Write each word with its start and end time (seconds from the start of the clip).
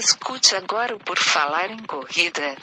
Escute 0.00 0.56
agora 0.56 0.96
o 0.96 0.98
Por 0.98 1.18
Falar 1.18 1.70
em 1.70 1.76
Corrida. 1.80 2.56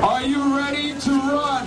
Are 0.00 0.24
you 0.24 0.56
ready 0.56 0.94
to 1.00 1.10
run? 1.10 1.66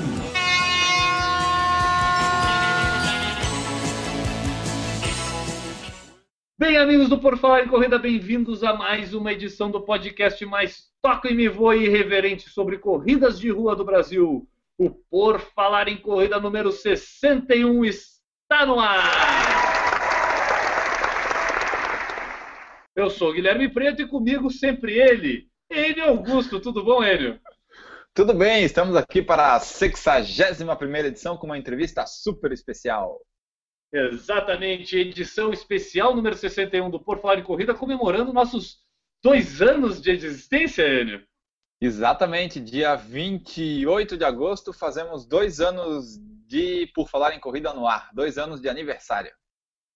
Bem, 6.57 6.77
amigos 6.77 7.09
do 7.09 7.19
Por 7.19 7.37
Falar 7.37 7.65
em 7.65 7.67
Corrida, 7.67 7.99
bem-vindos 7.99 8.63
a 8.63 8.71
mais 8.71 9.13
uma 9.13 9.33
edição 9.33 9.69
do 9.69 9.81
podcast 9.81 10.45
mais 10.45 10.89
toca 11.01 11.29
e 11.29 11.35
me 11.35 11.49
voa 11.49 11.75
irreverente 11.75 12.49
sobre 12.49 12.77
corridas 12.77 13.37
de 13.37 13.49
rua 13.49 13.75
do 13.75 13.83
Brasil. 13.83 14.47
O 14.83 14.89
Por 14.89 15.39
Falar 15.39 15.87
em 15.87 15.97
Corrida 15.97 16.39
número 16.39 16.71
61 16.71 17.83
está 17.83 18.65
no 18.65 18.79
ar! 18.79 18.97
Eu 22.95 23.11
sou 23.11 23.29
o 23.29 23.33
Guilherme 23.33 23.71
Preto 23.71 24.01
e 24.01 24.07
comigo 24.07 24.49
sempre 24.49 24.99
ele, 24.99 25.47
Enio 25.69 26.05
Augusto. 26.05 26.59
Tudo 26.59 26.83
bom, 26.83 27.03
Enio? 27.03 27.39
Tudo 28.11 28.33
bem, 28.33 28.63
estamos 28.63 28.95
aqui 28.95 29.21
para 29.21 29.53
a 29.53 29.59
61 29.59 30.95
edição 31.05 31.37
com 31.37 31.45
uma 31.45 31.59
entrevista 31.59 32.07
super 32.07 32.51
especial. 32.51 33.21
Exatamente, 33.93 34.97
edição 34.97 35.53
especial 35.53 36.15
número 36.15 36.35
61 36.35 36.89
do 36.89 36.99
Por 36.99 37.19
Falar 37.19 37.37
em 37.37 37.43
Corrida, 37.43 37.75
comemorando 37.75 38.33
nossos 38.33 38.79
dois 39.23 39.61
anos 39.61 40.01
de 40.01 40.09
existência, 40.09 40.81
Enio. 40.87 41.23
Exatamente, 41.83 42.59
dia 42.59 42.95
28 42.95 44.15
de 44.15 44.23
agosto 44.23 44.71
fazemos 44.71 45.25
dois 45.25 45.59
anos 45.59 46.19
de 46.45 46.85
Por 46.93 47.09
Falar 47.09 47.33
em 47.33 47.39
Corrida 47.39 47.73
no 47.73 47.87
ar, 47.87 48.11
dois 48.13 48.37
anos 48.37 48.61
de 48.61 48.69
aniversário. 48.69 49.31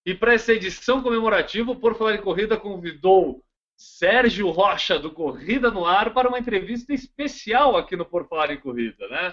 E 0.04 0.16
para 0.16 0.34
essa 0.34 0.52
edição 0.52 1.04
comemorativa, 1.04 1.72
o 1.72 1.80
Por 1.80 1.96
Falar 1.96 2.16
em 2.16 2.22
Corrida 2.22 2.58
convidou 2.58 3.44
Sérgio 3.78 4.50
Rocha, 4.50 4.98
do 4.98 5.12
Corrida 5.12 5.70
no 5.70 5.86
Ar, 5.86 6.12
para 6.12 6.28
uma 6.28 6.40
entrevista 6.40 6.92
especial 6.92 7.78
aqui 7.78 7.96
no 7.96 8.06
Por 8.06 8.28
Falar 8.28 8.50
em 8.50 8.60
Corrida, 8.60 9.08
né? 9.08 9.32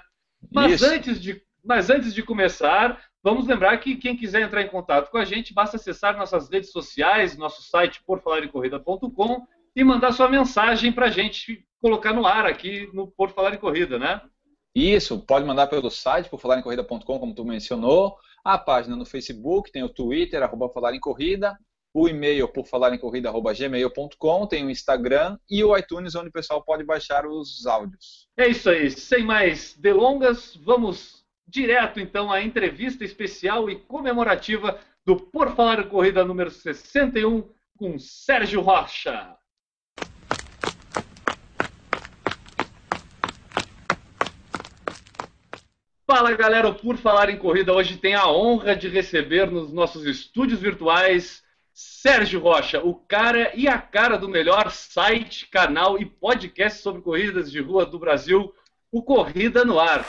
Mas 0.52 0.82
antes, 0.82 1.18
de, 1.22 1.42
mas 1.64 1.88
antes 1.88 2.12
de 2.12 2.22
começar, 2.22 3.02
vamos 3.22 3.46
lembrar 3.46 3.78
que 3.78 3.96
quem 3.96 4.14
quiser 4.14 4.42
entrar 4.42 4.60
em 4.60 4.68
contato 4.68 5.10
com 5.10 5.16
a 5.16 5.24
gente, 5.24 5.54
basta 5.54 5.76
acessar 5.76 6.18
nossas 6.18 6.50
redes 6.50 6.70
sociais, 6.70 7.34
nosso 7.34 7.62
site 7.62 8.02
porfalarencorrida.com 8.04 9.46
e 9.74 9.82
mandar 9.82 10.12
sua 10.12 10.28
mensagem 10.28 10.92
para 10.92 11.06
a 11.06 11.10
gente 11.10 11.64
colocar 11.82 12.12
no 12.12 12.24
ar 12.24 12.46
aqui 12.46 12.88
no 12.94 13.08
Por 13.08 13.30
Falar 13.30 13.52
em 13.52 13.58
Corrida, 13.58 13.98
né? 13.98 14.22
Isso, 14.74 15.18
pode 15.26 15.44
mandar 15.44 15.66
pelo 15.66 15.90
site, 15.90 16.30
porfalarencorrida.com, 16.30 16.98
como 17.00 17.34
tu 17.34 17.44
mencionou, 17.44 18.16
a 18.42 18.56
página 18.56 18.96
no 18.96 19.04
Facebook, 19.04 19.70
tem 19.70 19.82
o 19.82 19.88
Twitter, 19.88 20.42
arroba 20.42 20.70
Falar 20.70 20.94
em 20.94 21.00
Corrida, 21.00 21.58
o 21.92 22.08
e-mail 22.08 22.48
por 22.48 22.64
falarencorrida.gmail.com, 22.66 24.46
tem 24.46 24.64
o 24.64 24.70
Instagram 24.70 25.36
e 25.50 25.62
o 25.62 25.76
iTunes, 25.76 26.14
onde 26.14 26.28
o 26.28 26.32
pessoal 26.32 26.62
pode 26.62 26.84
baixar 26.84 27.26
os 27.26 27.66
áudios. 27.66 28.28
É 28.36 28.48
isso 28.48 28.70
aí, 28.70 28.90
sem 28.90 29.24
mais 29.24 29.74
delongas, 29.76 30.56
vamos 30.56 31.22
direto 31.46 32.00
então 32.00 32.32
à 32.32 32.42
entrevista 32.42 33.04
especial 33.04 33.68
e 33.68 33.76
comemorativa 33.76 34.78
do 35.04 35.16
Por 35.16 35.54
Falar 35.54 35.80
em 35.80 35.88
Corrida 35.88 36.24
número 36.24 36.50
61 36.50 37.46
com 37.76 37.98
Sérgio 37.98 38.62
Rocha. 38.62 39.36
Fala 46.14 46.36
galera, 46.36 46.68
o 46.68 46.74
Por 46.74 46.98
Falar 46.98 47.30
em 47.30 47.38
Corrida 47.38 47.72
hoje 47.72 47.96
tem 47.96 48.14
a 48.14 48.28
honra 48.28 48.76
de 48.76 48.86
receber 48.86 49.50
nos 49.50 49.72
nossos 49.72 50.04
estúdios 50.04 50.60
virtuais 50.60 51.42
Sérgio 51.72 52.38
Rocha, 52.38 52.84
o 52.84 52.94
cara 52.94 53.50
e 53.54 53.66
a 53.66 53.78
cara 53.78 54.18
do 54.18 54.28
melhor 54.28 54.70
site, 54.70 55.48
canal 55.48 55.98
e 55.98 56.04
podcast 56.04 56.82
sobre 56.82 57.00
corridas 57.00 57.50
de 57.50 57.62
rua 57.62 57.86
do 57.86 57.98
Brasil, 57.98 58.54
o 58.90 59.02
Corrida 59.02 59.64
no 59.64 59.80
Ar. 59.80 60.04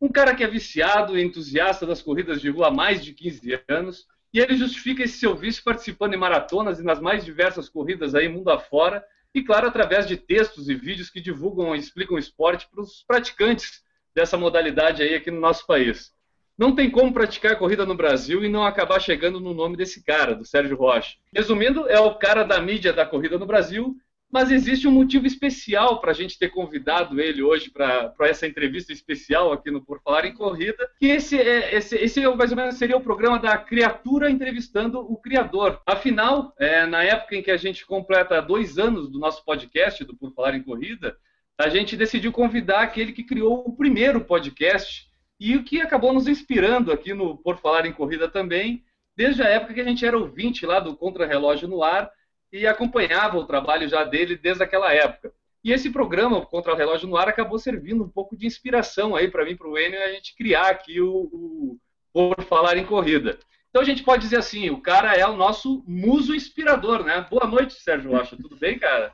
Um 0.00 0.08
cara 0.08 0.34
que 0.34 0.42
é 0.42 0.48
viciado 0.48 1.16
e 1.16 1.22
entusiasta 1.22 1.86
das 1.86 2.02
corridas 2.02 2.40
de 2.40 2.50
rua 2.50 2.66
há 2.66 2.72
mais 2.72 3.02
de 3.04 3.12
15 3.12 3.62
anos, 3.68 4.08
e 4.32 4.40
ele 4.40 4.56
justifica 4.56 5.04
esse 5.04 5.18
seu 5.18 5.36
vício 5.36 5.62
participando 5.62 6.14
em 6.14 6.18
maratonas 6.18 6.80
e 6.80 6.82
nas 6.82 7.00
mais 7.00 7.24
diversas 7.24 7.68
corridas 7.68 8.12
aí 8.12 8.28
mundo 8.28 8.50
afora, 8.50 9.04
e 9.32 9.40
claro, 9.40 9.68
através 9.68 10.08
de 10.08 10.16
textos 10.16 10.68
e 10.68 10.74
vídeos 10.74 11.10
que 11.10 11.20
divulgam 11.20 11.76
e 11.76 11.78
explicam 11.78 12.16
o 12.16 12.18
esporte 12.18 12.68
para 12.68 12.82
os 12.82 13.04
praticantes 13.06 13.83
dessa 14.14 14.36
modalidade 14.36 15.02
aí 15.02 15.14
aqui 15.14 15.30
no 15.30 15.40
nosso 15.40 15.66
país. 15.66 16.12
Não 16.56 16.74
tem 16.74 16.88
como 16.88 17.12
praticar 17.12 17.58
corrida 17.58 17.84
no 17.84 17.96
Brasil 17.96 18.44
e 18.44 18.48
não 18.48 18.64
acabar 18.64 19.00
chegando 19.00 19.40
no 19.40 19.52
nome 19.52 19.76
desse 19.76 20.04
cara, 20.04 20.36
do 20.36 20.44
Sérgio 20.44 20.76
Rocha. 20.76 21.16
Resumindo, 21.34 21.88
é 21.88 21.98
o 21.98 22.14
cara 22.14 22.44
da 22.44 22.60
mídia 22.60 22.92
da 22.92 23.04
corrida 23.04 23.36
no 23.36 23.46
Brasil, 23.46 23.96
mas 24.34 24.50
existe 24.50 24.88
um 24.88 24.90
motivo 24.92 25.26
especial 25.26 26.00
para 26.00 26.10
a 26.10 26.14
gente 26.14 26.36
ter 26.36 26.48
convidado 26.48 27.20
ele 27.20 27.40
hoje 27.42 27.70
para 27.70 28.12
essa 28.22 28.46
entrevista 28.46 28.92
especial 28.92 29.52
aqui 29.52 29.70
no 29.70 29.84
Por 29.84 30.00
Falar 30.02 30.26
em 30.26 30.34
Corrida, 30.34 30.90
que 30.98 31.06
esse, 31.06 31.40
é, 31.40 31.74
esse, 31.74 31.96
esse 31.96 32.20
é 32.20 32.34
mais 32.34 32.50
ou 32.50 32.56
menos 32.56 32.76
seria 32.76 32.96
o 32.96 33.00
programa 33.00 33.38
da 33.38 33.56
criatura 33.56 34.30
entrevistando 34.30 34.98
o 35.00 35.16
criador. 35.16 35.80
Afinal, 35.86 36.52
é, 36.58 36.84
na 36.84 37.04
época 37.04 37.36
em 37.36 37.42
que 37.42 37.50
a 37.50 37.56
gente 37.56 37.86
completa 37.86 38.40
dois 38.40 38.76
anos 38.78 39.08
do 39.08 39.18
nosso 39.20 39.44
podcast, 39.44 40.04
do 40.04 40.16
Por 40.16 40.32
Falar 40.32 40.56
em 40.56 40.62
Corrida, 40.62 41.16
a 41.58 41.68
gente 41.68 41.96
decidiu 41.96 42.32
convidar 42.32 42.82
aquele 42.82 43.12
que 43.12 43.22
criou 43.22 43.64
o 43.66 43.76
primeiro 43.76 44.20
podcast 44.20 45.08
e 45.38 45.56
o 45.56 45.64
que 45.64 45.80
acabou 45.80 46.12
nos 46.12 46.26
inspirando 46.26 46.90
aqui 46.90 47.14
no 47.14 47.36
Por 47.36 47.58
Falar 47.58 47.86
em 47.86 47.92
Corrida 47.92 48.28
também, 48.28 48.84
desde 49.16 49.42
a 49.42 49.48
época 49.48 49.74
que 49.74 49.80
a 49.80 49.84
gente 49.84 50.04
era 50.04 50.18
ouvinte 50.18 50.66
lá 50.66 50.80
do 50.80 50.96
Contra 50.96 51.26
Relógio 51.26 51.68
no 51.68 51.82
Ar 51.82 52.10
e 52.52 52.66
acompanhava 52.66 53.38
o 53.38 53.46
trabalho 53.46 53.88
já 53.88 54.04
dele 54.04 54.36
desde 54.36 54.62
aquela 54.62 54.92
época. 54.92 55.32
E 55.62 55.72
esse 55.72 55.90
programa, 55.90 56.44
Contra 56.44 56.72
o 56.72 56.76
Relógio 56.76 57.08
no 57.08 57.16
Ar, 57.16 57.28
acabou 57.28 57.58
servindo 57.58 58.04
um 58.04 58.08
pouco 58.08 58.36
de 58.36 58.46
inspiração 58.46 59.14
aí 59.14 59.30
para 59.30 59.44
mim, 59.44 59.56
para 59.56 59.68
o 59.68 59.78
Enio, 59.78 60.02
a 60.02 60.12
gente 60.12 60.34
criar 60.36 60.68
aqui 60.68 61.00
o, 61.00 61.28
o 61.32 61.78
Por 62.12 62.42
Falar 62.44 62.76
em 62.76 62.84
Corrida. 62.84 63.38
Então 63.70 63.80
a 63.80 63.84
gente 63.84 64.02
pode 64.02 64.22
dizer 64.22 64.36
assim, 64.36 64.70
o 64.70 64.80
cara 64.80 65.14
é 65.14 65.26
o 65.26 65.36
nosso 65.36 65.84
muso 65.86 66.34
inspirador, 66.34 67.02
né? 67.02 67.26
Boa 67.30 67.46
noite, 67.46 67.74
Sérgio 67.74 68.10
Rocha. 68.10 68.36
Tudo 68.36 68.56
bem, 68.56 68.78
cara? 68.78 69.12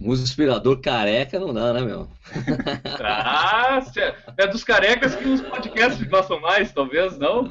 Muso 0.00 0.22
inspirador 0.22 0.80
careca 0.80 1.38
não 1.38 1.52
dá, 1.52 1.74
né, 1.74 1.82
meu? 1.82 2.08
Ah, 3.02 3.82
é 4.38 4.46
dos 4.46 4.64
carecas 4.64 5.14
que 5.14 5.28
os 5.28 5.42
podcasts 5.42 6.02
gostam 6.08 6.40
mais, 6.40 6.72
talvez, 6.72 7.18
não? 7.18 7.44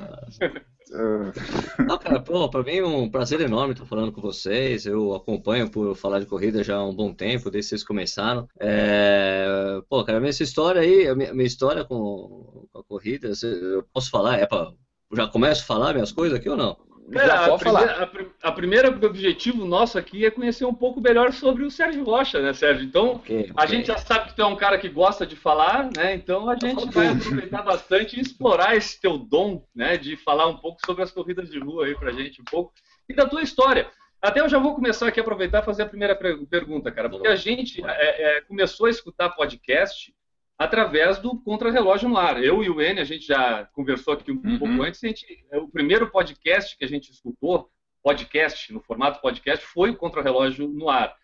Não, 1.85 1.97
cara, 1.99 2.19
pô, 2.19 2.49
pra 2.49 2.63
mim 2.63 2.77
é 2.77 2.85
um 2.85 3.09
prazer 3.09 3.39
enorme 3.41 3.73
estar 3.73 3.85
falando 3.85 4.11
com 4.11 4.21
vocês. 4.21 4.85
Eu 4.85 5.13
acompanho 5.13 5.69
por 5.69 5.95
falar 5.95 6.19
de 6.19 6.25
corrida 6.25 6.63
já 6.63 6.77
há 6.77 6.85
um 6.85 6.95
bom 6.95 7.13
tempo, 7.13 7.51
desde 7.51 7.69
que 7.69 7.69
vocês 7.69 7.83
começaram. 7.83 8.47
É... 8.59 9.79
Pô, 9.87 10.03
cara, 10.03 10.19
minha 10.19 10.31
história 10.31 10.81
aí, 10.81 11.07
a 11.07 11.15
minha, 11.15 11.43
história 11.43 11.85
com, 11.85 12.67
com, 12.71 12.79
a 12.79 12.83
corrida, 12.83 13.31
eu 13.43 13.83
posso 13.93 14.09
falar? 14.09 14.39
É 14.39 14.47
pra... 14.47 14.71
Já 15.15 15.27
começo 15.27 15.61
a 15.61 15.65
falar 15.65 15.93
minhas 15.93 16.11
coisas 16.11 16.39
aqui 16.39 16.49
ou 16.49 16.57
não? 16.57 16.77
Cara, 17.11 17.53
a, 17.53 17.57
primeira, 17.57 18.03
a, 18.03 18.47
a, 18.47 18.51
primeira 18.51 18.89
objetivo 18.89 19.65
nosso 19.65 19.97
aqui 19.97 20.25
é 20.25 20.31
conhecer 20.31 20.65
um 20.65 20.73
pouco 20.73 21.01
melhor 21.01 21.31
sobre 21.33 21.63
o 21.63 21.71
Sérgio 21.71 22.03
Rocha, 22.03 22.41
né, 22.41 22.53
Sérgio? 22.53 22.85
Então, 22.85 23.13
okay, 23.13 23.51
a 23.55 23.65
gente 23.65 23.87
já 23.87 23.97
sabe 23.97 24.29
que 24.29 24.35
tu 24.35 24.41
é 24.41 24.45
um 24.45 24.55
cara 24.55 24.77
que 24.77 24.89
gosta 24.89 25.25
de 25.25 25.35
falar, 25.35 25.89
né? 25.95 26.13
Então 26.13 26.49
a 26.49 26.55
gente 26.55 26.89
vai 26.91 27.07
aproveitar 27.07 27.63
bastante 27.63 28.17
e 28.17 28.21
explorar 28.21 28.75
esse 28.75 28.99
teu 28.99 29.17
dom, 29.17 29.63
né? 29.75 29.97
De 29.97 30.15
falar 30.17 30.47
um 30.47 30.57
pouco 30.57 30.79
sobre 30.85 31.03
as 31.03 31.11
corridas 31.11 31.49
de 31.49 31.59
rua 31.59 31.85
aí 31.85 31.95
pra 31.95 32.11
gente, 32.11 32.41
um 32.41 32.45
pouco, 32.45 32.73
e 33.07 33.13
da 33.13 33.25
tua 33.25 33.41
história. 33.41 33.89
Até 34.21 34.41
eu 34.41 34.49
já 34.49 34.59
vou 34.59 34.75
começar 34.75 35.07
aqui 35.07 35.19
a 35.19 35.23
aproveitar 35.23 35.61
e 35.61 35.65
fazer 35.65 35.83
a 35.83 35.87
primeira 35.87 36.13
pergunta, 36.15 36.91
cara, 36.91 37.09
porque 37.09 37.27
a 37.27 37.37
gente 37.37 37.81
é, 37.85 38.37
é, 38.37 38.41
começou 38.41 38.87
a 38.87 38.89
escutar 38.89 39.29
podcast 39.29 40.13
através 40.59 41.17
do 41.19 41.39
Contra-Relógio 41.39 42.09
no 42.09 42.17
Ar. 42.17 42.43
Eu 42.43 42.61
e 42.61 42.69
o 42.69 42.81
N, 42.81 42.99
a 42.99 43.05
gente 43.05 43.25
já 43.25 43.63
conversou 43.71 44.13
aqui 44.13 44.29
um 44.29 44.41
uhum. 44.43 44.59
pouco 44.59 44.83
antes, 44.83 44.99
gente, 44.99 45.25
é, 45.49 45.57
o 45.57 45.69
primeiro 45.69 46.11
podcast 46.11 46.77
que 46.77 46.83
a 46.83 46.87
gente 46.87 47.09
escutou, 47.09 47.71
podcast, 48.03 48.73
no 48.73 48.81
formato 48.81 49.21
podcast, 49.21 49.65
foi 49.65 49.91
o 49.91 49.95
Contra-Relógio 49.95 50.67
no 50.67 50.89
Ar. 50.89 51.15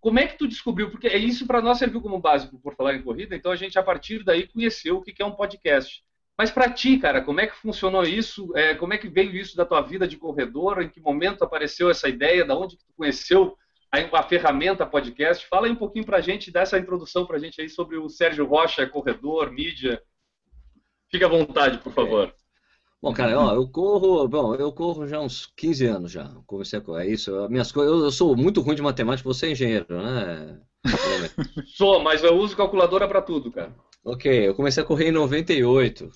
Como 0.00 0.18
é 0.18 0.26
que 0.26 0.36
tu 0.36 0.48
descobriu? 0.48 0.90
Porque 0.90 1.06
isso 1.16 1.46
para 1.46 1.62
nós 1.62 1.78
serviu 1.78 2.00
como 2.00 2.18
básico 2.18 2.58
por 2.58 2.74
falar 2.74 2.94
em 2.94 3.02
corrida, 3.02 3.36
então 3.36 3.52
a 3.52 3.56
gente 3.56 3.78
a 3.78 3.84
partir 3.84 4.24
daí 4.24 4.48
conheceu 4.48 4.96
o 4.96 5.02
que 5.02 5.22
é 5.22 5.24
um 5.24 5.30
podcast. 5.30 6.02
Mas 6.36 6.50
para 6.50 6.68
ti, 6.68 6.98
cara, 6.98 7.22
como 7.22 7.40
é 7.40 7.46
que 7.46 7.54
funcionou 7.54 8.02
isso? 8.02 8.50
É, 8.56 8.74
como 8.74 8.92
é 8.92 8.98
que 8.98 9.08
veio 9.08 9.30
isso 9.36 9.56
da 9.56 9.64
tua 9.64 9.80
vida 9.80 10.08
de 10.08 10.16
corredor? 10.16 10.82
Em 10.82 10.88
que 10.88 11.00
momento 11.00 11.44
apareceu 11.44 11.88
essa 11.88 12.08
ideia? 12.08 12.44
Da 12.44 12.58
onde 12.58 12.76
que 12.76 12.84
tu 12.84 12.92
conheceu 12.96 13.56
a, 13.92 14.18
a 14.18 14.22
ferramenta 14.22 14.86
podcast. 14.86 15.46
Fala 15.46 15.66
aí 15.66 15.72
um 15.72 15.76
pouquinho 15.76 16.06
para 16.06 16.16
a 16.16 16.20
gente, 16.20 16.50
dá 16.50 16.62
essa 16.62 16.78
introdução 16.78 17.26
para 17.26 17.36
a 17.36 17.38
gente 17.38 17.60
aí 17.60 17.68
sobre 17.68 17.98
o 17.98 18.08
Sérgio 18.08 18.46
Rocha, 18.46 18.86
corredor, 18.86 19.52
mídia. 19.52 20.02
Fique 21.10 21.24
à 21.24 21.28
vontade, 21.28 21.78
por 21.78 21.92
favor. 21.92 22.34
Bom, 23.02 23.12
cara, 23.12 23.38
ó, 23.38 23.54
eu 23.54 23.68
corro, 23.68 24.26
bom, 24.28 24.54
eu 24.54 24.72
corro 24.72 25.06
já 25.06 25.18
há 25.18 25.20
uns 25.20 25.46
15 25.56 25.86
anos 25.86 26.12
já. 26.12 26.32
Comecei 26.46 26.78
a 26.78 26.82
correr, 26.82 27.06
é 27.06 27.10
isso. 27.10 27.48
Minhas 27.50 27.70
coisas, 27.70 27.92
eu, 27.92 28.04
eu 28.04 28.10
sou 28.10 28.36
muito 28.36 28.60
ruim 28.60 28.76
de 28.76 28.82
matemática, 28.82 29.28
você 29.28 29.46
é 29.46 29.50
engenheiro, 29.50 29.86
né? 29.90 30.60
Sou, 31.76 32.00
mas 32.00 32.24
eu 32.24 32.34
uso 32.34 32.56
calculadora 32.56 33.06
para 33.06 33.22
tudo, 33.22 33.52
cara. 33.52 33.74
Ok, 34.04 34.48
eu 34.48 34.54
comecei 34.54 34.82
a 34.82 34.86
correr 34.86 35.08
em 35.08 35.12
98. 35.12 36.10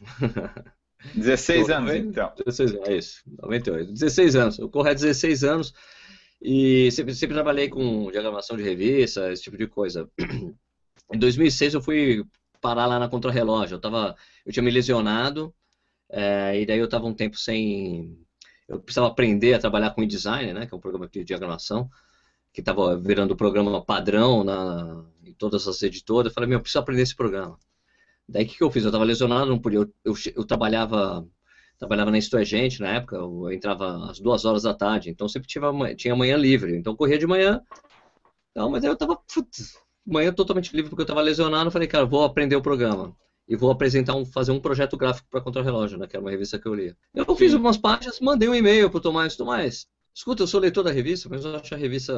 16 1.15 1.71
anos, 1.71 1.91
90, 1.91 2.09
então. 2.09 2.33
16 2.37 2.73
anos, 2.73 2.89
é 2.89 2.97
isso, 2.97 3.23
98. 3.43 3.93
16 3.93 4.37
anos. 4.37 4.59
Eu 4.59 4.69
corro 4.69 4.89
há 4.89 4.95
16 4.95 5.45
anos 5.45 5.75
e 6.41 6.91
sempre, 6.93 7.15
sempre 7.15 7.35
trabalhei 7.35 7.69
com 7.69 8.11
diagramação 8.11 8.57
de 8.57 8.63
revista, 8.63 9.33
esse 9.33 9.43
tipo 9.43 9.57
de 9.57 9.67
coisa. 9.67 10.09
Em 11.13 11.19
2006 11.19 11.75
eu 11.75 11.83
fui 11.83 12.25
parar 12.61 12.87
lá 12.87 12.99
na 12.99 13.09
Contrarrelógio. 13.09 13.77
Eu, 13.77 13.81
tava, 13.81 14.17
eu 14.45 14.53
tinha 14.53 14.63
me 14.63 14.71
lesionado 14.71 15.55
é, 16.11 16.61
e 16.61 16.67
daí 16.67 16.79
eu 16.79 16.87
estava 16.87 17.07
um 17.07 17.15
tempo 17.15 17.37
sem... 17.37 18.19
Eu 18.69 18.81
precisava 18.81 19.09
aprender 19.09 19.55
a 19.55 19.59
trabalhar 19.61 19.91
com 19.93 20.03
InDesign, 20.03 20.53
né, 20.53 20.67
que 20.67 20.75
é 20.75 20.77
um 20.77 20.81
programa 20.81 21.09
de 21.09 21.25
diagramação, 21.25 21.89
que 22.53 22.61
estava 22.61 22.97
virando 22.97 23.33
o 23.33 23.37
programa 23.37 23.85
padrão 23.85 24.43
na, 24.43 25.05
em 25.25 25.33
todas 25.33 25.69
as 25.69 25.81
editoras. 25.83 26.31
Eu 26.31 26.35
falei, 26.35 26.49
meu, 26.49 26.59
eu 26.59 26.63
preciso 26.63 26.81
aprender 26.81 27.03
esse 27.03 27.15
programa. 27.15 27.59
Daí 28.29 28.45
o 28.45 28.49
que, 28.49 28.57
que 28.57 28.65
eu 28.65 28.71
fiz? 28.71 28.83
Eu 28.83 28.89
estava 28.89 29.05
lesionado, 29.05 29.47
não 29.47 29.59
podia. 29.59 29.79
Eu, 29.79 29.93
eu, 30.05 30.15
eu, 30.35 30.45
trabalhava 30.45 31.27
trabalhava 31.79 32.11
na 32.11 32.19
Isto 32.19 32.37
é 32.37 32.45
Gente 32.45 32.81
na 32.81 32.89
época, 32.89 33.17
eu 33.17 33.51
entrava 33.53 34.11
às 34.11 34.19
duas 34.19 34.45
horas 34.45 34.63
da 34.63 34.75
tarde, 34.75 35.11
então 35.11 35.29
sempre 35.29 35.49
tinha, 35.49 35.63
tinha 35.95 36.17
manhã 36.17 36.37
livre. 36.37 36.77
Então 36.77 36.93
eu 36.93 36.97
corria 36.97 37.19
de 37.19 37.27
manhã. 37.27 37.61
Não, 38.55 38.71
mas 38.71 38.85
aí 38.85 38.91
eu 38.91 38.95
estava 38.95 39.21
manhã 40.07 40.33
totalmente 40.33 40.75
livre 40.75 40.89
porque 40.89 41.03
eu 41.03 41.05
estava 41.05 41.21
lesionado. 41.21 41.69
Eu 41.69 41.73
falei, 41.73 41.89
cara, 41.89 42.07
vou 42.07 42.25
aprender 42.25 42.57
o 42.57 42.63
programa 42.63 43.15
e 43.49 43.57
vou 43.57 43.71
apresentar 43.71 44.15
um, 44.15 44.25
fazer 44.25 44.53
um 44.53 44.61
projeto 44.61 44.97
gráfico 44.97 45.29
para 45.31 45.41
Contra-Relógio, 45.41 45.99
né, 45.99 46.07
que 46.07 46.17
era 46.17 46.25
uma 46.25 46.31
revista 46.31 46.59
que 46.59 46.67
eu 46.67 46.75
lia. 46.75 46.97
Eu 47.15 47.37
fiz 47.37 47.53
algumas 47.53 47.77
páginas, 47.77 48.21
mandei 48.21 48.49
um 48.49 48.55
e-mail 48.55 48.91
para 48.91 48.99
o 48.99 49.01
Tomás, 49.01 49.37
Tomás, 49.37 49.87
Escuta, 50.17 50.43
eu 50.43 50.47
sou 50.47 50.59
leitor 50.59 50.83
da 50.83 50.91
revista, 50.91 51.29
mas 51.29 51.45
eu 51.45 51.55
acho 51.55 51.75
a 51.75 51.77
revista. 51.77 52.15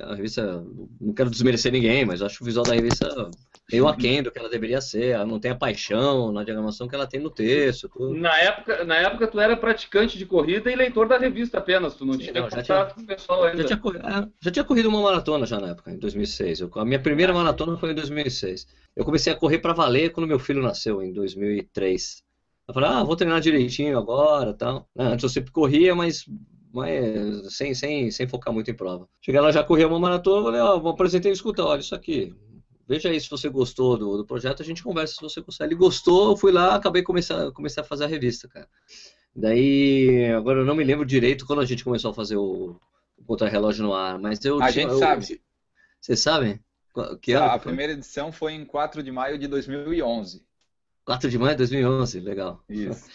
A 0.00 0.16
revista. 0.16 0.64
Não 1.00 1.14
quero 1.14 1.30
desmerecer 1.30 1.70
ninguém, 1.70 2.04
mas 2.04 2.20
acho 2.20 2.42
o 2.42 2.44
visual 2.44 2.66
da 2.66 2.74
revista 2.74 3.08
meio 3.70 3.86
aquém 3.86 4.20
do 4.20 4.32
que 4.32 4.38
ela 4.40 4.48
deveria 4.48 4.80
ser. 4.80 5.10
Ela 5.10 5.24
não 5.24 5.38
tem 5.38 5.52
a 5.52 5.54
paixão 5.54 6.32
na 6.32 6.42
diagramação 6.42 6.88
que 6.88 6.96
ela 6.96 7.06
tem 7.06 7.20
no 7.20 7.30
texto. 7.30 7.88
Tudo. 7.88 8.16
Na, 8.16 8.36
época, 8.36 8.82
na 8.82 8.96
época, 8.96 9.28
tu 9.28 9.38
era 9.38 9.56
praticante 9.56 10.18
de 10.18 10.26
corrida 10.26 10.72
e 10.72 10.74
leitor 10.74 11.06
da 11.06 11.16
revista 11.18 11.58
apenas. 11.58 11.94
Tu 11.94 12.04
não 12.04 12.14
Sim, 12.14 12.18
tinha 12.18 12.32
não, 12.32 12.48
contato 12.48 12.64
tinha, 12.64 12.86
com 12.86 13.00
o 13.02 13.06
pessoal 13.06 13.44
ainda. 13.44 13.62
Já 13.62 13.76
tinha, 13.76 13.92
é, 13.94 14.28
já 14.40 14.50
tinha, 14.50 14.64
corrido 14.64 14.88
uma 14.88 15.02
maratona 15.02 15.46
já 15.46 15.60
na 15.60 15.68
época, 15.68 15.92
em 15.92 15.98
2006. 15.98 16.62
Eu, 16.62 16.70
a 16.74 16.84
minha 16.84 16.98
primeira 16.98 17.32
maratona 17.32 17.78
foi 17.78 17.92
em 17.92 17.94
2006. 17.94 18.66
Eu 18.96 19.04
comecei 19.04 19.32
a 19.32 19.36
correr 19.36 19.60
para 19.60 19.72
valer 19.72 20.10
quando 20.10 20.26
meu 20.26 20.40
filho 20.40 20.60
nasceu, 20.60 21.00
em 21.00 21.12
2003. 21.12 22.24
Eu 22.66 22.74
falei, 22.74 22.90
ah, 22.90 23.04
vou 23.04 23.14
treinar 23.14 23.40
direitinho 23.40 23.96
agora 23.96 24.52
tal. 24.52 24.88
Antes 24.98 25.22
eu 25.22 25.28
sempre 25.28 25.52
corria, 25.52 25.94
mas 25.94 26.24
mas 26.76 27.54
sem, 27.54 27.74
sem, 27.74 28.10
sem 28.10 28.28
focar 28.28 28.52
muito 28.52 28.70
em 28.70 28.74
prova. 28.74 29.08
Cheguei 29.22 29.40
lá, 29.40 29.50
já 29.50 29.64
corri 29.64 29.82
uma 29.82 29.98
maratona, 29.98 30.44
falei, 30.44 30.60
ó, 30.60 30.78
oh, 30.78 30.88
apresentei 30.90 31.32
e 31.32 31.34
escuta, 31.34 31.64
olha 31.64 31.80
isso 31.80 31.94
aqui. 31.94 32.34
Veja 32.86 33.08
aí 33.08 33.18
se 33.18 33.30
você 33.30 33.48
gostou 33.48 33.96
do, 33.96 34.18
do 34.18 34.26
projeto, 34.26 34.60
a 34.60 34.64
gente 34.64 34.82
conversa 34.82 35.14
se 35.14 35.22
você 35.22 35.40
consegue. 35.40 35.72
Ele 35.72 35.80
gostou, 35.80 36.32
eu 36.32 36.36
fui 36.36 36.52
lá, 36.52 36.74
acabei 36.74 37.02
começar, 37.02 37.50
comecei 37.52 37.82
a 37.82 37.86
fazer 37.86 38.04
a 38.04 38.06
revista, 38.06 38.46
cara. 38.46 38.68
Daí, 39.34 40.30
agora 40.36 40.60
eu 40.60 40.66
não 40.66 40.76
me 40.76 40.84
lembro 40.84 41.06
direito 41.06 41.46
quando 41.46 41.62
a 41.62 41.64
gente 41.64 41.82
começou 41.82 42.10
a 42.10 42.14
fazer 42.14 42.36
o, 42.36 42.78
o 43.16 43.24
contra-relógio 43.24 43.82
no 43.82 43.94
ar, 43.94 44.18
mas 44.18 44.44
eu 44.44 44.62
A 44.62 44.70
gente 44.70 44.90
eu, 44.90 44.98
sabe. 44.98 45.40
Vocês 45.98 46.20
sabem? 46.20 46.60
Que 47.22 47.32
ah, 47.32 47.54
a 47.54 47.58
primeira 47.58 47.94
edição 47.94 48.30
foi 48.30 48.52
em 48.52 48.66
4 48.66 49.02
de 49.02 49.10
maio 49.10 49.38
de 49.38 49.48
2011. 49.48 50.44
4 51.06 51.30
de 51.30 51.38
maio 51.38 51.52
de 51.52 51.58
2011, 51.58 52.20
legal. 52.20 52.62
Isso. 52.68 53.08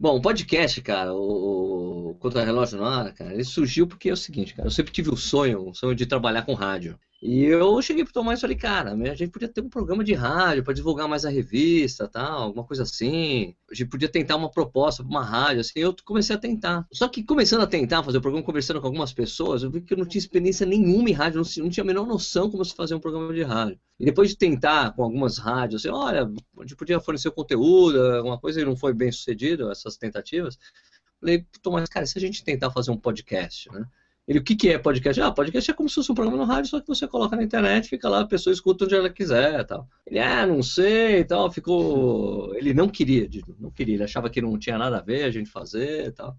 Bom, 0.00 0.16
o 0.16 0.22
podcast, 0.22 0.80
cara, 0.80 1.12
o, 1.14 2.16
Contra 2.18 2.42
Relógio 2.42 2.78
no 2.78 2.86
Ar, 2.86 3.12
cara, 3.12 3.34
ele 3.34 3.44
surgiu 3.44 3.86
porque 3.86 4.08
é 4.08 4.12
o 4.14 4.16
seguinte, 4.16 4.54
cara, 4.54 4.66
eu 4.66 4.70
sempre 4.70 4.92
tive 4.92 5.10
o 5.10 5.16
sonho, 5.16 5.68
o 5.68 5.74
sonho 5.74 5.94
de 5.94 6.06
trabalhar 6.06 6.40
com 6.40 6.54
rádio. 6.54 6.98
E 7.22 7.44
eu 7.44 7.82
cheguei 7.82 8.02
pro 8.02 8.14
Tomás 8.14 8.38
e 8.38 8.40
falei, 8.40 8.56
cara, 8.56 8.92
a 8.92 9.14
gente 9.14 9.30
podia 9.30 9.46
ter 9.46 9.60
um 9.60 9.68
programa 9.68 10.02
de 10.02 10.14
rádio 10.14 10.64
para 10.64 10.72
divulgar 10.72 11.06
mais 11.06 11.26
a 11.26 11.28
revista, 11.28 12.08
tal, 12.08 12.44
alguma 12.44 12.64
coisa 12.64 12.84
assim. 12.84 13.54
A 13.70 13.74
gente 13.74 13.90
podia 13.90 14.08
tentar 14.08 14.36
uma 14.36 14.50
proposta 14.50 15.02
para 15.02 15.10
uma 15.10 15.22
rádio, 15.22 15.60
assim. 15.60 15.80
Eu 15.80 15.94
comecei 16.02 16.34
a 16.34 16.38
tentar. 16.38 16.86
Só 16.90 17.08
que 17.08 17.22
começando 17.22 17.60
a 17.60 17.66
tentar 17.66 18.02
fazer 18.02 18.16
o 18.16 18.22
programa, 18.22 18.44
conversando 18.44 18.80
com 18.80 18.86
algumas 18.86 19.12
pessoas, 19.12 19.62
eu 19.62 19.70
vi 19.70 19.82
que 19.82 19.92
eu 19.92 19.98
não 19.98 20.06
tinha 20.06 20.18
experiência 20.18 20.64
nenhuma 20.64 21.10
em 21.10 21.12
rádio, 21.12 21.42
não, 21.42 21.64
não 21.64 21.70
tinha 21.70 21.84
a 21.84 21.86
menor 21.86 22.06
noção 22.06 22.50
como 22.50 22.64
se 22.64 22.74
fazer 22.74 22.94
um 22.94 23.00
programa 23.00 23.34
de 23.34 23.42
rádio. 23.42 23.78
E 23.98 24.04
depois 24.06 24.30
de 24.30 24.36
tentar 24.38 24.92
com 24.92 25.04
algumas 25.04 25.36
rádios, 25.36 25.84
assim, 25.84 25.94
olha, 25.94 26.22
a 26.22 26.62
gente 26.62 26.74
podia 26.74 26.98
fornecer 27.00 27.30
conteúdo, 27.32 28.00
alguma 28.00 28.38
coisa 28.38 28.62
e 28.62 28.64
não 28.64 28.74
foi 28.74 28.94
bem 28.94 29.12
sucedido, 29.12 29.70
essas 29.70 29.98
tentativas. 29.98 30.58
Falei, 31.20 31.46
Tomás, 31.60 31.86
cara, 31.90 32.06
se 32.06 32.16
a 32.16 32.20
gente 32.20 32.42
tentar 32.42 32.70
fazer 32.70 32.90
um 32.90 32.96
podcast, 32.96 33.70
né? 33.70 33.84
Ele, 34.28 34.38
o 34.38 34.44
que, 34.44 34.54
que 34.54 34.68
é 34.68 34.78
podcast? 34.78 35.20
Ah, 35.20 35.32
podcast 35.32 35.70
é 35.70 35.74
como 35.74 35.88
se 35.88 35.96
fosse 35.96 36.12
um 36.12 36.14
programa 36.14 36.38
no 36.38 36.44
rádio, 36.44 36.70
só 36.70 36.80
que 36.80 36.86
você 36.86 37.08
coloca 37.08 37.34
na 37.34 37.42
internet, 37.42 37.88
fica 37.88 38.08
lá, 38.08 38.20
a 38.20 38.26
pessoa 38.26 38.52
escuta 38.52 38.84
onde 38.84 38.94
ela 38.94 39.10
quiser 39.10 39.64
tal. 39.64 39.88
Ele, 40.06 40.20
ah, 40.20 40.46
não 40.46 40.62
sei 40.62 41.20
e 41.20 41.24
tal, 41.24 41.50
ficou... 41.50 42.54
Ele 42.54 42.72
não 42.72 42.88
queria, 42.88 43.28
não 43.58 43.70
queria, 43.70 43.94
ele 43.94 44.04
achava 44.04 44.30
que 44.30 44.40
não 44.40 44.58
tinha 44.58 44.78
nada 44.78 44.98
a 44.98 45.02
ver 45.02 45.24
a 45.24 45.30
gente 45.30 45.50
fazer 45.50 46.06
e 46.06 46.12
tal. 46.12 46.36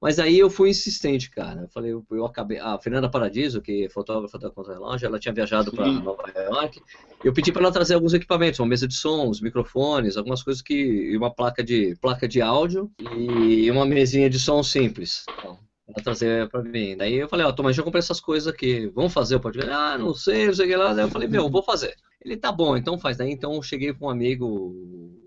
Mas 0.00 0.18
aí 0.18 0.38
eu 0.38 0.48
fui 0.48 0.70
insistente, 0.70 1.30
cara. 1.30 1.62
Eu 1.62 1.68
falei, 1.68 1.92
eu, 1.92 2.04
eu 2.10 2.24
acabei. 2.24 2.58
A 2.58 2.78
Fernanda 2.78 3.10
Paradiso, 3.10 3.60
que 3.60 3.84
é 3.84 3.88
fotógrafa 3.90 4.38
da 4.38 4.50
Contra-Relógio, 4.50 5.04
ela 5.04 5.18
tinha 5.18 5.34
viajado 5.34 5.70
para 5.70 5.86
Nova 5.86 6.24
York. 6.34 6.80
Eu 7.22 7.34
pedi 7.34 7.52
para 7.52 7.62
ela 7.62 7.72
trazer 7.72 7.94
alguns 7.94 8.14
equipamentos, 8.14 8.58
uma 8.60 8.66
mesa 8.66 8.88
de 8.88 8.94
som, 8.94 9.26
uns 9.26 9.42
microfones, 9.42 10.16
algumas 10.16 10.42
coisas 10.42 10.62
que. 10.62 10.74
e 10.74 11.16
uma 11.18 11.30
placa 11.30 11.62
de, 11.62 11.94
placa 12.00 12.26
de 12.26 12.40
áudio 12.40 12.90
e 12.98 13.70
uma 13.70 13.84
mesinha 13.84 14.30
de 14.30 14.38
som 14.38 14.62
simples. 14.62 15.24
Então, 15.38 15.58
Pra 15.92 16.02
trazer 16.02 16.48
pra 16.48 16.62
mim. 16.62 16.96
Daí 16.96 17.14
eu 17.14 17.28
falei, 17.28 17.44
ó, 17.44 17.48
oh, 17.48 17.52
Tomás, 17.52 17.76
já 17.76 17.82
comprei 17.82 18.00
essas 18.00 18.20
coisas 18.20 18.52
aqui. 18.52 18.86
Vamos 18.94 19.12
fazer 19.12 19.36
o 19.36 19.40
podcast? 19.40 19.70
Ah, 19.70 19.98
não 19.98 20.14
sei, 20.14 20.46
não 20.46 20.54
sei 20.54 20.66
o 20.66 20.68
que 20.68 20.76
lá. 20.76 20.92
Daí 20.92 21.04
eu 21.04 21.10
falei, 21.10 21.28
meu, 21.28 21.48
vou 21.48 21.62
fazer. 21.62 21.94
Ele, 22.24 22.36
tá 22.36 22.52
bom, 22.52 22.76
então 22.76 22.98
faz. 22.98 23.16
Daí 23.16 23.30
então 23.30 23.54
eu 23.54 23.62
cheguei 23.62 23.92
com 23.92 24.06
um 24.06 24.10
amigo, 24.10 24.74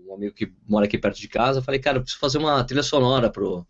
um 0.08 0.14
amigo 0.14 0.34
que 0.34 0.52
mora 0.68 0.86
aqui 0.86 0.98
perto 0.98 1.18
de 1.18 1.28
casa. 1.28 1.62
Falei, 1.62 1.80
cara, 1.80 1.98
eu 1.98 2.02
preciso 2.02 2.20
fazer 2.20 2.38
uma 2.38 2.62
trilha 2.64 2.82
sonora 2.82 3.30
pro, 3.30 3.66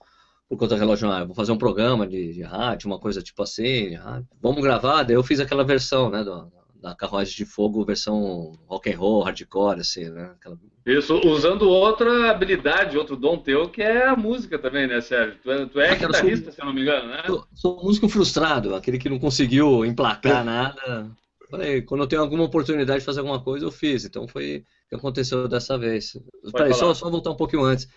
pro 0.49 0.59
Contra 0.59 0.77
Relógio 0.77 1.11
ar. 1.11 1.27
Vou 1.27 1.35
fazer 1.35 1.53
um 1.53 1.59
programa 1.59 2.07
de, 2.07 2.33
de 2.33 2.43
rádio, 2.43 2.87
uma 2.87 2.99
coisa 2.99 3.23
tipo 3.23 3.43
assim. 3.43 3.99
Vamos 4.41 4.63
gravar. 4.63 5.03
Daí 5.03 5.17
eu 5.17 5.23
fiz 5.23 5.41
aquela 5.41 5.65
versão, 5.65 6.11
né, 6.11 6.23
do, 6.23 6.53
da 6.85 6.95
Carruagem 6.95 7.35
de 7.35 7.47
Fogo, 7.47 7.83
versão 7.83 8.59
rock 8.67 8.93
and 8.93 8.99
roll, 8.99 9.23
hardcore, 9.23 9.81
assim, 9.81 10.11
né? 10.11 10.33
Aquela 10.39 10.59
isso, 10.85 11.19
usando 11.25 11.67
outra 11.67 12.31
habilidade, 12.31 12.99
outro 12.99 13.17
dom 13.17 13.39
teu, 13.39 13.71
que 13.71 13.81
é 13.81 14.07
a 14.07 14.15
música 14.15 14.59
também, 14.59 14.87
né, 14.87 15.01
Sérgio? 15.01 15.39
Tu 15.43 15.51
é, 15.51 15.65
tu 15.65 15.81
é 15.81 15.97
guitarrista, 15.97 16.45
sou, 16.45 16.53
se 16.53 16.61
eu 16.61 16.67
não 16.67 16.75
me 16.75 16.83
engano, 16.83 17.09
né? 17.09 17.23
Sou, 17.27 17.47
sou 17.55 17.83
músico 17.83 18.07
frustrado, 18.07 18.75
aquele 18.75 18.99
que 18.99 19.09
não 19.09 19.19
conseguiu 19.19 19.83
emplacar 19.87 20.43
é. 20.43 20.45
nada. 20.45 21.11
Falei, 21.51 21.81
quando 21.81 22.03
eu 22.03 22.07
tenho 22.07 22.21
alguma 22.21 22.45
oportunidade 22.45 22.99
de 22.99 23.07
fazer 23.07 23.21
alguma 23.21 23.41
coisa, 23.41 23.65
eu 23.65 23.71
fiz. 23.71 24.05
Então 24.05 24.29
foi 24.29 24.59
o 24.59 24.89
que 24.91 24.95
aconteceu 24.97 25.49
dessa 25.49 25.79
vez. 25.79 26.19
Peraí, 26.53 26.75
só, 26.75 26.93
só 26.93 27.09
voltar 27.09 27.31
um 27.31 27.37
pouquinho 27.37 27.65
antes. 27.65 27.89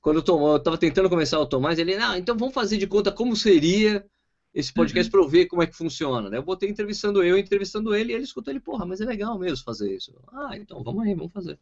Quando 0.00 0.22
eu 0.24 0.56
estava 0.56 0.78
tentando 0.78 1.08
começar 1.08 1.40
o 1.40 1.46
Tomás, 1.46 1.80
ele, 1.80 1.96
não, 1.96 2.16
então 2.16 2.36
vamos 2.36 2.54
fazer 2.54 2.76
de 2.76 2.86
conta 2.86 3.10
como 3.10 3.34
seria 3.34 4.04
esse 4.56 4.72
podcast 4.72 5.08
uhum. 5.08 5.10
para 5.10 5.20
eu 5.20 5.28
ver 5.28 5.46
como 5.46 5.62
é 5.62 5.66
que 5.66 5.76
funciona. 5.76 6.30
Né? 6.30 6.38
Eu 6.38 6.42
botei 6.42 6.70
entrevistando 6.70 7.22
eu, 7.22 7.36
entrevistando 7.36 7.94
ele, 7.94 8.12
e 8.12 8.14
ele 8.14 8.24
escutou 8.24 8.50
ele, 8.50 8.58
porra, 8.58 8.86
mas 8.86 9.02
é 9.02 9.04
legal 9.04 9.38
mesmo 9.38 9.62
fazer 9.62 9.94
isso. 9.94 10.14
Ah, 10.32 10.56
então 10.56 10.82
vamos 10.82 11.04
aí, 11.04 11.14
vamos 11.14 11.30
fazer. 11.30 11.58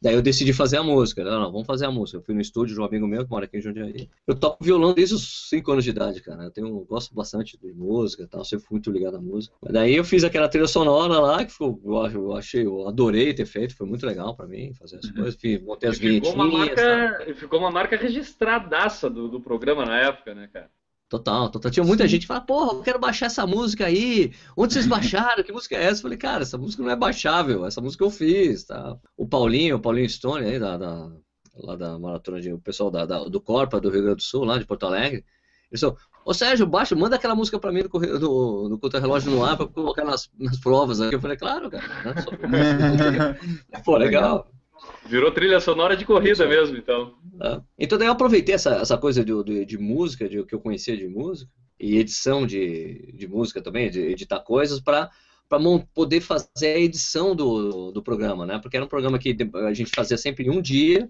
Daí 0.00 0.14
eu 0.14 0.22
decidi 0.22 0.52
fazer 0.52 0.76
a 0.76 0.82
música. 0.82 1.24
Não, 1.24 1.40
não, 1.40 1.50
vamos 1.50 1.66
fazer 1.66 1.86
a 1.86 1.90
música. 1.90 2.18
Eu 2.18 2.22
fui 2.22 2.34
no 2.34 2.40
estúdio 2.40 2.74
de 2.74 2.80
um 2.80 2.84
amigo 2.84 3.06
meu 3.08 3.24
que 3.24 3.30
mora 3.30 3.46
aqui 3.46 3.56
em 3.56 3.60
Jundiaí. 3.60 4.08
Eu 4.26 4.36
toco 4.36 4.62
violão 4.62 4.92
desde 4.92 5.14
os 5.14 5.48
5 5.48 5.72
anos 5.72 5.84
de 5.84 5.90
idade, 5.90 6.22
cara. 6.22 6.44
Eu 6.44 6.50
tenho, 6.52 6.78
gosto 6.84 7.12
bastante 7.14 7.58
de 7.58 7.72
música 7.72 8.22
e 8.22 8.26
tal, 8.26 8.44
sempre 8.44 8.66
fui 8.66 8.74
muito 8.74 8.92
ligado 8.92 9.16
à 9.16 9.20
música. 9.20 9.56
Mas 9.60 9.72
daí 9.72 9.96
eu 9.96 10.04
fiz 10.04 10.22
aquela 10.22 10.48
trilha 10.48 10.68
sonora 10.68 11.18
lá, 11.18 11.44
que 11.44 11.50
ficou, 11.50 11.80
eu 12.12 12.36
achei, 12.36 12.64
eu 12.64 12.86
adorei 12.86 13.34
ter 13.34 13.46
feito, 13.46 13.74
foi 13.74 13.86
muito 13.86 14.06
legal 14.06 14.36
pra 14.36 14.46
mim 14.46 14.72
fazer 14.74 14.98
as 14.98 15.06
uhum. 15.06 15.14
coisas. 15.14 15.34
Fiz, 15.34 15.60
montei 15.62 15.88
as 15.88 15.98
vinhetinhas. 15.98 16.28
Ficou 16.28 16.44
uma 16.44 16.58
marca, 16.58 17.34
ficou 17.34 17.58
uma 17.58 17.70
marca 17.70 17.96
registradaça 17.96 19.10
do, 19.10 19.28
do 19.28 19.40
programa 19.40 19.84
na 19.84 19.98
época, 19.98 20.34
né, 20.34 20.48
cara? 20.52 20.70
Total, 21.08 21.48
total. 21.48 21.70
Tinha 21.70 21.84
muita 21.84 22.02
Sim. 22.04 22.08
gente 22.08 22.20
que 22.22 22.26
fala, 22.26 22.40
porra, 22.40 22.72
eu 22.72 22.82
quero 22.82 22.98
baixar 22.98 23.26
essa 23.26 23.46
música 23.46 23.86
aí. 23.86 24.32
Onde 24.56 24.72
vocês 24.72 24.86
baixaram? 24.86 25.44
Que 25.44 25.52
música 25.52 25.76
é 25.76 25.84
essa? 25.84 25.98
Eu 25.98 26.02
falei, 26.02 26.18
cara, 26.18 26.42
essa 26.42 26.58
música 26.58 26.82
não 26.82 26.90
é 26.90 26.96
baixável, 26.96 27.64
essa 27.64 27.80
música 27.80 28.04
eu 28.04 28.10
fiz, 28.10 28.64
tá? 28.64 28.96
O 29.16 29.26
Paulinho, 29.26 29.76
o 29.76 29.80
Paulinho 29.80 30.08
Stone 30.08 30.44
aí, 30.44 30.58
da, 30.58 30.76
da 30.76 31.12
lá 31.58 31.76
da 31.76 31.98
maratona 31.98 32.40
de, 32.40 32.52
o 32.52 32.58
pessoal 32.58 32.90
da, 32.90 33.06
da, 33.06 33.24
do 33.24 33.40
Corpa, 33.40 33.80
do 33.80 33.88
Rio 33.88 34.02
Grande 34.02 34.16
do 34.16 34.22
Sul, 34.22 34.44
lá 34.44 34.58
de 34.58 34.66
Porto 34.66 34.86
Alegre. 34.86 35.24
Eles 35.70 35.80
falou, 35.80 35.96
ô 36.24 36.34
Sérgio, 36.34 36.66
baixa, 36.66 36.94
manda 36.94 37.16
aquela 37.16 37.34
música 37.34 37.58
pra 37.58 37.72
mim 37.72 37.82
no, 37.82 38.18
no, 38.18 38.68
no 38.68 38.78
contra-relógio 38.78 39.30
no 39.30 39.44
ar 39.44 39.56
pra 39.56 39.66
colocar 39.66 40.04
nas, 40.04 40.30
nas 40.38 40.58
provas 40.58 41.00
aqui. 41.00 41.14
Eu 41.14 41.20
falei, 41.20 41.36
claro, 41.36 41.70
cara. 41.70 41.86
Né? 42.04 42.14
Só... 42.22 43.82
Pô, 43.84 43.96
legal. 43.96 44.48
Virou 45.08 45.30
trilha 45.30 45.60
sonora 45.60 45.96
de 45.96 46.04
corrida 46.04 46.46
mesmo, 46.46 46.76
então. 46.76 47.14
É. 47.42 47.60
Então 47.78 47.98
daí 47.98 48.08
eu 48.08 48.12
aproveitei 48.12 48.54
essa, 48.54 48.76
essa 48.76 48.98
coisa 48.98 49.24
de, 49.24 49.44
de, 49.44 49.64
de 49.64 49.78
música, 49.78 50.28
de, 50.28 50.44
que 50.44 50.54
eu 50.54 50.60
conhecia 50.60 50.96
de 50.96 51.06
música, 51.06 51.50
e 51.78 51.98
edição 51.98 52.46
de, 52.46 53.12
de 53.14 53.28
música 53.28 53.60
também, 53.60 53.90
de 53.90 54.00
editar 54.00 54.40
coisas, 54.40 54.80
para 54.80 55.10
para 55.48 55.60
poder 55.94 56.20
fazer 56.20 56.74
a 56.74 56.78
edição 56.78 57.34
do, 57.34 57.92
do 57.92 58.02
programa, 58.02 58.44
né? 58.44 58.58
Porque 58.58 58.76
era 58.76 58.84
um 58.84 58.88
programa 58.88 59.18
que 59.18 59.36
a 59.54 59.72
gente 59.72 59.92
fazia 59.94 60.18
sempre 60.18 60.44
em 60.44 60.50
um 60.50 60.60
dia, 60.60 61.08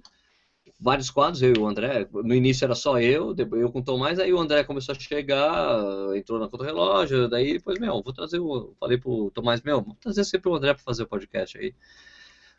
vários 0.78 1.10
quadros, 1.10 1.42
eu 1.42 1.54
e 1.54 1.58
o 1.58 1.66
André. 1.66 2.06
No 2.12 2.34
início 2.34 2.64
era 2.64 2.74
só 2.74 3.00
eu, 3.00 3.32
depois 3.32 3.62
eu 3.62 3.72
com 3.72 3.78
o 3.78 3.84
Tomás, 3.84 4.18
aí 4.18 4.32
o 4.32 4.38
André 4.38 4.62
começou 4.64 4.94
a 4.94 4.98
chegar, 4.98 5.80
entrou 6.14 6.38
na 6.38 6.48
conta 6.48 6.64
relógio, 6.64 7.28
daí 7.28 7.54
depois, 7.54 7.78
meu, 7.78 8.02
vou 8.02 8.12
trazer 8.12 8.38
o. 8.38 8.74
Falei 8.78 8.98
pro 8.98 9.30
Tomás, 9.30 9.62
meu, 9.62 9.80
vou 9.82 9.96
trazer 10.00 10.24
sempre 10.24 10.50
o 10.50 10.54
André 10.54 10.74
para 10.74 10.82
fazer 10.82 11.04
o 11.04 11.08
podcast 11.08 11.56
aí. 11.56 11.74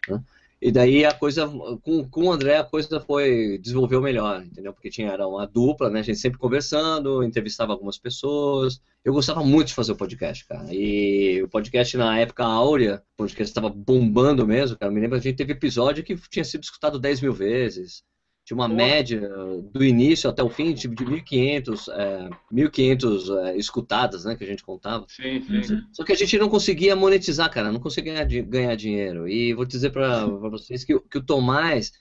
Né? 0.10 0.24
E 0.60 0.72
daí 0.72 1.06
a 1.06 1.14
coisa, 1.14 1.48
com, 1.84 2.10
com 2.10 2.24
o 2.26 2.32
André, 2.32 2.58
a 2.58 2.64
coisa 2.64 3.00
foi, 3.00 3.60
desenvolveu 3.60 4.02
melhor, 4.02 4.44
entendeu? 4.44 4.74
Porque 4.74 4.90
tinha 4.90 5.12
era 5.12 5.28
uma 5.28 5.46
dupla, 5.46 5.90
né? 5.90 6.00
A 6.00 6.04
gente 6.04 6.18
sempre 6.18 6.40
conversando, 6.40 7.24
entrevistava 7.24 7.74
algumas 7.74 8.00
pessoas. 8.00 8.82
Eu 9.06 9.14
gostava 9.14 9.44
muito 9.44 9.68
de 9.68 9.76
fazer 9.76 9.92
o 9.92 9.96
podcast, 9.96 10.46
cara. 10.48 10.68
E 10.74 11.44
o 11.44 11.48
podcast 11.48 11.96
na 11.96 12.20
época 12.20 12.44
áurea, 12.44 13.04
o 13.14 13.18
podcast 13.18 13.52
estava 13.52 13.70
bombando 13.70 14.48
mesmo, 14.48 14.78
cara. 14.78 14.92
Eu 14.92 14.96
me 14.96 15.02
lembro 15.02 15.18
a 15.18 15.22
gente 15.22 15.36
teve 15.36 15.54
episódio 15.54 16.04
que 16.04 16.16
tinha 16.30 16.44
sido 16.44 16.64
escutado 16.64 17.00
10 17.00 17.22
mil 17.22 17.34
vezes 17.34 18.04
tinha 18.48 18.56
uma 18.56 18.70
média 18.70 19.30
do 19.74 19.84
início 19.84 20.30
até 20.30 20.42
o 20.42 20.50
fim 20.50 20.74
tipo, 20.74 20.96
de 20.96 21.04
1.500 21.04 21.92
é, 21.92 22.30
1.500 22.50 23.38
é, 23.40 23.58
escutadas, 23.58 24.24
né, 24.24 24.38
que 24.38 24.44
a 24.46 24.48
gente 24.48 24.64
contava. 24.64 25.06
Sim, 25.10 25.42
sim. 25.42 25.84
Só 25.92 26.06
que 26.06 26.14
a 26.14 26.16
gente 26.16 26.38
não 26.38 26.48
conseguia 26.48 26.96
monetizar, 26.96 27.52
cara, 27.52 27.74
não 27.74 27.80
conseguia 27.82 28.24
ganhar, 28.24 28.44
ganhar 28.44 28.76
dinheiro. 28.76 29.28
E 29.28 29.54
vou 29.54 29.66
dizer 29.66 29.90
para 29.90 30.26
vocês 30.50 30.86
que, 30.86 30.98
que 30.98 31.18
o 31.18 31.22
Tomás, 31.22 31.92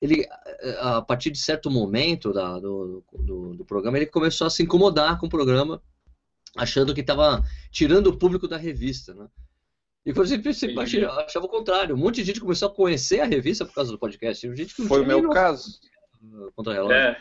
ele, 0.00 0.26
a 0.80 1.02
partir 1.02 1.30
de 1.30 1.38
certo 1.38 1.70
momento 1.70 2.32
da, 2.32 2.58
do, 2.58 3.04
do, 3.12 3.54
do, 3.56 3.64
programa, 3.66 3.98
ele 3.98 4.06
começou 4.06 4.46
a 4.46 4.50
se 4.50 4.62
incomodar 4.62 5.20
com 5.20 5.26
o 5.26 5.30
programa, 5.30 5.78
achando 6.56 6.94
que 6.94 7.02
estava 7.02 7.44
tirando 7.70 8.06
o 8.06 8.16
público 8.16 8.48
da 8.48 8.56
revista, 8.56 9.12
né? 9.12 9.26
E 10.04 10.12
por 10.12 10.24
exemplo, 10.24 10.52
você 10.52 10.74
achava 11.26 11.46
o 11.46 11.48
contrário. 11.48 11.94
Um 11.94 11.98
monte 11.98 12.16
de 12.16 12.24
gente 12.24 12.40
começou 12.40 12.68
a 12.68 12.74
conhecer 12.74 13.20
a 13.20 13.24
revista 13.24 13.64
por 13.64 13.74
causa 13.74 13.92
do 13.92 13.98
podcast. 13.98 14.54
Gente 14.54 14.74
que 14.74 14.82
Foi 14.86 15.00
o 15.00 15.06
meu 15.06 15.28
caso. 15.30 15.80
Contra 16.56 16.72
relógio. 16.72 16.96
É. 16.96 17.16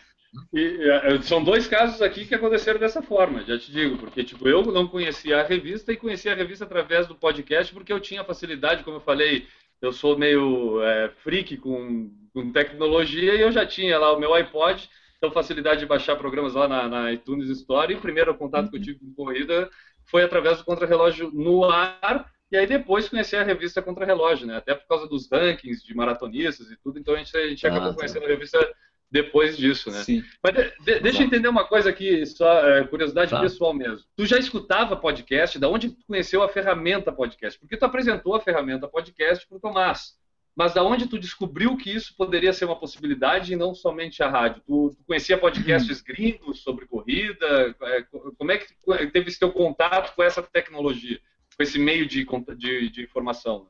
E, 0.53 0.89
é, 0.89 1.21
são 1.21 1.43
dois 1.43 1.67
casos 1.67 2.01
aqui 2.01 2.25
que 2.25 2.33
aconteceram 2.33 2.79
dessa 2.79 3.01
forma, 3.01 3.43
já 3.43 3.57
te 3.59 3.69
digo, 3.69 3.97
porque 3.97 4.23
tipo, 4.23 4.47
eu 4.47 4.63
não 4.63 4.87
conhecia 4.87 5.41
a 5.41 5.43
revista 5.43 5.91
e 5.91 5.97
conhecia 5.97 6.31
a 6.31 6.35
revista 6.35 6.63
através 6.63 7.05
do 7.05 7.15
podcast 7.15 7.73
porque 7.73 7.91
eu 7.91 7.99
tinha 7.99 8.23
facilidade, 8.23 8.83
como 8.85 8.95
eu 8.97 9.01
falei, 9.01 9.45
eu 9.81 9.91
sou 9.91 10.17
meio 10.17 10.81
é, 10.83 11.09
freak 11.21 11.57
com, 11.57 12.09
com, 12.33 12.49
tecnologia 12.49 13.35
e 13.35 13.41
eu 13.41 13.51
já 13.51 13.65
tinha 13.65 13.99
lá 13.99 14.13
o 14.13 14.19
meu 14.19 14.33
iPod, 14.33 14.89
então 15.17 15.31
facilidade 15.31 15.81
de 15.81 15.85
baixar 15.85 16.15
programas 16.15 16.53
lá 16.53 16.65
na, 16.65 16.87
na 16.87 17.11
iTunes 17.11 17.49
Store 17.49 17.91
e 17.91 17.97
o 17.97 18.01
primeiro 18.01 18.33
contato 18.35 18.69
que 18.69 18.77
eu 18.77 18.81
tive 18.81 18.99
com 18.99 19.13
corrida 19.13 19.69
foi 20.05 20.23
através 20.23 20.59
do 20.59 20.63
contrarrelógio 20.63 21.29
no 21.33 21.65
ar 21.65 22.31
e 22.51 22.57
aí 22.57 22.67
depois 22.67 23.07
conheci 23.07 23.35
a 23.35 23.43
revista 23.43 23.81
Contra 23.81 24.05
Relógio, 24.05 24.45
né? 24.45 24.57
Até 24.57 24.75
por 24.75 24.87
causa 24.87 25.07
dos 25.07 25.29
rankings 25.31 25.83
de 25.83 25.95
maratonistas 25.95 26.69
e 26.69 26.75
tudo, 26.77 26.99
então 26.99 27.13
a 27.13 27.17
gente, 27.17 27.35
a 27.35 27.47
gente 27.47 27.65
ah, 27.65 27.69
acabou 27.69 27.89
tá. 27.91 27.95
conhecendo 27.95 28.25
a 28.25 28.29
revista 28.29 28.75
depois 29.11 29.57
disso, 29.57 29.91
né? 29.91 30.03
Sim. 30.03 30.23
Mas 30.41 30.53
de, 30.53 30.71
de, 30.85 30.99
deixa 31.01 31.21
eu 31.21 31.27
entender 31.27 31.47
uma 31.49 31.65
coisa 31.65 31.89
aqui, 31.89 32.25
só 32.25 32.67
é, 32.67 32.87
curiosidade 32.87 33.31
tá. 33.31 33.41
pessoal 33.41 33.73
mesmo. 33.73 34.05
Tu 34.15 34.25
já 34.25 34.37
escutava 34.37 34.95
podcast? 34.95 35.59
Da 35.59 35.67
onde 35.67 35.89
tu 35.89 36.05
conheceu 36.07 36.41
a 36.41 36.49
ferramenta 36.49 37.11
podcast? 37.11 37.59
Porque 37.59 37.75
tu 37.75 37.83
apresentou 37.83 38.35
a 38.35 38.41
ferramenta 38.41 38.87
podcast 38.87 39.45
para 39.47 39.57
o 39.57 39.59
Tomás. 39.59 40.19
Mas 40.55 40.73
da 40.73 40.83
onde 40.83 41.07
tu 41.07 41.17
descobriu 41.17 41.77
que 41.77 41.89
isso 41.89 42.13
poderia 42.17 42.51
ser 42.51 42.65
uma 42.65 42.79
possibilidade 42.79 43.53
e 43.53 43.55
não 43.55 43.73
somente 43.73 44.21
a 44.21 44.29
rádio? 44.29 44.61
Tu, 44.65 44.95
tu 44.97 45.03
conhecia 45.05 45.37
podcasts 45.37 46.01
gringos 46.03 46.61
sobre 46.61 46.85
corrida? 46.85 47.75
É, 47.81 48.03
como 48.37 48.51
é 48.51 48.57
que 48.57 48.67
teve 49.11 49.29
esse 49.29 49.39
teu 49.39 49.51
contato 49.51 50.13
com 50.15 50.23
essa 50.23 50.41
tecnologia? 50.41 51.19
Com 51.55 51.63
esse 51.63 51.79
meio 51.79 52.07
de, 52.07 52.25
de, 52.57 52.89
de 52.89 53.03
informação? 53.03 53.67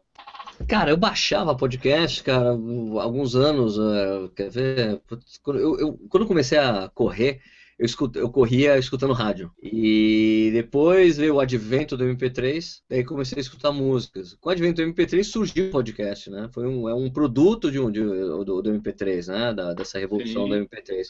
Cara, 0.67 0.91
eu 0.91 0.97
baixava 0.97 1.55
podcast, 1.55 2.23
cara, 2.23 2.49
alguns 2.49 3.35
anos, 3.35 3.77
uh, 3.77 4.29
quer 4.35 4.49
ver? 4.49 5.01
Eu, 5.47 5.79
eu, 5.79 5.93
quando 6.09 6.23
eu 6.23 6.27
comecei 6.27 6.57
a 6.57 6.89
correr, 6.93 7.41
eu, 7.79 7.85
escut, 7.85 8.15
eu 8.15 8.29
corria 8.29 8.77
escutando 8.77 9.11
rádio. 9.11 9.51
E 9.61 10.51
depois 10.53 11.17
veio 11.17 11.35
o 11.35 11.39
advento 11.39 11.97
do 11.97 12.05
MP3, 12.05 12.81
daí 12.87 13.03
comecei 13.03 13.39
a 13.39 13.41
escutar 13.41 13.71
músicas. 13.71 14.35
Com 14.39 14.49
o 14.49 14.51
advento 14.51 14.83
do 14.83 14.87
MP3 14.87 15.23
surgiu 15.23 15.69
o 15.69 15.71
podcast, 15.71 16.29
né? 16.29 16.47
Foi 16.53 16.67
um, 16.67 16.87
é 16.87 16.93
um 16.93 17.09
produto 17.09 17.71
de 17.71 17.79
um, 17.79 17.91
de, 17.91 18.03
do, 18.03 18.61
do 18.61 18.71
MP3, 18.71 19.27
né? 19.27 19.53
Da, 19.53 19.73
dessa 19.73 19.97
revolução 19.97 20.43
Sim. 20.43 20.49
do 20.49 20.55
MP3 20.55 21.07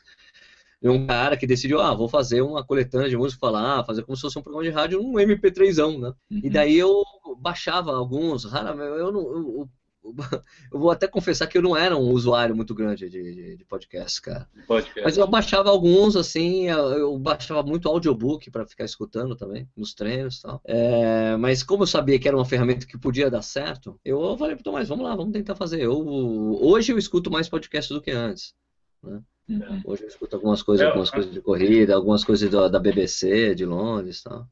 um 0.90 1.06
cara 1.06 1.38
que 1.38 1.46
decidiu, 1.46 1.80
ah, 1.80 1.94
vou 1.94 2.10
fazer 2.10 2.42
uma 2.42 2.64
coletânea 2.64 3.10
de 3.10 3.18
música, 3.18 3.40
falar, 3.40 3.80
ah, 3.80 3.84
fazer 3.84 4.04
como 4.04 4.16
se 4.16 4.22
fosse 4.22 4.40
um 4.40 4.42
programa 4.42 4.64
de 4.64 4.72
rádio, 4.72 5.00
um 5.00 5.14
MP3ão, 5.14 6.00
né? 6.00 6.14
Uhum. 6.32 6.42
E 6.44 6.50
daí 6.50 6.78
eu 6.78 7.04
baixava 7.40 7.96
alguns, 7.96 8.46
raramente, 8.46 8.90
eu 9.00 9.12
não... 9.12 9.22
Eu, 9.22 9.70
eu 10.74 10.80
vou 10.80 10.90
até 10.90 11.08
confessar 11.08 11.46
que 11.46 11.56
eu 11.58 11.62
não 11.62 11.78
era 11.78 11.96
um 11.96 12.10
usuário 12.10 12.56
muito 12.56 12.74
grande 12.74 13.08
de, 13.08 13.22
de, 13.22 13.58
de 13.58 13.66
podcast, 13.66 14.20
cara. 14.20 14.50
Podcast. 14.68 15.02
Mas 15.04 15.16
eu 15.16 15.28
baixava 15.28 15.70
alguns, 15.70 16.16
assim, 16.16 16.68
eu, 16.68 16.92
eu 16.94 17.20
baixava 17.20 17.62
muito 17.62 17.88
audiobook 17.88 18.50
para 18.50 18.66
ficar 18.66 18.86
escutando 18.86 19.36
também, 19.36 19.70
nos 19.78 19.94
treinos 19.94 20.40
e 20.40 20.42
tal. 20.42 20.62
É, 20.66 21.38
mas 21.38 21.62
como 21.62 21.84
eu 21.84 21.88
sabia 21.88 22.18
que 22.18 22.28
era 22.28 22.36
uma 22.36 22.46
ferramenta 22.46 22.88
que 22.88 22.98
podia 22.98 23.30
dar 23.30 23.44
certo, 23.44 24.00
eu 24.04 24.36
falei 24.38 24.56
pro 24.56 24.64
Tomás, 24.64 24.90
vamos 24.90 25.06
lá, 25.06 25.16
vamos 25.16 25.34
tentar 25.34 25.56
fazer. 25.56 25.82
Eu, 25.82 26.00
hoje 26.60 26.92
eu 26.92 26.98
escuto 26.98 27.30
mais 27.30 27.48
podcast 27.48 27.94
do 27.94 28.02
que 28.02 28.12
antes. 28.12 28.56
Né? 29.04 29.22
Uhum. 29.50 29.82
Hoje 29.86 30.04
eu 30.04 30.08
escuto 30.08 30.36
algumas 30.36 30.62
coisas, 30.64 30.86
é, 30.86 30.88
algumas 30.88 31.10
coisas 31.10 31.32
de 31.32 31.42
corrida, 31.42 31.96
algumas 31.96 32.24
coisas 32.24 32.50
da, 32.50 32.68
da 32.68 32.80
BBC, 32.80 33.56
de 33.56 33.66
Londres 33.66 34.20
e 34.20 34.24
tal. 34.24 34.48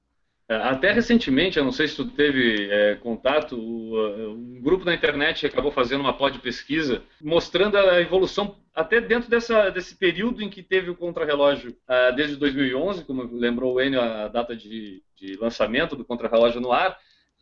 É, 0.50 0.56
até 0.56 0.92
recentemente, 0.92 1.60
eu 1.60 1.64
não 1.64 1.72
sei 1.72 1.88
se 1.88 1.96
tu 1.96 2.06
teve 2.06 2.70
é, 2.72 2.96
contato, 2.96 3.56
um 3.56 4.60
grupo 4.62 4.84
na 4.84 4.96
internet 4.96 5.46
acabou 5.46 5.72
fazendo 5.72 6.02
uma 6.02 6.18
pod 6.18 6.40
pesquisa 6.40 7.04
mostrando 7.22 7.78
a 7.78 8.02
evolução 8.02 8.58
até 8.74 9.02
dentro 9.02 9.30
dessa, 9.30 9.70
desse 9.70 9.96
período 9.96 10.42
em 10.42 10.50
que 10.50 10.64
teve 10.64 10.90
o 10.90 10.96
contrarrelógio, 10.96 11.72
uh, 11.72 12.16
desde 12.16 12.38
2011, 12.38 13.04
como 13.04 13.24
lembrou 13.36 13.76
o 13.76 13.82
Enio, 13.82 14.02
a 14.02 14.28
data 14.30 14.56
de, 14.56 15.04
de 15.16 15.36
lançamento 15.36 15.96
do 15.96 16.06
contrarrelógio 16.06 16.62
no 16.62 16.72
ar, 16.72 16.98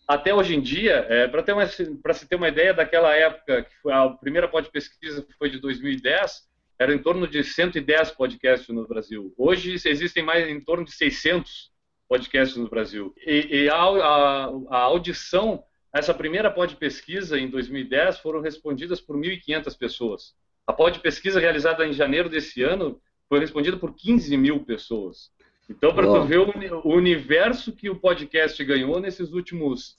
até 0.07 0.33
hoje 0.33 0.55
em 0.55 0.61
dia, 0.61 1.05
é, 1.09 1.27
para 1.27 2.13
se 2.13 2.27
ter 2.27 2.35
uma 2.35 2.47
ideia 2.47 2.73
daquela 2.73 3.13
época, 3.13 3.63
que 3.63 3.75
foi 3.81 3.93
a 3.93 4.09
primeira 4.09 4.47
pod 4.47 4.69
pesquisa 4.71 5.25
foi 5.37 5.49
de 5.49 5.59
2010, 5.59 6.46
era 6.79 6.93
em 6.93 6.99
torno 6.99 7.27
de 7.27 7.43
110 7.43 8.11
podcasts 8.11 8.69
no 8.69 8.87
Brasil. 8.87 9.33
Hoje 9.37 9.73
existem 9.85 10.23
mais 10.23 10.47
em 10.47 10.59
torno 10.59 10.85
de 10.85 10.91
600 10.91 11.71
podcasts 12.07 12.57
no 12.57 12.69
Brasil. 12.69 13.13
E, 13.25 13.63
e 13.63 13.69
a, 13.69 13.75
a, 13.75 14.45
a, 14.69 14.77
audição, 14.79 15.63
essa 15.93 16.13
primeira 16.13 16.51
pod 16.51 16.75
pesquisa 16.75 17.39
em 17.39 17.49
2010 17.49 18.19
foram 18.19 18.41
respondidas 18.41 19.01
por 19.01 19.17
1.500 19.17 19.77
pessoas. 19.77 20.35
A 20.65 20.73
pod 20.73 20.99
pesquisa 20.99 21.39
realizada 21.39 21.85
em 21.85 21.93
janeiro 21.93 22.29
desse 22.29 22.61
ano 22.61 23.01
foi 23.27 23.39
respondida 23.39 23.77
por 23.77 23.93
15 23.93 24.37
mil 24.37 24.63
pessoas. 24.63 25.31
Então, 25.69 25.93
para 25.93 26.07
tu 26.07 26.23
ver 26.23 26.39
o, 26.39 26.53
o 26.83 26.93
universo 26.93 27.73
que 27.73 27.89
o 27.89 27.95
podcast 27.95 28.63
ganhou 28.63 28.99
nesses 29.01 29.33
últimos 29.33 29.97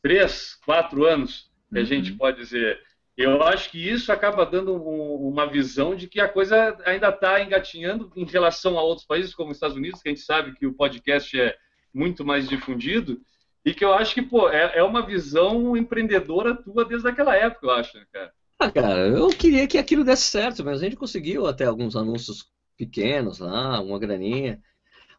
três, 0.00 0.54
quatro 0.64 1.04
anos, 1.04 1.50
que 1.72 1.78
a 1.78 1.84
gente 1.84 2.12
uhum. 2.12 2.18
pode 2.18 2.38
dizer. 2.38 2.80
Eu 3.18 3.42
acho 3.42 3.72
que 3.72 3.78
isso 3.78 4.12
acaba 4.12 4.46
dando 4.46 4.72
um, 4.72 5.28
uma 5.28 5.44
visão 5.44 5.96
de 5.96 6.06
que 6.06 6.20
a 6.20 6.28
coisa 6.28 6.78
ainda 6.86 7.08
está 7.08 7.42
engatinhando 7.42 8.12
em 8.14 8.24
relação 8.24 8.78
a 8.78 8.82
outros 8.82 9.04
países, 9.04 9.34
como 9.34 9.50
os 9.50 9.56
Estados 9.56 9.76
Unidos, 9.76 10.00
que 10.00 10.08
a 10.08 10.12
gente 10.12 10.24
sabe 10.24 10.54
que 10.54 10.64
o 10.64 10.72
podcast 10.72 11.38
é 11.38 11.56
muito 11.92 12.24
mais 12.24 12.48
difundido, 12.48 13.20
e 13.64 13.74
que 13.74 13.84
eu 13.84 13.92
acho 13.92 14.14
que 14.14 14.22
pô, 14.22 14.48
é, 14.48 14.78
é 14.78 14.84
uma 14.84 15.04
visão 15.04 15.76
empreendedora 15.76 16.54
tua 16.54 16.84
desde 16.84 17.08
aquela 17.08 17.34
época, 17.34 17.66
eu 17.66 17.70
acho, 17.72 17.98
né, 17.98 18.04
cara? 18.12 18.32
Ah, 18.56 18.70
cara, 18.70 19.08
eu 19.08 19.28
queria 19.30 19.66
que 19.66 19.78
aquilo 19.78 20.04
desse 20.04 20.22
certo, 20.22 20.64
mas 20.64 20.80
a 20.80 20.84
gente 20.84 20.94
conseguiu 20.94 21.44
até 21.44 21.64
alguns 21.64 21.96
anúncios 21.96 22.46
pequenos 22.76 23.40
lá, 23.40 23.80
uma 23.80 23.98
graninha. 23.98 24.62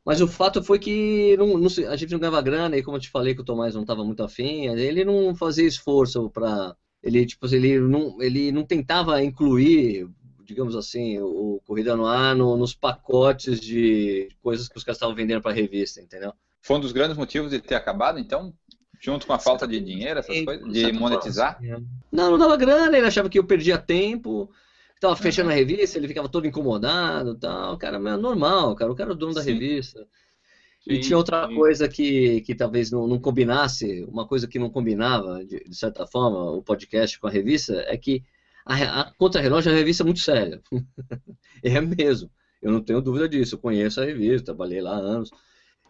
Mas 0.06 0.22
o 0.22 0.28
fato 0.28 0.64
foi 0.64 0.80
que 0.80 1.36
não, 1.38 1.58
não, 1.58 1.68
a 1.90 1.98
gente 1.98 2.14
não 2.14 2.20
ganhava 2.20 2.42
grana, 2.42 2.78
e 2.78 2.84
como 2.84 2.96
eu 2.96 3.02
te 3.02 3.10
falei 3.10 3.36
que 3.36 3.42
o 3.42 3.46
Tomás 3.46 3.76
não 3.76 3.82
estava 3.82 4.06
muito 4.06 4.24
afim, 4.24 4.68
ele 4.68 5.04
não 5.04 5.36
fazia 5.36 5.68
esforço 5.68 6.30
para 6.30 6.74
ele 7.02 7.26
tipo 7.26 7.48
ele 7.54 7.80
não 7.80 8.22
ele 8.22 8.52
não 8.52 8.64
tentava 8.64 9.24
incluir 9.24 10.10
digamos 10.44 10.76
assim 10.76 11.20
o 11.20 11.62
corrida 11.66 11.96
no 11.96 12.06
ar 12.06 12.36
no, 12.36 12.58
nos 12.58 12.74
pacotes 12.74 13.60
de 13.60 14.30
coisas 14.42 14.68
que 14.68 14.78
os 14.78 14.84
caras 14.84 14.98
estavam 14.98 15.16
vendendo 15.16 15.42
para 15.42 15.54
revista 15.54 16.02
entendeu? 16.02 16.34
Foi 16.62 16.78
um 16.78 16.82
dos 16.82 16.92
grandes 16.92 17.18
motivos 17.18 17.52
de 17.52 17.60
ter 17.60 17.76
acabado 17.76 18.20
então? 18.20 18.54
Junto 19.02 19.26
com 19.26 19.32
a 19.32 19.40
falta 19.40 19.66
de 19.66 19.80
dinheiro 19.80 20.20
essas 20.20 20.42
coisas? 20.44 20.74
De 20.74 20.92
monetizar? 20.92 21.58
não 22.12 22.32
não 22.32 22.38
dava 22.38 22.58
grana 22.58 22.98
ele 22.98 23.08
achava 23.08 23.30
que 23.30 23.40
eu 23.40 23.44
perdia 23.46 23.78
tempo 23.78 24.50
estava 24.96 25.16
fechando 25.16 25.50
a 25.50 25.54
revista 25.54 25.98
ele 25.98 26.08
ficava 26.08 26.28
todo 26.28 26.46
incomodado 26.46 27.36
tal. 27.36 27.78
Cara 27.78 27.98
é 27.98 28.18
normal 28.18 28.76
cara 28.76 28.92
o 28.92 28.96
cara 28.96 29.12
é 29.12 29.14
o 29.14 29.16
dono 29.16 29.34
da 29.34 29.42
Sim. 29.42 29.54
revista 29.54 30.06
Sim, 30.80 30.94
e 30.94 31.00
tinha 31.00 31.18
outra 31.18 31.48
sim. 31.48 31.56
coisa 31.56 31.88
que, 31.88 32.42
que 32.42 32.56
talvez 32.56 32.90
não, 32.90 33.08
não 33.08 33.20
combinasse, 33.20 34.06
uma 34.06 34.26
coisa 34.26 34.48
que 34.48 34.58
não 34.58 34.70
combinava, 34.70 35.44
de, 35.46 35.64
de 35.64 35.76
certa 35.76 36.08
forma, 36.08 36.52
o 36.52 36.64
podcast 36.64 37.20
com 37.20 37.28
a 37.28 37.32
revista, 37.32 37.74
é 37.88 37.98
que 37.98 38.24
a, 38.66 39.02
a 39.02 39.12
Contra-Relógio 39.14 39.70
é 39.70 39.74
uma 39.74 39.80
revista 39.80 40.04
muito 40.04 40.20
séria. 40.20 40.62
é 41.64 41.82
mesmo. 41.82 42.30
Eu 42.62 42.72
não 42.72 42.82
tenho 42.82 43.02
dúvida 43.02 43.28
disso. 43.28 43.56
Eu 43.56 43.60
conheço 43.60 44.00
a 44.00 44.06
revista, 44.06 44.46
trabalhei 44.46 44.82
lá 44.82 44.96
há 44.96 45.00
anos. 45.00 45.32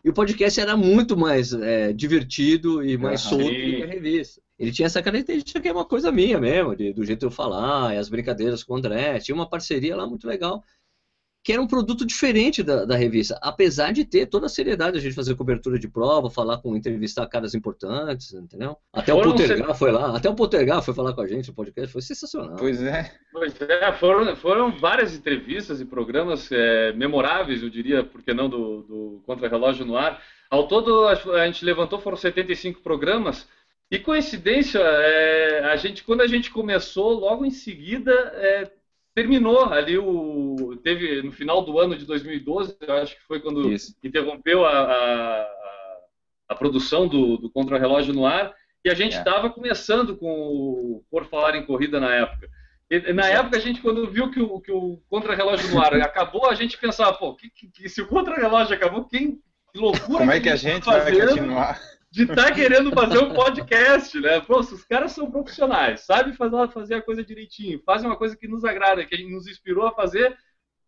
E 0.03 0.09
o 0.09 0.13
podcast 0.13 0.59
era 0.59 0.77
muito 0.77 1.17
mais 1.17 1.51
é, 1.51 1.91
divertido 1.91 2.83
e 2.83 2.97
mais 2.97 3.25
ah, 3.25 3.29
solto 3.29 3.49
que 3.49 3.83
a 3.83 3.85
revista. 3.85 4.41
Ele 4.57 4.71
tinha 4.71 4.85
essa 4.85 5.01
característica 5.01 5.59
que 5.59 5.67
é 5.67 5.71
uma 5.71 5.85
coisa 5.85 6.11
minha 6.11 6.39
mesmo, 6.39 6.75
de, 6.75 6.93
do 6.93 7.05
jeito 7.05 7.19
de 7.19 7.25
eu 7.25 7.31
falar, 7.31 7.93
e 7.93 7.97
as 7.97 8.09
brincadeiras 8.09 8.63
com 8.63 8.73
o 8.73 8.77
André. 8.77 9.19
Tinha 9.19 9.35
uma 9.35 9.49
parceria 9.49 9.95
lá 9.95 10.07
muito 10.07 10.27
legal. 10.27 10.63
Que 11.43 11.53
era 11.53 11.61
um 11.61 11.67
produto 11.67 12.05
diferente 12.05 12.61
da, 12.61 12.85
da, 12.85 12.95
revista, 12.95 13.39
apesar 13.41 13.93
de 13.93 14.03
ter 14.03 14.25
toda 14.25 14.47
a 14.47 14.49
seriedade 14.49 14.97
a 14.97 15.01
gente 15.01 15.15
fazer 15.15 15.35
cobertura 15.35 15.79
de 15.79 15.87
prova, 15.87 16.29
falar 16.29 16.57
com, 16.57 16.75
entrevistar 16.75 17.25
caras 17.27 17.55
importantes, 17.55 18.33
entendeu? 18.33 18.77
Até 18.91 19.13
foram 19.13 19.31
o 19.31 19.35
Poltergar 19.35 19.75
foi 19.75 19.91
lá, 19.91 20.15
até 20.15 20.29
o 20.29 20.35
Poltergar 20.35 20.81
foi 20.81 20.93
falar 20.93 21.13
com 21.13 21.21
a 21.21 21.27
gente 21.27 21.47
no 21.47 21.55
podcast, 21.55 21.91
foi 21.93 22.01
sensacional. 22.01 22.57
Pois 22.57 22.81
é. 22.83 23.11
Pois 23.31 23.55
é, 23.61 23.91
foram, 23.93 24.35
foram 24.35 24.77
várias 24.77 25.15
entrevistas 25.15 25.79
e 25.79 25.85
programas 25.85 26.51
é, 26.51 26.91
memoráveis, 26.93 27.63
eu 27.63 27.69
diria, 27.69 28.03
porque 28.03 28.33
não 28.33 28.49
do, 28.49 28.81
do 28.83 29.23
Contra-Relógio 29.25 29.85
no 29.85 29.95
Ar. 29.97 30.21
Ao 30.49 30.67
todo, 30.67 31.07
a 31.07 31.45
gente 31.45 31.63
levantou, 31.63 31.99
foram 31.99 32.17
75 32.17 32.81
programas, 32.81 33.47
e 33.91 33.97
coincidência, 33.97 34.79
é, 34.79 35.63
a 35.65 35.75
gente, 35.75 36.03
quando 36.03 36.21
a 36.21 36.27
gente 36.27 36.51
começou, 36.51 37.11
logo 37.11 37.43
em 37.43 37.49
seguida, 37.49 38.11
é, 38.35 38.71
terminou 39.19 39.65
ali 39.65 39.97
o 39.97 40.79
teve 40.81 41.21
no 41.21 41.31
final 41.31 41.61
do 41.61 41.77
ano 41.77 41.97
de 41.97 42.05
2012 42.05 42.77
eu 42.79 42.93
acho 42.93 43.15
que 43.17 43.23
foi 43.23 43.41
quando 43.41 43.69
Isso. 43.69 43.93
interrompeu 44.01 44.65
a, 44.65 44.71
a, 44.71 45.47
a, 46.47 46.55
produção 46.55 47.05
do, 47.05 47.37
do 47.37 47.49
contra-relógio 47.49 48.13
no 48.13 48.25
ar 48.25 48.53
e 48.83 48.89
a 48.89 48.93
gente 48.93 49.17
estava 49.17 49.47
é. 49.47 49.49
começando 49.49 50.15
com 50.15 50.29
o 50.29 51.03
por 51.11 51.25
falar 51.25 51.55
em 51.55 51.65
corrida 51.65 51.99
na 51.99 52.15
época 52.15 52.49
e, 52.89 53.11
na 53.11 53.27
época 53.27 53.57
a 53.57 53.59
gente 53.59 53.81
quando 53.81 54.09
viu 54.09 54.31
que 54.31 54.41
o, 54.41 54.61
que 54.61 54.71
o 54.71 55.01
contra-relógio 55.09 55.69
no 55.69 55.81
ar 55.81 55.93
acabou 55.95 56.49
a 56.49 56.55
gente 56.55 56.77
pensava 56.77 57.11
pô 57.13 57.35
que, 57.35 57.49
que, 57.49 57.89
se 57.89 58.01
o 58.01 58.07
contra-relógio 58.07 58.73
acabou 58.73 59.03
quem 59.03 59.41
que 59.73 59.79
loucura 59.79 60.19
como 60.19 60.31
é 60.31 60.39
que 60.39 60.49
a 60.49 60.55
gente 60.55 60.85
tá 60.85 60.97
vai 60.97 61.11
continuar 61.11 61.77
de 62.11 62.23
estar 62.23 62.35
tá 62.35 62.51
querendo 62.51 62.91
fazer 62.91 63.19
um 63.19 63.33
podcast, 63.33 64.19
né? 64.19 64.39
Pô, 64.41 64.59
os 64.59 64.83
caras 64.85 65.11
são 65.11 65.29
profissionais, 65.29 66.01
sabem 66.01 66.33
fazer, 66.33 66.69
fazer 66.71 66.95
a 66.95 67.01
coisa 67.01 67.23
direitinho, 67.23 67.81
fazem 67.85 68.07
uma 68.07 68.17
coisa 68.17 68.35
que 68.35 68.47
nos 68.47 68.65
agrada, 68.65 69.05
que 69.05 69.23
nos 69.29 69.47
inspirou 69.47 69.85
a 69.85 69.93
fazer 69.93 70.35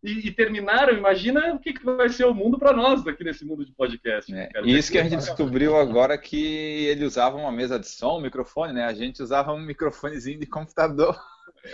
e, 0.02 0.26
e 0.26 0.32
terminaram. 0.32 0.96
Imagina 0.96 1.54
o 1.54 1.58
que, 1.58 1.72
que 1.72 1.84
vai 1.84 2.08
ser 2.08 2.24
o 2.24 2.34
mundo 2.34 2.58
para 2.58 2.72
nós 2.72 3.04
daqui 3.04 3.22
nesse 3.22 3.44
mundo 3.44 3.64
de 3.64 3.72
podcast. 3.72 4.34
É, 4.34 4.50
e 4.64 4.76
isso 4.76 4.90
que 4.90 4.98
a 4.98 5.04
gente 5.04 5.16
descobriu 5.16 5.76
agora 5.76 6.18
que 6.18 6.86
ele 6.86 7.04
usava 7.04 7.36
uma 7.36 7.52
mesa 7.52 7.78
de 7.78 7.88
som, 7.88 8.18
um 8.18 8.22
microfone, 8.22 8.72
né? 8.72 8.84
A 8.84 8.94
gente 8.94 9.22
usava 9.22 9.52
um 9.52 9.60
microfonezinho 9.60 10.40
de 10.40 10.46
computador. 10.46 11.18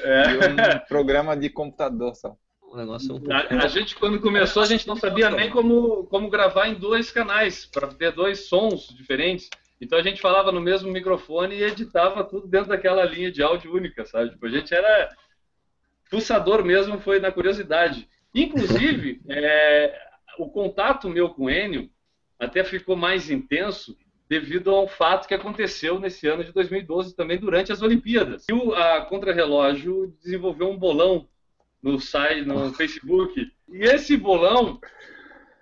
É. 0.02 0.24
E 0.28 0.80
um 0.80 0.86
programa 0.86 1.34
de 1.34 1.48
computador 1.48 2.14
só. 2.14 2.36
O 2.70 2.76
negócio 2.76 3.10
é 3.10 3.14
um 3.14 3.18
pouco... 3.18 3.32
a, 3.32 3.64
a, 3.64 3.68
gente, 3.68 3.96
quando 3.96 4.20
começou, 4.20 4.62
a 4.62 4.66
gente 4.66 4.86
não 4.86 4.94
sabia 4.94 5.30
nem 5.30 5.50
como, 5.50 6.04
como 6.04 6.28
gravar 6.28 6.68
em 6.68 6.74
dois 6.74 7.10
canais, 7.10 7.64
para 7.64 7.88
ter 7.88 8.12
dois 8.12 8.46
sons 8.46 8.88
diferentes. 8.88 9.48
Então 9.80 9.98
a 9.98 10.02
gente 10.02 10.20
falava 10.20 10.52
no 10.52 10.60
mesmo 10.60 10.90
microfone 10.90 11.54
e 11.54 11.62
editava 11.62 12.24
tudo 12.24 12.46
dentro 12.46 12.68
daquela 12.68 13.04
linha 13.04 13.32
de 13.32 13.42
áudio 13.42 13.74
única, 13.74 14.04
sabe? 14.04 14.30
Tipo, 14.30 14.46
a 14.46 14.50
gente 14.50 14.74
era 14.74 15.08
pulsador 16.10 16.64
mesmo, 16.64 17.00
foi 17.00 17.20
na 17.20 17.32
curiosidade. 17.32 18.08
Inclusive, 18.34 19.20
é, 19.28 19.98
o 20.38 20.48
contato 20.50 21.08
meu 21.08 21.30
com 21.30 21.44
o 21.44 21.50
Enio 21.50 21.88
até 22.38 22.62
ficou 22.64 22.96
mais 22.96 23.30
intenso 23.30 23.96
devido 24.28 24.70
ao 24.70 24.86
fato 24.86 25.26
que 25.26 25.34
aconteceu 25.34 25.98
nesse 25.98 26.26
ano 26.26 26.44
de 26.44 26.52
2012 26.52 27.16
também 27.16 27.38
durante 27.38 27.72
as 27.72 27.80
Olimpíadas. 27.80 28.44
E 28.48 28.52
o, 28.52 28.74
a 28.74 29.00
Contrarrelógio 29.06 30.14
desenvolveu 30.22 30.68
um 30.68 30.76
bolão 30.76 31.26
no 31.82 32.00
site, 32.00 32.44
no 32.44 32.72
Facebook. 32.72 33.52
E 33.68 33.82
esse 33.82 34.16
bolão, 34.16 34.80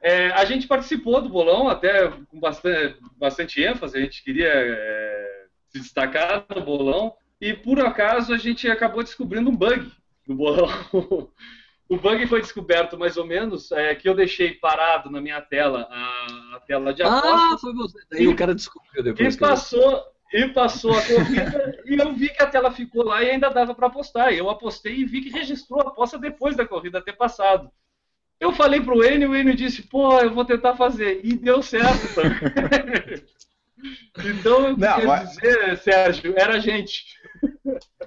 é, 0.02 0.30
a 0.30 0.44
gente 0.44 0.66
participou 0.66 1.20
do 1.20 1.28
bolão 1.28 1.68
até 1.68 2.08
com 2.08 2.38
bastante, 2.38 2.98
bastante 3.16 3.62
ênfase, 3.62 3.96
a 3.96 4.00
gente 4.00 4.22
queria 4.22 4.50
é, 4.52 5.46
se 5.68 5.80
destacar 5.80 6.46
no 6.54 6.62
bolão, 6.62 7.14
e 7.40 7.52
por 7.52 7.80
acaso 7.80 8.32
a 8.32 8.38
gente 8.38 8.68
acabou 8.68 9.02
descobrindo 9.02 9.50
um 9.50 9.56
bug 9.56 9.90
no 10.26 10.34
bolão. 10.34 10.68
o 11.88 11.96
bug 11.96 12.26
foi 12.26 12.40
descoberto 12.40 12.98
mais 12.98 13.16
ou 13.16 13.26
menos, 13.26 13.70
é, 13.72 13.94
que 13.94 14.08
eu 14.08 14.14
deixei 14.14 14.54
parado 14.54 15.10
na 15.10 15.20
minha 15.20 15.40
tela, 15.40 15.86
a, 15.90 16.56
a 16.56 16.60
tela 16.66 16.94
de 16.94 17.02
aposta. 17.02 17.54
Ah, 17.54 17.58
foi 17.60 17.74
você. 17.74 17.98
E 18.12 18.26
o 18.26 18.36
cara 18.36 18.54
descobriu 18.54 19.02
depois. 19.02 19.34
E 19.34 19.38
passou, 19.38 20.02
e 20.32 20.48
passou 20.48 20.92
a 20.92 21.02
corrida 21.02 21.82
e 21.84 21.94
eu 21.94 22.12
vi 22.12 22.28
que 22.28 22.42
a 22.42 22.46
tela 22.46 22.70
ficou 22.70 23.04
lá 23.04 23.22
e 23.22 23.30
ainda 23.30 23.48
dava 23.48 23.74
para 23.74 23.86
apostar. 23.86 24.32
Eu 24.32 24.50
apostei 24.50 24.96
e 24.96 25.04
vi 25.04 25.20
que 25.20 25.30
registrou 25.30 25.80
a 25.80 25.88
aposta 25.88 26.18
depois 26.18 26.56
da 26.56 26.66
corrida 26.66 27.00
ter 27.00 27.14
passado. 27.14 27.70
Eu 28.38 28.52
falei 28.52 28.80
pro 28.80 29.04
Enio, 29.04 29.30
o 29.30 29.36
Enio 29.36 29.54
disse, 29.54 29.82
pô, 29.82 30.18
eu 30.20 30.32
vou 30.32 30.44
tentar 30.44 30.76
fazer. 30.76 31.20
E 31.24 31.34
deu 31.34 31.62
certo 31.62 32.14
também. 32.14 33.22
então, 34.36 34.68
eu 34.68 34.74
queria 34.74 35.06
mas... 35.06 35.30
dizer, 35.30 35.78
Sérgio, 35.78 36.34
era 36.36 36.56
a 36.56 36.58
gente. 36.58 37.04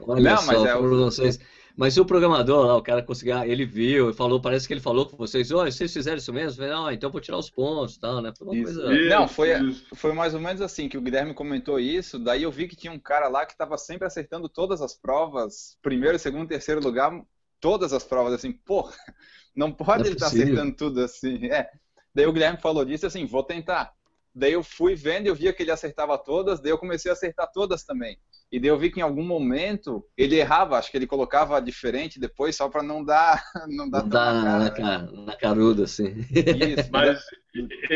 Olha 0.01 0.31
Não, 0.31 0.37
só, 0.37 0.53
mas 0.53 0.65
é 0.65 0.75
por 0.75 0.89
vocês. 0.89 1.39
Mas 1.79 1.97
o 1.97 2.03
programador 2.03 2.65
lá, 2.65 2.75
o 2.75 2.81
cara 2.81 3.01
conseguiu, 3.01 3.41
ele 3.41 3.65
viu, 3.65 4.13
falou, 4.13 4.41
parece 4.41 4.67
que 4.67 4.73
ele 4.73 4.81
falou 4.81 5.05
com 5.05 5.15
vocês, 5.15 5.49
olha, 5.49 5.71
vocês 5.71 5.93
fizeram 5.93 6.17
isso 6.17 6.33
mesmo? 6.33 6.57
Falei, 6.57 6.73
ah, 6.75 6.93
então 6.93 7.09
vou 7.09 7.21
tirar 7.21 7.37
os 7.37 7.49
pontos 7.49 7.95
e 7.95 7.99
tal, 8.01 8.21
né? 8.21 8.33
Foi 8.37 8.47
uma 8.47 8.63
coisa... 8.65 8.93
Não, 9.07 9.29
foi, 9.29 9.49
foi 9.95 10.11
mais 10.11 10.33
ou 10.33 10.41
menos 10.41 10.59
assim 10.59 10.89
que 10.89 10.97
o 10.97 11.01
Guilherme 11.01 11.33
comentou 11.33 11.79
isso, 11.79 12.19
daí 12.19 12.43
eu 12.43 12.51
vi 12.51 12.67
que 12.67 12.75
tinha 12.75 12.91
um 12.91 12.99
cara 12.99 13.29
lá 13.29 13.45
que 13.45 13.53
estava 13.53 13.77
sempre 13.77 14.05
acertando 14.05 14.49
todas 14.49 14.81
as 14.81 14.93
provas, 14.93 15.77
primeiro, 15.81 16.19
segundo, 16.19 16.49
terceiro 16.49 16.83
lugar, 16.83 17.17
todas 17.61 17.93
as 17.93 18.03
provas, 18.03 18.33
assim, 18.33 18.51
pô, 18.51 18.91
não 19.55 19.71
pode 19.71 19.99
não 19.99 20.05
é 20.05 20.07
ele 20.09 20.15
estar 20.15 20.29
tá 20.29 20.35
acertando 20.35 20.75
tudo 20.75 20.99
assim. 20.99 21.45
É. 21.45 21.69
Daí 22.13 22.25
o 22.25 22.33
Guilherme 22.33 22.59
falou 22.59 22.83
disso 22.83 23.05
assim, 23.05 23.25
vou 23.25 23.41
tentar. 23.41 23.93
Daí 24.39 24.53
eu 24.53 24.63
fui 24.63 24.95
vendo 24.95 25.25
e 25.25 25.29
eu 25.29 25.35
via 25.35 25.51
que 25.51 25.61
ele 25.61 25.71
acertava 25.71 26.17
todas, 26.17 26.61
daí 26.61 26.71
eu 26.71 26.77
comecei 26.77 27.11
a 27.11 27.13
acertar 27.13 27.51
todas 27.51 27.83
também. 27.83 28.17
E 28.49 28.59
daí 28.59 28.69
eu 28.69 28.77
vi 28.79 28.89
que 28.89 28.99
em 28.99 29.03
algum 29.03 29.23
momento 29.23 30.03
ele 30.17 30.37
errava, 30.37 30.77
acho 30.77 30.89
que 30.89 30.97
ele 30.97 31.05
colocava 31.05 31.61
diferente 31.61 32.19
depois 32.19 32.55
só 32.55 32.69
para 32.69 32.81
não 32.83 33.03
dar 33.03 33.43
não 33.67 33.89
dar 33.89 34.05
na, 34.05 34.71
cara, 34.71 35.11
na 35.11 35.35
caruda 35.35 35.83
assim. 35.83 36.25
Isso, 36.31 36.89
mas 36.91 37.19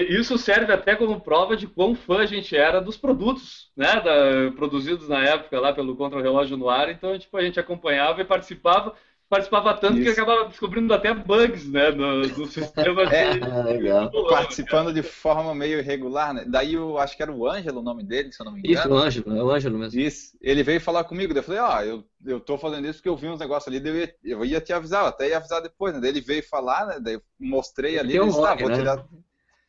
isso 0.09 0.37
serve 0.37 0.73
até 0.73 0.95
como 0.95 1.21
prova 1.21 1.55
de 1.55 1.65
quão 1.65 1.95
fã 1.95 2.19
a 2.19 2.25
gente 2.25 2.55
era 2.55 2.81
dos 2.81 2.97
produtos, 2.97 3.71
né, 3.75 4.01
da, 4.01 4.51
produzidos 4.55 5.07
na 5.07 5.23
época 5.23 5.59
lá 5.59 5.71
pelo 5.71 5.95
Contra 5.95 6.21
Relógio 6.21 6.57
no 6.57 6.69
Ar, 6.69 6.89
então 6.89 7.17
tipo 7.17 7.37
a 7.37 7.41
gente 7.41 7.59
acompanhava 7.59 8.21
e 8.21 8.25
participava 8.25 8.93
participava 9.33 9.73
tanto 9.73 9.97
Isso. 9.97 10.03
que 10.03 10.21
acabava 10.21 10.47
descobrindo 10.47 10.93
até 10.93 11.11
bugs, 11.11 11.67
né, 11.67 11.91
do, 11.91 12.27
do 12.27 12.45
sistema 12.45 13.01
é, 13.11 13.33
de... 13.33 13.39
legal. 13.65 14.11
Participando 14.29 14.93
de 14.93 15.01
forma 15.01 15.55
meio 15.55 15.79
irregular, 15.79 16.35
né? 16.35 16.45
Daí 16.47 16.75
eu 16.75 16.99
acho 16.99 17.17
que 17.17 17.23
era 17.23 17.31
o 17.31 17.49
Ângelo 17.49 17.79
o 17.79 17.83
nome 17.83 18.03
dele, 18.03 18.31
se 18.31 18.39
eu 18.39 18.45
não 18.45 18.53
me 18.53 18.59
engano. 18.59 18.75
Isso, 18.75 18.89
o 18.89 18.95
Ângelo, 18.95 19.35
é 19.35 19.43
o 19.43 19.49
Ângelo 19.49 19.79
mesmo. 19.79 19.99
Isso, 19.99 20.37
ele 20.39 20.61
veio 20.61 20.79
falar 20.79 21.03
comigo, 21.03 21.33
daí 21.33 21.39
eu 21.41 21.45
falei, 21.45 21.61
ó, 21.61 21.77
oh, 21.77 21.81
eu, 21.81 22.03
eu 22.25 22.39
tô 22.39 22.57
fazendo 22.59 22.87
isso 22.87 22.99
porque 22.99 23.09
eu 23.09 23.17
vi 23.17 23.27
uns 23.27 23.39
negócios 23.39 23.73
ali, 23.73 23.87
eu 23.87 23.95
ia, 23.95 24.15
eu 24.23 24.45
ia 24.45 24.61
te 24.61 24.71
avisar, 24.71 25.03
até 25.05 25.29
ia 25.29 25.37
avisar 25.37 25.61
depois, 25.61 25.95
né? 25.95 25.99
Daí 25.99 26.11
ele 26.11 26.21
veio 26.21 26.43
falar, 26.43 26.85
né, 26.85 26.99
daí 27.01 27.15
eu 27.15 27.21
mostrei 27.39 27.93
ele 27.93 27.99
ali, 27.99 28.11
tem 28.11 28.21
um 28.21 28.27
disse, 28.27 28.37
log, 28.37 28.51
ah, 28.51 28.55
vou 28.55 28.69
né? 28.69 28.75
tirar... 28.75 29.05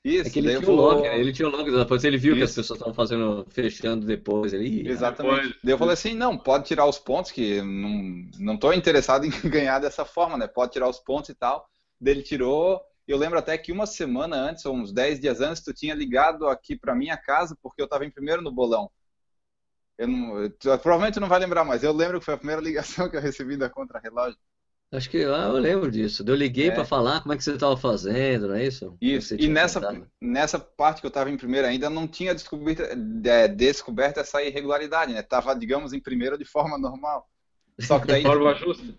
Isso, 0.05 0.29
é 0.29 0.31
que 0.31 0.38
ele 0.38 0.49
tinha, 0.51 0.61
vou... 0.61 0.77
log, 0.77 1.01
né? 1.01 1.19
ele 1.19 1.33
tinha 1.33 1.49
o 1.49 1.51
log, 1.51 1.71
depois 1.71 2.05
ele 2.05 2.19
viu 2.19 2.33
Isso. 2.33 2.38
que 2.38 2.45
as 2.45 2.55
pessoas 2.55 2.79
estavam 2.79 2.93
fazendo, 2.93 3.47
fechando 3.49 4.07
depois. 4.07 4.53
Ele, 4.53 4.87
Exatamente. 4.87 5.37
Depois... 5.37 5.59
Daí 5.64 5.73
eu 5.73 5.79
falei 5.79 5.95
assim, 5.95 6.14
não, 6.14 6.37
pode 6.37 6.67
tirar 6.67 6.85
os 6.85 6.99
pontos, 6.99 7.33
que 7.33 7.62
não, 7.62 8.29
não 8.38 8.57
tô 8.59 8.71
interessado 8.75 9.25
em 9.27 9.31
ganhar 9.49 9.79
dessa 9.79 10.05
forma, 10.05 10.37
né? 10.37 10.47
Pode 10.47 10.73
tirar 10.73 10.90
os 10.90 10.99
pontos 10.99 11.31
e 11.31 11.35
tal. 11.35 11.67
Daí 11.99 12.12
ele 12.12 12.23
tirou, 12.23 12.83
eu 13.09 13.17
lembro 13.17 13.38
até 13.38 13.57
que 13.57 13.73
uma 13.73 13.87
semana 13.87 14.37
antes, 14.37 14.67
ou 14.67 14.77
uns 14.77 14.93
10 14.93 15.21
dias 15.21 15.40
antes, 15.40 15.62
tu 15.62 15.73
tinha 15.73 15.95
ligado 15.95 16.49
aqui 16.49 16.77
para 16.77 16.95
minha 16.95 17.17
casa, 17.17 17.57
porque 17.62 17.81
eu 17.81 17.87
estava 17.87 18.05
em 18.05 18.11
primeiro 18.11 18.43
no 18.43 18.53
bolão. 18.53 18.90
Eu 19.97 20.09
não, 20.09 20.51
tu, 20.51 20.69
provavelmente 20.81 21.14
tu 21.14 21.21
não 21.21 21.29
vai 21.29 21.38
lembrar, 21.38 21.64
mas 21.64 21.83
eu 21.83 21.93
lembro 21.93 22.19
que 22.19 22.27
foi 22.27 22.35
a 22.35 22.38
primeira 22.38 22.61
ligação 22.62 23.09
que 23.09 23.17
eu 23.17 23.23
recebi 23.23 23.57
da 23.57 23.71
Contra-Relógio. 23.71 24.38
Acho 24.92 25.11
que 25.11 25.18
ah, 25.18 25.49
eu 25.49 25.59
lembro 25.59 25.90
disso. 25.90 26.25
Eu 26.27 26.35
liguei 26.35 26.68
é. 26.68 26.70
para 26.70 26.85
falar 26.85 27.20
como 27.20 27.33
é 27.33 27.37
que 27.37 27.42
você 27.42 27.53
estava 27.53 27.77
fazendo, 27.77 28.49
não 28.49 28.55
é 28.55 28.64
isso? 28.66 28.97
Isso. 29.01 29.35
E 29.35 29.49
nessa, 29.49 30.07
nessa 30.20 30.59
parte 30.59 31.01
que 31.01 31.07
eu 31.07 31.09
estava 31.09 31.31
em 31.31 31.37
primeiro 31.37 31.66
ainda 31.66 31.90
não 31.90 32.07
tinha 32.07 32.33
descoberto, 32.33 32.83
é, 33.25 33.49
descoberto 33.49 34.18
essa 34.18 34.42
irregularidade, 34.42 35.12
né? 35.12 35.23
Tava, 35.23 35.55
digamos, 35.55 35.92
em 35.92 36.01
primeiro 36.01 36.38
de 36.38 36.44
forma 36.44 36.79
normal. 36.79 37.29
Só 37.81 37.99
que 37.99 38.07
daí. 38.09 38.23
De 38.23 38.29
forma 38.29 38.55
justa. 38.55 38.94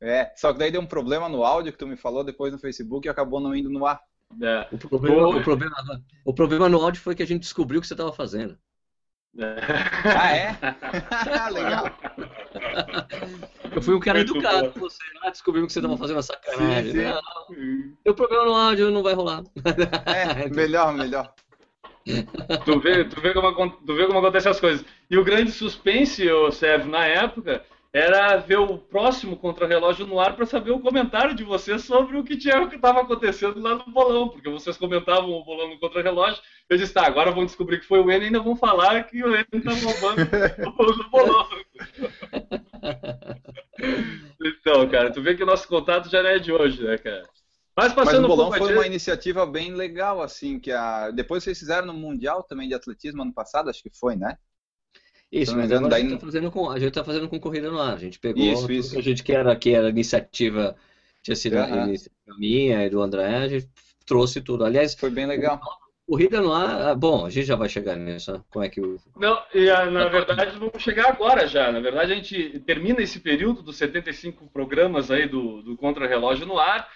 É, 0.00 0.32
só 0.36 0.52
que 0.52 0.58
daí 0.58 0.70
deu 0.70 0.80
um 0.80 0.86
problema 0.86 1.28
no 1.28 1.44
áudio 1.44 1.72
que 1.72 1.78
tu 1.78 1.86
me 1.86 1.96
falou 1.96 2.24
depois 2.24 2.52
no 2.52 2.58
Facebook 2.58 3.06
e 3.06 3.10
acabou 3.10 3.40
não 3.40 3.54
indo 3.54 3.70
no 3.70 3.86
ar. 3.86 4.00
É. 4.40 4.66
O, 4.72 4.78
problema, 4.78 5.28
o, 5.28 5.42
problema, 5.42 5.76
o 6.24 6.34
problema 6.34 6.68
no 6.68 6.80
áudio 6.80 7.00
foi 7.00 7.14
que 7.14 7.22
a 7.22 7.26
gente 7.26 7.42
descobriu 7.42 7.78
o 7.78 7.80
que 7.80 7.86
você 7.86 7.94
estava 7.94 8.12
fazendo. 8.12 8.58
É. 9.38 9.56
Ah, 10.04 10.36
é? 10.36 11.50
Legal. 11.50 11.84
Eu 13.74 13.80
fui 13.80 13.94
um 13.94 14.00
cara 14.00 14.18
Muito 14.18 14.36
educado 14.36 14.72
com 14.72 14.80
você, 14.80 15.02
né? 15.22 15.30
descobrimos 15.30 15.68
que 15.68 15.72
você 15.72 15.78
estava 15.78 15.96
fazendo 15.96 16.18
a 16.18 16.22
sacanagem. 16.22 16.92
Sim, 16.92 16.98
sim. 16.98 17.04
Não, 17.04 17.92
eu 18.04 18.14
problema 18.14 18.44
no 18.44 18.54
áudio, 18.54 18.90
não 18.90 19.02
vai 19.02 19.14
rolar. 19.14 19.42
É, 20.06 20.48
melhor, 20.50 20.92
melhor. 20.94 21.32
Tu 22.64 22.80
vê, 22.80 23.04
tu, 23.04 23.20
vê 23.20 23.32
como, 23.32 23.70
tu 23.70 23.94
vê 23.94 24.06
como 24.06 24.18
acontecem 24.18 24.50
as 24.50 24.60
coisas. 24.60 24.84
E 25.08 25.16
o 25.16 25.24
grande 25.24 25.52
suspense, 25.52 26.26
Sérgio, 26.52 26.90
na 26.90 27.06
época, 27.06 27.64
era 27.92 28.38
ver 28.38 28.58
o 28.58 28.78
próximo 28.78 29.36
contra-relógio 29.36 30.06
no 30.06 30.18
ar 30.18 30.34
para 30.34 30.46
saber 30.46 30.70
o 30.70 30.80
comentário 30.80 31.34
de 31.34 31.44
vocês 31.44 31.84
sobre 31.84 32.16
o 32.16 32.24
que 32.24 32.38
tinha 32.38 32.66
que 32.66 32.76
estava 32.76 33.02
acontecendo 33.02 33.60
lá 33.60 33.74
no 33.74 33.84
bolão, 33.92 34.30
porque 34.30 34.48
vocês 34.48 34.78
comentavam 34.78 35.30
o 35.30 35.44
bolão 35.44 35.68
no 35.68 35.78
contra-relógio. 35.78 36.40
Eu 36.70 36.78
disse, 36.78 36.94
tá, 36.94 37.06
agora 37.06 37.30
vão 37.30 37.44
descobrir 37.44 37.80
que 37.80 37.86
foi 37.86 38.00
o 38.00 38.10
N 38.10 38.22
e 38.22 38.26
ainda 38.26 38.40
vão 38.40 38.56
falar 38.56 39.04
que 39.04 39.22
o 39.22 39.36
N 39.36 39.44
está 39.52 39.72
roubando 39.74 40.22
o 41.04 41.10
bolão. 41.10 41.46
então, 44.42 44.88
cara, 44.88 45.12
tu 45.12 45.20
vê 45.20 45.34
que 45.34 45.42
o 45.42 45.46
nosso 45.46 45.68
contato 45.68 46.08
já 46.08 46.22
não 46.22 46.30
é 46.30 46.38
de 46.38 46.50
hoje, 46.50 46.82
né, 46.82 46.96
cara? 46.96 47.28
Mas 47.76 47.94
Mas 47.94 47.94
passando 47.94 48.24
o 48.24 48.28
bolão 48.28 48.50
foi 48.52 48.72
uma 48.72 48.86
iniciativa 48.86 49.44
bem 49.44 49.74
legal, 49.74 50.22
assim, 50.22 50.58
que 50.58 50.72
a... 50.72 51.10
depois 51.10 51.44
vocês 51.44 51.58
fizeram 51.58 51.88
no 51.88 51.94
Mundial 51.94 52.42
também 52.42 52.68
de 52.68 52.74
Atletismo 52.74 53.20
ano 53.20 53.34
passado, 53.34 53.68
acho 53.68 53.82
que 53.82 53.90
foi, 53.94 54.16
né? 54.16 54.38
Isso, 55.32 55.56
me 55.56 55.62
mas 55.62 55.66
engano, 55.66 55.86
agora 55.86 55.94
a 55.96 55.98
daí 55.98 56.02
gente 56.02 56.20
tá 56.20 56.26
fazendo 56.26 56.50
com, 56.50 56.70
a 56.70 56.78
gente 56.78 56.92
tá 56.92 57.02
fazendo 57.04 57.28
com 57.28 57.40
corrida 57.40 57.70
no 57.70 57.80
ar. 57.80 57.94
A 57.94 57.98
gente 57.98 58.18
pegou 58.18 58.44
Isso, 58.44 58.62
tudo 58.62 58.72
isso. 58.74 58.90
que 58.92 58.98
a 58.98 59.02
gente 59.02 59.22
que 59.22 59.32
era, 59.32 59.56
que 59.56 59.70
era 59.70 59.88
iniciativa, 59.88 60.76
tinha 61.22 61.34
sido 61.36 61.56
a 61.56 61.64
Aham. 61.64 61.88
iniciativa 61.88 62.36
minha 62.38 62.84
e 62.84 62.90
do 62.90 63.00
André, 63.00 63.36
a 63.36 63.48
gente 63.48 63.68
trouxe 64.06 64.40
tudo. 64.42 64.64
Aliás, 64.64 64.94
Foi 64.94 65.10
bem 65.10 65.26
legal. 65.26 65.58
corrida 66.06 66.40
no 66.40 66.52
ar, 66.52 66.88
ah, 66.88 66.94
bom, 66.94 67.24
a 67.24 67.30
gente 67.30 67.46
já 67.46 67.56
vai 67.56 67.68
chegar 67.68 67.96
nisso, 67.96 68.32
né? 68.32 68.42
Como 68.50 68.64
é 68.64 68.68
que 68.68 68.80
o. 68.80 69.00
Não, 69.16 69.42
e 69.54 69.70
ah, 69.70 69.86
na 69.90 70.08
verdade 70.08 70.58
vamos 70.58 70.82
chegar 70.82 71.08
agora 71.08 71.46
já. 71.46 71.70
Na 71.72 71.80
verdade 71.80 72.12
a 72.12 72.16
gente 72.16 72.58
termina 72.60 73.00
esse 73.00 73.20
período 73.20 73.62
dos 73.62 73.76
75 73.76 74.46
programas 74.52 75.10
aí 75.10 75.26
do, 75.28 75.62
do 75.62 75.76
Contra-Relógio 75.76 76.46
no 76.46 76.58
ar. 76.58 76.88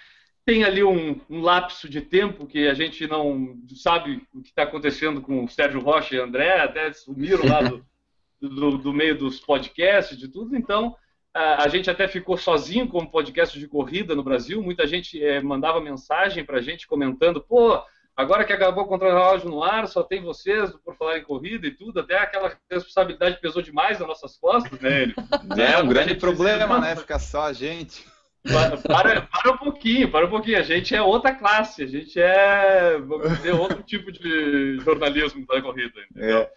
Tem 0.45 0.63
ali 0.63 0.83
um, 0.83 1.19
um 1.29 1.41
lapso 1.41 1.89
de 1.89 2.01
tempo 2.01 2.47
que 2.47 2.67
a 2.67 2.73
gente 2.73 3.05
não 3.07 3.57
sabe 3.75 4.21
o 4.33 4.41
que 4.41 4.49
está 4.49 4.63
acontecendo 4.63 5.21
com 5.21 5.43
o 5.43 5.49
Sérgio 5.49 5.81
Rocha 5.81 6.15
e 6.15 6.19
André, 6.19 6.61
até 6.61 6.93
sumiram 6.93 7.45
lá 7.45 7.61
do, 7.61 7.85
do, 8.41 8.77
do 8.77 8.93
meio 8.93 9.17
dos 9.17 9.39
podcasts, 9.39 10.17
de 10.17 10.27
tudo. 10.27 10.55
Então 10.55 10.95
a, 11.33 11.67
gente 11.67 11.89
até 11.89 12.07
ficou 12.07 12.37
sozinho 12.37 12.87
como 12.87 13.11
podcast 13.11 13.59
de 13.59 13.67
corrida 13.67 14.15
no 14.15 14.23
Brasil. 14.23 14.61
Muita 14.61 14.87
gente 14.87 15.23
eh, 15.23 15.41
mandava 15.41 15.79
mensagem 15.79 16.43
para 16.43 16.57
a 16.57 16.61
gente 16.61 16.87
comentando, 16.87 17.41
pô, 17.41 17.79
Agora 18.17 18.43
que 18.43 18.51
acabou 18.51 18.83
o 18.83 18.87
contra-relógio 18.87 19.47
no 19.47 19.63
ar, 19.63 19.87
só 19.87 20.01
tem 20.01 20.23
vocês 20.23 20.71
por 20.83 20.95
falar 20.95 21.19
em 21.19 21.23
corrida 21.23 21.67
e 21.67 21.71
tudo, 21.71 21.99
até 21.99 22.17
aquela 22.17 22.51
responsabilidade 22.67 23.39
pesou 23.39 23.61
demais 23.61 23.99
nas 23.99 24.07
nossas 24.07 24.35
costas, 24.37 24.79
né? 24.81 25.13
É 25.55 25.77
um 25.77 25.87
grande 25.87 26.15
problema, 26.15 26.79
né? 26.79 26.95
Ficar 26.95 27.19
só 27.19 27.43
a 27.43 27.53
gente. 27.53 28.03
Para, 28.41 28.77
para, 28.77 29.21
para 29.21 29.51
um 29.51 29.57
pouquinho, 29.57 30.09
para 30.09 30.25
um 30.25 30.29
pouquinho. 30.31 30.57
A 30.57 30.63
gente 30.63 30.95
é 30.95 31.01
outra 31.01 31.35
classe, 31.35 31.83
a 31.83 31.85
gente 31.85 32.19
é, 32.19 32.97
vamos 32.97 33.37
dizer, 33.37 33.53
outro 33.53 33.83
tipo 33.83 34.11
de 34.11 34.79
jornalismo 34.79 35.45
da 35.45 35.61
corrida. 35.61 36.01
Entendeu? 36.09 36.39
É. 36.39 36.51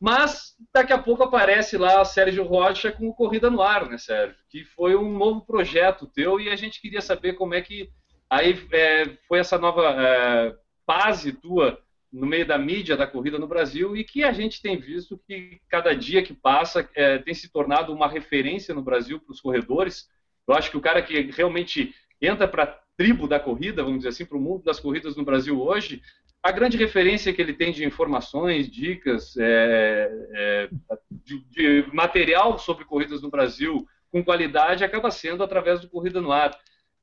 Mas 0.00 0.54
daqui 0.72 0.92
a 0.92 0.98
pouco 0.98 1.22
aparece 1.22 1.76
lá 1.78 2.04
Sérgio 2.04 2.44
Rocha 2.44 2.92
com 2.92 3.08
o 3.08 3.14
Corrida 3.14 3.50
no 3.50 3.62
Ar, 3.62 3.88
né, 3.88 3.98
Sérgio? 3.98 4.36
Que 4.50 4.64
foi 4.64 4.96
um 4.96 5.16
novo 5.16 5.44
projeto 5.46 6.06
teu 6.06 6.40
e 6.40 6.50
a 6.50 6.56
gente 6.56 6.80
queria 6.80 7.00
saber 7.00 7.34
como 7.34 7.54
é 7.54 7.62
que 7.62 7.88
aí 8.28 8.58
é, 8.72 9.16
foi 9.28 9.38
essa 9.38 9.58
nova 9.58 9.94
é, 9.98 10.54
fase 10.86 11.32
tua 11.32 11.78
no 12.12 12.26
meio 12.26 12.46
da 12.46 12.56
mídia 12.56 12.96
da 12.96 13.06
corrida 13.06 13.38
no 13.38 13.48
Brasil 13.48 13.96
e 13.96 14.04
que 14.04 14.22
a 14.22 14.32
gente 14.32 14.62
tem 14.62 14.78
visto 14.78 15.20
que 15.26 15.60
cada 15.68 15.94
dia 15.94 16.22
que 16.22 16.32
passa 16.32 16.88
é, 16.94 17.18
tem 17.18 17.34
se 17.34 17.50
tornado 17.50 17.92
uma 17.92 18.08
referência 18.08 18.72
no 18.72 18.82
Brasil 18.82 19.18
para 19.18 19.32
os 19.32 19.40
corredores. 19.40 20.08
Eu 20.46 20.54
acho 20.54 20.70
que 20.70 20.76
o 20.76 20.80
cara 20.80 21.02
que 21.02 21.30
realmente 21.32 21.92
entra 22.20 22.46
para 22.46 22.83
tribo 22.96 23.26
da 23.26 23.40
corrida, 23.40 23.82
vamos 23.82 23.98
dizer 23.98 24.10
assim, 24.10 24.24
para 24.24 24.38
o 24.38 24.40
mundo 24.40 24.62
das 24.64 24.80
corridas 24.80 25.16
no 25.16 25.24
Brasil 25.24 25.60
hoje, 25.60 26.02
a 26.42 26.52
grande 26.52 26.76
referência 26.76 27.32
que 27.32 27.40
ele 27.40 27.54
tem 27.54 27.72
de 27.72 27.84
informações, 27.84 28.70
dicas, 28.70 29.34
é, 29.38 30.10
é, 30.34 30.68
de, 31.10 31.40
de 31.50 31.86
material 31.94 32.58
sobre 32.58 32.84
corridas 32.84 33.22
no 33.22 33.30
Brasil 33.30 33.86
com 34.12 34.22
qualidade 34.22 34.84
acaba 34.84 35.10
sendo 35.10 35.42
através 35.42 35.80
do 35.80 35.88
Corrida 35.88 36.20
no 36.20 36.30
Ar. 36.30 36.56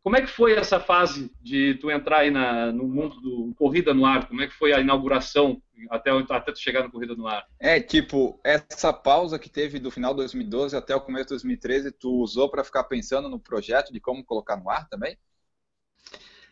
Como 0.03 0.15
é 0.15 0.21
que 0.21 0.27
foi 0.27 0.53
essa 0.53 0.79
fase 0.79 1.31
de 1.41 1.75
tu 1.75 1.91
entrar 1.91 2.19
aí 2.19 2.31
na, 2.31 2.71
no 2.71 2.87
mundo 2.87 3.19
do 3.19 3.53
Corrida 3.55 3.93
no 3.93 4.05
Ar? 4.05 4.27
Como 4.27 4.41
é 4.41 4.47
que 4.47 4.53
foi 4.53 4.73
a 4.73 4.79
inauguração 4.79 5.61
até, 5.89 6.11
até 6.11 6.51
tu 6.51 6.59
chegar 6.59 6.83
no 6.83 6.91
Corrida 6.91 7.15
no 7.15 7.27
Ar? 7.27 7.45
É, 7.59 7.79
tipo, 7.79 8.39
essa 8.43 8.93
pausa 8.93 9.37
que 9.37 9.49
teve 9.49 9.77
do 9.77 9.91
final 9.91 10.13
de 10.13 10.17
2012 10.17 10.75
até 10.75 10.95
o 10.95 11.01
começo 11.01 11.25
de 11.25 11.29
2013, 11.31 11.91
tu 11.91 12.11
usou 12.21 12.49
para 12.49 12.63
ficar 12.63 12.85
pensando 12.85 13.27
no 13.27 13.39
projeto 13.39 13.91
de 13.91 13.99
como 13.99 14.23
colocar 14.23 14.55
no 14.55 14.69
ar 14.69 14.87
também? 14.87 15.17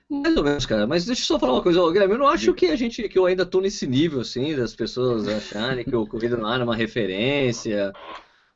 Mais 0.10 0.36
ou 0.36 0.44
menos, 0.44 0.66
cara. 0.66 0.88
Mas 0.88 1.06
deixa 1.06 1.22
eu 1.22 1.26
só 1.26 1.40
falar 1.40 1.54
uma 1.54 1.62
coisa, 1.62 1.80
Guilherme. 1.92 2.16
Eu 2.16 2.20
não 2.20 2.28
acho 2.28 2.54
que 2.54 2.68
a 2.68 2.76
gente, 2.76 3.08
que 3.08 3.18
eu 3.18 3.28
ainda 3.28 3.46
tô 3.46 3.62
nesse 3.62 3.86
nível, 3.86 4.22
assim, 4.22 4.56
das 4.56 4.76
pessoas 4.76 5.28
acharem 5.28 5.86
que 5.86 5.96
o 5.96 6.08
Corrida 6.08 6.36
no 6.36 6.48
Ar 6.48 6.60
é 6.60 6.64
uma 6.64 6.76
referência. 6.76 7.94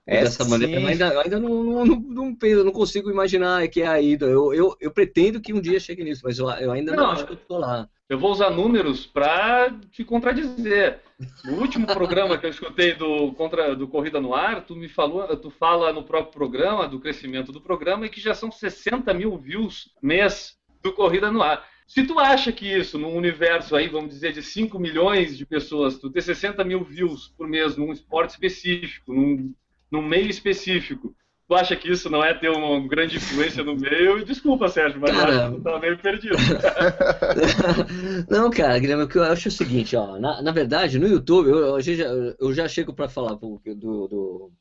É, 0.05 0.21
dessa 0.23 0.43
maneira. 0.43 0.73
sim. 0.73 0.83
Eu 0.83 0.89
ainda, 0.89 1.07
eu 1.13 1.19
ainda 1.21 1.39
não, 1.39 1.63
não, 1.63 1.85
não, 1.85 2.37
não 2.65 2.71
consigo 2.71 3.09
imaginar 3.09 3.67
que 3.67 3.81
é 3.81 3.87
a 3.87 4.01
ida. 4.01 4.25
Eu, 4.25 4.53
eu, 4.53 4.75
eu 4.81 4.91
pretendo 4.91 5.39
que 5.39 5.53
um 5.53 5.61
dia 5.61 5.79
chegue 5.79 6.03
nisso, 6.03 6.21
mas 6.23 6.39
eu, 6.39 6.49
eu 6.49 6.71
ainda 6.71 6.93
não, 6.93 7.03
Não, 7.03 7.11
acho 7.11 7.25
que 7.25 7.33
eu 7.33 7.37
tô 7.37 7.57
lá. 7.57 7.87
Eu 8.09 8.19
vou 8.19 8.31
usar 8.31 8.49
números 8.49 9.05
para 9.05 9.71
te 9.91 10.03
contradizer. 10.03 10.99
No 11.45 11.53
último 11.53 11.87
programa 11.87 12.37
que 12.37 12.45
eu 12.45 12.49
escutei 12.49 12.93
do, 12.93 13.31
contra, 13.33 13.75
do 13.75 13.87
Corrida 13.87 14.19
no 14.19 14.35
Ar, 14.35 14.65
tu 14.65 14.75
me 14.75 14.89
falou, 14.89 15.25
tu 15.37 15.49
fala 15.49 15.93
no 15.93 16.03
próprio 16.03 16.33
programa, 16.33 16.87
do 16.87 16.99
crescimento 16.99 17.51
do 17.51 17.61
programa, 17.61 18.05
e 18.05 18.09
que 18.09 18.19
já 18.19 18.33
são 18.35 18.51
60 18.51 19.13
mil 19.13 19.37
views 19.37 19.89
mês 20.01 20.57
do 20.83 20.93
Corrida 20.93 21.31
no 21.31 21.41
Ar. 21.41 21.65
Se 21.87 22.03
tu 22.03 22.19
acha 22.19 22.51
que 22.51 22.67
isso, 22.67 22.97
num 22.97 23.15
universo 23.15 23.75
aí, 23.75 23.87
vamos 23.87 24.09
dizer, 24.09 24.33
de 24.33 24.41
5 24.41 24.79
milhões 24.79 25.37
de 25.37 25.45
pessoas, 25.45 25.97
tu 25.97 26.09
ter 26.09 26.21
60 26.21 26.63
mil 26.63 26.83
views 26.83 27.33
por 27.37 27.47
mês 27.47 27.77
num 27.77 27.91
esporte 27.91 28.31
específico, 28.31 29.13
num, 29.13 29.53
num 29.91 30.01
meio 30.01 30.29
específico, 30.29 31.15
tu 31.47 31.55
acha 31.55 31.75
que 31.75 31.91
isso 31.91 32.09
não 32.09 32.23
é 32.23 32.33
ter 32.33 32.49
uma 32.49 32.87
grande 32.87 33.17
influência 33.17 33.63
no 33.63 33.75
meio? 33.75 34.25
Desculpa, 34.25 34.69
Sérgio, 34.69 34.99
mas 34.99 35.11
eu 35.11 35.19
Cara, 35.19 35.43
acho 35.43 35.51
que 35.51 35.57
tu 35.57 35.63
tá 35.63 35.79
meio 35.79 35.97
perdido. 35.99 36.35
Não, 38.29 38.49
cara, 38.49 38.79
Guilherme, 38.79 39.03
o 39.03 39.07
que 39.07 39.17
eu 39.17 39.23
acho 39.23 39.47
é 39.47 39.49
o 39.49 39.51
seguinte, 39.51 39.95
ó. 39.95 40.17
Na, 40.17 40.41
na 40.41 40.51
verdade, 40.51 40.97
no 40.97 41.07
YouTube, 41.07 41.49
eu, 41.49 41.77
eu 41.77 41.81
já, 41.81 42.05
eu 42.39 42.53
já 42.53 42.67
chego 42.67 42.93
para 42.93 43.09
falar 43.09 43.35
do, 43.35 43.61
do, 43.65 44.07
do, 44.07 44.51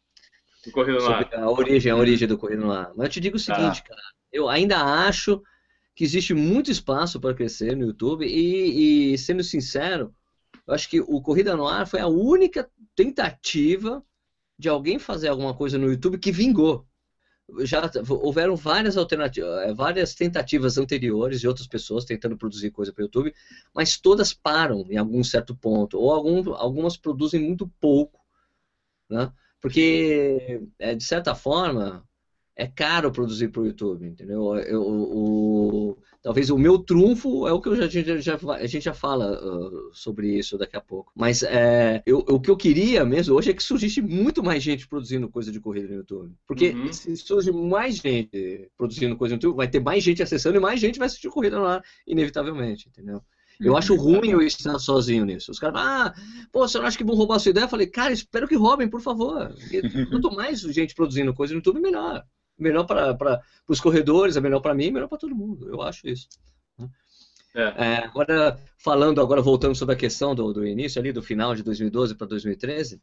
Corrida 0.71 0.99
no 0.99 1.07
Ar. 1.07 1.29
a 1.35 1.51
origem, 1.51 1.91
a 1.91 1.97
origem 1.97 2.29
do 2.29 2.37
Corrida 2.37 2.61
no 2.61 2.73
Ar. 2.73 2.93
Mas 2.97 3.07
eu 3.07 3.13
te 3.13 3.21
digo 3.21 3.37
o 3.37 3.41
seguinte, 3.41 3.83
cara, 3.83 4.01
eu 4.33 4.49
ainda 4.49 4.77
acho 4.77 5.43
que 6.03 6.07
existe 6.07 6.35
muito 6.35 6.69
espaço 6.69 7.21
para 7.21 7.33
crescer 7.33 7.77
no 7.77 7.87
YouTube 7.87 8.27
e, 8.27 9.13
e, 9.13 9.19
sendo 9.19 9.45
sincero, 9.45 10.13
eu 10.67 10.75
acho 10.75 10.91
que 10.91 11.01
o 11.01 11.23
Corrida 11.23 11.57
no 11.57 11.65
Ar 11.65 11.87
foi 11.87 12.01
a 12.01 12.09
única 12.09 12.69
tentativa 12.97 14.05
de 14.59 14.69
alguém 14.69 14.99
fazer 14.99 15.29
alguma 15.29 15.55
coisa 15.55 15.79
no 15.79 15.89
YouTube 15.89 16.19
que 16.19 16.33
vingou. 16.33 16.85
Já 17.61 17.89
houveram 18.09 18.57
várias 18.57 18.97
alternativas, 18.97 19.77
várias 19.77 20.13
tentativas 20.13 20.77
anteriores 20.77 21.41
de 21.41 21.47
outras 21.47 21.69
pessoas 21.69 22.05
tentando 22.05 22.37
produzir 22.37 22.73
coisa 22.73 22.93
para 22.93 23.03
o 23.03 23.05
YouTube, 23.05 23.33
mas 23.73 23.97
todas 23.97 24.35
param 24.35 24.85
em 24.91 24.97
algum 24.97 25.23
certo 25.23 25.55
ponto, 25.55 25.97
ou 25.97 26.11
algum, 26.11 26.53
algumas 26.55 26.97
produzem 26.97 27.41
muito 27.41 27.71
pouco, 27.81 28.19
né? 29.09 29.33
Porque, 29.61 30.61
é, 30.81 30.97
de 30.97 31.05
certa 31.05 31.33
forma, 31.33 32.05
é 32.57 32.67
caro 32.67 33.11
produzir 33.11 33.49
para 33.49 33.63
o 33.63 33.67
YouTube, 33.67 34.07
entendeu? 34.07 34.55
Eu, 34.57 34.83
o, 34.83 35.99
talvez 36.23 36.51
o 36.51 36.59
meu 36.59 36.79
trunfo 36.79 37.47
é 37.47 37.53
o 37.53 37.61
que 37.61 37.69
eu 37.69 37.77
já, 37.77 37.89
já, 37.89 38.17
já 38.19 38.39
a 38.55 38.67
gente 38.67 38.85
já 38.85 38.95
fala 38.95 39.41
uh, 39.43 39.91
sobre 39.95 40.39
isso 40.39 40.59
daqui 40.59 40.77
a 40.77 40.81
pouco. 40.81 41.11
Mas 41.15 41.43
é, 41.43 42.03
eu, 42.05 42.19
o 42.19 42.41
que 42.41 42.51
eu 42.51 42.57
queria 42.57 43.05
mesmo 43.05 43.35
hoje 43.35 43.51
é 43.51 43.55
que 43.55 43.63
surgisse 43.63 44.03
muito 44.03 44.43
mais 44.43 44.63
gente 44.63 44.87
produzindo 44.87 45.29
coisa 45.29 45.51
de 45.51 45.61
corrida 45.61 45.89
no 45.89 45.95
YouTube. 45.95 46.35
Porque 46.47 46.73
Uhum. 46.73 46.93
se 46.93 47.17
surge 47.17 47.51
mais 47.53 47.97
gente 47.97 48.71
produzindo 48.77 49.17
coisa 49.17 49.35
no 49.35 49.37
YouTube, 49.37 49.57
vai 49.57 49.69
ter 49.69 49.81
mais 49.81 50.03
gente 50.03 50.23
acessando 50.23 50.57
e 50.57 50.61
mais 50.61 50.79
gente 50.81 50.99
vai 50.99 51.07
assistir 51.07 51.29
corrida 51.29 51.59
no 51.59 51.65
ar, 51.65 51.83
inevitavelmente, 52.07 52.89
entendeu? 52.89 53.23
Eu 53.61 53.77
acho 53.77 53.95
ruim 53.95 54.31
eu 54.31 54.43
estar 54.43 54.79
sozinho 54.79 55.25
nisso. 55.25 55.51
Os 55.51 55.59
caras 55.59 55.81
falam, 55.81 56.07
ah, 56.07 56.15
pô, 56.51 56.67
você 56.67 56.79
não 56.79 56.87
acha 56.87 56.99
que 56.99 57.05
vão 57.05 57.15
roubar 57.15 57.37
a 57.37 57.39
sua 57.39 57.51
ideia? 57.51 57.65
Eu 57.65 57.69
falei, 57.69 57.87
cara, 57.87 58.13
espero 58.13 58.49
que 58.49 58.57
roubem, 58.57 58.89
por 58.89 59.01
favor. 59.01 59.55
E 59.71 59.81
Quanto 60.11 60.35
mais 60.35 60.61
gente 60.61 60.95
produzindo 60.95 61.33
coisa 61.33 61.53
no 61.53 61.59
YouTube, 61.59 61.81
melhor. 61.81 62.25
Melhor 62.63 62.85
para 62.85 63.43
os 63.69 63.81
corredores, 63.81 64.37
é 64.37 64.41
melhor 64.41 64.61
para 64.61 64.75
mim, 64.75 64.91
melhor 64.91 65.09
para 65.09 65.19
todo 65.19 65.35
mundo. 65.35 65.69
Eu 65.69 65.83
acho 65.83 66.09
isso. 66.09 66.29
É. 67.55 67.63
É, 67.85 67.97
agora, 68.05 68.59
falando, 68.79 69.21
agora 69.21 69.43
voltando 69.43 69.75
sobre 69.75 69.95
a 69.95 69.99
questão 69.99 70.35
do, 70.35 70.53
do 70.53 70.67
início 70.67 70.99
ali, 70.99 71.13
do 71.13 71.23
final 71.23 71.55
de 71.55 71.63
2012 71.63 72.15
para 72.15 72.27
2013, 72.27 73.03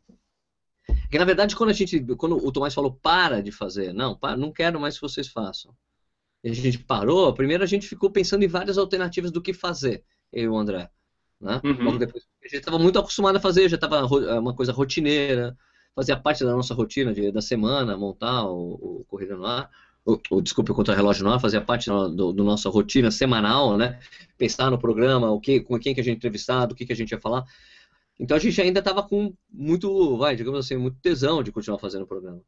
que 1.11 1.19
na 1.19 1.25
verdade 1.25 1.55
quando 1.55 1.69
a 1.69 1.73
gente, 1.73 1.99
quando 2.15 2.35
o 2.35 2.51
Tomás 2.51 2.73
falou 2.73 2.91
para 2.91 3.43
de 3.43 3.51
fazer, 3.51 3.93
não, 3.93 4.15
para, 4.15 4.35
não 4.35 4.51
quero 4.51 4.79
mais 4.79 4.95
que 4.95 5.01
vocês 5.01 5.27
façam. 5.27 5.75
E 6.43 6.49
a 6.49 6.53
gente 6.53 6.79
parou, 6.79 7.31
primeiro 7.33 7.63
a 7.63 7.67
gente 7.67 7.87
ficou 7.87 8.09
pensando 8.09 8.43
em 8.43 8.47
várias 8.47 8.77
alternativas 8.77 9.31
do 9.31 9.41
que 9.41 9.53
fazer, 9.53 10.03
eu 10.33 10.43
e 10.43 10.47
o 10.47 10.57
André. 10.57 10.89
Né? 11.39 11.61
Uhum. 11.63 11.83
Logo 11.83 11.97
depois, 11.99 12.23
a 12.43 12.47
gente 12.47 12.57
estava 12.57 12.79
muito 12.79 12.97
acostumado 12.97 13.35
a 13.35 13.39
fazer, 13.39 13.69
já 13.69 13.75
estava 13.75 14.05
uma 14.39 14.55
coisa 14.55 14.71
rotineira, 14.71 15.55
fazia 15.99 16.15
parte 16.15 16.45
da 16.45 16.55
nossa 16.55 16.73
rotina 16.73 17.13
de, 17.13 17.29
da 17.29 17.41
semana, 17.41 17.97
montar 17.97 18.45
o, 18.45 19.01
o 19.01 19.05
Corrida 19.09 19.35
no 19.35 19.45
Ar, 19.45 19.69
o, 20.05 20.17
o, 20.31 20.41
desculpe, 20.41 20.71
o 20.71 20.75
Contra-Relógio 20.75 21.25
no 21.25 21.31
Ar, 21.31 21.41
fazia 21.41 21.59
parte 21.59 21.89
do, 21.89 22.33
nossa 22.33 22.69
rotina 22.69 23.11
semanal, 23.11 23.77
né? 23.77 23.99
Pensar 24.37 24.71
no 24.71 24.79
programa, 24.79 25.29
o 25.29 25.41
que, 25.41 25.59
com 25.59 25.77
quem 25.77 25.93
que 25.93 25.99
a 25.99 26.03
gente 26.03 26.15
entrevistado, 26.15 26.73
o 26.73 26.75
que, 26.75 26.85
que 26.85 26.93
a 26.93 26.95
gente 26.95 27.11
ia 27.11 27.19
falar. 27.19 27.43
Então 28.17 28.37
a 28.37 28.39
gente 28.39 28.61
ainda 28.61 28.79
estava 28.79 29.03
com 29.03 29.33
muito, 29.51 30.17
vai, 30.17 30.37
digamos 30.37 30.61
assim, 30.61 30.77
muito 30.77 30.97
tesão 31.01 31.43
de 31.43 31.51
continuar 31.51 31.79
fazendo 31.79 32.03
o 32.03 32.07
programa. 32.07 32.41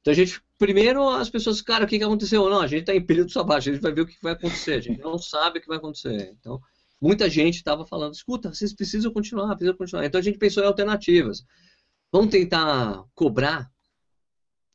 Então 0.00 0.10
a 0.10 0.14
gente, 0.14 0.40
primeiro 0.58 1.06
as 1.10 1.28
pessoas, 1.28 1.60
cara, 1.60 1.84
o 1.84 1.86
que, 1.86 1.98
que 1.98 2.04
aconteceu? 2.04 2.48
Não, 2.48 2.62
a 2.62 2.66
gente 2.66 2.80
está 2.80 2.94
em 2.94 3.04
período 3.04 3.30
sabático, 3.30 3.72
a 3.72 3.74
gente 3.74 3.82
vai 3.82 3.92
ver 3.92 4.00
o 4.00 4.06
que 4.06 4.16
vai 4.22 4.32
acontecer, 4.32 4.72
a 4.72 4.80
gente 4.80 5.00
não 5.00 5.18
sabe 5.18 5.58
o 5.58 5.62
que 5.62 5.68
vai 5.68 5.76
acontecer. 5.76 6.34
Então, 6.40 6.58
muita 6.98 7.28
gente 7.28 7.56
estava 7.56 7.84
falando, 7.84 8.14
escuta, 8.14 8.54
vocês 8.54 8.72
precisam 8.72 9.12
continuar, 9.12 9.48
precisam 9.48 9.76
continuar. 9.76 10.06
Então 10.06 10.18
a 10.18 10.24
gente 10.24 10.38
pensou 10.38 10.62
em 10.62 10.66
alternativas. 10.66 11.44
Vamos 12.12 12.30
tentar 12.30 13.04
cobrar 13.14 13.70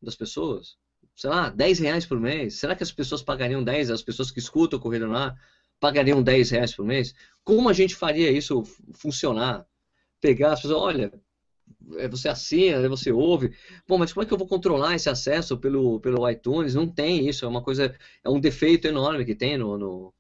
das 0.02 0.16
pessoas? 0.16 0.78
Sei 1.16 1.30
lá, 1.30 1.50
10 1.50 1.80
reais 1.80 2.06
por 2.06 2.20
mês. 2.20 2.60
Será 2.60 2.76
que 2.76 2.84
as 2.84 2.92
pessoas 2.92 3.22
pagariam 3.22 3.64
10? 3.64 3.92
As 3.92 4.02
pessoas 4.02 4.32
que 4.32 4.40
escutam 4.40 4.80
o 4.80 4.82
Corrida 4.82 5.08
no 5.08 5.16
Ar 5.16 5.36
pagariam 5.80 6.24
10 6.24 6.50
reais 6.52 6.74
por 6.76 6.86
mês. 6.86 7.14
Como 7.44 7.70
a 7.70 7.74
gente 7.74 7.96
faria 7.96 8.32
isso 8.32 8.64
funcionar? 8.94 9.66
Pegar 10.22 10.54
as 10.54 10.62
pessoas, 10.62 10.82
olha, 10.82 11.12
é, 11.98 12.08
você 12.08 12.30
assina, 12.30 12.80
né, 12.80 12.88
você 12.88 13.12
ouve. 13.12 13.54
Bom, 13.88 13.98
mas 13.98 14.14
como 14.14 14.24
é 14.24 14.28
que 14.28 14.34
eu 14.34 14.38
vou 14.38 14.48
controlar 14.48 14.96
esse 14.96 15.10
acesso 15.10 15.58
pelo, 15.58 16.00
pelo 16.00 16.30
iTunes? 16.30 16.76
Não 16.76 16.88
tem 16.88 17.28
isso, 17.28 17.46
é 17.46 17.48
uma 17.48 17.62
coisa, 17.62 17.96
é 18.24 18.30
um 18.30 18.40
defeito 18.40 18.88
enorme 18.88 19.26
que 19.26 19.36
tem 19.36 19.58
no, 19.58 19.78
no, 19.78 20.14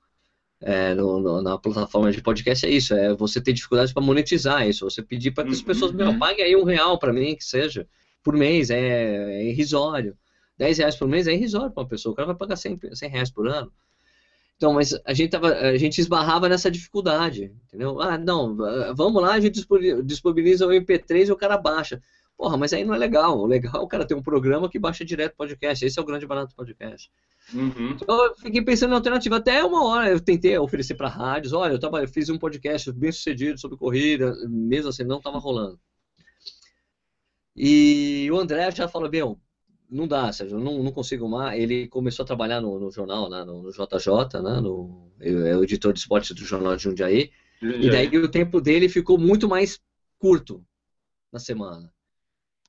é, 0.66 0.96
no, 0.96 1.20
no 1.20 1.42
na 1.44 1.60
plataforma 1.60 2.12
de 2.12 2.24
podcast, 2.24 2.66
é 2.66 2.70
isso, 2.72 2.96
é 2.96 3.14
você 3.14 3.40
ter 3.40 3.54
dificuldade 3.54 3.94
para 3.94 4.02
monetizar 4.02 4.68
isso, 4.68 4.90
você 4.90 5.04
pedir 5.04 5.30
para 5.30 5.44
que 5.44 5.52
as 5.52 5.62
pessoas, 5.62 5.92
uhum. 5.92 5.98
meu, 5.98 6.18
paguem 6.18 6.44
aí 6.44 6.56
um 6.56 6.64
real 6.64 6.98
para 6.98 7.14
mim, 7.14 7.36
que 7.36 7.46
seja, 7.46 7.88
por 8.24 8.36
mês, 8.36 8.72
é, 8.72 8.80
é 8.80 9.46
irrisório. 9.46 10.18
10 10.58 10.78
reais 10.80 10.96
por 10.96 11.08
mês 11.08 11.28
é 11.28 11.34
irrisório 11.34 11.70
para 11.70 11.84
uma 11.84 11.88
pessoa, 11.88 12.14
o 12.14 12.16
cara 12.16 12.26
vai 12.26 12.36
pagar 12.36 12.56
100, 12.56 12.80
100 12.94 13.10
reais 13.10 13.30
por 13.30 13.48
ano. 13.48 13.72
Então, 14.56 14.74
mas 14.74 14.98
a 15.06 15.14
gente, 15.14 15.30
tava, 15.30 15.50
a 15.54 15.78
gente 15.78 16.00
esbarrava 16.00 16.50
nessa 16.50 16.72
dificuldade, 16.72 17.54
entendeu? 17.68 18.02
Ah, 18.02 18.18
não, 18.18 18.58
vamos 18.96 19.22
lá, 19.22 19.34
a 19.34 19.40
gente 19.40 19.64
disponibiliza 20.04 20.66
o 20.66 20.72
MP3 20.72 21.28
e 21.28 21.32
o 21.32 21.36
cara 21.36 21.58
baixa. 21.58 22.02
Porra, 22.38 22.58
mas 22.58 22.74
aí 22.74 22.84
não 22.84 22.94
é 22.94 22.98
legal. 22.98 23.40
O 23.40 23.46
legal 23.46 23.76
é 23.76 23.80
o 23.80 23.88
cara 23.88 24.06
ter 24.06 24.14
um 24.14 24.22
programa 24.22 24.70
que 24.70 24.78
baixa 24.78 25.06
direto 25.06 25.36
podcast. 25.38 25.86
Esse 25.86 25.98
é 25.98 26.02
o 26.02 26.06
grande 26.06 26.28
barato 26.28 26.50
do 26.50 26.56
podcast. 26.56 27.10
Uhum. 27.54 27.92
Então 27.92 28.26
eu 28.26 28.36
fiquei 28.36 28.62
pensando 28.62 28.90
na 28.90 28.98
alternativa. 28.98 29.38
Até 29.38 29.64
uma 29.64 29.86
hora 29.86 30.10
eu 30.10 30.20
tentei 30.20 30.58
oferecer 30.58 30.96
para 30.96 31.08
rádios. 31.08 31.54
Olha, 31.54 31.74
eu, 31.74 31.80
tava, 31.80 32.02
eu 32.02 32.08
fiz 32.08 32.30
um 32.30 32.38
podcast 32.38 32.92
bem 32.92 33.12
sucedido 33.12 33.60
sobre 33.60 33.78
corrida. 33.78 34.36
Mesmo 34.50 34.90
assim, 34.90 35.04
não 35.04 35.18
estava 35.18 35.40
rolando. 35.40 35.80
E 37.56 38.30
o 38.32 38.38
André 38.38 38.70
já 38.72 38.88
falou, 38.88 39.10
meu, 39.10 39.40
não 39.90 40.08
dá, 40.08 40.32
Sérgio, 40.34 40.60
não, 40.60 40.84
não 40.84 40.92
consigo 40.92 41.30
mais. 41.30 41.58
Ele 41.60 41.88
começou 41.88 42.24
a 42.24 42.26
trabalhar 42.26 42.60
no, 42.60 42.80
no 42.80 42.92
jornal, 42.92 43.30
né, 43.30 43.46
no, 43.46 43.62
no, 43.62 43.72
JJ, 43.72 44.42
né, 44.44 44.60
no, 44.60 45.10
é 45.22 45.56
o 45.56 45.64
editor 45.64 45.94
de 45.94 46.00
esportes 46.00 46.32
do 46.32 46.44
jornal 46.44 46.76
de 46.76 46.84
Jundiaí, 46.84 47.32
Jundiaí. 47.62 47.86
E 47.86 47.90
daí 47.90 48.18
o 48.18 48.30
tempo 48.30 48.60
dele 48.60 48.90
ficou 48.90 49.18
muito 49.18 49.48
mais 49.48 49.80
curto 50.20 50.66
na 51.32 51.40
semana. 51.40 51.95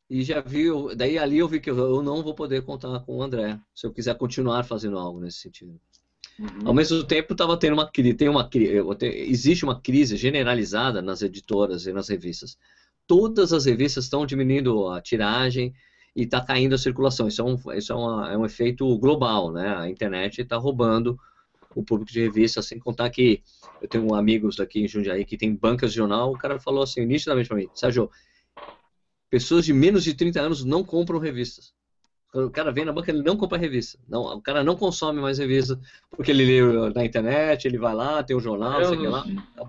E 0.08 0.22
já 0.22 0.40
viu, 0.40 0.94
daí 0.94 1.18
ali 1.18 1.38
eu 1.38 1.48
vi 1.48 1.58
que 1.58 1.68
eu, 1.68 2.02
não 2.02 2.22
vou 2.22 2.34
poder 2.34 2.62
contar 2.62 3.00
com 3.00 3.16
o 3.16 3.22
André, 3.22 3.58
se 3.74 3.86
eu 3.86 3.92
quiser 3.92 4.16
continuar 4.16 4.64
fazendo 4.64 4.98
algo 4.98 5.18
nesse 5.18 5.38
sentido. 5.38 5.80
Uhum. 6.38 6.68
Ao 6.68 6.74
mesmo 6.74 7.02
tempo, 7.02 7.32
estava 7.32 7.56
tendo 7.56 7.72
uma 7.72 7.90
crise, 7.90 8.14
tem 8.14 8.28
uma 8.28 8.48
existe 9.02 9.64
uma 9.64 9.80
crise 9.80 10.16
generalizada 10.16 11.02
nas 11.02 11.22
editoras 11.22 11.86
e 11.86 11.92
nas 11.92 12.08
revistas. 12.08 12.56
Todas 13.06 13.52
as 13.52 13.64
revistas 13.64 14.04
estão 14.04 14.26
diminuindo 14.26 14.88
a 14.88 15.00
tiragem, 15.00 15.74
e 16.16 16.22
está 16.22 16.40
caindo 16.40 16.74
a 16.74 16.78
circulação. 16.78 17.28
Isso, 17.28 17.42
é 17.42 17.44
um, 17.44 17.56
isso 17.74 17.92
é, 17.92 17.94
uma, 17.94 18.32
é 18.32 18.38
um 18.38 18.46
efeito 18.46 18.98
global, 18.98 19.52
né? 19.52 19.76
A 19.76 19.88
internet 19.88 20.40
está 20.40 20.56
roubando 20.56 21.18
o 21.74 21.84
público 21.84 22.10
de 22.10 22.22
revista, 22.22 22.62
sem 22.62 22.78
contar 22.78 23.10
que 23.10 23.42
eu 23.82 23.86
tenho 23.86 24.14
amigos 24.14 24.58
aqui 24.58 24.80
em 24.80 24.88
Jundiaí 24.88 25.26
que 25.26 25.36
tem 25.36 25.54
bancas 25.54 25.90
de 25.90 25.98
jornal, 25.98 26.32
o 26.32 26.38
cara 26.38 26.58
falou 26.58 26.82
assim, 26.82 27.04
nitidamente 27.04 27.48
para 27.48 27.58
mim, 27.58 27.68
Sérgio, 27.74 28.10
pessoas 29.30 29.64
de 29.64 29.72
menos 29.72 30.04
de 30.04 30.14
30 30.14 30.40
anos 30.40 30.64
não 30.64 30.84
compram 30.84 31.18
revistas. 31.18 31.74
O 32.34 32.50
cara 32.50 32.70
vem 32.70 32.84
na 32.84 32.92
banca, 32.92 33.10
ele 33.10 33.22
não 33.22 33.36
compra 33.36 33.56
revista. 33.56 33.98
Não, 34.06 34.22
o 34.36 34.42
cara 34.42 34.62
não 34.62 34.76
consome 34.76 35.20
mais 35.20 35.38
revista, 35.38 35.78
porque 36.10 36.30
ele 36.30 36.44
lê 36.44 36.90
na 36.92 37.04
internet, 37.04 37.66
ele 37.66 37.78
vai 37.78 37.94
lá, 37.94 38.22
tem 38.22 38.36
o 38.36 38.38
um 38.38 38.42
jornal, 38.42 38.80
eu, 38.80 38.88
sei 38.88 38.98
que 38.98 39.06
lá. 39.06 39.24
Tá 39.56 39.66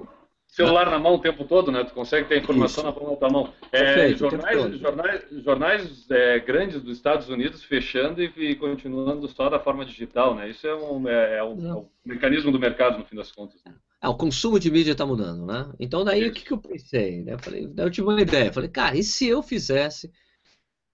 celular 0.57 0.89
na 0.89 0.97
mão 0.97 1.13
o 1.13 1.19
tempo 1.19 1.45
todo, 1.45 1.71
né? 1.71 1.83
Tu 1.83 1.93
consegue 1.93 2.27
ter 2.27 2.39
informação 2.39 2.83
Isso. 2.83 2.85
na 2.85 2.91
palma 2.91 3.11
da 3.11 3.17
tua 3.17 3.29
mão. 3.29 3.53
É, 3.71 4.09
jornais, 4.13 4.79
jornais, 4.79 5.25
jornais 5.43 6.09
é, 6.09 6.39
grandes 6.39 6.81
dos 6.81 6.97
Estados 6.97 7.29
Unidos 7.29 7.63
fechando 7.63 8.23
e, 8.23 8.33
e, 8.35 8.55
continuando 8.55 9.27
só 9.27 9.49
da 9.49 9.59
forma 9.59 9.85
digital, 9.85 10.33
né? 10.33 10.49
Isso 10.49 10.65
é 10.65 10.75
um, 10.75 11.07
é, 11.07 11.37
é 11.37 11.43
um, 11.43 11.67
é 11.69 11.75
um 11.75 11.87
mecanismo 12.03 12.51
do 12.51 12.59
mercado, 12.59 12.97
no 12.97 13.05
fim 13.05 13.15
das 13.15 13.31
contas. 13.31 13.61
Né? 13.63 13.73
Ah, 13.99 14.09
o 14.09 14.17
consumo 14.17 14.59
de 14.59 14.69
mídia 14.69 14.91
está 14.91 15.05
mudando, 15.05 15.45
né? 15.45 15.73
Então 15.79 16.03
daí 16.03 16.27
o 16.27 16.31
que, 16.31 16.43
que 16.43 16.53
eu 16.53 16.59
pensei? 16.59 17.23
Né? 17.23 17.33
Eu, 17.33 17.39
falei, 17.39 17.67
daí 17.67 17.85
eu 17.87 17.91
tive 17.91 18.07
uma 18.07 18.21
ideia. 18.21 18.53
Falei, 18.53 18.69
cara, 18.69 18.97
e 18.97 19.03
se 19.03 19.25
eu 19.25 19.41
fizesse, 19.41 20.11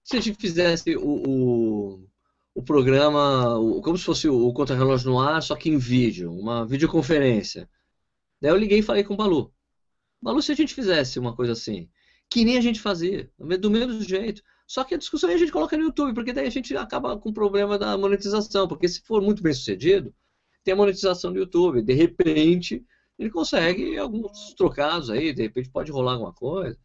se 0.02 0.16
a 0.16 0.20
gente 0.20 0.38
fizesse 0.40 0.96
o, 0.96 1.02
o, 1.28 2.08
o 2.54 2.62
programa, 2.62 3.58
o, 3.58 3.82
como 3.82 3.98
se 3.98 4.04
fosse 4.04 4.28
o, 4.28 4.46
o 4.48 4.52
Contra-Relógio 4.54 5.10
no 5.10 5.20
ar, 5.20 5.42
só 5.42 5.54
que 5.54 5.68
em 5.68 5.78
vídeo, 5.78 6.32
uma 6.32 6.66
videoconferência. 6.66 7.68
Daí 8.40 8.50
eu 8.50 8.56
liguei 8.56 8.78
e 8.78 8.82
falei 8.82 9.04
com 9.04 9.14
o 9.14 9.16
Balu. 9.16 9.52
Balu, 10.22 10.42
se 10.42 10.52
a 10.52 10.54
gente 10.54 10.74
fizesse 10.74 11.18
uma 11.18 11.36
coisa 11.36 11.52
assim, 11.52 11.90
que 12.30 12.44
nem 12.44 12.56
a 12.56 12.60
gente 12.60 12.80
fazia, 12.80 13.30
do 13.60 13.70
mesmo 13.70 14.00
jeito, 14.02 14.42
só 14.66 14.82
que 14.82 14.94
a 14.94 14.98
discussão 14.98 15.30
a 15.30 15.36
gente 15.36 15.52
coloca 15.52 15.76
no 15.76 15.84
YouTube, 15.84 16.14
porque 16.14 16.32
daí 16.32 16.46
a 16.46 16.50
gente 16.50 16.74
acaba 16.76 17.18
com 17.18 17.28
o 17.28 17.34
problema 17.34 17.78
da 17.78 17.96
monetização, 17.98 18.66
porque 18.66 18.88
se 18.88 19.02
for 19.02 19.20
muito 19.22 19.42
bem 19.42 19.52
sucedido, 19.52 20.14
tem 20.62 20.72
a 20.72 20.76
monetização 20.76 21.32
do 21.32 21.38
YouTube, 21.38 21.82
de 21.82 21.92
repente 21.92 22.84
ele 23.18 23.30
consegue 23.30 23.96
alguns 23.96 24.54
trocados 24.54 25.10
aí, 25.10 25.32
de 25.32 25.42
repente 25.42 25.70
pode 25.70 25.90
rolar 25.90 26.12
alguma 26.12 26.32
coisa. 26.32 26.78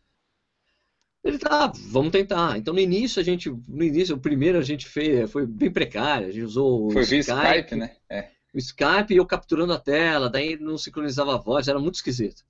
Ele 1.23 1.37
tá, 1.37 1.71
vamos 1.87 2.11
tentar. 2.11 2.57
Então 2.57 2.73
no 2.73 2.79
início 2.79 3.19
a 3.19 3.23
gente, 3.23 3.49
no 3.49 3.83
início, 3.83 4.15
o 4.15 4.19
primeiro 4.19 4.57
a 4.57 4.63
gente 4.63 4.87
fez, 4.87 5.29
foi 5.29 5.45
bem 5.45 5.71
precário, 5.71 6.27
a 6.27 6.31
gente 6.31 6.43
usou 6.43 6.87
o 6.87 6.91
foi 6.91 7.01
Skype, 7.01 7.19
Skype, 7.19 7.75
né? 7.75 7.95
É 8.09 8.29
o 8.53 8.57
Skype 8.57 9.13
e 9.13 9.17
eu 9.17 9.25
capturando 9.25 9.73
a 9.73 9.79
tela, 9.79 10.29
daí 10.29 10.57
não 10.59 10.77
sincronizava 10.77 11.35
a 11.35 11.37
voz, 11.37 11.67
era 11.67 11.79
muito 11.79 11.95
esquisito. 11.95 12.43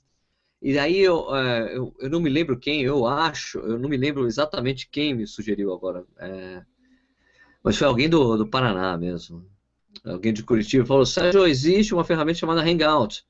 E 0.61 0.73
daí 0.73 0.99
eu, 0.99 1.33
é, 1.35 1.77
eu, 1.77 1.95
eu, 1.99 2.09
não 2.09 2.19
me 2.19 2.29
lembro 2.29 2.59
quem, 2.59 2.81
eu 2.81 3.05
acho, 3.05 3.59
eu 3.59 3.79
não 3.79 3.89
me 3.89 3.97
lembro 3.97 4.25
exatamente 4.25 4.89
quem 4.89 5.13
me 5.13 5.25
sugeriu 5.25 5.73
agora. 5.73 6.05
É, 6.17 6.61
mas 7.63 7.77
foi 7.77 7.87
alguém 7.87 8.09
do, 8.09 8.37
do 8.37 8.47
Paraná 8.47 8.97
mesmo. 8.97 9.45
Alguém 10.03 10.33
de 10.33 10.43
Curitiba 10.43 10.85
falou, 10.85 11.05
Sérgio, 11.05 11.45
existe 11.45 11.93
uma 11.93 12.03
ferramenta 12.03 12.39
chamada 12.39 12.61
Hangout 12.61 13.25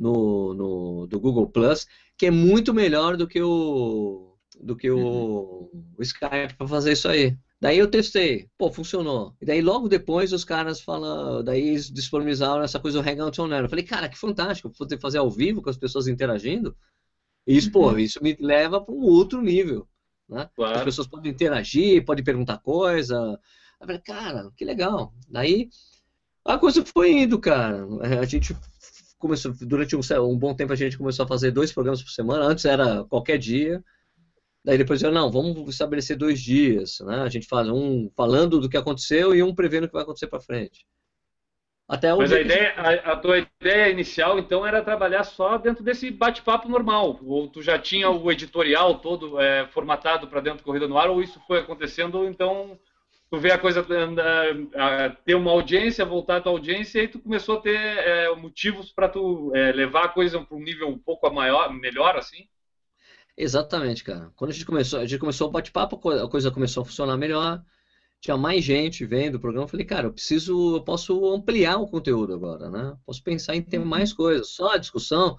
no, 0.00 0.54
no, 0.54 1.06
do 1.06 1.20
Google 1.20 1.46
Plus, 1.46 1.86
que 2.16 2.24
é 2.24 2.30
muito 2.30 2.72
melhor 2.72 3.18
do 3.18 3.28
que 3.28 3.42
o, 3.42 4.34
do 4.58 4.74
que 4.74 4.90
o, 4.90 4.98
uhum. 4.98 5.92
o 5.98 6.02
Skype 6.02 6.54
para 6.56 6.66
fazer 6.66 6.92
isso 6.92 7.06
aí. 7.06 7.36
Daí 7.60 7.76
eu 7.76 7.86
testei, 7.86 8.48
pô, 8.56 8.72
funcionou. 8.72 9.36
E 9.38 9.44
daí 9.44 9.60
logo 9.60 9.90
depois 9.90 10.32
os 10.32 10.42
caras 10.42 10.80
falam, 10.80 11.44
daí 11.44 11.68
eles 11.68 11.90
disponibilizaram 11.90 12.62
essa 12.62 12.80
coisa 12.80 13.02
do 13.02 13.06
Hangout 13.06 13.38
Online. 13.38 13.64
Eu 13.64 13.68
falei, 13.68 13.84
cara, 13.84 14.08
que 14.08 14.18
fantástico, 14.18 14.70
poder 14.70 14.98
fazer 14.98 15.18
ao 15.18 15.30
vivo 15.30 15.60
com 15.60 15.68
as 15.68 15.76
pessoas 15.76 16.08
interagindo. 16.08 16.74
E 17.46 17.54
isso, 17.58 17.66
uhum. 17.66 17.72
pô, 17.72 17.98
isso 17.98 18.22
me 18.22 18.34
leva 18.40 18.80
para 18.80 18.94
um 18.94 19.02
outro 19.02 19.42
nível. 19.42 19.86
Né? 20.26 20.48
Claro. 20.56 20.78
As 20.78 20.84
pessoas 20.84 21.08
podem 21.08 21.30
interagir, 21.30 22.02
podem 22.06 22.24
perguntar 22.24 22.56
coisa. 22.58 23.38
Eu 23.78 23.86
falei, 23.86 24.00
cara, 24.00 24.50
que 24.56 24.64
legal. 24.64 25.12
Daí 25.28 25.68
a 26.42 26.56
coisa 26.56 26.82
foi 26.86 27.12
indo, 27.12 27.38
cara. 27.38 27.86
A 28.18 28.24
gente 28.24 28.56
começou, 29.20 29.52
durante 29.60 29.94
um, 29.94 30.00
um 30.24 30.36
bom 30.36 30.54
tempo 30.54 30.72
a 30.72 30.76
gente 30.76 30.98
começou 30.98 31.24
a 31.24 31.28
fazer 31.28 31.52
dois 31.52 31.72
programas 31.72 32.02
por 32.02 32.10
semana. 32.10 32.44
Antes 32.44 32.64
era 32.64 33.04
qualquer 33.04 33.38
dia. 33.38 33.84
Daí 34.64 34.76
depois 34.76 35.02
eu, 35.02 35.12
não, 35.12 35.30
vamos 35.30 35.68
estabelecer 35.68 36.16
dois 36.16 36.40
dias, 36.40 36.98
né? 37.00 37.22
A 37.22 37.28
gente 37.28 37.46
faz 37.46 37.68
um 37.68 38.10
falando 38.16 38.60
do 38.60 38.68
que 38.68 38.76
aconteceu 38.76 39.34
e 39.34 39.42
um 39.42 39.54
prevendo 39.54 39.84
o 39.84 39.86
que 39.86 39.94
vai 39.94 40.02
acontecer 40.02 40.26
para 40.26 40.40
frente. 40.40 40.84
Até 41.88 42.14
Mas 42.14 42.32
a, 42.32 42.40
ideia, 42.40 42.72
a, 42.76 43.12
a, 43.12 43.16
tua 43.16 43.38
ideia 43.38 43.90
inicial, 43.90 44.38
então, 44.38 44.64
era 44.64 44.80
trabalhar 44.80 45.24
só 45.24 45.58
dentro 45.58 45.82
desse 45.82 46.08
bate-papo 46.10 46.68
normal? 46.68 47.18
Ou 47.24 47.48
tu 47.48 47.62
já 47.62 47.78
tinha 47.78 48.08
o 48.08 48.30
editorial 48.30 49.00
todo 49.00 49.40
é, 49.40 49.66
formatado 49.66 50.28
para 50.28 50.40
dentro 50.40 50.58
do 50.58 50.64
Corrida 50.64 50.86
no 50.86 50.96
Ar, 50.96 51.10
ou 51.10 51.20
isso 51.20 51.40
foi 51.48 51.58
acontecendo, 51.58 52.26
então 52.26 52.78
tu 53.30 53.38
vê 53.38 53.52
a 53.52 53.58
coisa 53.58 53.86
a, 53.86 55.04
a, 55.04 55.10
ter 55.10 55.36
uma 55.36 55.52
audiência, 55.52 56.04
voltar 56.04 56.36
a 56.36 56.40
tua 56.40 56.52
audiência, 56.52 57.02
e 57.02 57.08
tu 57.08 57.20
começou 57.20 57.58
a 57.58 57.60
ter 57.60 57.76
é, 57.76 58.34
motivos 58.34 58.92
para 58.92 59.08
tu 59.08 59.52
é, 59.54 59.70
levar 59.72 60.06
a 60.06 60.08
coisa 60.08 60.40
para 60.40 60.56
um 60.56 60.62
nível 60.62 60.88
um 60.88 60.98
pouco 60.98 61.30
maior, 61.30 61.72
melhor, 61.72 62.16
assim? 62.16 62.48
Exatamente, 63.36 64.02
cara. 64.02 64.32
Quando 64.34 64.50
a 64.50 64.52
gente 64.52 64.66
começou, 64.66 64.98
a 64.98 65.06
gente 65.06 65.20
começou 65.20 65.48
o 65.48 65.50
bate-papo, 65.50 65.96
a 66.10 66.28
coisa 66.28 66.50
começou 66.50 66.82
a 66.82 66.86
funcionar 66.86 67.16
melhor. 67.16 67.62
Tinha 68.20 68.36
mais 68.36 68.62
gente 68.62 69.06
vendo 69.06 69.36
o 69.36 69.40
programa. 69.40 69.64
Eu 69.64 69.68
falei, 69.68 69.86
cara, 69.86 70.08
eu 70.08 70.12
preciso, 70.12 70.76
eu 70.76 70.82
posso 70.82 71.32
ampliar 71.32 71.78
o 71.78 71.88
conteúdo 71.88 72.34
agora, 72.34 72.68
né? 72.68 72.94
Posso 73.06 73.22
pensar 73.22 73.56
em 73.56 73.62
ter 73.62 73.78
uhum. 73.78 73.86
mais 73.86 74.12
coisas. 74.12 74.50
Só 74.50 74.74
a 74.74 74.76
discussão. 74.76 75.38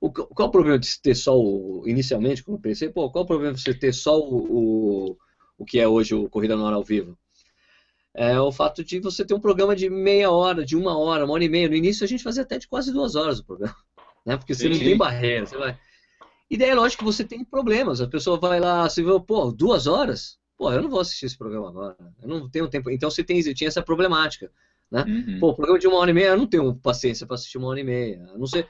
O, 0.00 0.10
qual 0.10 0.48
o 0.48 0.50
problema 0.50 0.78
de 0.78 1.00
ter 1.00 1.14
só 1.14 1.38
o. 1.38 1.84
Inicialmente, 1.86 2.42
quando 2.42 2.56
eu 2.56 2.62
pensei, 2.62 2.88
pô, 2.88 3.10
qual 3.10 3.24
o 3.24 3.28
problema 3.28 3.54
de 3.54 3.62
você 3.62 3.72
ter 3.72 3.92
só 3.92 4.18
o, 4.18 5.10
o, 5.10 5.18
o 5.58 5.64
que 5.64 5.78
é 5.78 5.86
hoje 5.86 6.14
o 6.14 6.28
Corrida 6.28 6.56
no 6.56 6.64
Hora 6.64 6.76
ao 6.76 6.84
Vivo? 6.84 7.16
É 8.16 8.40
o 8.40 8.50
fato 8.50 8.82
de 8.82 8.98
você 8.98 9.24
ter 9.24 9.34
um 9.34 9.40
programa 9.40 9.76
de 9.76 9.90
meia 9.90 10.30
hora, 10.30 10.64
de 10.64 10.74
uma 10.74 10.98
hora, 10.98 11.24
uma 11.24 11.34
hora 11.34 11.44
e 11.44 11.48
meia. 11.48 11.68
No 11.68 11.74
início 11.74 12.02
a 12.02 12.08
gente 12.08 12.24
fazia 12.24 12.42
até 12.42 12.58
de 12.58 12.66
quase 12.66 12.92
duas 12.92 13.14
horas 13.14 13.38
o 13.38 13.44
programa. 13.44 13.76
Né? 14.26 14.36
Porque 14.36 14.56
você 14.56 14.68
não 14.68 14.76
tem 14.76 14.96
barreira. 14.96 15.46
Você 15.46 15.56
vai 15.56 15.78
e 16.50 16.56
daí 16.56 16.70
é 16.70 16.74
lógico 16.74 17.00
que 17.00 17.12
você 17.12 17.24
tem 17.24 17.44
problemas. 17.44 18.00
A 18.00 18.06
pessoa 18.06 18.38
vai 18.38 18.60
lá, 18.60 18.88
você 18.88 19.02
vê, 19.02 19.10
pô, 19.20 19.50
duas 19.50 19.86
horas? 19.86 20.38
Pô, 20.56 20.72
eu 20.72 20.80
não 20.80 20.88
vou 20.88 21.00
assistir 21.00 21.26
esse 21.26 21.36
programa 21.36 21.68
agora. 21.68 21.96
Eu 22.22 22.28
não 22.28 22.48
tenho 22.48 22.68
tempo. 22.68 22.90
Então 22.90 23.10
você 23.10 23.22
tem, 23.24 23.40
tinha 23.52 23.68
essa 23.68 23.82
problemática. 23.82 24.50
Né? 24.90 25.04
Uhum. 25.06 25.40
Pô, 25.40 25.54
programa 25.54 25.78
de 25.78 25.88
uma 25.88 25.98
hora 25.98 26.10
e 26.10 26.14
meia, 26.14 26.28
eu 26.28 26.36
não 26.36 26.46
tenho 26.46 26.74
paciência 26.76 27.26
para 27.26 27.34
assistir 27.34 27.58
uma 27.58 27.68
hora 27.68 27.80
e 27.80 27.84
meia. 27.84 28.24
A 28.32 28.38
não 28.38 28.46
sei. 28.46 28.66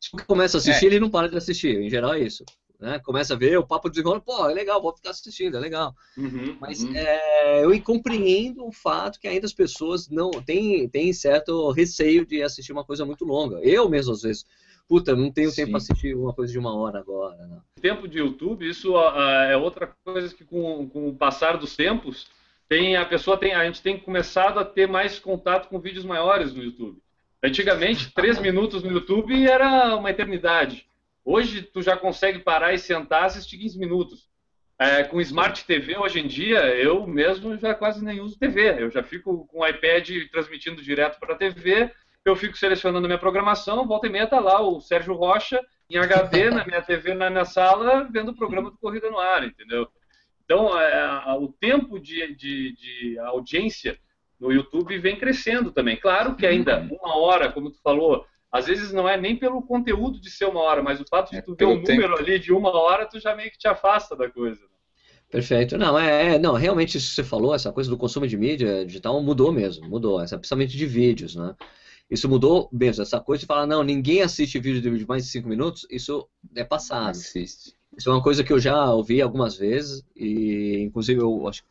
Se 0.00 0.10
começa 0.26 0.56
a 0.56 0.60
assistir, 0.60 0.86
é. 0.86 0.88
ele 0.88 1.00
não 1.00 1.10
para 1.10 1.28
de 1.28 1.36
assistir. 1.36 1.80
Em 1.80 1.88
geral 1.88 2.14
é 2.14 2.20
isso. 2.20 2.44
Né? 2.78 2.98
Começa 3.00 3.34
a 3.34 3.36
ver, 3.36 3.58
o 3.58 3.66
papo 3.66 3.90
desenrola, 3.90 4.20
pô, 4.20 4.48
é 4.48 4.54
legal, 4.54 4.80
vou 4.80 4.94
ficar 4.94 5.10
assistindo, 5.10 5.56
é 5.56 5.60
legal. 5.60 5.94
Uhum, 6.16 6.56
Mas 6.60 6.82
uhum. 6.82 6.94
é, 6.94 7.64
eu 7.64 7.82
compreendo 7.82 8.64
o 8.64 8.72
fato 8.72 9.18
que 9.18 9.26
ainda 9.26 9.46
as 9.46 9.52
pessoas 9.52 10.08
não 10.08 10.30
têm, 10.30 10.88
têm 10.88 11.12
certo 11.12 11.70
receio 11.70 12.24
de 12.24 12.42
assistir 12.42 12.72
uma 12.72 12.84
coisa 12.84 13.04
muito 13.04 13.24
longa. 13.24 13.58
Eu 13.60 13.88
mesmo, 13.88 14.12
às 14.12 14.22
vezes, 14.22 14.44
puta, 14.88 15.16
não 15.16 15.30
tenho 15.30 15.52
tempo 15.52 15.66
Sim. 15.66 15.70
para 15.72 15.78
assistir 15.78 16.16
uma 16.16 16.32
coisa 16.32 16.52
de 16.52 16.58
uma 16.58 16.74
hora 16.74 17.00
agora. 17.00 17.36
Não. 17.46 17.62
tempo 17.80 18.06
de 18.06 18.18
YouTube, 18.18 18.68
isso 18.68 18.96
ah, 18.96 19.46
é 19.50 19.56
outra 19.56 19.92
coisa 20.04 20.34
que 20.34 20.44
com, 20.44 20.88
com 20.88 21.08
o 21.08 21.14
passar 21.14 21.58
dos 21.58 21.74
tempos, 21.74 22.26
tem 22.68 22.96
a 22.96 23.04
pessoa 23.04 23.36
tem 23.36 23.54
a 23.54 23.64
gente 23.64 23.82
tem 23.82 23.98
começado 23.98 24.58
a 24.58 24.64
ter 24.64 24.86
mais 24.86 25.18
contato 25.18 25.68
com 25.68 25.80
vídeos 25.80 26.04
maiores 26.04 26.54
no 26.54 26.62
YouTube. 26.62 26.98
Antigamente, 27.42 28.12
três 28.12 28.38
minutos 28.40 28.82
no 28.82 28.90
YouTube 28.90 29.46
era 29.46 29.96
uma 29.96 30.10
eternidade. 30.10 30.86
Hoje, 31.30 31.60
tu 31.60 31.82
já 31.82 31.94
consegue 31.94 32.38
parar 32.38 32.72
e 32.72 32.78
sentar 32.78 33.24
assistir 33.24 33.58
15 33.58 33.78
minutos. 33.78 34.30
É, 34.78 35.04
com 35.04 35.20
Smart 35.20 35.62
TV, 35.66 35.98
hoje 35.98 36.20
em 36.20 36.26
dia, 36.26 36.58
eu 36.74 37.06
mesmo 37.06 37.54
já 37.58 37.74
quase 37.74 38.02
nem 38.02 38.18
uso 38.18 38.38
TV. 38.38 38.82
Eu 38.82 38.90
já 38.90 39.02
fico 39.02 39.46
com 39.46 39.58
o 39.60 39.66
iPad 39.66 40.08
transmitindo 40.32 40.80
direto 40.80 41.20
para 41.20 41.34
a 41.34 41.36
TV, 41.36 41.92
eu 42.24 42.34
fico 42.34 42.56
selecionando 42.56 43.06
minha 43.06 43.18
programação, 43.18 43.86
volta 43.86 44.06
e 44.06 44.10
meia 44.10 44.26
tá 44.26 44.40
lá 44.40 44.62
o 44.62 44.80
Sérgio 44.80 45.12
Rocha 45.12 45.60
em 45.90 45.98
HD 45.98 46.48
na 46.50 46.64
minha 46.64 46.80
TV 46.80 47.12
na 47.12 47.28
minha 47.28 47.44
sala, 47.44 48.08
vendo 48.10 48.30
o 48.30 48.34
programa 48.34 48.70
do 48.70 48.78
Corrida 48.78 49.10
no 49.10 49.18
Ar, 49.18 49.44
entendeu? 49.44 49.86
Então, 50.46 50.80
é, 50.80 51.34
o 51.38 51.48
tempo 51.48 52.00
de, 52.00 52.34
de- 52.34 52.72
de 52.72 53.18
audiência 53.18 53.98
no 54.40 54.50
YouTube 54.50 54.96
vem 54.96 55.16
crescendo 55.18 55.72
também. 55.72 55.98
Claro 55.98 56.36
que 56.36 56.46
ainda 56.46 56.80
uma 56.90 57.18
hora, 57.18 57.52
como 57.52 57.70
tu 57.70 57.78
falou, 57.82 58.24
às 58.50 58.66
vezes 58.66 58.92
não 58.92 59.08
é 59.08 59.16
nem 59.16 59.36
pelo 59.36 59.62
conteúdo 59.62 60.20
de 60.20 60.30
ser 60.30 60.46
uma 60.46 60.60
hora, 60.60 60.82
mas 60.82 61.00
o 61.00 61.04
fato 61.08 61.30
de 61.30 61.38
É 61.38 61.42
tu 61.42 61.54
ver 61.54 61.66
um 61.66 61.80
número 61.80 62.16
ali 62.16 62.38
de 62.38 62.52
uma 62.52 62.70
hora, 62.70 63.06
tu 63.06 63.20
já 63.20 63.34
meio 63.36 63.50
que 63.50 63.58
te 63.58 63.68
afasta 63.68 64.16
da 64.16 64.30
coisa. 64.30 64.60
Perfeito. 65.30 65.76
Não, 65.76 65.98
é, 65.98 66.34
é- 66.34 66.38
não, 66.38 66.54
realmente 66.54 66.96
isso 66.96 67.10
que 67.10 67.14
você 67.16 67.24
falou, 67.24 67.54
essa 67.54 67.70
coisa 67.70 67.90
do 67.90 67.98
consumo 67.98 68.26
de 68.26 68.36
mídia 68.36 68.86
digital 68.86 69.22
mudou 69.22 69.52
mesmo, 69.52 69.86
mudou, 69.86 70.20
essa, 70.20 70.38
principalmente 70.38 70.76
de 70.76 70.86
vídeos, 70.86 71.36
né? 71.36 71.54
Isso 72.10 72.26
mudou 72.26 72.70
mesmo, 72.72 73.02
essa 73.02 73.20
coisa 73.20 73.40
de 73.40 73.46
falar, 73.46 73.66
não, 73.66 73.82
ninguém 73.82 74.22
assiste 74.22 74.58
vídeo 74.58 74.80
de 74.96 75.06
mais 75.06 75.24
de 75.24 75.30
5 75.30 75.46
minutos, 75.46 75.86
isso 75.90 76.26
é 76.56 76.64
passado. 76.64 77.10
Assiste. 77.10 77.74
Isso 77.98 78.08
é 78.08 78.12
uma 78.12 78.22
coisa 78.22 78.42
que 78.42 78.52
eu 78.52 78.58
já 78.58 78.90
ouvi 78.90 79.20
algumas 79.20 79.56
vezes, 79.56 80.02
e 80.16 80.78
inclusive 80.80 81.20
eu 81.20 81.46
acho 81.46 81.62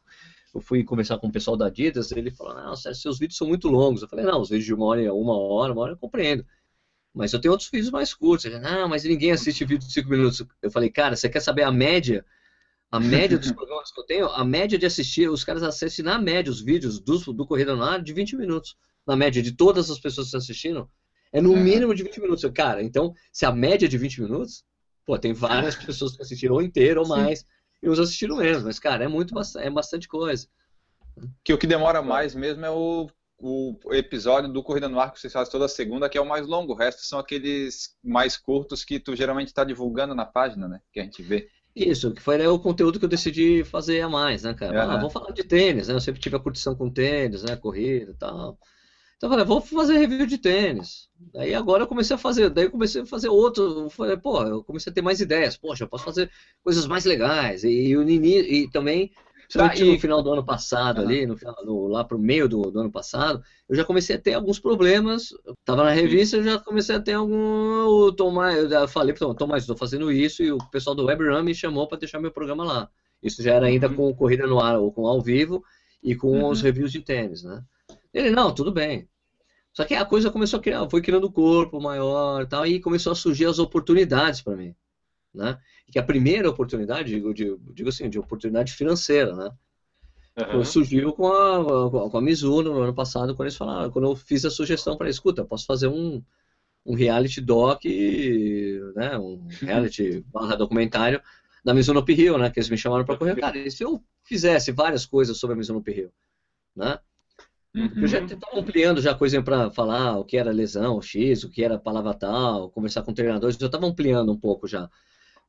eu 0.53 0.61
fui 0.61 0.83
conversar 0.83 1.17
com 1.19 1.27
o 1.27 1.31
pessoal 1.31 1.55
da 1.55 1.67
Adidas, 1.67 2.11
ele 2.11 2.31
falou, 2.31 2.55
não, 2.55 2.75
Sérgio, 2.75 3.01
seus 3.01 3.19
vídeos 3.19 3.37
são 3.37 3.47
muito 3.47 3.67
longos. 3.67 4.01
Eu 4.01 4.07
falei, 4.07 4.25
não, 4.25 4.41
os 4.41 4.49
vídeos 4.49 4.65
de 4.65 4.73
uma 4.73 4.85
hora, 4.85 5.13
uma 5.13 5.37
hora, 5.37 5.71
uma 5.71 5.81
hora 5.83 5.91
eu 5.93 5.97
compreendo. 5.97 6.43
Mas 7.17 7.33
eu 7.33 7.39
tenho 7.41 7.51
outros 7.51 7.69
vídeos 7.69 7.89
mais 7.89 8.13
curtos. 8.13 8.45
Ele, 8.45 8.59
não, 8.59 8.87
mas 8.87 9.03
ninguém 9.03 9.31
assiste 9.31 9.65
vídeo 9.65 9.87
de 9.87 9.91
5 9.93 10.07
minutos. 10.09 10.43
Eu 10.61 10.69
falei, 10.69 10.89
cara, 10.89 11.15
você 11.15 11.27
quer 11.27 11.39
saber 11.39 11.63
a 11.63 11.71
média? 11.71 12.23
A 12.91 12.99
média 12.99 13.37
dos 13.37 13.51
programas 13.51 13.91
que 13.91 13.99
eu 13.99 14.05
tenho, 14.05 14.27
a 14.27 14.45
média 14.45 14.77
de 14.77 14.85
assistir, 14.85 15.29
os 15.29 15.43
caras 15.43 15.63
assistem 15.63 16.05
na 16.05 16.19
média 16.19 16.51
os 16.51 16.61
vídeos 16.61 16.99
do, 16.99 17.17
do 17.33 17.45
Corrida 17.45 17.75
no 17.75 17.83
Ar 17.83 18.01
de 18.01 18.13
20 18.13 18.35
minutos. 18.35 18.77
Na 19.05 19.15
média 19.15 19.41
de 19.41 19.51
todas 19.51 19.89
as 19.89 19.99
pessoas 19.99 20.25
que 20.27 20.29
estão 20.29 20.39
assistindo, 20.39 20.89
é 21.33 21.41
no 21.41 21.51
Uhum. 21.51 21.63
mínimo 21.63 21.95
de 21.95 22.03
20 22.03 22.21
minutos. 22.21 22.49
Cara, 22.53 22.83
então, 22.83 23.13
se 23.31 23.45
a 23.45 23.51
média 23.51 23.85
é 23.87 23.89
de 23.89 23.97
20 23.97 24.21
minutos, 24.21 24.63
pô, 25.05 25.17
tem 25.17 25.33
várias 25.33 25.75
pessoas 25.75 26.15
que 26.15 26.21
assistiram 26.21 26.55
ou 26.55 26.61
inteiro 26.61 26.99
ou 26.99 27.05
Sim. 27.05 27.11
mais, 27.13 27.45
e 27.81 27.89
uns 27.89 27.99
assistiram 27.99 28.37
menos. 28.37 28.63
Mas, 28.63 28.79
cara, 28.79 29.03
é 29.03 29.07
muito 29.07 29.33
é 29.57 29.69
bastante 29.69 30.07
coisa. 30.07 30.47
Que 31.43 31.53
o 31.53 31.57
que 31.57 31.65
demora 31.65 32.01
mais 32.01 32.35
mesmo 32.35 32.63
é 32.63 32.69
o, 32.69 33.09
o 33.39 33.77
episódio 33.93 34.51
do 34.51 34.63
Corrida 34.63 34.89
no 34.89 34.99
Ar 34.99 35.11
que 35.13 35.19
vocês 35.19 35.31
fazem 35.31 35.51
toda 35.51 35.67
segunda, 35.67 36.09
que 36.09 36.17
é 36.17 36.21
o 36.21 36.27
mais 36.27 36.47
longo. 36.47 36.73
O 36.73 36.75
resto 36.75 37.05
são 37.05 37.19
aqueles 37.19 37.95
mais 38.03 38.35
curtos 38.35 38.83
que 38.83 38.99
tu 38.99 39.15
geralmente 39.15 39.49
está 39.49 39.63
divulgando 39.63 40.15
na 40.15 40.25
página, 40.25 40.67
né? 40.67 40.81
Que 40.91 40.99
a 40.99 41.03
gente 41.03 41.21
vê. 41.21 41.47
Isso, 41.75 42.11
que 42.11 42.21
foi 42.21 42.39
né, 42.39 42.49
o 42.49 42.57
conteúdo 42.57 42.97
que 42.97 43.05
eu 43.05 43.09
decidi 43.09 43.63
fazer 43.63 44.01
a 44.01 44.09
mais, 44.09 44.41
né, 44.41 44.53
cara? 44.55 44.75
É, 44.75 44.81
ah, 44.81 44.97
vamos 44.97 45.13
falar 45.13 45.31
de 45.31 45.43
tênis, 45.43 45.87
né? 45.87 45.93
Eu 45.93 45.99
sempre 45.99 46.19
tive 46.19 46.35
a 46.35 46.39
curtição 46.39 46.75
com 46.75 46.89
tênis, 46.89 47.43
né? 47.43 47.55
Corrida 47.55 48.11
e 48.11 48.15
tal. 48.15 48.57
Então 49.17 49.27
eu 49.27 49.31
falei, 49.31 49.45
vou 49.45 49.61
fazer 49.61 49.97
review 49.97 50.25
de 50.25 50.37
tênis. 50.37 51.09
Daí 51.33 51.53
agora 51.53 51.83
eu 51.83 51.87
comecei 51.87 52.15
a 52.15 52.19
fazer, 52.19 52.49
daí 52.51 52.65
eu 52.65 52.71
comecei 52.71 53.01
a 53.01 53.05
fazer 53.05 53.29
outro. 53.29 53.63
Eu 53.63 53.89
falei, 53.89 54.17
pô, 54.17 54.43
eu 54.43 54.63
comecei 54.63 54.91
a 54.91 54.93
ter 54.93 55.01
mais 55.01 55.19
ideias. 55.19 55.57
Poxa, 55.57 55.83
eu 55.83 55.87
posso 55.87 56.03
fazer 56.05 56.31
coisas 56.63 56.87
mais 56.87 57.05
legais. 57.05 57.63
E, 57.63 57.95
o 57.95 58.03
Nini, 58.03 58.39
e 58.39 58.69
também, 58.69 59.11
principalmente 59.47 59.79
Tá, 59.79 59.85
e- 59.85 59.93
no 59.93 59.99
final 59.99 60.21
do 60.21 60.31
ano 60.33 60.43
passado, 60.45 60.99
Aham. 61.01 61.07
ali, 61.07 61.25
no, 61.25 61.87
lá 61.87 62.03
pro 62.03 62.19
meio 62.19 62.47
do, 62.49 62.61
do 62.69 62.79
ano 62.79 62.91
passado, 62.91 63.41
eu 63.69 63.75
já 63.75 63.83
comecei 63.85 64.15
a 64.15 64.19
ter 64.19 64.33
alguns 64.33 64.59
problemas. 64.59 65.29
Eu 65.45 65.53
tava 65.63 65.83
na 65.83 65.91
revista, 65.91 66.37
eu 66.37 66.43
já 66.43 66.59
comecei 66.59 66.95
a 66.95 66.99
ter 67.01 67.13
algum. 67.13 67.85
O 67.87 68.11
Tomás, 68.11 68.71
eu 68.71 68.87
falei 68.87 69.13
pro 69.13 69.19
Tomás, 69.21 69.37
Tomás, 69.37 69.63
estou 69.63 69.77
fazendo 69.77 70.11
isso, 70.11 70.43
e 70.43 70.51
o 70.51 70.57
pessoal 70.71 70.95
do 70.95 71.05
WebRun 71.05 71.43
me 71.43 71.55
chamou 71.55 71.87
para 71.87 71.97
deixar 71.99 72.19
meu 72.19 72.31
programa 72.31 72.63
lá. 72.63 72.89
Isso 73.23 73.41
já 73.41 73.53
era 73.53 73.65
ainda 73.67 73.87
Uhum. 73.87 73.95
com 73.95 74.15
Corrida 74.15 74.45
no 74.45 74.59
Ar, 74.59 74.77
ou 74.79 74.91
com 74.91 75.07
ao 75.07 75.21
vivo, 75.21 75.63
e 76.03 76.13
com 76.15 76.27
Uhum. 76.43 76.49
os 76.49 76.61
reviews 76.61 76.91
de 76.91 76.99
tênis, 77.01 77.43
né? 77.43 77.61
Ele, 78.13 78.29
não, 78.31 78.53
tudo 78.53 78.71
bem. 78.71 79.07
Só 79.73 79.85
que 79.85 79.93
a 79.93 80.03
coisa 80.05 80.29
começou 80.31 80.59
a 80.59 80.61
criar, 80.61 80.89
foi 80.89 81.01
criando 81.01 81.31
corpo 81.31 81.79
maior 81.79 82.41
e 82.41 82.47
tal, 82.47 82.65
e 82.65 82.79
começou 82.79 83.11
a 83.11 83.15
surgir 83.15 83.45
as 83.45 83.59
oportunidades 83.59 84.41
para 84.41 84.55
mim, 84.55 84.73
né? 85.37 85.57
E 85.87 85.91
que 85.91 85.99
a 85.99 86.03
primeira 86.03 86.49
oportunidade, 86.49 87.09
digo, 87.09 87.33
digo, 87.33 87.59
digo 87.73 87.89
assim, 87.89 88.09
de 88.09 88.19
oportunidade 88.19 88.73
financeira, 88.73 89.33
né? 89.35 89.49
Aham. 90.37 90.63
Surgiu 90.63 91.13
com 91.13 91.27
a, 91.27 92.09
com 92.11 92.17
a 92.17 92.21
Mizuno 92.21 92.73
no 92.73 92.81
ano 92.81 92.93
passado, 92.93 93.33
quando 93.33 93.47
eles 93.47 93.55
falaram, 93.55 93.89
quando 93.89 94.05
eu 94.05 94.15
fiz 94.15 94.45
a 94.45 94.51
sugestão 94.51 94.95
para 94.95 95.09
escuta, 95.09 95.45
posso 95.45 95.65
fazer 95.65 95.87
um, 95.87 96.21
um 96.85 96.93
reality 96.93 97.41
doc, 97.41 97.83
né? 98.95 99.17
Um 99.17 99.47
reality 99.61 100.23
barra 100.31 100.55
documentário 100.55 101.21
da 101.63 101.73
Mizuno 101.73 102.01
Uphill, 102.01 102.37
né? 102.37 102.49
Que 102.49 102.59
eles 102.59 102.69
me 102.69 102.77
chamaram 102.77 103.05
para 103.05 103.17
correr. 103.17 103.35
Cara, 103.35 103.57
e 103.57 103.71
se 103.71 103.83
eu 103.83 104.03
fizesse 104.23 104.71
várias 104.71 105.05
coisas 105.05 105.37
sobre 105.37 105.53
a 105.53 105.57
Mizuno 105.57 105.79
Uphill, 105.79 106.11
né? 106.75 106.99
Eu 107.73 108.07
já 108.07 108.19
estava 108.19 108.59
ampliando 108.59 109.01
já 109.01 109.13
coisa 109.13 109.41
para 109.41 109.69
falar 109.69 110.17
o 110.17 110.25
que 110.25 110.37
era 110.37 110.51
lesão, 110.51 110.97
o 110.97 111.01
X, 111.01 111.43
o 111.43 111.49
que 111.49 111.63
era 111.63 111.77
palavra 111.77 112.13
tal, 112.13 112.69
conversar 112.71 113.03
com 113.03 113.13
treinadores, 113.13 113.59
eu 113.59 113.67
estava 113.67 113.85
ampliando 113.85 114.31
um 114.31 114.37
pouco 114.37 114.67
já. 114.67 114.89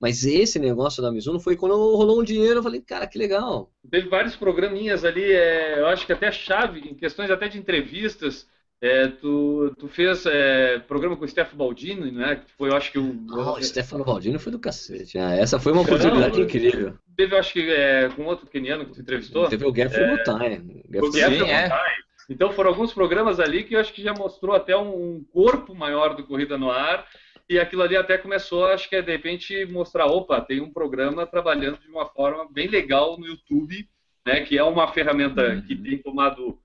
Mas 0.01 0.25
esse 0.25 0.59
negócio 0.59 1.03
da 1.03 1.11
Mizuno 1.11 1.41
foi 1.41 1.57
quando 1.57 1.75
rolou 1.75 2.21
um 2.21 2.25
dinheiro, 2.25 2.61
eu 2.61 2.63
falei, 2.63 2.81
cara, 2.81 3.07
que 3.07 3.19
legal. 3.19 3.73
Teve 3.91 4.09
vários 4.09 4.37
programinhas 4.37 5.05
ali, 5.05 5.25
é, 5.25 5.81
eu 5.81 5.87
acho 5.89 6.07
que 6.07 6.13
até 6.13 6.31
chave, 6.31 6.81
em 6.81 6.95
questões 6.95 7.31
até 7.31 7.49
de 7.49 7.59
entrevistas. 7.59 8.47
é, 8.81 9.09
tu, 9.09 9.75
tu 9.77 9.89
fez 9.89 10.25
é, 10.27 10.79
programa 10.79 11.17
com 11.17 11.25
o 11.25 11.29
Stefano 11.29 11.59
Baldini, 11.59 12.13
né? 12.13 12.37
Que 12.37 12.53
foi, 12.53 12.71
eu 12.71 12.77
acho 12.77 12.93
que 12.93 12.99
o. 12.99 13.27
Oh, 13.33 13.59
o 13.59 13.63
Stefano 13.63 14.05
Baldino 14.05 14.39
foi 14.39 14.53
do 14.53 14.59
cacete. 14.59 15.19
Ah, 15.19 15.35
essa 15.35 15.59
foi 15.59 15.73
uma 15.73 15.83
oportunidade 15.83 16.41
incrível. 16.41 16.95
Teve, 17.17 17.35
eu 17.35 17.39
acho 17.39 17.53
que 17.53 17.69
é, 17.69 18.09
com 18.11 18.25
outro 18.25 18.47
keniano 18.47 18.87
que 18.87 18.93
tu 18.93 19.01
entrevistou. 19.01 19.49
Teve 19.49 19.67
o 19.67 19.75
Geoffrey 19.75 20.07
Mutai. 20.09 20.63
O 21.03 21.13
Geoffrey 21.13 21.39
Sim, 21.41 21.51
é. 21.51 21.63
Mutai. 21.65 21.95
Então 22.31 22.53
foram 22.53 22.71
alguns 22.71 22.93
programas 22.93 23.41
ali 23.41 23.65
que 23.65 23.75
eu 23.75 23.81
acho 23.81 23.93
que 23.93 24.03
já 24.03 24.13
mostrou 24.13 24.55
até 24.55 24.77
um 24.77 25.25
corpo 25.33 25.75
maior 25.75 26.15
do 26.15 26.25
Corrida 26.25 26.59
no 26.59 26.71
Ar. 26.71 27.07
E 27.49 27.59
aquilo 27.59 27.83
ali 27.83 27.97
até 27.97 28.19
começou, 28.19 28.67
acho 28.67 28.89
que 28.89 28.97
é 28.97 29.03
de 29.03 29.11
repente 29.11 29.65
mostrar, 29.67 30.07
opa, 30.07 30.41
tem 30.41 30.61
um 30.61 30.71
programa 30.73 31.27
trabalhando 31.27 31.79
de 31.79 31.89
uma 31.89 32.07
forma 32.07 32.47
bem 32.51 32.69
legal 32.69 33.19
no 33.19 33.27
YouTube, 33.27 33.89
né? 34.27 34.43
Que 34.43 34.59
é 34.59 34.63
uma 34.63 34.87
ferramenta 34.89 35.43
Uhum. 35.43 35.63
que 35.63 35.75
tem 35.75 35.99
tomado 35.99 36.59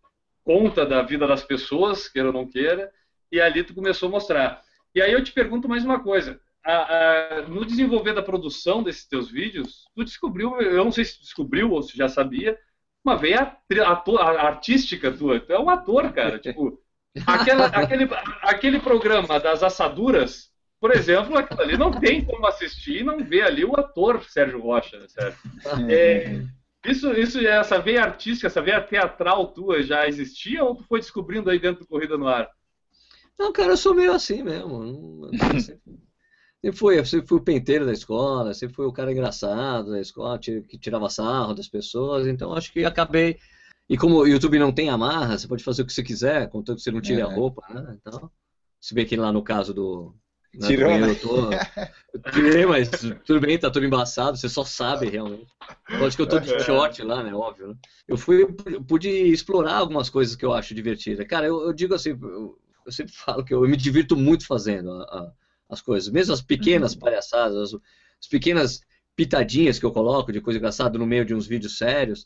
conta 0.43 0.85
da 0.85 1.01
vida 1.01 1.25
das 1.25 1.41
pessoas, 1.43 2.09
queira 2.09 2.27
ou 2.27 2.33
não 2.33 2.45
queira, 2.45 2.91
e 3.31 3.39
ali 3.39 3.63
tu 3.63 3.73
começou 3.73 4.09
a 4.09 4.11
mostrar. 4.11 4.61
E 4.93 5.01
aí 5.01 5.11
eu 5.13 5.23
te 5.23 5.31
pergunto 5.31 5.69
mais 5.69 5.85
uma 5.85 6.01
coisa. 6.03 6.39
A- 6.65 7.37
a- 7.37 7.41
no 7.43 7.65
desenvolver 7.65 8.13
da 8.13 8.21
produção 8.21 8.83
desses 8.83 9.05
teus 9.07 9.29
vídeos, 9.31 9.85
tu 9.95 10.03
descobriu, 10.03 10.59
eu 10.61 10.83
não 10.83 10.91
sei 10.91 11.05
se 11.05 11.15
tu 11.17 11.21
descobriu 11.21 11.71
ou 11.71 11.81
se 11.81 11.95
já 11.97 12.09
sabia, 12.09 12.57
uma 13.05 13.15
veia 13.17 13.57
ator- 13.85 14.19
a- 14.21 14.41
artística 14.47 15.11
tua. 15.11 15.39
Tu 15.39 15.51
é 15.53 15.59
um 15.59 15.69
ator, 15.69 16.11
cara. 16.13 16.37
Tipo, 16.43 16.77
aquela- 17.25 17.67
aquele, 17.67 18.07
aquele 18.41 18.79
programa 18.79 19.39
das 19.39 19.63
assaduras, 19.63 20.52
por 20.83 20.93
exemplo, 20.93 21.37
aquilo 21.37 21.61
ali 21.61 21.77
não 21.77 21.97
tem 21.97 22.25
como 22.25 22.45
assistir 22.45 22.99
e 22.99 23.03
não 23.05 23.17
ver 23.23 23.43
ali 23.43 23.63
o 23.63 23.73
ator 23.79 24.21
Sérgio 24.25 24.59
Rocha, 24.59 24.99
né, 24.99 25.07
Sérgio? 25.07 25.39
É, 25.89 26.43
isso, 26.85 27.09
isso, 27.13 27.39
essa 27.39 27.79
veia 27.79 28.03
artística, 28.03 28.47
essa 28.47 28.61
veia 28.61 28.81
teatral 28.81 29.47
tua 29.53 29.81
já 29.81 30.05
existia 30.09 30.61
ou 30.61 30.75
tu 30.75 30.83
foi 30.83 30.99
descobrindo 30.99 31.49
aí 31.49 31.57
dentro 31.57 31.83
do 31.83 31.87
Corrida 31.87 32.17
no 32.17 32.27
Ar? 32.27 32.49
Não, 33.39 33.53
cara, 33.53 33.71
eu 33.71 33.77
sou 33.77 33.95
meio 33.95 34.11
assim 34.11 34.43
mesmo. 34.43 35.31
Sempre, 36.61 36.77
fui, 36.77 36.99
eu 36.99 37.05
sempre 37.05 37.27
fui 37.27 37.37
o 37.37 37.43
penteiro 37.43 37.85
da 37.85 37.93
escola, 37.93 38.53
sempre 38.53 38.75
fui 38.75 38.85
o 38.85 38.91
cara 38.91 39.13
engraçado 39.13 39.91
da 39.91 40.01
escola, 40.01 40.37
que 40.37 40.77
tirava 40.77 41.09
sarro 41.09 41.53
das 41.53 41.69
pessoas, 41.69 42.27
então 42.27 42.53
acho 42.53 42.73
que 42.73 42.83
acabei. 42.83 43.39
E 43.87 43.97
como 43.97 44.17
o 44.17 44.27
YouTube 44.27 44.59
não 44.59 44.73
tem 44.73 44.89
amarra, 44.89 45.37
você 45.37 45.47
pode 45.47 45.63
fazer 45.63 45.83
o 45.83 45.85
que 45.85 45.93
você 45.93 46.03
quiser, 46.03 46.49
contanto 46.49 46.79
que 46.79 46.83
você 46.83 46.91
não 46.91 46.99
tire 46.99 47.21
É. 47.21 47.23
a 47.23 47.33
roupa, 47.33 47.61
né? 47.69 47.97
Então, 48.01 48.29
se 48.81 48.93
bem 48.93 49.05
que 49.05 49.15
lá 49.15 49.31
no 49.31 49.41
caso 49.41 49.73
do. 49.73 50.13
Né, 50.53 50.67
Tirou, 50.67 50.97
do 50.97 50.99
né? 50.99 51.07
eu 51.11 51.15
tô- 51.19 51.51
eu 52.13 52.21
tirei, 52.31 52.65
mas 52.65 52.89
tudo 53.25 53.39
bem, 53.39 53.57
tá 53.57 53.71
tudo 53.71 53.85
embaçado, 53.85 54.37
você 54.37 54.47
só 54.47 54.63
sabe 54.63 55.09
realmente. 55.09 55.47
Pode 55.97 56.15
que 56.15 56.21
eu 56.21 56.27
tô 56.27 56.39
de 56.39 56.63
short 56.63 57.01
lá, 57.03 57.23
né? 57.23 57.33
Óbvio, 57.33 57.69
né? 57.69 57.75
Eu 58.07 58.17
fui, 58.17 58.45
pude 58.87 59.09
explorar 59.09 59.75
algumas 59.77 60.09
coisas 60.09 60.35
que 60.35 60.45
eu 60.45 60.53
acho 60.53 60.73
divertidas. 60.75 61.25
Cara, 61.27 61.47
eu, 61.47 61.61
eu 61.67 61.73
digo 61.73 61.93
assim, 61.93 62.09
eu, 62.11 62.59
eu 62.85 62.91
sempre 62.91 63.13
falo 63.17 63.43
que 63.43 63.53
eu 63.53 63.61
me 63.61 63.77
divirto 63.77 64.15
muito 64.15 64.45
fazendo 64.45 64.91
a- 64.91 65.03
a- 65.03 65.31
as 65.69 65.81
coisas, 65.81 66.09
mesmo 66.11 66.33
as 66.33 66.41
pequenas 66.41 66.93
palhaçadas, 66.95 67.73
as- 67.73 67.81
as 68.21 68.27
pequenas 68.27 68.81
pitadinhas 69.15 69.79
que 69.79 69.85
eu 69.85 69.91
coloco 69.91 70.31
de 70.31 70.41
coisa 70.41 70.57
engraçada 70.59 70.97
no 70.97 71.05
meio 71.05 71.25
de 71.25 71.33
uns 71.35 71.47
vídeos 71.47 71.77
sérios, 71.77 72.25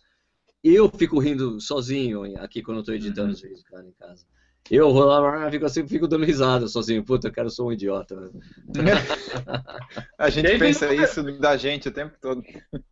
eu 0.63 0.89
fico 0.89 1.19
rindo 1.19 1.59
sozinho 1.61 2.23
aqui 2.41 2.61
quando 2.61 2.77
eu 2.79 2.83
tô 2.83 2.91
editando 2.93 3.27
uhum. 3.27 3.33
os 3.33 3.41
vídeos, 3.41 3.63
cara, 3.63 3.85
em 3.85 3.91
casa. 3.93 4.25
Eu 4.69 4.91
vou 4.91 5.05
lá, 5.05 5.49
fico 5.49 5.65
assim, 5.65 5.87
fico 5.87 6.07
dando 6.07 6.25
risada 6.25 6.67
sozinho. 6.67 7.03
Puta, 7.03 7.27
eu 7.27 7.31
quero 7.31 7.49
ser 7.49 7.61
um 7.61 7.71
idiota. 7.71 8.15
Né? 8.15 8.31
a 10.17 10.29
gente 10.29 10.57
pensa 10.57 10.93
isso 10.93 11.23
da 11.39 11.55
gente 11.55 11.87
o 11.87 11.91
tempo 11.91 12.15
todo. 12.21 12.43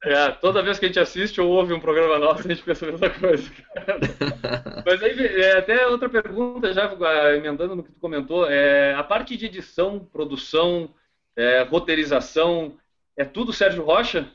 É, 0.03 0.31
toda 0.31 0.63
vez 0.63 0.79
que 0.79 0.85
a 0.85 0.87
gente 0.87 0.99
assiste 0.99 1.41
ou 1.41 1.49
ouve 1.49 1.73
um 1.73 1.79
programa 1.79 2.17
nosso, 2.17 2.47
a 2.47 2.51
gente 2.51 2.63
pensa 2.63 2.85
a 2.85 2.91
mesma 2.91 3.09
coisa. 3.09 3.51
Mas 4.85 5.03
aí, 5.03 5.25
é, 5.25 5.57
até 5.57 5.87
outra 5.87 6.09
pergunta, 6.09 6.73
já 6.73 6.89
emendando 7.35 7.75
no 7.75 7.83
que 7.83 7.91
tu 7.91 7.99
comentou, 7.99 8.49
é, 8.49 8.93
a 8.93 9.03
parte 9.03 9.35
de 9.35 9.45
edição, 9.45 9.99
produção, 9.99 10.93
é, 11.35 11.63
roteirização, 11.63 12.77
é 13.17 13.25
tudo 13.25 13.53
Sérgio 13.53 13.83
Rocha? 13.83 14.27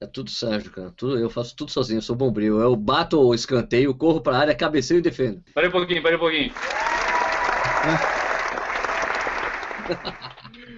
É 0.00 0.06
tudo 0.06 0.30
Sérgio, 0.30 0.70
cara. 0.70 0.90
Tudo, 0.90 1.18
eu 1.18 1.30
faço 1.30 1.56
tudo 1.56 1.70
sozinho, 1.70 1.98
eu 1.98 2.02
sou 2.02 2.14
bombril. 2.14 2.60
Eu 2.60 2.76
bato 2.76 3.18
o 3.18 3.34
escanteio, 3.34 3.94
corro 3.94 4.20
pra 4.20 4.36
área, 4.36 4.54
cabeceio 4.54 4.98
e 4.98 5.02
defendo. 5.02 5.42
Pera 5.54 5.68
um 5.68 5.70
pouquinho, 5.70 6.02
pera 6.02 6.16
um 6.16 6.20
pouquinho. 6.20 6.52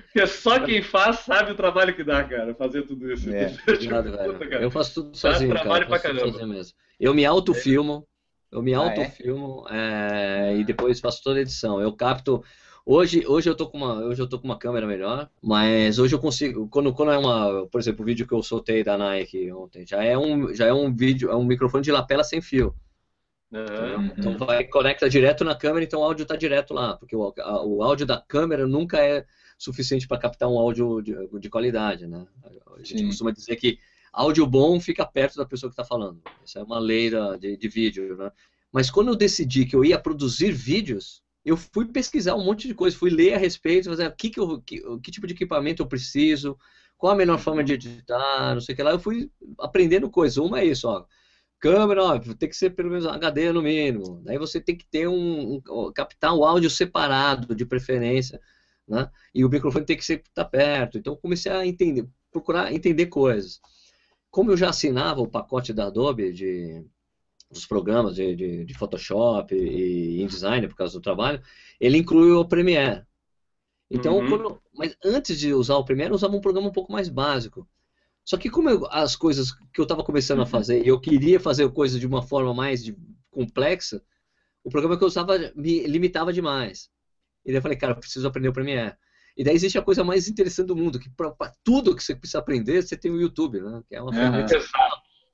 Porque 0.04 0.26
só 0.26 0.60
quem 0.60 0.82
faz 0.82 1.20
sabe 1.20 1.52
o 1.52 1.54
trabalho 1.54 1.94
que 1.94 2.04
dá, 2.04 2.22
cara, 2.24 2.54
fazer 2.54 2.82
tudo 2.82 3.12
isso. 3.12 3.28
É. 3.32 3.56
Obrigado, 3.68 4.16
cara. 4.16 4.62
Eu 4.62 4.70
faço 4.70 4.94
tudo 4.94 5.16
sozinho, 5.16 5.52
dá 5.52 5.64
cara. 5.64 5.84
Eu 5.84 5.88
faço 5.88 6.08
tudo 6.08 6.20
sozinho 6.20 6.48
mesmo. 6.48 6.72
Eu 7.00 7.14
me 7.14 7.24
autofilmo, 7.24 8.06
eu 8.50 8.62
me 8.62 8.74
autofilmo 8.74 9.64
ah, 9.68 9.76
é? 9.76 10.52
é, 10.52 10.56
e 10.58 10.64
depois 10.64 11.00
faço 11.00 11.22
toda 11.22 11.38
a 11.38 11.42
edição. 11.42 11.80
Eu 11.80 11.92
capto 11.92 12.42
Hoje, 12.90 13.22
hoje 13.26 13.50
eu 13.50 13.54
tô 13.54 13.68
com 13.68 13.76
uma, 13.76 13.96
hoje 13.96 14.22
eu 14.22 14.26
tô 14.26 14.38
com 14.38 14.46
uma 14.46 14.58
câmera 14.58 14.86
melhor, 14.86 15.28
mas 15.42 15.98
hoje 15.98 16.14
eu 16.14 16.18
consigo, 16.18 16.66
quando, 16.68 16.90
quando 16.94 17.12
é 17.12 17.18
uma, 17.18 17.66
por 17.66 17.78
exemplo, 17.78 18.02
o 18.02 18.06
vídeo 18.06 18.26
que 18.26 18.32
eu 18.32 18.42
soltei 18.42 18.82
da 18.82 18.96
Nike 18.96 19.52
ontem, 19.52 19.86
já 19.86 20.02
é 20.02 20.16
um, 20.16 20.54
já 20.54 20.68
é 20.68 20.72
um 20.72 20.90
vídeo, 20.96 21.30
é 21.30 21.36
um 21.36 21.44
microfone 21.44 21.84
de 21.84 21.92
lapela 21.92 22.24
sem 22.24 22.40
fio. 22.40 22.74
Uhum. 23.52 24.06
Então 24.16 24.38
vai 24.38 24.64
conecta 24.64 25.06
direto 25.06 25.44
na 25.44 25.54
câmera, 25.54 25.84
então 25.84 26.00
o 26.00 26.02
áudio 26.02 26.22
está 26.22 26.34
direto 26.34 26.72
lá, 26.72 26.96
porque 26.96 27.14
o, 27.14 27.34
a, 27.40 27.62
o 27.62 27.82
áudio 27.82 28.06
da 28.06 28.22
câmera 28.22 28.66
nunca 28.66 28.98
é 28.98 29.26
suficiente 29.58 30.08
para 30.08 30.16
captar 30.16 30.48
um 30.48 30.58
áudio 30.58 31.02
de, 31.02 31.14
de, 31.40 31.50
qualidade, 31.50 32.06
né? 32.06 32.26
A 32.74 32.78
gente 32.78 33.00
Sim. 33.00 33.06
costuma 33.08 33.32
dizer 33.32 33.56
que 33.56 33.78
áudio 34.14 34.46
bom 34.46 34.80
fica 34.80 35.04
perto 35.04 35.36
da 35.36 35.44
pessoa 35.44 35.68
que 35.68 35.74
está 35.74 35.84
falando. 35.84 36.22
Essa 36.42 36.60
é 36.60 36.62
uma 36.62 36.78
lei 36.78 37.10
de, 37.38 37.54
de 37.54 37.68
vídeo, 37.68 38.16
né? 38.16 38.32
Mas 38.72 38.90
quando 38.90 39.08
eu 39.08 39.14
decidi 39.14 39.66
que 39.66 39.76
eu 39.76 39.84
ia 39.84 39.98
produzir 39.98 40.52
vídeos, 40.52 41.22
eu 41.48 41.56
fui 41.56 41.86
pesquisar 41.86 42.34
um 42.34 42.44
monte 42.44 42.68
de 42.68 42.74
coisa, 42.74 42.96
fui 42.96 43.10
ler 43.10 43.34
a 43.34 43.38
respeito, 43.38 43.88
fazer, 43.88 44.14
que, 44.16 44.30
que, 44.30 44.40
eu, 44.40 44.60
que, 44.60 44.80
que 45.00 45.10
tipo 45.10 45.26
de 45.26 45.34
equipamento 45.34 45.82
eu 45.82 45.86
preciso, 45.86 46.58
qual 46.96 47.12
a 47.12 47.16
melhor 47.16 47.38
forma 47.38 47.62
de 47.64 47.74
editar, 47.74 48.54
não 48.54 48.60
sei 48.60 48.74
o 48.74 48.76
que 48.76 48.82
lá. 48.82 48.90
Eu 48.90 48.98
fui 48.98 49.30
aprendendo 49.58 50.10
coisas. 50.10 50.36
Uma 50.36 50.60
é 50.60 50.64
isso, 50.66 50.88
ó. 50.88 51.06
Câmera, 51.60 52.04
ó, 52.04 52.18
tem 52.18 52.48
que 52.48 52.56
ser 52.56 52.70
pelo 52.70 52.90
menos 52.90 53.06
HD 53.06 53.52
no 53.52 53.62
mínimo. 53.62 54.20
Daí 54.24 54.38
você 54.38 54.60
tem 54.60 54.76
que 54.76 54.86
ter 54.86 55.08
um, 55.08 55.54
um 55.56 55.92
captar 55.92 56.34
o 56.34 56.44
áudio 56.44 56.70
separado, 56.70 57.54
de 57.54 57.64
preferência, 57.66 58.40
né? 58.86 59.10
E 59.34 59.44
o 59.44 59.48
microfone 59.48 59.84
tem 59.86 59.96
que 59.96 60.04
ser 60.04 60.22
tá 60.34 60.44
perto. 60.44 60.98
Então 60.98 61.16
comecei 61.16 61.50
a 61.50 61.66
entender, 61.66 62.06
procurar 62.30 62.72
entender 62.72 63.06
coisas. 63.06 63.60
Como 64.30 64.52
eu 64.52 64.56
já 64.56 64.70
assinava 64.70 65.20
o 65.20 65.28
pacote 65.28 65.72
da 65.72 65.86
Adobe 65.86 66.32
de 66.32 66.84
dos 67.50 67.66
programas 67.66 68.14
de, 68.14 68.34
de, 68.34 68.64
de 68.64 68.74
Photoshop 68.74 69.54
e, 69.54 70.20
InDesign 70.22 70.68
por 70.68 70.76
causa 70.76 70.94
do 70.94 71.02
trabalho, 71.02 71.42
ele 71.80 71.98
inclui 71.98 72.30
o 72.30 72.44
Premiere. 72.44 73.04
Então, 73.90 74.18
uhum. 74.18 74.28
quando, 74.28 74.62
mas 74.74 74.96
antes 75.04 75.38
de 75.38 75.52
usar 75.54 75.76
o 75.76 75.84
Premiere, 75.84 76.10
eu 76.10 76.16
usava 76.16 76.36
um 76.36 76.40
programa 76.40 76.68
um 76.68 76.72
pouco 76.72 76.92
mais 76.92 77.08
básico. 77.08 77.66
Só 78.24 78.36
que 78.36 78.50
como 78.50 78.68
eu, 78.68 78.86
as 78.90 79.16
coisas 79.16 79.52
que 79.72 79.80
eu 79.80 79.84
estava 79.84 80.04
começando 80.04 80.38
uhum. 80.38 80.44
a 80.44 80.46
fazer, 80.46 80.84
e 80.84 80.88
eu 80.88 81.00
queria 81.00 81.40
fazer 81.40 81.68
coisas 81.70 81.98
de 81.98 82.06
uma 82.06 82.22
forma 82.22 82.52
mais 82.52 82.84
de, 82.84 82.94
complexa, 83.30 84.02
o 84.62 84.70
programa 84.70 84.98
que 84.98 85.04
eu 85.04 85.08
usava 85.08 85.38
me 85.54 85.86
limitava 85.86 86.32
demais. 86.32 86.90
E 87.44 87.48
daí 87.48 87.56
eu 87.56 87.62
falei, 87.62 87.78
cara, 87.78 87.92
eu 87.92 87.96
preciso 87.96 88.26
aprender 88.26 88.48
o 88.48 88.52
Premiere. 88.52 88.94
E 89.36 89.44
daí 89.44 89.54
existe 89.54 89.78
a 89.78 89.82
coisa 89.82 90.02
mais 90.02 90.28
interessante 90.28 90.66
do 90.66 90.76
mundo, 90.76 90.98
que 90.98 91.08
para 91.10 91.32
tudo 91.62 91.94
que 91.94 92.02
você 92.02 92.14
precisa 92.14 92.40
aprender, 92.40 92.82
você 92.82 92.96
tem 92.96 93.10
o 93.10 93.20
YouTube, 93.20 93.60
né? 93.60 93.82
Que 93.88 93.94
é 93.94 94.02
uma 94.02 94.12
ferramenta. 94.12 94.58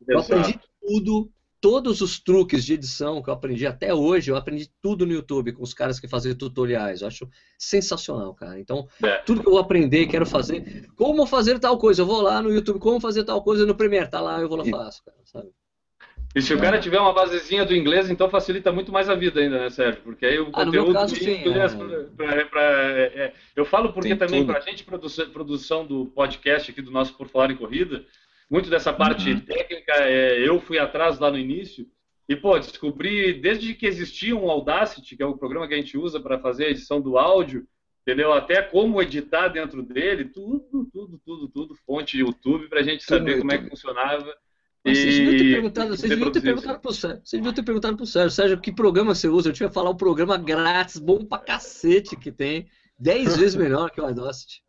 Eu 0.07 0.19
aprendi 0.19 0.61
tudo 0.81 1.33
todos 1.65 2.03
os 2.03 2.21
truques 2.21 2.63
de 2.63 2.75
edição 2.75 3.23
que 3.23 3.31
eu 3.31 3.33
aprendi 3.33 3.67
até 3.67 3.95
hoje, 3.95 4.31
eu 4.31 4.37
aprendi 4.37 4.71
tudo 4.83 5.07
no 5.07 5.15
YouTube 5.15 5.55
com 5.55 5.63
os 5.63 5.73
caras 5.73 5.99
que 5.99 6.07
fazem 6.07 6.35
tutoriais. 6.35 7.01
Eu 7.01 7.09
acho 7.09 7.27
sensacional, 7.59 8.35
cara. 8.35 8.61
Então, 8.61 8.87
é. 9.03 9.17
tudo 9.25 9.41
que 9.41 9.49
eu 9.49 9.57
aprender, 9.57 10.05
quero 10.05 10.27
fazer. 10.27 10.87
Como 10.95 11.25
fazer 11.25 11.59
tal 11.59 11.79
coisa? 11.79 12.03
Eu 12.03 12.07
vou 12.07 12.21
lá 12.21 12.43
no 12.43 12.53
YouTube, 12.53 12.79
como 12.79 13.01
fazer 13.01 13.25
tal 13.25 13.43
coisa 13.43 13.65
no 13.65 13.75
Premiere, 13.75 14.11
tá 14.11 14.21
lá, 14.21 14.43
eu 14.43 14.49
vou 14.49 14.59
lá 14.59 14.67
e 14.67 14.71
faço, 14.71 15.03
cara, 15.07 15.17
sabe? 15.25 15.49
E 16.35 16.43
se 16.43 16.53
o 16.53 16.61
cara 16.61 16.79
tiver 16.79 17.01
uma 17.01 17.15
basezinha 17.15 17.65
do 17.65 17.75
inglês, 17.75 18.11
então 18.11 18.29
facilita 18.29 18.71
muito 18.71 18.93
mais 18.93 19.09
a 19.09 19.15
vida 19.15 19.41
ainda, 19.41 19.61
né, 19.61 19.71
Sérgio? 19.71 20.03
Porque 20.03 20.27
aí 20.27 20.39
o 20.39 20.49
ah, 20.53 20.65
conteúdo 20.67 20.93
caso, 20.93 21.17
sim, 21.17 21.45
é. 21.49 21.69
Pra, 22.15 22.45
pra, 22.45 22.63
é, 22.63 23.33
eu 23.57 23.65
falo 23.65 23.91
porque 23.93 24.11
Tem 24.11 24.19
também 24.19 24.45
para 24.45 24.59
a 24.59 24.61
gente 24.61 24.85
produção, 24.85 25.31
produção 25.31 25.87
do 25.87 26.07
podcast 26.07 26.71
aqui 26.71 26.83
do 26.83 26.91
nosso 26.91 27.15
Por 27.17 27.29
Falar 27.29 27.53
em 27.53 27.57
Corrida, 27.57 28.05
muito 28.51 28.71
dessa 28.71 28.93
parte 28.93 29.31
uhum. 29.31 29.41
técnica, 29.41 29.93
é, 29.95 30.47
eu 30.47 30.61
fui 30.61 30.79
atrás 30.79 31.19
lá 31.19 31.31
no 31.31 31.39
início. 31.39 31.87
E, 32.29 32.35
pô, 32.35 32.59
descobri, 32.59 33.35
desde 33.35 33.75
que 33.75 33.87
existia 33.87 34.35
um 34.35 34.51
Audacity, 34.51 35.17
que 35.17 35.23
é 35.23 35.27
o 35.27 35.37
programa 35.37 35.69
que 35.69 35.75
a 35.75 35.77
gente 35.77 35.99
usa 35.99 36.19
para 36.19 36.39
fazer 36.39 36.67
a 36.67 36.71
edição 36.71 37.01
do 37.01 37.19
áudio, 37.19 37.67
entendeu? 38.03 38.33
Até 38.33 38.63
como 38.63 39.01
editar 39.03 39.49
dentro 39.49 39.83
dele, 39.83 40.27
tudo, 40.27 40.89
tudo, 40.91 41.21
tudo, 41.25 41.49
tudo, 41.49 41.75
fonte 41.87 42.19
YouTube, 42.19 42.69
para 42.69 42.81
a 42.81 42.83
gente 42.83 43.05
saber 43.05 43.39
como 43.39 43.53
é 43.53 43.59
que 43.59 43.69
funcionava. 43.69 44.35
Mas 44.85 44.99
vocês 44.99 45.17
deviam 45.17 45.39
ter 45.39 45.53
perguntado, 45.53 45.89
vocês 45.97 46.11
deviam 46.11 46.33
ter 46.33 46.41
perguntado 46.43 46.81
pro 46.81 46.93
Sérgio. 46.93 47.21
Vocês 47.25 47.41
deviam 47.41 47.55
ter 47.55 47.63
perguntado 47.63 47.97
pro 47.97 48.07
Sérgio. 48.07 48.31
Sérgio, 48.31 48.61
que 48.61 48.73
programa 48.73 49.15
você 49.15 49.29
usa? 49.29 49.49
Eu 49.49 49.53
tinha 49.53 49.69
que 49.69 49.75
falar 49.75 49.91
o 49.91 49.97
programa 49.97 50.37
grátis, 50.37 50.99
bom 50.99 51.25
pra 51.25 51.39
cacete 51.39 52.17
que 52.17 52.33
tem. 52.33 52.69
Dez 52.99 53.37
vezes 53.37 53.57
melhor 53.57 53.91
que 53.91 54.01
o 54.01 54.05
Audacity. 54.05 54.64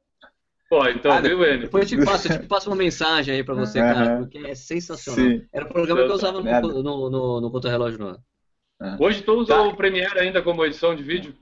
Pô, 0.70 0.88
então, 0.88 1.12
ah, 1.12 1.22
viu, 1.22 1.44
Enio? 1.44 1.62
Depois 1.62 1.92
eu 1.92 2.00
te, 2.00 2.06
passo, 2.06 2.28
eu 2.28 2.42
te 2.42 2.48
passo 2.48 2.70
uma 2.70 2.76
mensagem 2.76 3.36
aí 3.36 3.44
pra 3.44 3.54
você, 3.54 3.80
cara, 3.80 4.18
porque 4.18 4.40
é 4.40 4.56
sensacional. 4.56 5.24
Sim. 5.24 5.46
Era 5.54 5.66
o 5.66 5.70
programa 5.70 6.04
que 6.04 6.10
eu 6.10 6.16
usava 6.16 6.42
no, 6.42 6.84
no, 6.84 7.10
no, 7.10 7.42
no 7.42 7.52
contra-relógio 7.52 8.00
no 8.00 8.20
é. 8.82 8.98
Hoje 9.00 9.22
tu 9.22 9.34
usa 9.34 9.56
tá. 9.56 9.62
o 9.62 9.76
Premiere 9.76 10.20
ainda 10.20 10.42
como 10.42 10.66
edição 10.66 10.96
de 10.96 11.04
vídeo? 11.04 11.34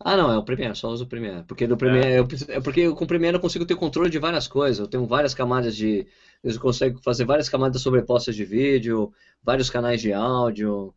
Ah, 0.00 0.16
não, 0.16 0.30
é 0.30 0.36
o 0.36 0.44
Premiere, 0.44 0.76
só 0.76 0.88
uso 0.88 1.04
o 1.04 1.08
Premiere. 1.08 1.44
Porque 1.44 1.66
do 1.66 1.76
Premiere, 1.76 2.12
é. 2.12 2.18
Eu, 2.18 2.28
é 2.48 2.60
porque 2.60 2.88
com 2.90 3.04
o 3.04 3.06
Premiere 3.06 3.36
eu 3.36 3.40
consigo 3.40 3.64
ter 3.64 3.74
controle 3.74 4.10
de 4.10 4.18
várias 4.18 4.46
coisas. 4.46 4.78
Eu 4.78 4.86
tenho 4.86 5.06
várias 5.06 5.34
camadas 5.34 5.74
de. 5.74 6.06
Eu 6.42 6.60
consigo 6.60 7.00
fazer 7.02 7.24
várias 7.24 7.48
camadas 7.48 7.80
sobrepostas 7.80 8.36
de 8.36 8.44
vídeo, 8.44 9.12
vários 9.42 9.70
canais 9.70 10.00
de 10.00 10.12
áudio. 10.12 10.94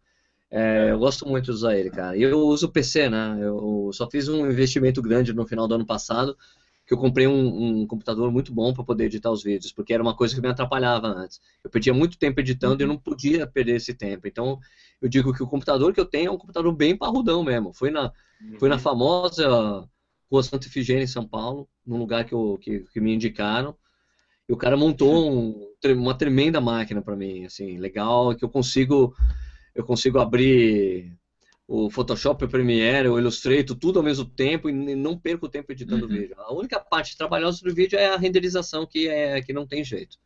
É, 0.51 0.89
é. 0.89 0.91
Eu 0.91 0.99
gosto 0.99 1.27
muito 1.27 1.45
de 1.45 1.51
usar 1.51 1.77
ele, 1.77 1.89
cara. 1.89 2.15
E 2.17 2.21
eu 2.21 2.39
uso 2.39 2.67
o 2.67 2.71
PC, 2.71 3.09
né? 3.09 3.37
Eu 3.41 3.89
só 3.93 4.09
fiz 4.09 4.27
um 4.27 4.45
investimento 4.49 5.01
grande 5.01 5.33
no 5.33 5.47
final 5.47 5.67
do 5.67 5.75
ano 5.75 5.85
passado 5.85 6.37
que 6.91 6.95
eu 6.95 6.97
comprei 6.97 7.25
um, 7.25 7.83
um 7.83 7.87
computador 7.87 8.29
muito 8.29 8.53
bom 8.53 8.73
para 8.73 8.83
poder 8.83 9.05
editar 9.05 9.31
os 9.31 9.41
vídeos, 9.41 9.71
porque 9.71 9.93
era 9.93 10.03
uma 10.03 10.13
coisa 10.13 10.35
que 10.35 10.41
me 10.41 10.49
atrapalhava 10.49 11.07
antes. 11.07 11.39
Eu 11.63 11.69
perdia 11.69 11.93
muito 11.93 12.17
tempo 12.17 12.41
editando 12.41 12.73
uhum. 12.73 12.81
e 12.81 12.83
eu 12.83 12.87
não 12.89 12.97
podia 12.97 13.47
perder 13.47 13.77
esse 13.77 13.93
tempo. 13.93 14.27
Então, 14.27 14.59
eu 15.01 15.07
digo 15.07 15.33
que 15.33 15.41
o 15.41 15.47
computador 15.47 15.93
que 15.93 16.01
eu 16.01 16.05
tenho 16.05 16.27
é 16.27 16.31
um 16.31 16.37
computador 16.37 16.75
bem 16.75 16.97
parrudão 16.97 17.45
mesmo. 17.45 17.73
Foi 17.73 17.91
na, 17.91 18.11
uhum. 18.41 18.59
foi 18.59 18.67
na 18.67 18.77
famosa 18.77 19.87
Rua 20.29 20.43
Santa 20.43 20.67
Efigênia, 20.67 21.05
em 21.05 21.07
São 21.07 21.25
Paulo, 21.25 21.65
num 21.87 21.97
lugar 21.97 22.25
que, 22.25 22.33
eu, 22.33 22.57
que, 22.59 22.81
que 22.81 22.99
me 22.99 23.13
indicaram. 23.15 23.73
E 24.49 24.51
o 24.51 24.57
cara 24.57 24.75
montou 24.75 25.31
um, 25.31 25.73
uma 25.95 26.13
tremenda 26.13 26.59
máquina 26.59 27.01
para 27.01 27.15
mim, 27.15 27.45
assim, 27.45 27.77
legal, 27.77 28.35
que 28.35 28.43
eu 28.43 28.49
consigo 28.49 29.15
eu 29.73 29.85
consigo 29.85 30.19
abrir 30.19 31.17
o 31.73 31.89
Photoshop, 31.89 32.43
o 32.43 32.49
Premiere, 32.49 33.07
o 33.07 33.17
Illustrator, 33.17 33.77
tudo 33.77 33.99
ao 33.99 34.03
mesmo 34.03 34.25
tempo 34.25 34.69
e 34.69 34.73
não 34.73 35.17
perco 35.17 35.47
tempo 35.47 35.71
editando 35.71 36.05
o 36.05 36.09
uhum. 36.09 36.13
vídeo. 36.13 36.35
A 36.37 36.53
única 36.53 36.77
parte 36.81 37.15
trabalhosa 37.15 37.63
do 37.63 37.73
vídeo 37.73 37.97
é 37.97 38.07
a 38.07 38.17
renderização, 38.17 38.85
que, 38.85 39.07
é, 39.07 39.41
que 39.41 39.53
não 39.53 39.65
tem 39.65 39.81
jeito. 39.81 40.17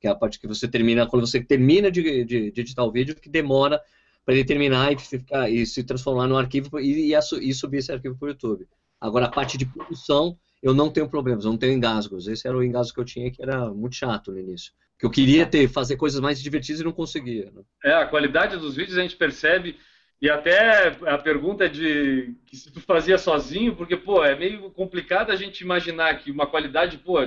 Que 0.00 0.08
é 0.08 0.10
a 0.10 0.14
parte 0.14 0.40
que 0.40 0.46
você 0.46 0.66
termina, 0.66 1.06
quando 1.06 1.26
você 1.26 1.38
termina 1.38 1.90
de, 1.90 2.24
de, 2.24 2.50
de 2.50 2.60
editar 2.62 2.82
o 2.82 2.90
vídeo, 2.90 3.14
que 3.14 3.28
demora 3.28 3.78
para 4.24 4.34
ele 4.34 4.44
terminar 4.44 4.90
e, 4.90 4.98
ficar, 4.98 5.50
e 5.50 5.66
se 5.66 5.84
transformar 5.84 6.26
no 6.28 6.38
arquivo 6.38 6.80
e, 6.80 7.12
e, 7.12 7.14
e 7.14 7.52
subir 7.52 7.76
esse 7.76 7.92
arquivo 7.92 8.16
para 8.16 8.26
o 8.26 8.30
YouTube. 8.30 8.66
Agora, 8.98 9.26
a 9.26 9.30
parte 9.30 9.58
de 9.58 9.66
produção, 9.66 10.38
eu 10.62 10.72
não 10.72 10.90
tenho 10.90 11.10
problemas, 11.10 11.44
eu 11.44 11.50
não 11.50 11.58
tenho 11.58 11.74
engasgos. 11.74 12.26
Esse 12.26 12.48
era 12.48 12.56
o 12.56 12.64
engasgo 12.64 12.94
que 12.94 13.00
eu 13.00 13.04
tinha, 13.04 13.30
que 13.30 13.42
era 13.42 13.68
muito 13.68 13.96
chato 13.96 14.32
no 14.32 14.38
início. 14.38 14.72
Que 14.98 15.04
eu 15.04 15.10
queria 15.10 15.44
ter, 15.44 15.68
fazer 15.68 15.96
coisas 15.96 16.20
mais 16.22 16.40
divertidas 16.40 16.80
e 16.80 16.84
não 16.84 16.92
conseguia. 16.92 17.52
Né? 17.54 17.60
É, 17.84 17.92
a 17.92 18.06
qualidade 18.06 18.56
dos 18.56 18.74
vídeos 18.74 18.96
a 18.96 19.02
gente 19.02 19.14
percebe 19.14 19.76
e 20.20 20.30
até 20.30 20.88
a 21.06 21.18
pergunta 21.18 21.68
de 21.68 22.34
que 22.46 22.56
se 22.56 22.70
tu 22.72 22.80
fazia 22.80 23.18
sozinho, 23.18 23.76
porque, 23.76 23.96
pô, 23.96 24.24
é 24.24 24.34
meio 24.34 24.70
complicado 24.70 25.30
a 25.30 25.36
gente 25.36 25.60
imaginar 25.60 26.18
que 26.18 26.30
uma 26.30 26.46
qualidade, 26.46 26.96
pô, 26.98 27.18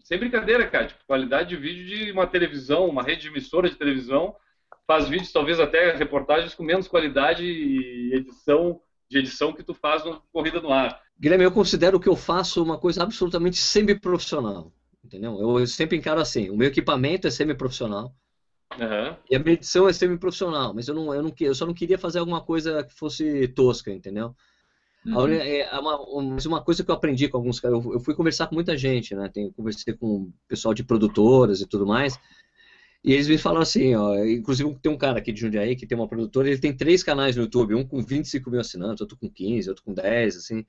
sem 0.00 0.18
brincadeira, 0.18 0.66
cara, 0.66 0.88
tipo, 0.88 1.04
qualidade 1.06 1.50
de 1.50 1.56
vídeo 1.56 1.86
de 1.86 2.12
uma 2.12 2.26
televisão, 2.26 2.88
uma 2.88 3.02
rede 3.02 3.22
de 3.22 3.28
emissora 3.28 3.70
de 3.70 3.76
televisão, 3.76 4.34
faz 4.86 5.08
vídeos, 5.08 5.32
talvez 5.32 5.60
até 5.60 5.94
reportagens 5.94 6.54
com 6.54 6.64
menos 6.64 6.88
qualidade 6.88 7.44
e 7.44 8.12
edição 8.14 8.80
de 9.08 9.18
edição 9.18 9.52
que 9.52 9.62
tu 9.62 9.74
faz 9.74 10.04
no 10.04 10.22
Corrida 10.32 10.60
no 10.60 10.72
Ar. 10.72 11.00
Guilherme, 11.20 11.44
eu 11.44 11.52
considero 11.52 12.00
que 12.00 12.08
eu 12.08 12.16
faço 12.16 12.62
uma 12.62 12.78
coisa 12.78 13.02
absolutamente 13.02 13.58
semi-profissional. 13.58 14.72
entendeu? 15.04 15.38
Eu, 15.38 15.60
eu 15.60 15.66
sempre 15.66 15.96
encaro 15.96 16.20
assim, 16.20 16.50
o 16.50 16.56
meu 16.56 16.68
equipamento 16.68 17.26
é 17.26 17.30
semi-profissional, 17.30 18.12
Aham. 18.80 19.16
e 19.30 19.36
a 19.36 19.38
minha 19.38 19.54
edição 19.54 19.88
é 19.88 19.92
semi-profissional, 19.92 20.72
mas 20.74 20.88
eu, 20.88 20.94
não, 20.94 21.14
eu, 21.14 21.22
não, 21.22 21.32
eu 21.40 21.54
só 21.54 21.66
não 21.66 21.74
queria 21.74 21.98
fazer 21.98 22.18
alguma 22.18 22.40
coisa 22.40 22.82
que 22.84 22.94
fosse 22.94 23.48
tosca, 23.48 23.90
entendeu? 23.92 24.34
Uhum. 25.04 25.28
é, 25.28 25.60
é 25.60 25.78
uma, 25.78 26.00
um- 26.00 26.30
mas 26.34 26.46
uma 26.46 26.62
coisa 26.62 26.84
que 26.84 26.90
eu 26.90 26.94
aprendi 26.94 27.28
com 27.28 27.36
alguns 27.36 27.58
caras, 27.60 27.84
eu, 27.84 27.94
eu 27.94 28.00
fui 28.00 28.14
conversar 28.14 28.46
com 28.46 28.54
muita 28.54 28.76
gente, 28.76 29.14
né? 29.14 29.28
Tem, 29.28 29.50
conversei 29.52 29.94
com 29.94 30.32
pessoal 30.48 30.72
de 30.74 30.84
produtoras 30.84 31.60
e 31.60 31.66
tudo 31.66 31.86
mais, 31.86 32.18
e 33.04 33.12
eles 33.12 33.28
me 33.28 33.38
falaram 33.38 33.62
assim, 33.62 33.94
ó, 33.94 34.16
inclusive 34.24 34.76
tem 34.80 34.92
um 34.92 34.96
cara 34.98 35.18
aqui 35.18 35.32
de 35.32 35.40
Jundiaí 35.40 35.74
que 35.76 35.86
tem 35.86 35.98
uma 35.98 36.08
produtora, 36.08 36.48
ele 36.48 36.58
tem 36.60 36.76
três 36.76 37.02
canais 37.02 37.36
no 37.36 37.42
YouTube, 37.42 37.74
um 37.74 37.84
com 37.86 38.00
25 38.02 38.50
mil 38.50 38.60
assinantes, 38.60 39.00
outro 39.00 39.16
com 39.16 39.28
15, 39.30 39.68
outro 39.68 39.84
com 39.84 39.92
10, 39.92 40.36
assim. 40.36 40.64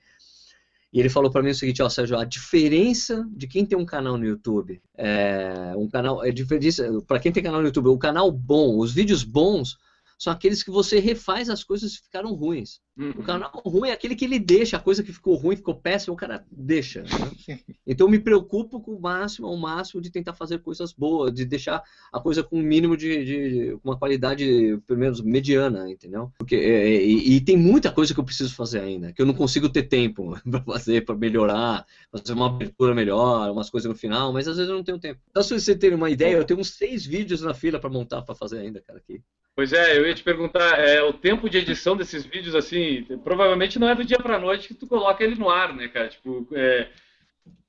E 0.94 1.00
ele 1.00 1.10
falou 1.10 1.32
pra 1.32 1.42
mim 1.42 1.50
o 1.50 1.56
seguinte, 1.56 1.82
ó, 1.82 1.90
Sérgio, 1.90 2.16
a 2.18 2.24
diferença 2.24 3.28
de 3.36 3.48
quem 3.48 3.66
tem 3.66 3.76
um 3.76 3.86
canal 3.86 4.16
no 4.16 4.26
YouTube, 4.26 4.80
é, 4.96 5.74
um 5.76 5.90
canal, 5.90 6.24
é 6.24 6.32
diferença, 6.32 6.88
para 7.08 7.20
quem 7.20 7.32
tem 7.32 7.42
canal 7.42 7.62
no 7.62 7.68
YouTube, 7.68 7.88
o 7.88 7.98
canal 7.98 8.32
bom, 8.32 8.78
os 8.78 8.94
vídeos 8.94 9.24
bons, 9.24 9.80
são 10.18 10.32
aqueles 10.32 10.64
que 10.64 10.72
você 10.72 11.00
refaz 11.00 11.50
as 11.50 11.64
coisas 11.64 11.98
que 11.98 12.04
ficaram 12.06 12.34
ruins. 12.34 12.80
Uhum. 12.96 13.10
O 13.18 13.24
canal 13.24 13.52
ruim 13.66 13.90
é 13.90 13.92
aquele 13.92 14.16
que 14.16 14.24
ele 14.24 14.38
deixa, 14.38 14.78
a 14.78 14.80
coisa 14.80 15.02
que 15.04 15.12
ficou 15.12 15.36
ruim, 15.36 15.56
ficou 15.56 15.76
péssima, 15.76 16.14
o 16.14 16.18
cara 16.18 16.46
deixa. 16.52 17.02
né? 17.02 17.10
Então 17.86 18.08
eu 18.08 18.12
me 18.12 18.20
preocupo 18.20 18.80
com 18.80 18.92
o 18.94 19.02
máximo, 19.02 19.48
ao 19.48 19.58
máximo, 19.58 20.02
de 20.02 20.10
tentar 20.10 20.34
fazer 20.34 20.60
coisas 20.60 20.94
boas, 20.94 21.34
de 21.34 21.44
deixar 21.44 21.84
a 22.14 22.20
coisa 22.20 22.42
com 22.42 22.58
um 22.58 22.62
mínimo 22.62 22.96
de, 22.96 23.26
de- 23.26 23.78
com 23.82 23.90
uma 23.90 23.98
qualidade, 24.00 24.80
pelo 24.88 25.00
menos, 25.00 25.20
mediana, 25.22 25.90
entendeu? 25.90 26.32
Porque, 26.38 26.56
é, 26.56 27.04
e, 27.04 27.36
e 27.36 27.42
tem 27.42 27.58
muita 27.58 27.92
coisa 27.92 28.14
que 28.14 28.20
eu 28.20 28.24
preciso 28.24 28.56
fazer 28.56 28.80
ainda, 28.80 29.12
que 29.12 29.22
eu 29.22 29.26
não 29.26 29.34
consigo 29.34 29.68
ter 29.68 29.84
tempo 29.84 30.40
para 30.50 30.64
fazer, 30.64 31.04
para 31.04 31.16
melhorar, 31.16 31.86
fazer 32.12 32.34
uma 32.34 32.48
abertura 32.48 32.94
melhor, 32.96 33.52
umas 33.52 33.70
coisas 33.70 33.90
no 33.90 33.98
final, 33.98 34.32
mas 34.32 34.48
às 34.48 34.56
vezes 34.56 34.70
eu 34.70 34.78
não 34.78 34.84
tenho 34.84 35.00
tempo. 35.00 35.20
Então, 35.30 35.44
se 35.44 35.60
você 35.60 35.76
ter 35.76 35.94
uma 35.94 36.10
ideia, 36.10 36.38
eu 36.38 36.46
tenho 36.46 36.60
uns 36.60 36.70
seis 36.76 37.06
vídeos 37.06 37.42
na 37.42 37.54
fila 37.54 37.80
para 37.80 37.90
montar, 37.90 38.22
para 38.22 38.36
fazer 38.36 38.60
ainda, 38.60 38.80
cara, 38.82 39.00
aqui. 39.00 39.22
Pois 39.56 39.72
é, 39.72 39.98
eu 39.98 40.08
ia 40.08 40.16
te 40.16 40.24
perguntar, 40.24 40.80
é, 40.80 41.04
o 41.04 41.14
tempo 41.14 41.48
de 41.48 41.60
edição 41.60 41.96
desses 41.96 42.26
vídeos, 42.26 42.56
assim, 42.56 43.04
provavelmente 43.24 43.78
não 43.78 43.88
é 43.88 43.94
do 43.94 44.04
dia 44.04 44.18
pra 44.18 44.40
noite 44.40 44.68
que 44.68 44.74
tu 44.74 44.88
coloca 44.88 45.24
ele 45.24 45.36
no 45.36 45.48
ar, 45.48 45.76
né, 45.76 45.88
cara? 45.88 46.10
Tipo, 46.10 46.48
é, 46.54 46.90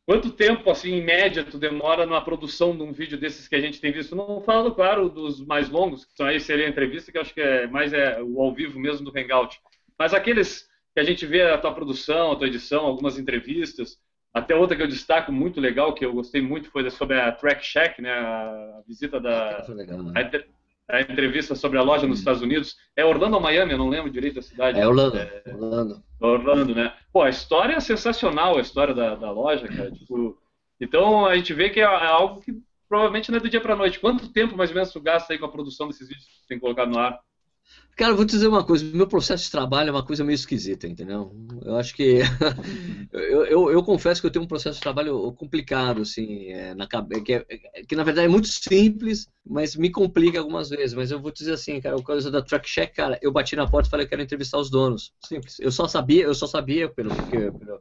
quanto 0.07 0.31
tempo, 0.31 0.71
assim, 0.71 0.93
em 0.93 1.05
média, 1.05 1.45
tu 1.45 1.59
demora 1.59 2.07
numa 2.07 2.25
produção 2.25 2.75
de 2.75 2.83
um 2.83 2.91
vídeo 2.91 3.19
desses 3.19 3.47
que 3.47 3.55
a 3.55 3.61
gente 3.61 3.83
tem 3.83 3.93
visto? 3.93 4.17
Não 4.17 4.41
falo, 4.41 4.75
claro, 4.75 5.11
dos 5.11 5.45
mais 5.45 5.69
longos, 5.69 6.07
que 6.07 6.17
são 6.17 6.25
aí 6.25 6.41
seria 6.41 6.65
a 6.65 6.71
entrevista, 6.71 7.13
que 7.13 7.19
eu 7.19 7.23
acho 7.23 7.35
que 7.35 7.43
é 7.43 7.67
mais 7.67 7.93
é 7.93 8.19
o 8.23 8.41
ao 8.41 8.55
vivo 8.55 8.81
mesmo 8.81 9.05
do 9.05 9.19
Hangout. 9.19 9.61
Mas 9.99 10.15
aqueles 10.15 10.67
que 10.95 11.01
a 11.01 11.05
gente 11.05 11.27
vê 11.27 11.43
a 11.43 11.59
tua 11.59 11.75
produção, 11.75 12.33
a 12.33 12.37
tua 12.37 12.47
edição, 12.47 12.87
algumas 12.87 13.19
entrevistas, 13.19 13.99
até 14.33 14.55
outra 14.57 14.75
que 14.77 14.83
eu 14.83 14.89
destaco 14.89 15.31
muito 15.31 15.61
legal, 15.61 15.93
que 15.93 16.05
eu 16.05 16.15
gostei 16.15 16.41
muito, 16.41 16.71
foi 16.71 16.89
sobre 16.91 17.21
a 17.21 17.31
Track 17.31 17.65
Shack, 17.65 18.01
né, 18.01 18.11
a 18.11 18.83
visita 18.87 19.21
da, 19.21 19.65
legal, 19.69 20.03
né? 20.03 20.13
a, 20.17 20.54
a 20.89 21.01
entrevista 21.01 21.55
sobre 21.55 21.79
a 21.79 21.83
loja 21.83 22.07
nos 22.07 22.19
Estados 22.19 22.43
Unidos. 22.43 22.77
É 22.97 23.05
Orlando 23.05 23.37
ou 23.37 23.43
Miami? 23.43 23.73
Eu 23.73 23.79
não 23.79 23.89
lembro 23.89 24.11
direito 24.11 24.37
da 24.37 24.43
cidade. 24.43 24.79
É 24.79 24.87
Orlando, 24.87 25.19
Orlando. 25.47 26.03
Orlando, 26.21 26.75
né? 26.75 26.93
Pô, 27.13 27.23
a 27.23 27.31
história 27.31 27.75
é 27.75 27.81
sensacional, 27.81 28.57
a 28.57 28.61
história 28.61 28.95
da, 28.95 29.15
da 29.15 29.31
loja, 29.31 29.67
cara. 29.69 29.91
Tipo, 29.91 30.39
então 30.81 31.27
a 31.27 31.35
gente 31.37 31.53
vê 31.55 31.71
que 31.71 31.81
é, 31.81 31.85
é 31.85 32.07
algo 32.07 32.41
que 32.41 32.53
provavelmente 32.89 33.31
não 33.31 33.39
é 33.39 33.41
do 33.41 33.49
dia 33.49 33.61
pra 33.61 33.77
noite. 33.77 33.99
Quanto 33.99 34.33
tempo 34.33 34.57
mais 34.57 34.71
ou 34.71 34.75
menos 34.75 34.93
tu 34.93 35.01
gasta 35.01 35.33
aí 35.33 35.39
com 35.39 35.47
a 35.47 35.53
produção 35.53 35.89
desses 35.89 36.09
vídeos 36.09 36.27
que 36.27 36.43
tu 36.43 36.47
tem 36.49 36.59
colocado 36.59 36.91
no 36.91 36.99
ar? 36.99 37.19
Cara, 37.97 38.13
vou 38.15 38.27
te 38.27 38.31
dizer 38.33 38.49
uma 38.49 38.65
coisa, 38.67 38.85
meu 38.85 39.07
processo 39.07 39.45
de 39.45 39.51
trabalho 39.53 39.89
é 39.89 39.93
uma 39.93 40.05
coisa 40.05 40.25
meio 40.25 40.35
esquisita, 40.35 40.87
entendeu? 40.89 41.31
Eu 41.65 41.77
acho 41.77 41.95
que 41.95 42.19
eu, 43.13 43.45
eu, 43.47 43.71
eu 43.71 43.83
confesso 43.85 44.21
que 44.21 44.27
eu 44.27 44.31
tenho 44.33 44.45
um 44.45 44.49
processo 44.49 44.79
de 44.79 44.83
trabalho 44.83 45.33
complicado, 45.35 46.03
assim, 46.03 46.47
é, 46.49 46.75
na 46.75 46.89
que, 47.25 47.35
é- 47.35 47.45
que 47.89 47.95
na 47.95 48.03
verdade 48.03 48.27
é 48.27 48.29
muito 48.31 48.49
simples, 48.49 49.29
mas 49.47 49.77
me 49.77 49.91
complica 49.91 50.41
algumas 50.41 50.71
vezes. 50.71 50.93
Mas 50.95 51.13
eu 51.13 51.21
vou 51.21 51.31
te 51.31 51.39
dizer 51.39 51.53
assim, 51.53 51.81
cara, 51.81 51.97
o 51.97 52.03
coisa 52.03 52.31
da 52.33 52.43
Track 52.43 52.69
Check, 52.69 52.95
cara, 52.97 53.17
eu 53.23 53.31
bati 53.33 53.55
na 53.55 53.67
porta 53.69 53.87
e 53.89 53.91
falei, 53.91 54.07
eu 54.07 54.11
quero 54.11 54.23
entrevistar 54.23 54.59
os 54.59 54.71
donos. 54.71 55.13
Simples. 55.25 55.61
Eu 55.61 55.71
só 55.71 55.87
sabia, 55.87 56.25
eu 56.25 56.35
só 56.35 56.49
sabia 56.49 56.89
pelo 56.93 57.11
porque, 57.15 57.53
pelo, 57.53 57.81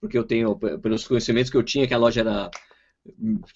porque 0.00 0.18
eu 0.18 0.24
tenho 0.24 0.58
pelos 0.80 1.06
conhecimentos 1.06 1.50
que 1.50 1.56
eu 1.56 1.64
tinha 1.64 1.86
que 1.88 1.94
a 1.94 1.98
loja 1.98 2.20
era 2.20 2.52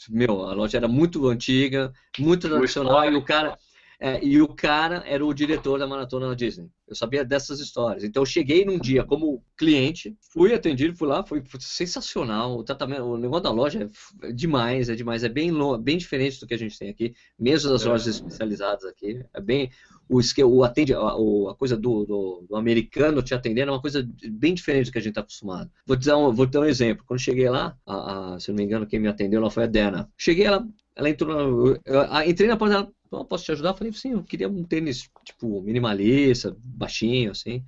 meu, 0.08 0.42
a 0.46 0.54
loja 0.54 0.78
era 0.78 0.88
muito 0.88 1.26
antiga, 1.28 1.92
muito 2.18 2.48
tradicional 2.48 3.10
e 3.10 3.16
o 3.16 3.24
cara 3.24 3.56
é, 4.04 4.18
e 4.24 4.42
o 4.42 4.48
cara 4.48 5.04
era 5.06 5.24
o 5.24 5.32
diretor 5.32 5.78
da 5.78 5.86
maratona 5.86 6.28
da 6.28 6.34
Disney. 6.34 6.68
Eu 6.88 6.96
sabia 6.96 7.24
dessas 7.24 7.60
histórias. 7.60 8.02
Então 8.02 8.22
eu 8.22 8.26
cheguei 8.26 8.64
num 8.64 8.76
dia 8.78 9.04
como 9.04 9.44
cliente, 9.56 10.16
fui 10.32 10.52
atendido, 10.52 10.96
fui 10.96 11.06
lá, 11.06 11.24
foi, 11.24 11.40
sensacional. 11.60 12.56
O 12.58 12.64
tratamento, 12.64 13.02
o 13.04 13.16
negócio 13.16 13.44
da 13.44 13.50
loja 13.52 13.88
é 14.22 14.32
demais, 14.32 14.88
é 14.88 14.96
demais, 14.96 15.22
é 15.22 15.28
bem 15.28 15.52
bem 15.80 15.96
diferente 15.96 16.40
do 16.40 16.46
que 16.48 16.54
a 16.54 16.58
gente 16.58 16.76
tem 16.76 16.88
aqui, 16.90 17.14
mesmo 17.38 17.70
das 17.70 17.86
É. 17.86 17.88
lojas 17.88 18.08
especializadas 18.08 18.84
aqui. 18.84 19.24
É 19.32 19.40
bem 19.40 19.70
o 20.08 20.20
o 20.44 20.64
atende 20.64 20.92
a, 20.92 20.98
a 20.98 21.54
coisa 21.56 21.76
do, 21.76 22.04
do, 22.04 22.44
do 22.48 22.56
americano 22.56 23.22
te 23.22 23.34
atendendo 23.34 23.70
é 23.70 23.74
uma 23.74 23.80
coisa 23.80 24.06
bem 24.30 24.52
diferente 24.52 24.86
do 24.86 24.92
que 24.92 24.98
a 24.98 25.00
gente 25.00 25.10
está 25.12 25.20
acostumado. 25.20 25.70
Vou 25.86 25.96
te 25.96 26.06
dar 26.06 26.18
um, 26.18 26.32
vou 26.32 26.46
te 26.46 26.50
dar 26.52 26.60
um 26.60 26.64
exemplo. 26.64 27.04
Quando 27.06 27.20
eu 27.20 27.24
cheguei 27.24 27.48
lá, 27.48 27.76
a- 27.86 28.34
a- 28.34 28.40
se 28.40 28.50
eu 28.50 28.52
não 28.54 28.58
me 28.58 28.64
engano, 28.64 28.86
quem 28.86 28.98
me 29.00 29.08
atendeu 29.08 29.40
lá 29.40 29.48
foi 29.48 29.62
a 29.64 29.66
Dana. 29.66 30.10
Cheguei, 30.18 30.44
ela, 30.44 30.66
ela 30.96 31.08
entrou, 31.08 31.32
na, 31.34 31.40
eu, 31.40 31.80
eu- 31.86 32.30
entrei 32.30 32.48
na 32.48 32.56
porta 32.56 32.74
dela, 32.74 32.92
"Ó, 33.12 33.24
posso 33.24 33.44
te 33.44 33.52
ajudar? 33.52 33.70
Eu 33.70 33.74
falei, 33.74 33.92
sim, 33.92 34.12
eu 34.12 34.22
queria 34.22 34.48
um 34.48 34.64
tênis, 34.64 35.08
tipo, 35.24 35.62
minimalista, 35.62 36.56
baixinho, 36.58 37.30
assim. 37.30 37.64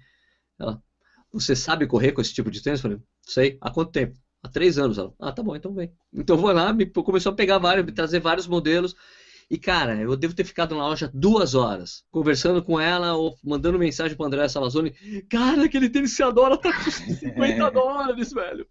Ela, 0.58 0.82
você 1.32 1.56
sabe 1.56 1.86
correr 1.86 2.12
com 2.12 2.20
esse 2.20 2.32
tipo 2.32 2.50
de 2.50 2.62
tênis? 2.62 2.80
Eu 2.80 2.82
falei, 2.82 2.98
sei. 3.22 3.58
Há 3.60 3.70
quanto 3.70 3.92
tempo? 3.92 4.18
Há 4.42 4.48
três 4.48 4.78
anos. 4.78 4.98
Ela, 4.98 5.12
ah, 5.20 5.32
tá 5.32 5.42
bom, 5.42 5.56
então 5.56 5.74
vem. 5.74 5.92
Então 6.12 6.36
eu 6.36 6.40
vou 6.40 6.52
lá, 6.52 6.72
me, 6.72 6.86
começou 6.86 7.32
a 7.32 7.34
pegar 7.34 7.58
vários, 7.58 7.84
me 7.84 7.92
trazer 7.92 8.20
vários 8.20 8.46
modelos. 8.46 8.94
E, 9.50 9.58
cara, 9.58 10.00
eu 10.00 10.16
devo 10.16 10.34
ter 10.34 10.44
ficado 10.44 10.74
na 10.74 10.86
loja 10.86 11.10
duas 11.12 11.54
horas, 11.54 12.02
conversando 12.10 12.62
com 12.62 12.80
ela 12.80 13.14
ou 13.14 13.36
mandando 13.44 13.78
mensagem 13.78 14.16
pro 14.16 14.26
André 14.26 14.48
Salazone. 14.48 14.92
Cara, 15.28 15.64
aquele 15.64 15.90
tênis 15.90 16.10
que 16.10 16.16
você 16.16 16.22
adora 16.22 16.56
tá 16.56 16.72
com 16.72 16.90
50 16.90 17.70
dólares, 17.72 18.32
velho. 18.32 18.66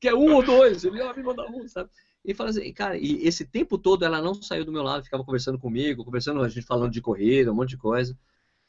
Que 0.00 0.08
é 0.08 0.14
um 0.14 0.34
ou 0.34 0.42
dois. 0.42 0.84
Ele 0.84 1.00
ah, 1.00 1.14
me 1.14 1.22
manda 1.22 1.44
um, 1.50 1.66
sabe? 1.68 1.88
E 2.26 2.34
fala 2.34 2.50
assim, 2.50 2.72
cara, 2.72 2.98
e 2.98 3.24
esse 3.24 3.44
tempo 3.44 3.78
todo 3.78 4.04
ela 4.04 4.20
não 4.20 4.34
saiu 4.34 4.64
do 4.64 4.72
meu 4.72 4.82
lado, 4.82 5.04
ficava 5.04 5.22
conversando 5.22 5.60
comigo, 5.60 6.04
conversando, 6.04 6.42
a 6.42 6.48
gente 6.48 6.66
falando 6.66 6.90
de 6.90 7.00
corrida, 7.00 7.52
um 7.52 7.54
monte 7.54 7.70
de 7.70 7.76
coisa. 7.76 8.18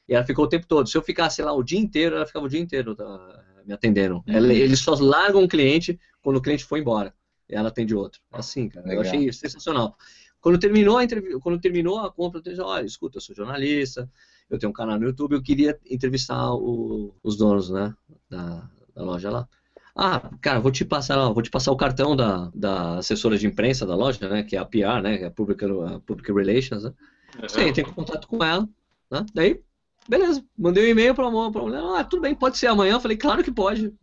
E 0.08 0.14
ela 0.14 0.24
ficou 0.24 0.46
o 0.46 0.48
tempo 0.48 0.68
todo. 0.68 0.88
Se 0.88 0.96
eu 0.96 1.02
ficasse 1.02 1.42
lá 1.42 1.52
o 1.52 1.64
dia 1.64 1.80
inteiro, 1.80 2.16
ela 2.16 2.26
ficava 2.26 2.46
o 2.46 2.50
dia 2.50 2.60
inteiro 2.60 2.96
tá, 2.96 3.44
me 3.66 3.74
atendendo. 3.74 4.24
Ela- 4.28 4.54
eles 4.54 4.80
só 4.80 4.94
largam 4.94 5.42
um 5.42 5.48
cliente 5.48 6.00
quando 6.22 6.38
o 6.38 6.42
cliente 6.42 6.64
foi 6.64 6.82
embora. 6.82 7.14
E 7.50 7.56
ela 7.56 7.70
atende 7.70 7.96
outro. 7.96 8.22
Assim, 8.32 8.70
cara. 8.70 8.86
Eu 8.86 9.00
Legal. 9.00 9.06
achei 9.06 9.34
sensacional. 9.34 9.98
Quando 10.40 10.60
terminou 10.60 10.98
a 10.98 11.04
entrevista, 11.04 11.40
quando 11.40 11.60
terminou 11.60 12.00
a 12.00 12.12
compra, 12.12 12.40
eu 12.40 12.44
disse, 12.44 12.62
olha, 12.62 12.86
escuta, 12.86 13.18
eu 13.18 13.22
sou 13.22 13.36
jornalista, 13.36 14.10
eu 14.50 14.60
tenho 14.60 14.70
um 14.70 14.74
canal 14.74 15.00
no 15.00 15.06
YouTube, 15.06 15.34
eu 15.34 15.42
queria 15.42 15.78
entrevistar 15.90 16.54
o- 16.54 17.16
os 17.24 17.36
donos, 17.36 17.70
né, 17.70 17.94
da, 18.30 18.70
da 18.94 19.04
loja 19.04 19.30
lá. 19.32 19.50
Ah, 19.98 20.30
cara, 20.42 20.60
vou 20.60 20.72
te 20.72 20.86
passar, 20.86 21.18
vou 21.32 21.42
te 21.42 21.50
passar 21.50 21.72
o 21.72 21.78
cartão 21.78 22.16
da, 22.16 22.52
da 22.54 22.98
assessora 23.00 23.38
de 23.38 23.48
imprensa 23.48 23.86
da 23.86 23.96
loja, 23.96 24.30
né, 24.30 24.44
que 24.44 24.56
é 24.56 24.60
a 24.60 24.66
PR, 24.66 25.02
né, 25.02 25.18
que 25.18 25.24
é 25.24 25.28
a 25.28 25.32
Public, 25.32 25.66
a 25.66 26.00
Public 26.02 26.32
Relations, 26.32 26.84
né. 26.84 26.94
Você 27.42 27.64
entra 27.64 27.82
em 27.82 27.86
contato 27.86 28.28
com 28.28 28.44
ela, 28.44 28.68
né? 29.12 29.26
Daí, 29.34 29.60
beleza, 30.08 30.44
mandei 30.58 30.86
um 30.86 30.90
e-mail 30.90 31.16
pra, 31.16 31.30
pra 31.52 31.62
mulher, 31.62 31.82
ah, 31.84 32.04
tudo 32.04 32.22
bem, 32.22 32.36
pode 32.36 32.58
ser 32.58 32.68
amanhã. 32.68 32.94
Eu 32.94 33.00
falei, 33.00 33.18
claro 33.18 33.44
que 33.44 33.52
pode. 33.52 33.94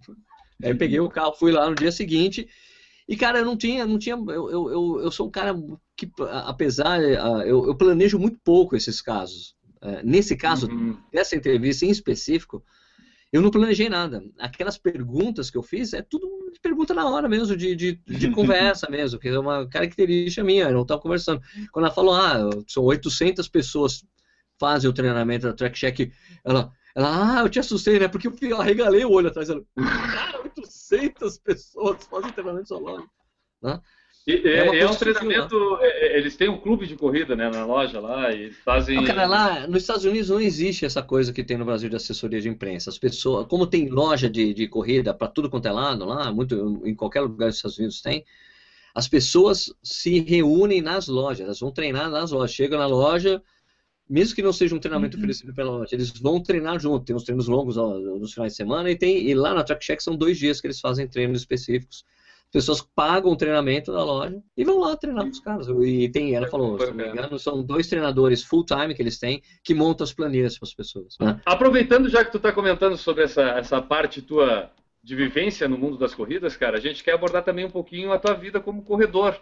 Aí 0.62 0.70
eu 0.70 0.76
peguei 0.76 1.00
o 1.00 1.08
carro, 1.08 1.32
fui 1.34 1.50
lá 1.52 1.68
no 1.68 1.74
dia 1.76 1.90
seguinte. 1.92 2.48
E, 3.08 3.16
cara, 3.16 3.38
eu 3.40 3.44
não 3.44 3.56
tinha, 3.56 3.84
não 3.86 3.98
tinha, 3.98 4.14
eu, 4.16 4.50
eu, 4.50 4.70
eu, 4.70 5.00
eu 5.02 5.10
sou 5.10 5.26
um 5.26 5.30
cara 5.30 5.54
que, 5.96 6.10
apesar, 6.44 7.02
eu, 7.02 7.66
eu 7.66 7.74
planejo 7.74 8.18
muito 8.18 8.38
pouco 8.42 8.74
esses 8.76 9.00
casos. 9.02 9.54
Eh, 9.82 10.02
Nesse 10.02 10.36
caso, 10.36 10.68
Uhum. 10.68 10.96
dessa 11.12 11.36
entrevista 11.36 11.84
em 11.84 11.90
específico, 11.90 12.62
eu 13.34 13.42
não 13.42 13.50
planejei 13.50 13.88
nada. 13.88 14.22
Aquelas 14.38 14.78
perguntas 14.78 15.50
que 15.50 15.58
eu 15.58 15.62
fiz 15.62 15.92
é 15.92 16.00
tudo 16.00 16.28
pergunta 16.62 16.94
na 16.94 17.04
hora 17.10 17.28
mesmo, 17.28 17.56
de, 17.56 17.74
de, 17.74 17.96
de 18.06 18.30
conversa 18.32 18.88
mesmo, 18.88 19.18
que 19.18 19.28
é 19.28 19.36
uma 19.36 19.68
característica 19.68 20.44
minha, 20.44 20.66
eu 20.66 20.72
não 20.72 20.82
estava 20.82 21.00
conversando. 21.00 21.42
Quando 21.72 21.86
ela 21.86 21.94
falou, 21.94 22.14
ah, 22.14 22.48
são 22.68 22.84
800 22.84 23.48
pessoas 23.48 24.06
fazem 24.58 24.88
o 24.88 24.92
treinamento 24.92 25.48
da 25.48 25.52
Track 25.52 25.76
Check, 25.76 26.12
ela, 26.44 26.72
ela, 26.94 27.40
ah, 27.40 27.42
eu 27.42 27.48
te 27.48 27.58
assustei, 27.58 27.98
né? 27.98 28.06
Porque 28.06 28.30
eu 28.40 28.60
arregalei 28.60 29.04
o 29.04 29.10
olho 29.10 29.26
atrás 29.26 29.48
dela. 29.48 29.64
Cara, 29.76 30.40
800 30.42 31.38
pessoas 31.38 32.04
fazem 32.04 32.30
treinamento 32.30 32.68
só 32.68 32.78
logo. 32.78 33.10
E, 34.26 34.32
é, 34.32 34.56
É 34.56 34.66
é 34.66 34.68
coisa 34.68 34.90
um 34.90 34.96
treinamento. 34.96 35.78
é, 35.80 36.06
é, 36.06 36.18
eles 36.18 36.34
têm 36.34 36.48
um 36.48 36.58
clube 36.58 36.86
de 36.86 36.96
corrida, 36.96 37.36
né, 37.36 37.50
na 37.50 37.66
loja 37.66 38.00
lá, 38.00 38.32
e 38.32 38.50
fazem. 38.52 38.96
Não, 38.96 39.04
cara, 39.04 39.26
lá 39.26 39.66
nos 39.66 39.82
Estados 39.82 40.04
Unidos 40.04 40.30
não 40.30 40.40
existe 40.40 40.84
essa 40.86 41.02
coisa 41.02 41.32
que 41.32 41.44
tem 41.44 41.58
no 41.58 41.64
Brasil 41.64 41.90
de 41.90 41.96
assessoria 41.96 42.40
de 42.40 42.48
imprensa. 42.48 42.88
As 42.88 42.98
pessoas, 42.98 43.46
como 43.46 43.66
tem 43.66 43.88
loja 43.88 44.30
de, 44.30 44.54
de 44.54 44.66
corrida 44.66 45.12
para 45.12 45.28
tudo 45.28 45.50
quanto 45.50 45.68
é 45.68 45.72
lado 45.72 46.06
lá, 46.06 46.32
muito 46.32 46.82
em 46.86 46.94
qualquer 46.94 47.20
lugar 47.20 47.48
dos 47.48 47.56
Estados 47.56 47.78
Unidos 47.78 48.00
tem, 48.00 48.24
as 48.94 49.06
pessoas 49.08 49.74
se 49.82 50.20
reúnem 50.20 50.80
nas 50.80 51.06
lojas, 51.06 51.40
elas 51.40 51.60
vão 51.60 51.70
treinar 51.70 52.08
nas 52.08 52.30
lojas. 52.30 52.54
Chegam 52.54 52.78
na 52.78 52.86
loja, 52.86 53.42
mesmo 54.08 54.34
que 54.34 54.42
não 54.42 54.52
seja 54.54 54.74
um 54.74 54.78
treinamento 54.78 55.18
oferecido 55.18 55.52
pela 55.52 55.70
loja, 55.70 55.94
eles 55.94 56.10
vão 56.18 56.42
treinar 56.42 56.78
junto. 56.80 57.04
Tem 57.04 57.14
uns 57.14 57.24
treinos 57.24 57.46
longos 57.46 57.76
ó, 57.76 57.98
nos 57.98 58.32
finais 58.32 58.52
de 58.52 58.56
semana 58.56 58.90
e 58.90 58.96
tem 58.96 59.28
e 59.28 59.34
lá 59.34 59.52
na 59.52 59.64
Track 59.64 59.84
Check 59.84 60.00
são 60.00 60.16
dois 60.16 60.38
dias 60.38 60.62
que 60.62 60.66
eles 60.66 60.80
fazem 60.80 61.06
treinos 61.06 61.40
específicos. 61.40 62.06
Pessoas 62.54 62.80
pagam 62.80 63.32
o 63.32 63.36
treinamento 63.36 63.92
da 63.92 64.04
loja 64.04 64.40
e 64.56 64.62
vão 64.62 64.78
lá 64.78 64.96
treinar 64.96 65.24
com 65.24 65.30
os 65.30 65.40
caras. 65.40 65.66
E 65.68 66.08
tem, 66.08 66.36
ela 66.36 66.46
falou, 66.46 66.78
se 66.78 66.86
não 66.86 66.94
me 66.94 67.08
engano, 67.08 67.36
são 67.36 67.64
dois 67.64 67.88
treinadores 67.88 68.44
full-time 68.44 68.94
que 68.94 69.02
eles 69.02 69.18
têm 69.18 69.42
que 69.64 69.74
montam 69.74 70.04
as 70.04 70.12
planilhas 70.12 70.56
para 70.56 70.68
as 70.68 70.72
pessoas. 70.72 71.16
Né? 71.18 71.40
Aproveitando 71.44 72.08
já 72.08 72.24
que 72.24 72.30
tu 72.30 72.36
está 72.36 72.52
comentando 72.52 72.96
sobre 72.96 73.24
essa, 73.24 73.42
essa 73.42 73.82
parte 73.82 74.22
tua 74.22 74.70
de 75.02 75.16
vivência 75.16 75.68
no 75.68 75.76
mundo 75.76 75.98
das 75.98 76.14
corridas, 76.14 76.56
cara, 76.56 76.78
a 76.78 76.80
gente 76.80 77.02
quer 77.02 77.14
abordar 77.14 77.42
também 77.42 77.64
um 77.64 77.70
pouquinho 77.70 78.12
a 78.12 78.20
tua 78.20 78.34
vida 78.34 78.60
como 78.60 78.84
corredor. 78.84 79.36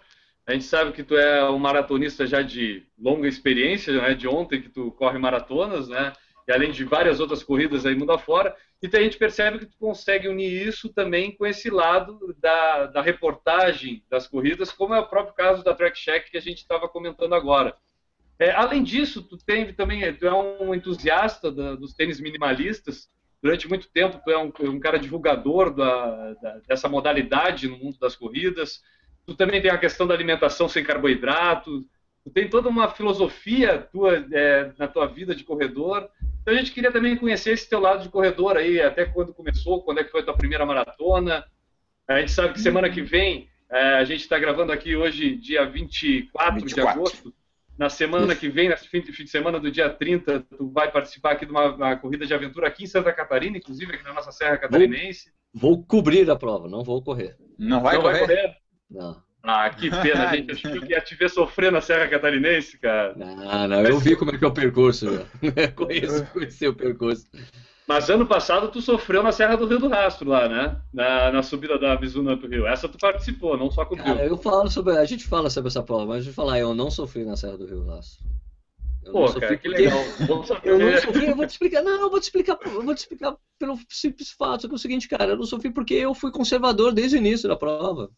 A 0.46 0.54
gente 0.54 0.64
sabe 0.64 0.92
que 0.92 1.04
tu 1.04 1.14
é 1.14 1.48
um 1.50 1.58
maratonista 1.58 2.26
já 2.26 2.40
de 2.40 2.82
longa 2.98 3.28
experiência, 3.28 3.92
né? 3.92 4.14
De 4.14 4.26
ontem 4.26 4.62
que 4.62 4.70
tu 4.70 4.90
corre 4.92 5.18
maratonas, 5.18 5.86
né? 5.86 6.14
E 6.48 6.52
além 6.52 6.72
de 6.72 6.82
várias 6.82 7.20
outras 7.20 7.44
corridas 7.44 7.84
aí 7.84 7.94
mundo 7.94 8.10
afora. 8.10 8.56
E 8.82 8.96
a 8.96 9.00
gente 9.00 9.16
percebe 9.16 9.60
que 9.60 9.66
tu 9.66 9.76
consegue 9.78 10.26
unir 10.26 10.66
isso 10.66 10.88
também 10.88 11.30
com 11.30 11.46
esse 11.46 11.70
lado 11.70 12.34
da, 12.38 12.86
da 12.86 13.00
reportagem 13.00 14.04
das 14.10 14.26
corridas, 14.26 14.72
como 14.72 14.92
é 14.92 14.98
o 14.98 15.06
próprio 15.06 15.34
caso 15.34 15.62
da 15.62 15.72
Track 15.72 15.96
Check 15.96 16.30
que 16.30 16.36
a 16.36 16.40
gente 16.40 16.58
estava 16.58 16.88
comentando 16.88 17.32
agora. 17.34 17.76
É, 18.40 18.50
além 18.50 18.82
disso, 18.82 19.22
tu 19.22 19.38
tem 19.38 19.72
também, 19.72 20.12
tu 20.14 20.26
é 20.26 20.34
um 20.34 20.74
entusiasta 20.74 21.52
da, 21.52 21.76
dos 21.76 21.94
tênis 21.94 22.18
minimalistas. 22.18 23.08
Durante 23.40 23.68
muito 23.68 23.88
tempo, 23.88 24.20
tu 24.24 24.30
é 24.32 24.38
um, 24.38 24.52
um 24.62 24.80
cara 24.80 24.98
divulgador 24.98 25.72
da, 25.72 26.34
da, 26.34 26.58
dessa 26.66 26.88
modalidade 26.88 27.68
no 27.68 27.78
mundo 27.78 27.98
das 28.00 28.16
corridas. 28.16 28.82
Tu 29.24 29.36
também 29.36 29.62
tem 29.62 29.70
a 29.70 29.78
questão 29.78 30.08
da 30.08 30.14
alimentação 30.14 30.68
sem 30.68 30.82
carboidrato. 30.82 31.86
Tu 32.24 32.30
tem 32.30 32.48
toda 32.48 32.68
uma 32.68 32.88
filosofia 32.88 33.78
tua 33.78 34.24
é, 34.32 34.72
na 34.78 34.86
tua 34.86 35.06
vida 35.06 35.34
de 35.34 35.44
corredor. 35.44 36.08
Então 36.40 36.54
a 36.54 36.56
gente 36.56 36.72
queria 36.72 36.92
também 36.92 37.16
conhecer 37.16 37.52
esse 37.52 37.68
teu 37.68 37.80
lado 37.80 38.02
de 38.02 38.08
corredor 38.08 38.56
aí, 38.56 38.80
até 38.80 39.04
quando 39.04 39.34
começou, 39.34 39.82
quando 39.82 39.98
é 39.98 40.04
que 40.04 40.10
foi 40.10 40.20
a 40.20 40.24
tua 40.24 40.36
primeira 40.36 40.64
maratona. 40.64 41.44
A 42.08 42.20
gente 42.20 42.32
sabe 42.32 42.54
que 42.54 42.60
semana 42.60 42.90
que 42.90 43.00
vem, 43.00 43.48
é, 43.70 43.94
a 43.94 44.04
gente 44.04 44.20
está 44.20 44.38
gravando 44.38 44.72
aqui 44.72 44.94
hoje, 44.94 45.36
dia 45.36 45.64
24, 45.64 46.54
24. 46.60 46.74
de 46.74 46.80
agosto. 46.80 47.34
Na 47.78 47.88
semana 47.88 48.36
que 48.36 48.48
vem, 48.48 48.68
no 48.68 48.76
fim, 48.76 49.02
fim 49.02 49.24
de 49.24 49.30
semana 49.30 49.58
do 49.58 49.70
dia 49.70 49.88
30, 49.88 50.40
tu 50.40 50.70
vai 50.70 50.90
participar 50.92 51.32
aqui 51.32 51.46
de 51.46 51.50
uma, 51.50 51.74
uma, 51.74 51.96
corrida 51.96 52.26
de 52.26 52.34
aventura 52.34 52.68
aqui 52.68 52.84
em 52.84 52.86
Santa 52.86 53.12
Catarina, 53.12 53.56
inclusive 53.56 53.94
aqui 53.94 54.04
na 54.04 54.12
nossa 54.12 54.30
Serra 54.30 54.58
Catarinense. 54.58 55.32
Vou, 55.52 55.76
vou 55.76 55.84
cobrir 55.84 56.30
a 56.30 56.36
prova, 56.36 56.68
não 56.68 56.84
vou 56.84 57.02
correr. 57.02 57.36
Não 57.58 57.80
vai 57.80 57.94
não 57.94 58.02
correr? 58.02 58.18
Vai 58.18 58.26
correr? 58.26 58.56
Não. 58.90 59.22
Ah, 59.42 59.68
que 59.70 59.90
pena, 59.90 60.28
gente. 60.28 60.50
Eu 60.50 60.54
achei 60.54 60.80
que 60.80 60.92
ia 60.92 61.00
te 61.00 61.14
ver 61.16 61.28
sofrer 61.28 61.72
na 61.72 61.80
Serra 61.80 62.06
Catarinense, 62.06 62.78
cara. 62.78 63.14
Não, 63.16 63.68
não, 63.68 63.80
eu 63.80 63.98
vi 63.98 64.14
como 64.14 64.30
é 64.30 64.38
que 64.38 64.44
é 64.44 64.48
o 64.48 64.52
percurso, 64.52 65.26
conheço, 65.74 66.24
conheci 66.32 66.68
o 66.68 66.74
percurso. 66.74 67.26
Mas 67.86 68.08
ano 68.08 68.24
passado 68.24 68.68
tu 68.68 68.80
sofreu 68.80 69.22
na 69.22 69.32
Serra 69.32 69.56
do 69.56 69.66
Rio 69.66 69.80
do 69.80 69.88
Rastro 69.88 70.30
lá, 70.30 70.48
né? 70.48 70.80
Na, 70.92 71.32
na 71.32 71.42
subida 71.42 71.78
da 71.78 71.98
Mizuno 71.98 72.38
pro 72.38 72.48
Rio. 72.48 72.66
Essa 72.66 72.88
tu 72.88 72.96
participou, 72.96 73.56
não 73.56 73.70
só 73.70 73.84
cobriu. 73.84 74.04
Cara, 74.04 74.24
eu 74.24 74.36
falo 74.36 74.70
sobre. 74.70 74.96
A 74.96 75.04
gente 75.04 75.26
fala 75.26 75.50
sobre 75.50 75.68
essa 75.68 75.82
prova, 75.82 76.06
mas 76.06 76.18
a 76.18 76.20
gente 76.22 76.34
falar, 76.34 76.60
eu 76.60 76.74
não 76.74 76.90
sofri 76.90 77.24
na 77.24 77.36
Serra 77.36 77.58
do 77.58 77.66
Rio 77.66 77.80
do 77.80 77.90
Rastro. 77.90 78.24
Eu 79.04 79.12
Pô, 79.12 79.32
cara, 79.32 79.56
que 79.56 79.68
legal. 79.68 79.98
eu 80.62 80.78
não 80.78 80.96
sofri, 80.98 81.26
eu 81.26 81.34
vou 81.34 81.46
te 81.46 81.50
explicar. 81.50 81.82
Não, 81.82 82.00
eu 82.02 82.10
vou 82.10 82.20
te 82.20 82.24
explicar, 82.24 82.58
eu 82.64 82.82
vou 82.84 82.94
te 82.94 82.98
explicar 82.98 83.36
pelo 83.58 83.78
simples 83.88 84.30
fato, 84.30 84.68
que 84.68 84.74
é 84.74 84.76
o 84.76 84.78
seguinte, 84.78 85.08
cara, 85.08 85.32
eu 85.32 85.36
não 85.36 85.44
sofri 85.44 85.72
porque 85.72 85.94
eu 85.94 86.14
fui 86.14 86.30
conservador 86.30 86.92
desde 86.92 87.16
o 87.16 87.18
início 87.18 87.48
da 87.48 87.56
prova. 87.56 88.10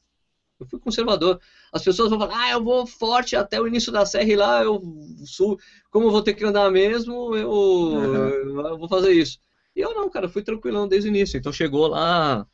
Eu 0.58 0.66
fui 0.66 0.78
conservador. 0.78 1.40
As 1.72 1.82
pessoas 1.82 2.10
vão 2.10 2.18
falar, 2.18 2.44
ah, 2.44 2.50
eu 2.52 2.62
vou 2.62 2.86
forte 2.86 3.34
até 3.34 3.60
o 3.60 3.66
início 3.66 3.90
da 3.90 4.06
serra 4.06 4.30
e 4.30 4.36
lá 4.36 4.62
eu 4.62 4.80
sul. 5.24 5.58
Como 5.90 6.06
eu 6.06 6.10
vou 6.10 6.22
ter 6.22 6.34
que 6.34 6.44
andar 6.44 6.70
mesmo, 6.70 7.34
eu, 7.34 7.50
uhum. 7.50 8.60
eu 8.60 8.78
vou 8.78 8.88
fazer 8.88 9.12
isso. 9.12 9.38
E 9.74 9.80
eu 9.80 9.92
não, 9.94 10.08
cara, 10.08 10.28
fui 10.28 10.42
tranquilão 10.42 10.86
desde 10.86 11.08
o 11.08 11.10
início. 11.10 11.36
Então 11.36 11.52
chegou 11.52 11.88
lá 11.88 12.46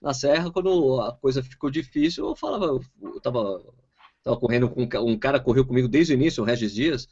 na 0.00 0.12
serra, 0.12 0.50
quando 0.50 1.00
a 1.00 1.12
coisa 1.12 1.42
ficou 1.42 1.70
difícil, 1.70 2.26
eu 2.26 2.36
falava, 2.36 2.66
eu 2.66 3.20
tava, 3.20 3.62
tava 4.22 4.36
correndo 4.36 4.68
com 4.68 4.82
um 4.82 5.18
cara 5.18 5.40
correu 5.40 5.64
comigo 5.64 5.88
desde 5.88 6.12
o 6.12 6.14
início, 6.14 6.42
o 6.42 6.46
Regis 6.46 6.74
Dias. 6.74 7.08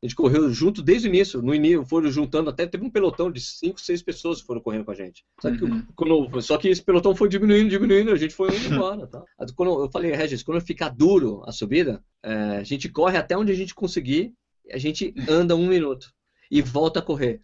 A 0.00 0.06
gente 0.06 0.14
correu 0.14 0.48
junto 0.52 0.80
desde 0.80 1.08
o 1.08 1.10
início. 1.10 1.42
No 1.42 1.52
início, 1.52 1.84
foram 1.84 2.10
juntando 2.10 2.50
até 2.50 2.66
teve 2.66 2.84
um 2.84 2.90
pelotão 2.90 3.32
de 3.32 3.40
5, 3.40 3.80
6 3.80 4.02
pessoas 4.02 4.40
que 4.40 4.46
foram 4.46 4.60
correndo 4.60 4.84
com 4.84 4.92
a 4.92 4.94
gente. 4.94 5.24
Só 5.40 5.50
que, 5.50 5.64
uhum. 5.64 5.84
quando, 5.96 6.40
só 6.40 6.56
que 6.56 6.68
esse 6.68 6.82
pelotão 6.82 7.16
foi 7.16 7.28
diminuindo, 7.28 7.68
diminuindo, 7.68 8.12
a 8.12 8.16
gente 8.16 8.32
foi 8.32 8.54
indo 8.54 8.74
embora. 8.74 9.08
Tá? 9.08 9.24
Quando 9.56 9.82
eu 9.82 9.90
falei, 9.90 10.12
Regis, 10.12 10.42
quando 10.42 10.60
ficar 10.60 10.90
duro 10.90 11.42
a 11.46 11.52
subida, 11.52 12.02
é, 12.22 12.32
a 12.58 12.62
gente 12.62 12.88
corre 12.88 13.18
até 13.18 13.36
onde 13.36 13.50
a 13.50 13.54
gente 13.54 13.74
conseguir, 13.74 14.32
a 14.70 14.78
gente 14.78 15.12
anda 15.28 15.56
um 15.56 15.66
minuto 15.66 16.12
e 16.50 16.62
volta 16.62 17.00
a 17.00 17.02
correr. 17.02 17.40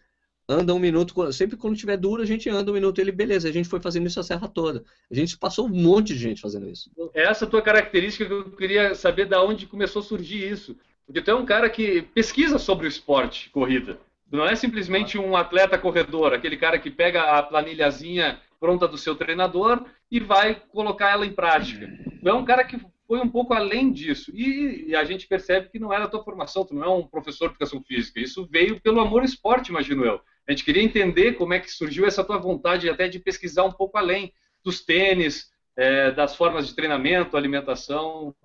Anda 0.47 0.75
um 0.75 0.79
minuto, 0.79 1.33
sempre 1.33 1.57
quando 1.57 1.75
tiver 1.75 1.97
duro, 1.97 2.21
a 2.21 2.25
gente 2.25 2.47
anda 2.49 2.69
um 2.71 2.73
minuto. 2.75 2.99
Ele, 3.01 3.11
beleza, 3.11 3.49
a 3.49 3.51
gente 3.51 3.67
foi 3.67 3.81
fazendo 3.81 4.05
isso 4.05 4.19
a 4.19 4.23
serra 4.23 4.47
toda. 4.47 4.83
A 5.11 5.15
gente 5.15 5.37
passou 5.37 5.65
um 5.65 5.69
monte 5.69 6.13
de 6.13 6.19
gente 6.19 6.39
fazendo 6.39 6.69
isso. 6.69 6.91
Essa 7.15 7.47
tua 7.47 7.63
característica 7.63 8.25
que 8.25 8.31
eu 8.31 8.51
queria 8.51 8.93
saber 8.93 9.25
da 9.25 9.43
onde 9.43 9.65
começou 9.65 10.01
a 10.01 10.05
surgir 10.05 10.47
isso. 10.47 10.77
Porque 11.05 11.21
tu 11.21 11.31
é 11.31 11.35
um 11.35 11.45
cara 11.45 11.69
que 11.69 12.01
pesquisa 12.13 12.57
sobre 12.57 12.87
o 12.87 12.89
esporte, 12.89 13.49
corrida. 13.49 13.99
Tu 14.29 14.37
não 14.37 14.45
é 14.45 14.55
simplesmente 14.55 15.17
um 15.17 15.37
atleta 15.37 15.77
corredor, 15.77 16.33
aquele 16.33 16.57
cara 16.57 16.79
que 16.79 16.89
pega 16.89 17.21
a 17.21 17.43
planilhazinha 17.43 18.39
pronta 18.59 18.87
do 18.87 18.97
seu 18.97 19.15
treinador 19.15 19.85
e 20.09 20.19
vai 20.19 20.55
colocar 20.55 21.11
ela 21.11 21.25
em 21.25 21.31
prática. 21.31 21.87
Tu 22.21 22.27
é 22.27 22.33
um 22.33 22.43
cara 22.43 22.63
que 22.63 22.79
foi 23.07 23.19
um 23.19 23.29
pouco 23.29 23.53
além 23.53 23.91
disso. 23.91 24.31
E, 24.33 24.85
e, 24.87 24.95
a 24.95 25.03
gente 25.03 25.27
percebe 25.27 25.69
que 25.69 25.79
não 25.79 25.93
é 25.93 25.99
da 25.99 26.07
tua 26.07 26.23
formação, 26.23 26.65
tu 26.65 26.73
não 26.73 26.83
é 26.83 26.89
um 26.89 27.07
professor 27.07 27.47
de 27.47 27.53
educação 27.53 27.83
física. 27.83 28.19
Isso 28.19 28.47
veio 28.49 28.81
pelo 28.81 28.99
amor 28.99 29.19
ao 29.19 29.25
esporte, 29.25 29.69
imagino 29.69 30.03
eu. 30.03 30.19
A 30.47 30.51
gente 30.51 30.63
queria 30.63 30.83
entender 30.83 31.33
como 31.33 31.53
é 31.53 31.59
que 31.59 31.71
surgiu 31.71 32.05
essa 32.05 32.23
tua 32.23 32.37
vontade 32.37 32.89
até 32.89 33.07
de 33.07 33.19
pesquisar 33.19 33.63
um 33.63 33.71
pouco 33.71 33.97
além 33.97 34.33
dos 34.63 34.83
tênis, 34.83 35.51
é, 35.75 36.11
das 36.11 36.35
formas 36.35 36.67
de 36.67 36.75
treinamento, 36.75 37.37
alimentação. 37.37 38.35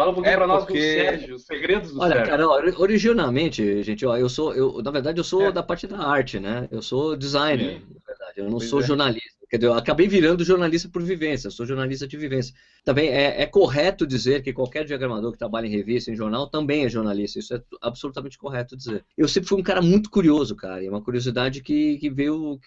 Fala 0.00 0.12
um 0.12 0.14
pouquinho 0.14 0.32
é 0.32 0.36
para 0.38 0.46
nós 0.46 0.64
do 0.64 0.72
Sérgio, 0.72 1.34
os 1.34 1.42
segredos 1.42 1.92
do 1.92 2.00
Olha, 2.00 2.14
Sérgio. 2.14 2.30
cara, 2.30 2.48
originalmente, 2.80 3.82
gente, 3.82 4.06
ó, 4.06 4.16
eu 4.16 4.30
sou, 4.30 4.54
eu, 4.54 4.80
na 4.82 4.90
verdade, 4.90 5.20
eu 5.20 5.24
sou 5.24 5.48
é. 5.48 5.52
da 5.52 5.62
parte 5.62 5.86
da 5.86 5.98
arte, 5.98 6.40
né? 6.40 6.66
Eu 6.70 6.80
sou 6.80 7.14
designer, 7.14 7.80
Sim. 7.80 7.86
na 7.94 8.00
verdade. 8.06 8.32
Eu 8.38 8.44
não 8.44 8.52
pois 8.52 8.70
sou 8.70 8.80
é. 8.80 8.82
jornalista. 8.82 9.28
Quer 9.50 9.58
dizer, 9.58 9.66
eu 9.66 9.74
acabei 9.74 10.08
virando 10.08 10.42
jornalista 10.42 10.88
por 10.88 11.02
vivência, 11.02 11.50
sou 11.50 11.66
jornalista 11.66 12.08
de 12.08 12.16
vivência. 12.16 12.54
Também 12.82 13.10
é, 13.10 13.42
é, 13.42 13.46
correto 13.46 14.06
dizer 14.06 14.42
que 14.42 14.54
qualquer 14.54 14.86
diagramador 14.86 15.32
que 15.32 15.38
trabalha 15.38 15.66
em 15.66 15.70
revista, 15.70 16.10
em 16.10 16.16
jornal, 16.16 16.46
também 16.46 16.86
é 16.86 16.88
jornalista. 16.88 17.38
Isso 17.38 17.54
é 17.54 17.62
absolutamente 17.82 18.38
correto 18.38 18.74
dizer. 18.74 19.04
Eu 19.18 19.28
sempre 19.28 19.50
fui 19.50 19.60
um 19.60 19.62
cara 19.62 19.82
muito 19.82 20.08
curioso, 20.08 20.56
cara, 20.56 20.82
e 20.82 20.88
uma 20.88 21.02
curiosidade 21.02 21.60
que, 21.60 21.98
que 21.98 22.08
veio 22.08 22.58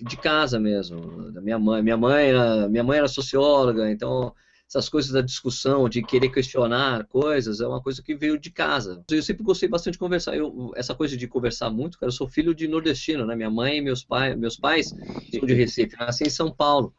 de 0.00 0.16
casa 0.18 0.60
mesmo, 0.60 1.32
da 1.32 1.40
minha 1.40 1.58
mãe. 1.58 1.82
Minha 1.82 1.96
mãe 1.96 2.28
era, 2.28 2.68
minha 2.68 2.84
mãe 2.84 2.98
era 2.98 3.08
socióloga, 3.08 3.90
então 3.90 4.32
essas 4.68 4.88
coisas 4.88 5.12
da 5.12 5.20
discussão, 5.20 5.88
de 5.88 6.02
querer 6.02 6.28
questionar 6.28 7.06
coisas, 7.06 7.60
é 7.60 7.66
uma 7.66 7.80
coisa 7.80 8.02
que 8.02 8.16
veio 8.16 8.38
de 8.38 8.50
casa. 8.50 9.04
Eu 9.08 9.22
sempre 9.22 9.44
gostei 9.44 9.68
bastante 9.68 9.94
de 9.94 9.98
conversar. 9.98 10.36
Eu, 10.36 10.72
essa 10.74 10.94
coisa 10.94 11.16
de 11.16 11.28
conversar 11.28 11.70
muito, 11.70 11.98
cara, 11.98 12.08
eu 12.08 12.14
sou 12.14 12.28
filho 12.28 12.52
de 12.52 12.66
nordestino, 12.66 13.24
né? 13.24 13.36
Minha 13.36 13.50
mãe 13.50 13.78
e 13.78 13.80
meus, 13.80 14.04
pai, 14.04 14.34
meus 14.34 14.56
pais 14.56 14.88
são 14.88 15.46
de 15.46 15.54
Recife, 15.54 15.96
nasci 15.96 16.24
em 16.24 16.30
São 16.30 16.50
Paulo. 16.52 16.92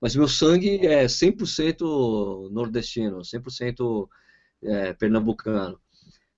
Mas 0.00 0.16
meu 0.16 0.26
sangue 0.26 0.86
é 0.86 1.04
100% 1.04 2.50
nordestino, 2.50 3.18
100% 3.18 4.08
é, 4.62 4.92
pernambucano. 4.94 5.78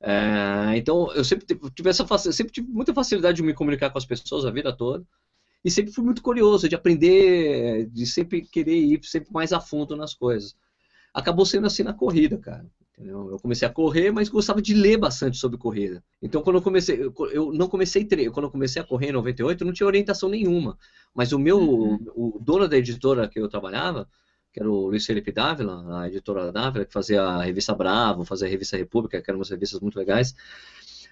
É, 0.00 0.76
então, 0.76 1.12
eu 1.14 1.24
sempre 1.24 1.46
tive, 1.46 1.90
essa, 1.90 2.04
sempre 2.32 2.52
tive 2.52 2.68
muita 2.68 2.92
facilidade 2.92 3.36
de 3.36 3.42
me 3.44 3.54
comunicar 3.54 3.90
com 3.90 3.98
as 3.98 4.04
pessoas 4.04 4.44
a 4.44 4.50
vida 4.50 4.76
toda 4.76 5.06
e 5.64 5.70
sempre 5.70 5.92
fui 5.92 6.02
muito 6.02 6.20
curioso 6.22 6.68
de 6.68 6.74
aprender, 6.74 7.86
de 7.88 8.04
sempre 8.04 8.42
querer 8.42 8.76
ir 8.76 9.00
sempre 9.04 9.32
mais 9.32 9.52
a 9.52 9.60
fundo 9.60 9.94
nas 9.94 10.12
coisas 10.12 10.56
acabou 11.12 11.44
sendo 11.44 11.66
assim 11.66 11.82
na 11.82 11.92
corrida, 11.92 12.38
cara. 12.38 12.66
Eu 12.98 13.38
comecei 13.40 13.66
a 13.66 13.70
correr, 13.70 14.12
mas 14.12 14.28
gostava 14.28 14.62
de 14.62 14.74
ler 14.74 14.96
bastante 14.96 15.36
sobre 15.36 15.58
corrida. 15.58 16.04
Então, 16.20 16.42
quando 16.42 16.56
eu 16.56 16.62
comecei, 16.62 17.00
eu 17.32 17.52
não 17.52 17.68
comecei 17.68 18.06
quando 18.30 18.44
eu 18.44 18.50
comecei 18.50 18.80
a 18.80 18.84
correr 18.84 19.08
em 19.08 19.12
98, 19.12 19.62
eu 19.62 19.66
não 19.66 19.72
tinha 19.72 19.86
orientação 19.86 20.28
nenhuma. 20.28 20.78
Mas 21.14 21.32
o 21.32 21.38
meu, 21.38 21.58
uhum. 21.58 21.98
o, 22.14 22.36
o 22.36 22.40
dono 22.40 22.68
da 22.68 22.76
editora 22.76 23.28
que 23.28 23.40
eu 23.40 23.48
trabalhava, 23.48 24.08
que 24.52 24.60
era 24.60 24.70
o 24.70 24.88
Luiz 24.88 25.06
Felipe 25.06 25.32
Dávila, 25.32 26.00
a 26.00 26.08
editora 26.08 26.52
Dávila, 26.52 26.84
que 26.84 26.92
fazia 26.92 27.22
a 27.22 27.42
revista 27.42 27.74
Bravo, 27.74 28.24
fazia 28.24 28.46
a 28.46 28.50
revista 28.50 28.76
República, 28.76 29.20
que 29.20 29.30
eram 29.30 29.40
umas 29.40 29.50
revistas 29.50 29.80
muito 29.80 29.98
legais. 29.98 30.34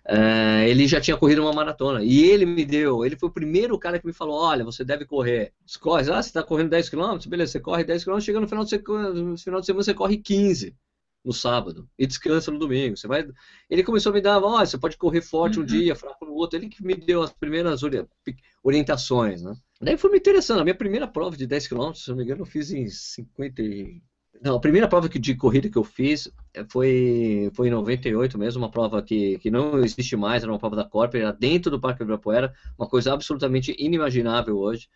Uh, 0.09 0.65
ele 0.67 0.87
já 0.87 1.01
tinha 1.01 1.17
corrido 1.17 1.43
uma 1.43 1.53
maratona. 1.53 2.03
E 2.03 2.25
ele 2.25 2.47
me 2.47 2.65
deu, 2.65 3.05
ele 3.05 3.17
foi 3.17 3.29
o 3.29 3.33
primeiro 3.33 3.79
cara 3.79 3.99
que 3.99 4.07
me 4.07 4.13
falou: 4.13 4.41
olha, 4.41 4.65
você 4.65 4.85
deve 4.85 5.05
correr. 5.05 5.53
Corre, 5.81 6.11
ah, 6.11 6.23
você 6.23 6.29
está 6.31 6.43
correndo 6.43 6.71
10 6.71 6.89
km, 6.89 7.19
beleza, 7.29 7.53
você 7.53 7.61
corre 7.61 7.85
10 7.85 8.05
km, 8.05 8.21
chega 8.21 8.41
no 8.41 8.49
final, 8.49 8.65
de, 8.65 8.79
no 8.79 9.37
final 9.37 9.61
de 9.61 9.67
semana 9.67 9.85
você 9.85 9.95
corre 9.95 10.17
15 10.17 10.75
no 11.25 11.33
sábado 11.33 11.89
e 11.99 12.07
descansa 12.07 12.51
no 12.51 12.59
domingo. 12.59 12.97
Você 12.97 13.07
vai. 13.07 13.29
Ele 13.69 13.83
começou 13.83 14.11
a 14.11 14.15
me 14.15 14.21
dar, 14.21 14.43
olha, 14.43 14.67
você 14.67 14.79
pode 14.79 14.97
correr 14.97 15.21
forte 15.21 15.59
uhum. 15.59 15.65
um 15.65 15.67
dia, 15.67 15.95
fraco 15.95 16.25
no 16.25 16.33
outro. 16.33 16.59
Ele 16.59 16.69
que 16.69 16.85
me 16.85 16.95
deu 16.95 17.23
as 17.23 17.33
primeiras 17.33 17.83
orientações, 18.63 19.43
né? 19.43 19.55
Daí 19.81 19.97
foi 19.97 20.11
me 20.11 20.19
interessando. 20.19 20.61
A 20.61 20.65
minha 20.65 20.75
primeira 20.75 21.07
prova 21.07 21.37
de 21.37 21.47
10 21.47 21.69
km, 21.69 21.93
se 21.95 22.09
não 22.09 22.17
me 22.17 22.25
engano, 22.25 22.43
eu 22.43 22.47
fiz 22.47 22.71
em 22.71 22.89
50 22.89 23.63
não, 24.43 24.57
a 24.57 24.61
primeira 24.61 24.89
prova 24.89 25.09
de 25.09 25.35
corrida 25.35 25.69
que 25.69 25.77
eu 25.77 25.85
fiz 25.85 26.31
eh, 26.55 26.65
foi, 26.71 27.51
foi 27.55 27.69
em 27.69 27.71
98 27.71 28.39
mesmo, 28.39 28.63
uma 28.63 28.71
prova 28.71 29.03
que, 29.03 29.39
que 29.39 29.51
não 29.51 29.79
existe 29.85 30.17
mais, 30.17 30.43
era 30.43 30.51
uma 30.51 30.59
prova 30.59 30.77
da 30.77 30.85
Corp, 30.85 31.15
era 31.15 31.31
dentro 31.31 31.71
do 31.71 31.79
Parque 31.79 32.03
Ibirapuera, 32.03 32.55
uma 32.79 32.89
coisa 32.89 33.13
absolutamente 33.13 33.75
inimaginável 33.79 34.57
hoje. 34.57 34.89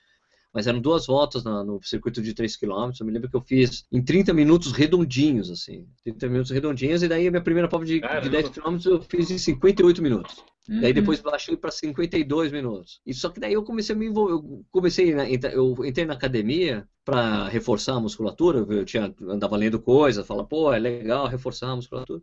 mas 0.52 0.66
eram 0.66 0.80
duas 0.80 1.06
voltas 1.06 1.44
na, 1.44 1.62
no 1.62 1.78
circuito 1.82 2.22
de 2.22 2.32
3 2.32 2.56
km. 2.56 2.90
Eu 2.98 3.06
me 3.06 3.12
lembro 3.12 3.28
que 3.28 3.36
eu 3.36 3.40
fiz 3.42 3.84
em 3.92 4.02
30 4.02 4.32
minutos 4.32 4.72
redondinhos, 4.72 5.50
assim. 5.50 5.86
30 6.04 6.28
minutos 6.28 6.50
redondinhos, 6.50 7.02
e 7.02 7.08
daí 7.08 7.26
a 7.26 7.30
minha 7.30 7.42
primeira 7.42 7.68
prova 7.68 7.84
de, 7.84 8.00
de 8.00 8.28
10 8.28 8.48
km 8.48 8.78
eu 8.86 9.02
fiz 9.02 9.30
em 9.30 9.38
58 9.38 10.00
minutos. 10.00 10.42
Uhum. 10.68 10.80
Daí 10.80 10.92
depois 10.92 11.20
baixei 11.20 11.56
para 11.56 11.70
52 11.70 12.50
minutos. 12.50 13.00
E 13.04 13.12
só 13.12 13.28
que 13.28 13.38
daí 13.38 13.52
eu 13.52 13.62
comecei 13.62 13.94
a 13.94 13.98
me 13.98 14.06
envolver. 14.06 14.32
Eu 14.32 14.64
comecei, 14.70 15.14
na, 15.14 15.28
eu 15.28 15.76
entrei 15.84 16.06
na 16.06 16.14
academia 16.14 16.88
para 17.04 17.48
reforçar 17.48 17.94
a 17.94 18.00
musculatura. 18.00 18.58
Eu 18.68 18.84
tinha, 18.84 19.14
andava 19.22 19.56
lendo 19.56 19.80
coisa, 19.80 20.24
falava, 20.24 20.48
pô, 20.48 20.72
é 20.72 20.78
legal 20.78 21.26
reforçar 21.26 21.70
a 21.70 21.76
musculatura. 21.76 22.22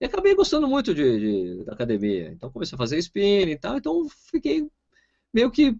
E 0.00 0.04
acabei 0.04 0.34
gostando 0.34 0.66
muito 0.66 0.94
de, 0.94 1.58
de, 1.58 1.64
da 1.64 1.74
academia. 1.74 2.30
Então 2.32 2.50
comecei 2.50 2.74
a 2.76 2.78
fazer 2.78 2.98
spinning 2.98 3.52
e 3.52 3.58
tal. 3.58 3.76
Então 3.76 4.08
fiquei 4.30 4.66
meio 5.32 5.50
que 5.50 5.76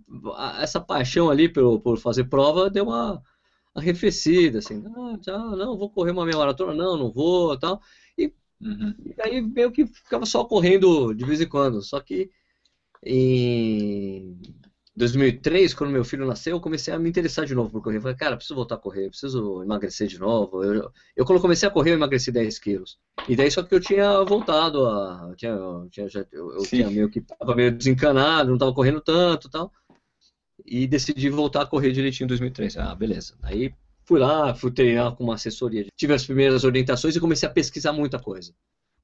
essa 0.60 0.80
paixão 0.80 1.30
ali 1.30 1.48
por, 1.48 1.80
por 1.80 1.98
fazer 1.98 2.24
prova 2.24 2.70
deu 2.70 2.84
uma 2.84 3.22
arrefecida, 3.74 4.58
assim, 4.58 4.82
ah, 4.86 5.18
já, 5.22 5.38
não, 5.38 5.78
vou 5.78 5.90
correr 5.90 6.10
uma 6.10 6.24
meia 6.26 6.36
maratona, 6.36 6.74
não, 6.74 6.96
não 6.96 7.10
vou, 7.10 7.58
tal. 7.58 7.80
E, 8.62 8.68
uhum. 8.68 8.94
e 9.04 9.14
aí 9.20 9.42
meio 9.42 9.72
que 9.72 9.86
ficava 9.86 10.24
só 10.24 10.44
correndo 10.44 11.12
de 11.12 11.24
vez 11.24 11.40
em 11.40 11.48
quando. 11.48 11.82
Só 11.82 12.00
que 12.00 12.30
em 13.04 14.40
2003, 14.94 15.74
quando 15.74 15.90
meu 15.90 16.04
filho 16.04 16.26
nasceu, 16.26 16.56
eu 16.56 16.60
comecei 16.60 16.92
a 16.94 16.98
me 16.98 17.08
interessar 17.08 17.44
de 17.44 17.54
novo 17.54 17.70
por 17.70 17.82
correr. 17.82 17.96
Eu 17.96 18.02
falei, 18.02 18.16
cara, 18.16 18.36
preciso 18.36 18.54
voltar 18.54 18.76
a 18.76 18.78
correr, 18.78 19.08
preciso 19.08 19.62
emagrecer 19.62 20.06
de 20.06 20.18
novo. 20.18 20.62
Eu, 20.62 20.92
eu 21.16 21.24
quando 21.24 21.40
comecei 21.40 21.68
a 21.68 21.72
correr, 21.72 21.90
eu 21.90 21.94
emagreci 21.94 22.30
10 22.30 22.58
quilos. 22.58 22.98
E 23.28 23.34
daí 23.34 23.50
só 23.50 23.62
que 23.62 23.74
eu 23.74 23.80
tinha 23.80 24.22
voltado 24.22 24.86
a. 24.86 25.28
Eu 25.30 25.36
tinha, 25.36 25.52
eu 25.52 25.88
tinha, 25.90 26.08
já, 26.08 26.24
eu, 26.30 26.52
eu 26.52 26.62
tinha 26.62 26.90
meio 26.90 27.10
que 27.10 27.20
tava 27.20 27.54
meio 27.56 27.72
desencanado, 27.72 28.50
não 28.50 28.58
tava 28.58 28.74
correndo 28.74 29.00
tanto 29.00 29.48
tal. 29.48 29.72
E 30.64 30.86
decidi 30.86 31.28
voltar 31.28 31.62
a 31.62 31.66
correr 31.66 31.90
direitinho 31.92 32.26
em 32.26 32.28
2003. 32.28 32.76
Ah, 32.76 32.94
beleza. 32.94 33.36
Aí 33.42 33.74
fui 34.04 34.18
lá, 34.18 34.54
fui 34.54 34.70
treinar 34.70 35.14
com 35.16 35.24
uma 35.24 35.34
assessoria. 35.34 35.86
Tive 35.96 36.14
as 36.14 36.24
primeiras 36.24 36.64
orientações 36.64 37.16
e 37.16 37.20
comecei 37.20 37.48
a 37.48 37.52
pesquisar 37.52 37.92
muita 37.92 38.18
coisa 38.18 38.52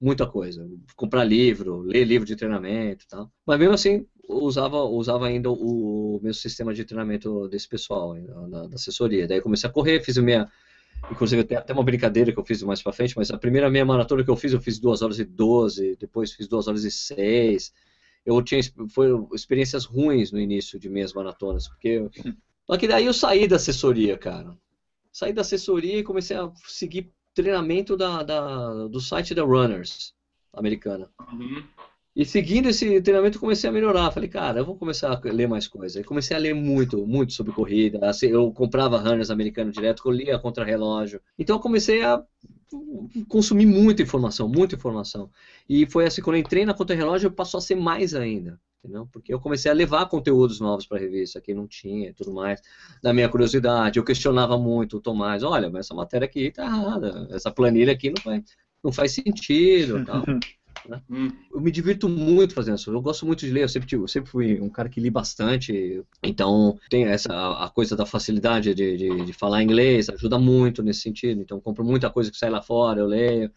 muita 0.01 0.27
coisa. 0.27 0.69
Comprar 0.97 1.25
livro, 1.25 1.81
ler 1.81 2.05
livro 2.05 2.27
de 2.27 2.37
treinamento 2.37 3.05
e 3.05 3.09
tal. 3.09 3.31
Mas 3.45 3.59
mesmo 3.59 3.75
assim, 3.75 4.07
usava, 4.29 4.83
usava 4.83 5.27
ainda 5.27 5.51
o 5.51 6.21
meu 6.23 6.35
sistema 6.35 6.73
de 6.73 6.85
treinamento 6.85 7.49
desse 7.49 7.69
pessoal, 7.69 8.15
da, 8.49 8.67
da 8.67 8.75
assessoria. 8.75 9.27
Daí 9.27 9.41
comecei 9.41 9.69
a 9.69 9.73
correr, 9.73 10.03
fiz 10.03 10.17
a 10.19 10.23
minha. 10.23 10.51
Inclusive, 11.11 11.45
tem 11.45 11.57
até 11.57 11.73
uma 11.73 11.85
brincadeira 11.85 12.33
que 12.33 12.39
eu 12.39 12.45
fiz 12.45 12.63
mais 12.63 12.83
pra 12.83 12.93
frente, 12.93 13.17
mas 13.17 13.31
a 13.31 13.39
primeira 13.39 13.71
meia 13.71 13.85
maratona 13.85 14.25
que 14.25 14.31
eu 14.31 14.37
fiz, 14.37 14.53
eu 14.53 14.61
fiz 14.61 14.81
2 14.81 15.01
horas 15.03 15.19
e 15.21 15.25
12, 15.25 15.97
depois 15.97 16.33
fiz 16.33 16.49
2 16.49 16.67
horas 16.67 16.85
e 16.85 16.91
6. 16.91 17.73
Eu 18.27 18.43
tinha 18.43 18.61
foi 18.91 19.09
experiências 19.33 19.85
ruins 19.85 20.33
no 20.33 20.41
início 20.41 20.79
de 20.79 20.89
meias 20.89 21.13
maratonas, 21.13 21.69
porque. 21.69 22.09
Só 22.67 22.77
que 22.77 22.87
daí 22.87 23.07
eu 23.07 23.15
saí 23.15 23.49
da 23.49 23.57
assessoria, 23.57 24.19
cara. 24.19 24.55
Saí 25.19 25.33
da 25.33 25.41
assessoria 25.41 25.99
e 25.99 26.05
comecei 26.05 26.37
a 26.37 26.49
seguir 26.69 27.11
treinamento 27.35 27.97
da, 27.97 28.23
da, 28.23 28.87
do 28.87 29.01
site 29.01 29.35
da 29.35 29.43
Runners 29.43 30.15
americana. 30.53 31.11
Uhum. 31.33 31.65
E 32.15 32.25
seguindo 32.25 32.69
esse 32.69 33.01
treinamento, 33.01 33.41
comecei 33.41 33.69
a 33.69 33.73
melhorar. 33.73 34.13
Falei, 34.13 34.29
cara, 34.29 34.61
eu 34.61 34.65
vou 34.65 34.77
começar 34.77 35.13
a 35.13 35.21
ler 35.33 35.49
mais 35.49 35.67
coisas. 35.67 36.07
comecei 36.07 36.37
a 36.37 36.41
ler 36.41 36.55
muito, 36.55 37.05
muito 37.05 37.33
sobre 37.33 37.53
corrida. 37.53 38.09
Assim, 38.09 38.29
eu 38.29 38.53
comprava 38.53 38.97
runners 38.97 39.29
americano 39.29 39.73
direto, 39.73 40.03
eu 40.07 40.13
lia 40.13 40.39
contra-relógio. 40.39 41.21
Então 41.37 41.57
eu 41.57 41.61
comecei 41.61 42.05
a 42.05 42.23
consumir 43.29 43.67
muita 43.67 44.03
informação, 44.03 44.49
muita 44.49 44.77
informação. 44.77 45.29
E 45.69 45.85
foi 45.85 46.07
assim, 46.07 46.23
quando 46.23 46.37
eu 46.37 46.43
entrei 46.43 46.65
na 46.65 46.75
contra-relógio, 46.75 47.29
passou 47.29 47.59
a 47.59 47.61
ser 47.61 47.75
mais 47.75 48.15
ainda. 48.15 48.61
Entendeu? 48.83 49.09
Porque 49.13 49.35
eu 49.35 49.41
comecei 49.41 49.71
a 49.71 49.75
levar 49.75 50.07
conteúdos 50.07 50.61
novos 50.61 50.87
para 50.87 50.99
a 50.99 51.01
revista 51.01 51.41
que 51.41 51.53
não 51.53 51.67
tinha 51.67 52.11
e 52.11 52.13
tudo 52.13 52.33
mais, 52.33 52.61
da 53.03 53.13
minha 53.13 53.29
curiosidade. 53.29 53.99
Eu 53.99 54.05
questionava 54.05 54.57
muito 54.57 54.99
o 54.99 55.01
Tomás: 55.01 55.43
olha, 55.43 55.69
mas 55.69 55.87
essa 55.87 55.95
matéria 55.95 56.27
aqui 56.27 56.53
tá 56.53 56.65
errada, 56.65 57.27
essa 57.31 57.51
planilha 57.51 57.93
aqui 57.93 58.11
não 58.11 58.23
faz, 58.23 58.45
não 58.83 58.93
faz 58.93 59.13
sentido. 59.13 60.05
Tal. 60.07 60.23
Né? 60.89 61.03
Hum. 61.11 61.29
Eu 61.53 61.61
me 61.61 61.71
divirto 61.71 62.09
muito 62.09 62.55
fazendo 62.55 62.77
isso. 62.77 62.91
Eu 62.91 63.01
gosto 63.01 63.27
muito 63.27 63.41
de 63.41 63.51
ler. 63.51 63.65
Eu 63.65 63.69
sempre, 63.69 63.97
eu 63.97 64.07
sempre 64.07 64.31
fui 64.31 64.61
um 64.61 64.69
cara 64.69 64.89
que 64.89 65.01
li 65.01 65.11
bastante. 65.11 66.03
Então, 66.23 66.79
tem 66.89 67.05
essa 67.05 67.33
a 67.33 67.69
coisa 67.69 67.97
da 67.97 68.07
facilidade 68.07 68.75
de, 68.75 68.97
de, 68.97 69.25
de 69.25 69.33
falar 69.33 69.63
inglês, 69.63 70.09
ajuda 70.09 70.39
muito 70.39 70.83
nesse 70.83 71.01
sentido. 71.01 71.41
Então, 71.41 71.61
compro 71.61 71.85
muita 71.85 72.11
coisa 72.11 72.31
que 72.31 72.37
sai 72.37 72.51
lá 72.51 72.63
fora, 72.63 73.01
eu 73.01 73.07
leio. 73.07 73.51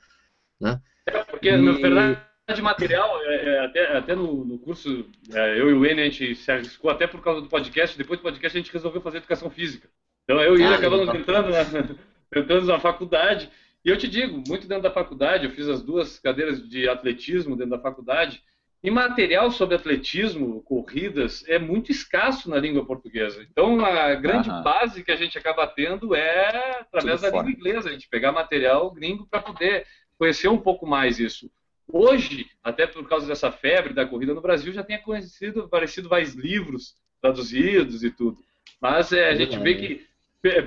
Né? 0.59 0.81
É, 1.05 1.23
porque, 1.23 1.49
e... 1.49 1.57
na 1.57 1.71
verdade, 1.73 2.19
de 2.53 2.61
material, 2.61 3.19
é, 3.23 3.35
é, 3.35 3.59
até, 3.65 3.97
até 3.97 4.15
no, 4.15 4.45
no 4.45 4.59
curso, 4.59 5.05
é, 5.33 5.59
eu 5.59 5.69
e 5.69 5.73
o 5.73 5.85
N, 5.85 6.01
a 6.01 6.05
gente 6.05 6.35
se 6.35 6.51
arriscou 6.51 6.89
até 6.89 7.07
por 7.07 7.21
causa 7.21 7.41
do 7.41 7.49
podcast. 7.49 7.97
Depois 7.97 8.19
do 8.19 8.23
podcast, 8.23 8.57
a 8.57 8.61
gente 8.61 8.73
resolveu 8.73 9.01
fazer 9.01 9.17
educação 9.17 9.49
física. 9.49 9.89
Então, 10.23 10.41
eu 10.41 10.57
e 10.57 10.63
ele 10.63 10.73
ah, 10.73 10.77
acabamos 10.77 11.13
entrando 11.13 11.49
na, 11.49 11.61
entrando 12.39 12.65
na 12.65 12.79
faculdade. 12.79 13.49
E 13.83 13.89
eu 13.89 13.97
te 13.97 14.07
digo, 14.07 14.43
muito 14.47 14.67
dentro 14.67 14.83
da 14.83 14.91
faculdade, 14.91 15.45
eu 15.45 15.51
fiz 15.51 15.67
as 15.67 15.81
duas 15.81 16.19
cadeiras 16.19 16.67
de 16.67 16.87
atletismo 16.87 17.55
dentro 17.55 17.71
da 17.71 17.79
faculdade, 17.79 18.43
e 18.83 18.89
material 18.89 19.51
sobre 19.51 19.75
atletismo, 19.75 20.61
corridas, 20.63 21.47
é 21.47 21.59
muito 21.59 21.91
escasso 21.91 22.49
na 22.49 22.57
língua 22.57 22.83
portuguesa. 22.83 23.45
Então, 23.49 23.83
a 23.85 24.15
grande 24.15 24.49
Aham. 24.49 24.63
base 24.63 25.03
que 25.03 25.11
a 25.11 25.15
gente 25.15 25.37
acaba 25.37 25.67
tendo 25.67 26.15
é 26.15 26.79
através 26.79 27.19
Tudo 27.19 27.29
da 27.29 27.31
fora. 27.31 27.47
língua 27.47 27.59
inglesa, 27.59 27.89
a 27.89 27.91
gente 27.91 28.09
pegar 28.09 28.31
material 28.31 28.89
gringo 28.89 29.27
para 29.27 29.41
poder 29.41 29.85
conhecer 30.17 30.47
um 30.47 30.57
pouco 30.57 30.87
mais 30.87 31.19
isso. 31.19 31.51
Hoje, 31.91 32.47
até 32.63 32.87
por 32.87 33.07
causa 33.07 33.27
dessa 33.27 33.51
febre 33.51 33.93
da 33.93 34.05
corrida 34.05 34.33
no 34.33 34.41
Brasil, 34.41 34.73
já 34.73 34.83
tem 34.83 35.01
conhecido, 35.01 35.61
aparecido 35.61 36.09
mais 36.09 36.33
livros 36.33 36.95
traduzidos 37.21 38.03
e 38.03 38.11
tudo. 38.11 38.37
Mas 38.81 39.11
é, 39.11 39.29
a 39.29 39.35
gente 39.35 39.57
vê 39.59 39.75
que 39.75 40.11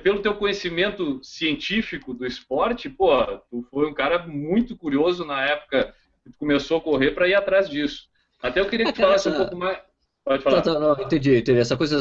pelo 0.03 0.23
teu 0.23 0.37
conhecimento 0.37 1.21
científico 1.23 2.15
do 2.15 2.25
esporte, 2.25 2.89
pô, 2.89 3.11
tu 3.51 3.67
foi 3.71 3.89
um 3.89 3.95
cara 3.95 4.25
muito 4.27 4.77
curioso 4.77 5.25
na 5.25 5.45
época 5.45 5.93
que 6.23 6.31
tu 6.31 6.39
começou 6.39 6.79
a 6.79 6.81
correr 6.81 7.11
para 7.11 7.29
ir 7.29 7.35
atrás 7.35 7.69
disso. 7.69 8.05
Até 8.41 8.61
eu 8.61 8.69
queria 8.69 8.87
que 8.87 8.93
tu 8.93 9.01
falasse 9.01 9.29
um 9.29 9.35
pouco 9.35 9.57
mais. 9.57 9.79
Pode 10.25 10.43
falar. 10.43 10.63
Tá, 10.63 10.75
tá, 10.75 10.81
não, 10.81 10.93
entendi, 11.03 11.37
entendi. 11.37 11.59
Essa 11.59 11.77
coisa 11.77 12.01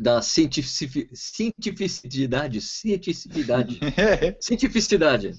da 0.00 0.20
cientificidade, 0.20 2.60
cientificidade, 2.60 3.80
cientificidade. 4.40 5.32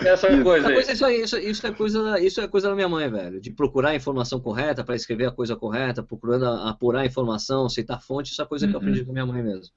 Essa 0.00 0.28
coisa, 0.42 0.72
coisa 0.72 0.92
isso, 0.92 1.08
isso, 1.08 1.38
isso, 1.38 1.66
é 1.66 1.72
coisa, 1.72 2.20
isso 2.20 2.40
é 2.40 2.46
coisa 2.46 2.68
da 2.68 2.74
minha 2.74 2.88
mãe, 2.88 3.10
velho. 3.10 3.40
De 3.40 3.50
procurar 3.50 3.90
a 3.90 3.94
informação 3.94 4.40
correta 4.40 4.84
para 4.84 4.94
escrever 4.94 5.26
a 5.26 5.32
coisa 5.32 5.56
correta, 5.56 6.02
procurando 6.02 6.46
apurar 6.46 7.00
a 7.00 7.06
informação, 7.06 7.68
citar 7.68 8.00
fonte, 8.00 8.30
isso 8.30 8.40
é 8.40 8.46
coisa 8.46 8.68
que 8.68 8.74
eu 8.74 8.78
aprendi 8.78 9.00
uhum. 9.00 9.06
com 9.06 9.12
minha 9.12 9.26
mãe 9.26 9.42
mesmo. 9.42 9.72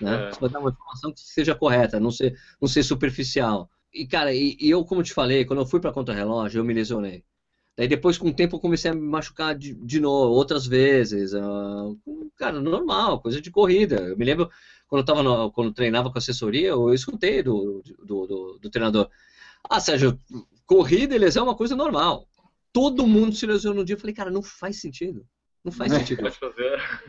Né? 0.00 0.28
É. 0.28 0.32
Você 0.32 0.40
vai 0.40 0.50
dar 0.50 0.60
uma 0.60 0.70
informação 0.70 1.12
que 1.12 1.20
seja 1.20 1.54
correta, 1.54 1.98
não 1.98 2.10
ser, 2.10 2.38
não 2.60 2.68
ser 2.68 2.82
superficial. 2.82 3.68
E, 3.92 4.06
cara, 4.06 4.32
e, 4.32 4.56
e 4.60 4.70
eu, 4.70 4.84
como 4.84 5.02
te 5.02 5.12
falei, 5.12 5.44
quando 5.44 5.60
eu 5.60 5.66
fui 5.66 5.80
para 5.80 5.92
contra-relógio, 5.92 6.60
eu 6.60 6.64
me 6.64 6.74
lesionei. 6.74 7.24
Daí 7.76 7.88
depois, 7.88 8.16
com 8.16 8.28
o 8.28 8.34
tempo, 8.34 8.56
eu 8.56 8.60
comecei 8.60 8.90
a 8.90 8.94
me 8.94 9.00
machucar 9.00 9.54
de, 9.54 9.74
de 9.74 10.00
novo, 10.00 10.32
outras 10.32 10.66
vezes. 10.66 11.34
Uh, 11.34 11.98
cara, 12.36 12.58
normal, 12.58 13.20
coisa 13.20 13.40
de 13.40 13.50
corrida. 13.50 13.96
Eu 13.96 14.16
me 14.16 14.24
lembro, 14.24 14.48
quando 14.88 15.00
eu, 15.00 15.04
tava 15.04 15.22
no, 15.22 15.50
quando 15.52 15.68
eu 15.68 15.74
treinava 15.74 16.10
com 16.10 16.16
assessoria, 16.16 16.68
eu 16.68 16.94
escutei 16.94 17.42
do, 17.42 17.82
do, 18.02 18.26
do, 18.26 18.58
do 18.62 18.70
treinador. 18.70 19.10
Ah, 19.68 19.80
Sérgio, 19.80 20.18
corrida 20.66 21.14
e 21.14 21.18
lesão 21.18 21.44
é 21.44 21.48
uma 21.48 21.56
coisa 21.56 21.74
normal. 21.76 22.28
Todo 22.72 23.06
mundo 23.06 23.34
se 23.34 23.46
lesionou 23.46 23.80
no 23.80 23.84
dia. 23.84 23.94
Eu 23.94 24.00
falei, 24.00 24.14
cara, 24.14 24.30
não 24.30 24.42
faz 24.42 24.80
sentido. 24.80 25.26
Não 25.64 25.72
faz 25.72 25.92
sentido. 25.92 26.22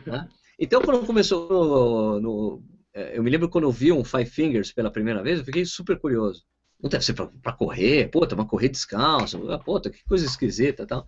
Né? 0.06 0.28
Então, 0.58 0.80
quando 0.80 1.06
começou 1.06 1.48
no, 1.48 2.20
no, 2.20 2.62
é, 2.92 3.16
eu 3.16 3.22
me 3.22 3.30
lembro 3.30 3.48
quando 3.48 3.64
eu 3.64 3.70
vi 3.70 3.92
um 3.92 4.02
Five 4.02 4.26
Fingers 4.26 4.72
pela 4.72 4.90
primeira 4.90 5.22
vez, 5.22 5.38
eu 5.38 5.44
fiquei 5.44 5.64
super 5.64 5.98
curioso. 5.98 6.42
Não 6.82 6.90
deve 6.90 7.04
ser 7.04 7.12
pra, 7.12 7.26
pra 7.26 7.52
correr, 7.52 8.10
pô, 8.10 8.26
uma 8.32 8.46
correr 8.46 8.68
descalço, 8.68 9.50
ah, 9.50 9.58
pô, 9.58 9.80
que 9.80 10.04
coisa 10.04 10.26
esquisita 10.26 10.82
e 10.82 10.86
tal. 10.86 11.06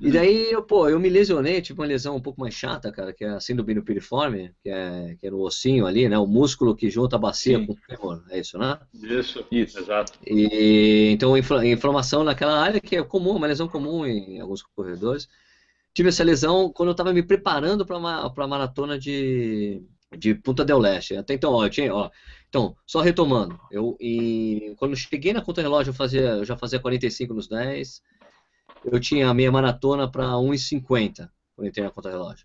E 0.00 0.10
daí, 0.10 0.50
eu, 0.50 0.62
pô, 0.62 0.88
eu 0.88 1.00
me 1.00 1.08
lesionei, 1.08 1.62
tive 1.62 1.80
uma 1.80 1.86
lesão 1.86 2.16
um 2.16 2.20
pouco 2.20 2.38
mais 2.38 2.52
chata, 2.52 2.92
cara, 2.92 3.14
que 3.14 3.24
é 3.24 3.28
a 3.28 3.40
síndrome 3.40 3.80
piriforme, 3.80 4.52
que 4.62 4.68
é, 4.68 5.16
que 5.18 5.26
é 5.26 5.30
no 5.30 5.40
ossinho 5.40 5.86
ali, 5.86 6.06
né, 6.06 6.18
o 6.18 6.26
músculo 6.26 6.76
que 6.76 6.90
junta 6.90 7.16
a 7.16 7.18
bacia 7.18 7.58
Sim. 7.58 7.66
com 7.66 7.72
o 7.72 7.76
fêmur, 7.76 8.22
é 8.28 8.38
isso, 8.38 8.58
né? 8.58 8.78
Isso, 8.92 9.44
isso, 9.50 9.78
exato. 9.78 10.12
E, 10.26 11.08
então, 11.10 11.34
inflamação 11.36 12.22
naquela 12.22 12.60
área 12.60 12.78
que 12.78 12.94
é 12.94 13.02
comum, 13.02 13.36
uma 13.36 13.46
lesão 13.46 13.68
comum 13.68 14.04
em 14.04 14.38
alguns 14.38 14.62
corredores. 14.62 15.28
Tive 15.94 16.10
essa 16.10 16.22
lesão 16.22 16.70
quando 16.70 16.90
eu 16.90 16.92
estava 16.92 17.14
me 17.14 17.22
preparando 17.22 17.86
para 17.86 17.96
a 17.96 18.46
maratona 18.46 18.98
de, 18.98 19.82
de 20.14 20.34
Punta 20.34 20.62
del 20.62 20.78
Leste. 20.78 21.16
Até 21.16 21.32
então, 21.32 21.52
ó, 21.52 21.66
tinha, 21.70 21.94
ó, 21.94 22.10
então, 22.50 22.76
só 22.86 23.00
retomando, 23.00 23.58
eu 23.70 23.96
e, 23.98 24.74
quando 24.76 24.92
eu 24.92 24.96
cheguei 24.96 25.32
na 25.32 25.42
conta 25.42 25.62
relógio, 25.62 25.90
eu, 25.90 25.94
fazia, 25.94 26.20
eu 26.20 26.44
já 26.44 26.56
fazia 26.56 26.78
45 26.78 27.32
nos 27.32 27.48
10, 27.48 28.02
eu 28.92 29.00
tinha 29.00 29.28
a 29.28 29.34
meia 29.34 29.50
maratona 29.50 30.10
para 30.10 30.24
1,50 30.24 31.30
quando 31.54 31.68
entrei 31.68 31.84
na 31.84 31.90
conta 31.90 32.10
relógio. 32.10 32.44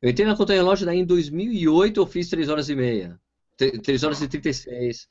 Eu 0.00 0.10
entrei 0.10 0.26
na 0.26 0.36
conta 0.36 0.52
relógio, 0.52 0.84
daí 0.84 0.98
em 0.98 1.04
2008 1.04 2.00
eu 2.00 2.06
fiz 2.06 2.28
3 2.28 2.48
horas 2.48 2.68
e 2.68 2.74
meia, 2.74 3.18
3 3.56 4.02
horas 4.02 4.20
e 4.20 4.28
36, 4.28 5.08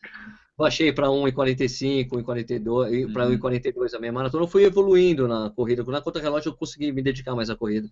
baixei 0.58 0.92
para 0.92 1.08
1,45, 1.08 2.10
1,42, 2.10 3.12
para 3.14 3.26
1,42 3.28 3.94
a 3.94 4.00
meia 4.00 4.12
maratona, 4.12 4.44
eu 4.44 4.48
fui 4.48 4.64
evoluindo 4.64 5.28
na 5.28 5.50
corrida, 5.50 5.84
na 5.84 6.02
conta 6.02 6.20
relógio 6.20 6.50
eu 6.50 6.56
consegui 6.56 6.92
me 6.92 7.02
dedicar 7.02 7.36
mais 7.36 7.50
à 7.50 7.56
corrida, 7.56 7.90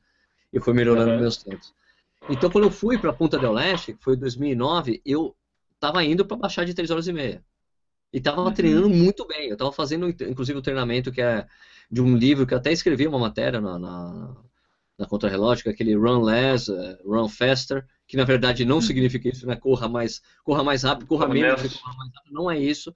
e 0.51 0.59
fui 0.59 0.73
melhorando 0.73 1.11
uhum. 1.11 1.19
meus 1.19 1.37
tempos. 1.37 1.73
Então, 2.29 2.49
quando 2.49 2.65
eu 2.65 2.71
fui 2.71 2.97
para 2.97 3.13
Punta 3.13 3.39
del 3.39 3.53
Leste, 3.53 3.93
que 3.93 4.03
foi 4.03 4.15
em 4.15 4.19
2009, 4.19 5.01
eu 5.05 5.35
estava 5.73 6.03
indo 6.03 6.25
para 6.25 6.37
baixar 6.37 6.65
de 6.65 6.73
3 6.73 6.91
horas 6.91 7.07
e 7.07 7.13
meia. 7.13 7.43
E 8.11 8.17
estava 8.17 8.41
Uhum. 8.41 8.53
treinando 8.53 8.89
muito 8.89 9.25
bem. 9.25 9.47
Eu 9.47 9.53
estava 9.53 9.71
fazendo, 9.71 10.09
inclusive, 10.09 10.57
o 10.57 10.61
treinamento 10.61 11.11
que 11.11 11.21
é 11.21 11.47
de 11.89 12.01
um 12.01 12.15
livro 12.15 12.45
que 12.45 12.53
eu 12.53 12.57
até 12.57 12.71
escrevi 12.71 13.07
uma 13.07 13.19
matéria 13.19 13.59
na, 13.59 13.77
na, 13.79 14.35
na 14.97 15.05
Contrarrelógio, 15.07 15.67
é 15.67 15.71
aquele 15.71 15.95
Run 15.95 16.21
Less, 16.23 16.71
eh, 16.71 16.97
Run 17.05 17.27
Faster, 17.27 17.85
que 18.07 18.17
na 18.17 18.23
verdade 18.23 18.65
não 18.65 18.79
significa 18.81 19.29
isso, 19.29 19.45
né? 19.47 19.55
Corra 19.55 19.87
mais, 19.87 20.21
corra 20.43 20.63
mais 20.63 20.83
rápido, 20.83 21.07
corra 21.07 21.25
Corra 21.25 21.33
menos, 21.39 21.61
menos. 21.61 21.77
corra 21.77 21.95
mais 21.97 22.11
rápido. 22.13 22.33
Não 22.33 22.49
é 22.51 22.59
isso. 22.59 22.93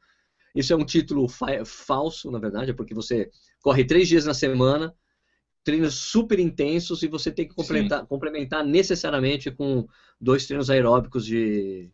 Isso 0.55 0.71
é 0.73 0.75
um 0.75 0.85
título 0.85 1.27
fa- 1.27 1.65
falso, 1.65 2.29
na 2.29 2.39
verdade, 2.39 2.71
é 2.71 2.73
porque 2.73 2.93
você 2.93 3.29
corre 3.61 3.83
três 3.83 4.07
dias 4.07 4.25
na 4.25 4.33
semana, 4.33 4.93
treinos 5.63 5.95
super 5.95 6.39
intensos 6.39 7.01
e 7.03 7.07
você 7.07 7.31
tem 7.31 7.47
que 7.47 7.55
complementar, 7.55 8.05
complementar 8.05 8.63
necessariamente 8.63 9.49
com 9.49 9.87
dois 10.19 10.45
treinos 10.45 10.69
aeróbicos 10.69 11.25
de 11.25 11.89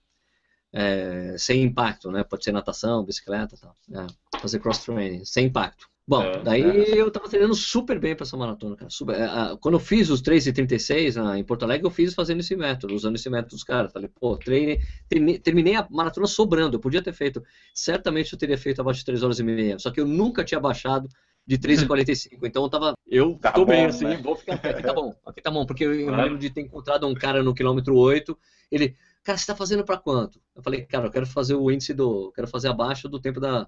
é, 0.74 1.36
sem 1.38 1.64
impacto, 1.64 2.12
né? 2.12 2.24
Pode 2.24 2.44
ser 2.44 2.52
natação, 2.52 3.04
bicicleta, 3.04 3.56
tal. 3.58 3.76
É, 3.92 4.40
fazer 4.40 4.60
cross 4.60 4.80
training 4.80 5.24
sem 5.26 5.46
impacto. 5.48 5.88
Bom, 6.10 6.24
É, 6.24 6.42
daí 6.42 6.64
é. 6.64 7.00
eu 7.00 7.12
tava 7.12 7.30
treinando 7.30 7.54
super 7.54 8.00
bem 8.00 8.16
para 8.16 8.24
essa 8.26 8.36
maratona, 8.36 8.76
cara. 8.76 8.90
Super- 8.90 9.16
é, 9.16 9.26
a- 9.26 9.58
quando 9.62 9.76
eu 9.76 9.80
fiz 9.80 10.10
os 10.10 10.22
3,36 10.22 11.16
na- 11.16 11.38
em 11.38 11.44
Porto 11.44 11.62
Alegre, 11.62 11.86
eu 11.86 11.92
fiz 11.92 12.16
fazendo 12.16 12.40
esse 12.40 12.56
método, 12.56 12.96
usando 12.96 13.16
esse 13.16 13.30
método 13.30 13.52
dos 13.52 13.64
caras. 13.64 13.94
Falei, 13.94 14.10
pô, 14.20 14.36
treinei, 14.36 14.80
terminei, 15.08 15.38
terminei 15.38 15.76
a 15.76 15.88
maratona 15.92 16.26
sobrando. 16.26 16.78
Eu 16.78 16.80
podia 16.80 17.04
ter 17.04 17.14
feito, 17.14 17.44
certamente 17.76 18.34
eu 18.34 18.40
teria 18.40 18.58
feito 18.58 18.82
abaixo 18.82 19.02
de 19.02 19.06
3 19.06 19.22
horas 19.22 19.38
e 19.40 19.44
meia. 19.44 19.78
Só 19.78 19.92
que 19.92 20.02
eu 20.02 20.08
nunca 20.08 20.44
tinha 20.44 20.60
baixado 20.60 21.08
de 21.46 21.58
3,45. 21.60 22.44
Então 22.50 22.64
eu 22.64 22.70
tava. 22.70 22.94
Eu 23.06 23.38
Tá 23.40 23.52
tô 23.52 23.64
bem 23.64 23.84
bom, 23.84 23.90
assim, 23.90 24.06
né? 24.06 24.18
vou 24.18 24.36
ficar 24.36 24.54
aqui, 24.56 24.68
aqui 24.68 24.82
tá 24.82 24.94
bom, 24.96 25.16
aqui 25.24 25.42
tá 25.44 25.52
bom. 25.52 25.64
Porque 25.64 25.84
eu, 25.86 25.94
eu 25.94 26.16
lembro 26.16 26.40
de 26.40 26.50
ter 26.50 26.62
encontrado 26.62 27.06
um 27.08 27.14
cara 27.14 27.44
no 27.44 27.54
quilômetro 27.54 27.96
8, 27.96 28.36
ele. 28.72 28.96
Cara, 29.24 29.38
você 29.38 29.46
tá 29.46 29.56
fazendo 29.56 29.84
pra 29.84 29.98
quanto? 29.98 30.42
Eu 30.56 30.64
falei, 30.64 30.82
cara, 30.86 31.06
eu 31.06 31.12
quero 31.12 31.28
fazer 31.28 31.54
o 31.54 31.70
índice 31.70 31.94
do. 31.94 32.32
Quero 32.32 32.48
fazer 32.48 32.70
abaixo 32.70 33.08
do 33.08 33.20
tempo 33.20 33.40
da. 33.40 33.68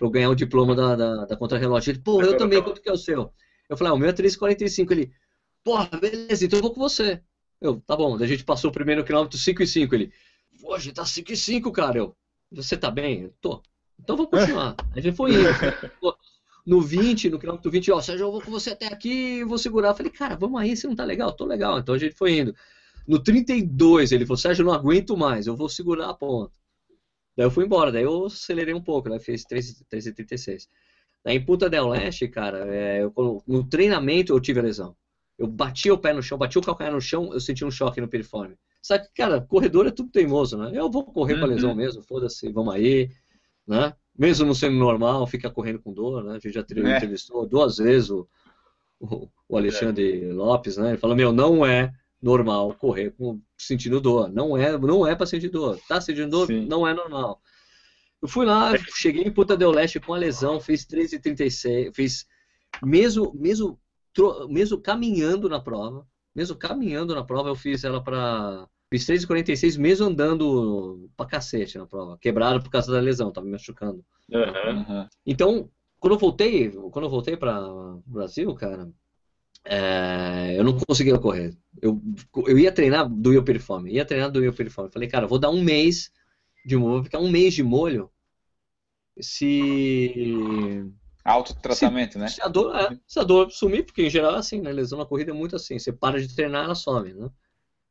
Pra 0.00 0.06
eu 0.06 0.10
ganhar 0.10 0.30
o 0.30 0.34
diploma 0.34 0.74
da, 0.74 0.96
da, 0.96 1.24
da 1.26 1.36
contrarrelógio. 1.36 1.90
Ele, 1.90 1.98
pô, 1.98 2.22
eu 2.22 2.34
também, 2.34 2.62
quanto 2.62 2.80
que 2.80 2.88
é 2.88 2.92
o 2.92 2.96
seu? 2.96 3.30
Eu 3.68 3.76
falei, 3.76 3.92
ah, 3.92 3.94
o 3.94 3.98
meu 3.98 4.08
é 4.08 4.12
3,45. 4.14 4.92
Ele, 4.92 5.12
porra, 5.62 5.90
beleza, 6.00 6.42
então 6.42 6.58
eu 6.58 6.62
vou 6.62 6.72
com 6.72 6.80
você. 6.80 7.20
Eu, 7.60 7.82
tá 7.82 7.94
bom, 7.94 8.16
daí 8.16 8.24
a 8.24 8.30
gente 8.30 8.42
passou 8.42 8.70
o 8.70 8.72
primeiro 8.72 9.04
quilômetro 9.04 9.36
5 9.36 9.62
e 9.62 9.66
5. 9.66 9.94
Ele, 9.94 10.10
pô, 10.58 10.72
a 10.72 10.78
gente 10.78 10.94
tá 10.94 11.04
5 11.04 11.30
e 11.30 11.36
5, 11.36 11.70
cara. 11.70 11.98
Eu, 11.98 12.16
você 12.50 12.78
tá 12.78 12.90
bem? 12.90 13.24
Eu, 13.24 13.34
tô. 13.42 13.62
Então 14.02 14.16
vou 14.16 14.26
continuar. 14.26 14.74
A 14.96 15.00
gente 15.00 15.14
foi 15.14 15.34
indo. 15.34 15.48
No 16.64 16.80
20, 16.80 17.28
no 17.28 17.38
quilômetro 17.38 17.70
20, 17.70 17.92
ó, 17.92 18.00
Sérgio, 18.00 18.24
eu 18.24 18.32
vou 18.32 18.40
com 18.40 18.50
você 18.50 18.70
até 18.70 18.86
aqui, 18.86 19.44
vou 19.44 19.58
segurar. 19.58 19.90
Eu 19.90 19.94
falei, 19.94 20.10
cara, 20.10 20.34
vamos 20.34 20.58
aí, 20.58 20.74
você 20.74 20.86
não 20.86 20.96
tá 20.96 21.04
legal? 21.04 21.30
Tô 21.32 21.44
legal. 21.44 21.78
Então 21.78 21.94
a 21.94 21.98
gente 21.98 22.14
foi 22.14 22.38
indo. 22.38 22.54
No 23.06 23.22
32, 23.22 24.12
ele 24.12 24.24
falou, 24.24 24.38
Sérgio, 24.38 24.62
eu 24.62 24.66
não 24.66 24.72
aguento 24.72 25.14
mais, 25.14 25.46
eu 25.46 25.54
vou 25.54 25.68
segurar 25.68 26.08
a 26.08 26.14
ponta. 26.14 26.52
Daí 27.36 27.46
eu 27.46 27.50
fui 27.50 27.64
embora, 27.64 27.92
daí 27.92 28.02
eu 28.04 28.26
acelerei 28.26 28.74
um 28.74 28.82
pouco, 28.82 29.08
né? 29.08 29.18
Fiz 29.18 29.44
3,36. 29.44 30.68
Daí 31.24 31.36
em 31.36 31.44
Punta 31.44 31.68
del 31.70 31.88
Leste, 31.88 32.28
cara, 32.28 32.66
é, 32.74 33.02
eu- 33.02 33.42
no 33.46 33.64
treinamento 33.68 34.32
eu 34.32 34.40
tive 34.40 34.60
a 34.60 34.62
lesão. 34.62 34.96
Eu 35.38 35.46
bati 35.46 35.90
o 35.90 35.98
pé 35.98 36.12
no 36.12 36.22
chão, 36.22 36.36
bati 36.38 36.58
o 36.58 36.62
calcanhar 36.62 36.92
no 36.92 37.00
chão, 37.00 37.32
eu 37.32 37.40
senti 37.40 37.64
um 37.64 37.70
choque 37.70 38.00
no 38.00 38.08
piriforme. 38.08 38.56
Sabe 38.82 39.06
que, 39.06 39.12
cara, 39.14 39.40
corredor 39.40 39.86
é 39.86 39.90
tudo 39.90 40.10
teimoso, 40.10 40.56
né? 40.58 40.70
Eu 40.74 40.90
vou 40.90 41.04
correr 41.04 41.38
com 41.38 41.44
a 41.44 41.48
lesão 41.48 41.74
mesmo, 41.74 42.02
foda-se, 42.02 42.50
vamos 42.52 42.74
aí, 42.74 43.10
né? 43.66 43.94
Mesmo 44.18 44.46
não 44.46 44.54
sendo 44.54 44.76
normal, 44.76 45.26
fica 45.26 45.50
correndo 45.50 45.80
com 45.80 45.92
dor, 45.94 46.24
né? 46.24 46.32
A 46.32 46.38
gente 46.38 46.52
já 46.52 46.60
É. 46.60 46.96
entrevistou 46.96 47.46
duas 47.46 47.78
vezes 47.78 48.10
o, 48.10 48.28
o, 49.00 49.28
o 49.48 49.56
Alexandre 49.56 50.30
Lopes, 50.32 50.76
né? 50.76 50.90
Ele 50.90 50.98
falou, 50.98 51.16
meu, 51.16 51.32
não 51.32 51.64
é 51.64 51.92
normal 52.22 52.74
correr 52.74 53.10
com, 53.12 53.40
sentindo 53.58 54.00
dor. 54.00 54.28
Não 54.30 54.56
é, 54.56 54.76
não 54.78 55.06
é 55.06 55.14
pra 55.14 55.26
sentir 55.26 55.48
dor. 55.48 55.78
Tá 55.88 56.00
sentindo 56.00 56.30
dor? 56.30 56.46
Sim. 56.46 56.66
Não 56.66 56.86
é 56.86 56.92
normal. 56.94 57.40
Eu 58.22 58.28
fui 58.28 58.44
lá, 58.44 58.72
cheguei 58.96 59.22
em 59.24 59.32
Punta 59.32 59.56
del 59.56 59.70
Leste 59.70 59.98
com 59.98 60.12
a 60.12 60.18
lesão, 60.18 60.60
fiz 60.60 60.84
13,36, 60.86 61.90
fiz 61.94 62.26
mesmo, 62.82 63.32
mesmo, 63.34 63.80
tro- 64.12 64.46
mesmo 64.48 64.78
caminhando 64.78 65.48
na 65.48 65.58
prova, 65.58 66.06
mesmo 66.34 66.54
caminhando 66.56 67.14
na 67.14 67.24
prova, 67.24 67.48
eu 67.48 67.56
fiz 67.56 67.82
ela 67.84 68.02
pra. 68.02 68.66
Fiz 68.92 69.06
3,46 69.06 69.78
mesmo 69.78 70.06
andando 70.06 71.08
pra 71.16 71.24
cacete 71.24 71.78
na 71.78 71.86
prova, 71.86 72.18
quebrado 72.20 72.60
por 72.62 72.70
causa 72.70 72.90
da 72.92 72.98
lesão, 73.00 73.32
tava 73.32 73.46
me 73.46 73.52
machucando. 73.52 74.04
Uhum. 74.32 75.08
Então, 75.24 75.70
quando 76.00 76.14
eu 76.14 76.18
voltei, 76.18 76.70
quando 76.90 77.04
eu 77.04 77.10
voltei 77.10 77.36
para 77.36 77.62
o 77.72 78.02
Brasil, 78.04 78.52
cara, 78.54 78.90
é, 79.64 80.54
eu 80.58 80.64
não 80.64 80.78
conseguia 80.78 81.18
correr. 81.18 81.56
Eu, 81.80 82.00
eu 82.46 82.58
ia 82.58 82.72
treinar 82.72 83.08
do 83.08 83.30
meu 83.30 83.42
piriforme, 83.42 83.92
ia 83.92 84.04
treinar 84.04 84.30
do 84.30 84.40
meu 84.40 84.52
piriforme. 84.52 84.90
Falei, 84.90 85.08
cara, 85.08 85.26
vou 85.26 85.38
dar 85.38 85.50
um 85.50 85.62
mês 85.62 86.10
de 86.64 86.76
molho, 86.76 86.94
vou 86.94 87.04
ficar 87.04 87.18
um 87.18 87.30
mês 87.30 87.54
de 87.54 87.62
molho. 87.62 88.10
Se, 89.20 90.82
Autotratamento, 91.24 92.18
né? 92.18 92.28
se, 92.28 92.40
a 92.40 92.48
dor, 92.48 92.74
é, 92.74 92.98
se 93.06 93.18
a 93.18 93.22
dor 93.22 93.50
sumir, 93.50 93.84
porque 93.84 94.02
em 94.02 94.10
geral 94.10 94.36
é 94.36 94.38
assim, 94.38 94.60
né? 94.60 94.72
Lesão 94.72 94.98
na 94.98 95.04
corrida 95.04 95.30
é 95.30 95.34
muito 95.34 95.54
assim. 95.54 95.78
Você 95.78 95.92
para 95.92 96.20
de 96.20 96.34
treinar, 96.34 96.64
ela 96.64 96.74
some, 96.74 97.12
né? 97.12 97.30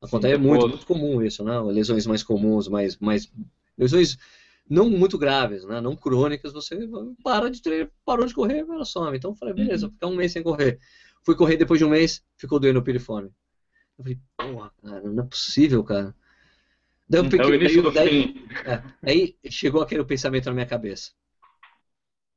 Acontece 0.02 0.36
Sim, 0.36 0.42
muito, 0.42 0.68
muito 0.68 0.86
comum 0.86 1.22
isso, 1.22 1.44
né? 1.44 1.60
Lesões 1.60 2.08
mais 2.08 2.24
comuns, 2.24 2.68
mais, 2.68 2.98
mais 2.98 3.32
lesões 3.78 4.18
não 4.70 4.90
muito 4.90 5.18
graves, 5.18 5.66
né? 5.66 5.82
Não 5.82 5.96
crônicas, 5.96 6.54
você 6.54 6.78
para 7.24 7.50
de 7.50 7.62
treinar, 7.62 7.92
parou 8.06 8.26
de 8.26 8.34
correr, 8.34 8.60
ela 8.60 8.86
some. 8.86 9.16
Então 9.18 9.32
eu 9.32 9.36
falei, 9.36 9.54
beleza, 9.54 9.88
vou 9.88 9.94
ficar 9.94 10.08
um 10.08 10.16
mês 10.16 10.32
sem 10.32 10.42
correr. 10.42 10.80
Fui 11.24 11.36
correr 11.36 11.58
depois 11.58 11.80
de 11.80 11.86
um 11.86 11.90
mês, 11.90 12.24
ficou 12.38 12.60
doendo 12.60 12.80
o 12.80 12.84
piriforme. 12.84 13.30
Eu 13.98 14.04
falei, 14.06 14.20
porra, 14.38 14.72
cara, 14.84 15.10
não 15.12 15.24
é 15.24 15.28
possível, 15.28 15.84
cara. 15.84 16.16
Daí 17.10 17.22
eu 17.22 17.30
É 17.40 17.46
o 17.46 17.54
peguei, 17.56 17.82
do 17.82 17.92
daí, 17.92 18.12
fim. 18.12 18.34
é, 18.66 18.84
aí 19.04 19.38
chegou 19.50 19.82
aquele 19.82 20.04
pensamento 20.06 20.48
na 20.48 20.54
minha 20.54 20.66
cabeça. 20.68 21.12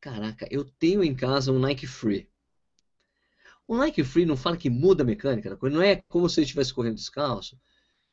Caraca, 0.02 0.46
eu 0.50 0.66
tenho 0.66 1.02
em 1.02 1.14
casa 1.14 1.50
um 1.50 1.58
Nike 1.58 1.86
Free. 1.86 2.28
O 3.66 3.76
Nike 3.76 4.04
Free 4.04 4.24
não 4.26 4.36
fala 4.36 4.56
que 4.56 4.70
muda 4.70 5.02
a 5.02 5.06
mecânica 5.06 5.50
da 5.50 5.56
coisa, 5.56 5.74
não 5.76 5.82
é 5.82 5.96
como 6.08 6.28
se 6.28 6.38
ele 6.40 6.44
estivesse 6.44 6.72
correndo 6.74 6.94
descalço. 6.96 7.58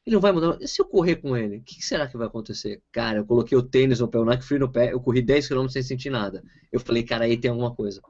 Ele 0.06 0.16
não 0.16 0.22
vai 0.22 0.32
mudar. 0.34 0.58
E 0.62 0.68
se 0.68 0.82
eu 0.82 0.86
correr 0.88 1.18
com 1.18 1.38
ele, 1.38 1.58
o 1.58 1.64
que 1.64 1.84
será 1.84 2.08
que 2.08 2.18
vai 2.18 2.28
acontecer? 2.28 2.82
Cara, 2.92 3.20
eu 3.20 3.26
coloquei 3.28 3.58
o 3.58 3.64
tênis 3.64 4.00
no 4.02 4.08
pé, 4.10 4.20
o 4.20 4.26
Nike 4.26 4.46
Free 4.46 4.60
no 4.60 4.72
pé, 4.72 4.94
eu 4.94 5.02
corri 5.02 5.22
10 5.22 5.48
km 5.48 5.74
sem 5.74 5.84
sentir 5.84 6.10
nada. 6.12 6.44
Eu 6.72 6.80
falei, 6.80 7.04
cara, 7.04 7.26
aí 7.26 7.38
tem 7.38 7.52
alguma 7.52 7.76
coisa. 7.76 8.02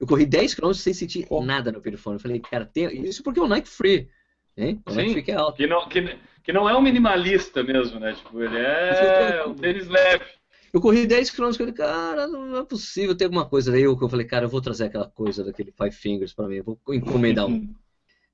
Eu 0.00 0.06
corri 0.06 0.26
10 0.26 0.54
km 0.54 0.72
sem 0.72 0.92
sentir 0.92 1.26
Pô. 1.26 1.42
nada 1.44 1.70
no 1.70 1.80
piriforme. 1.80 2.16
Eu 2.16 2.22
falei, 2.22 2.40
cara, 2.40 2.66
tem... 2.66 3.04
isso 3.04 3.22
porque 3.22 3.40
é 3.40 3.42
o 3.42 3.48
Nike 3.48 3.68
Free. 3.68 4.08
Hein? 4.56 4.82
O 4.86 4.94
Nike 4.94 5.08
Sim. 5.08 5.12
Free 5.14 5.22
que 5.22 5.30
é 5.30 5.36
alto. 5.36 5.56
Que 5.56 5.66
não, 5.66 5.88
que, 5.88 6.18
que 6.42 6.52
não 6.52 6.68
é 6.68 6.76
um 6.76 6.82
minimalista 6.82 7.62
mesmo, 7.62 8.00
né? 8.00 8.12
Tipo, 8.14 8.42
ele 8.42 8.58
é 8.58 9.44
um 9.46 9.54
tênis 9.54 9.88
leve. 9.88 10.24
Eu 10.72 10.80
corri 10.80 11.06
10 11.06 11.30
km 11.30 11.56
com 11.56 11.62
ele, 11.62 11.72
cara, 11.72 12.26
não 12.26 12.58
é 12.58 12.64
possível 12.64 13.16
ter 13.16 13.26
alguma 13.26 13.48
coisa. 13.48 13.70
Daí 13.70 13.82
eu, 13.82 13.96
eu 14.00 14.08
falei, 14.08 14.26
cara, 14.26 14.46
eu 14.46 14.48
vou 14.48 14.60
trazer 14.60 14.86
aquela 14.86 15.08
coisa 15.08 15.44
daquele 15.44 15.70
Five 15.70 15.92
Fingers 15.92 16.34
pra 16.34 16.48
mim, 16.48 16.56
eu 16.56 16.64
vou 16.64 16.80
encomendar 16.92 17.46
um. 17.46 17.72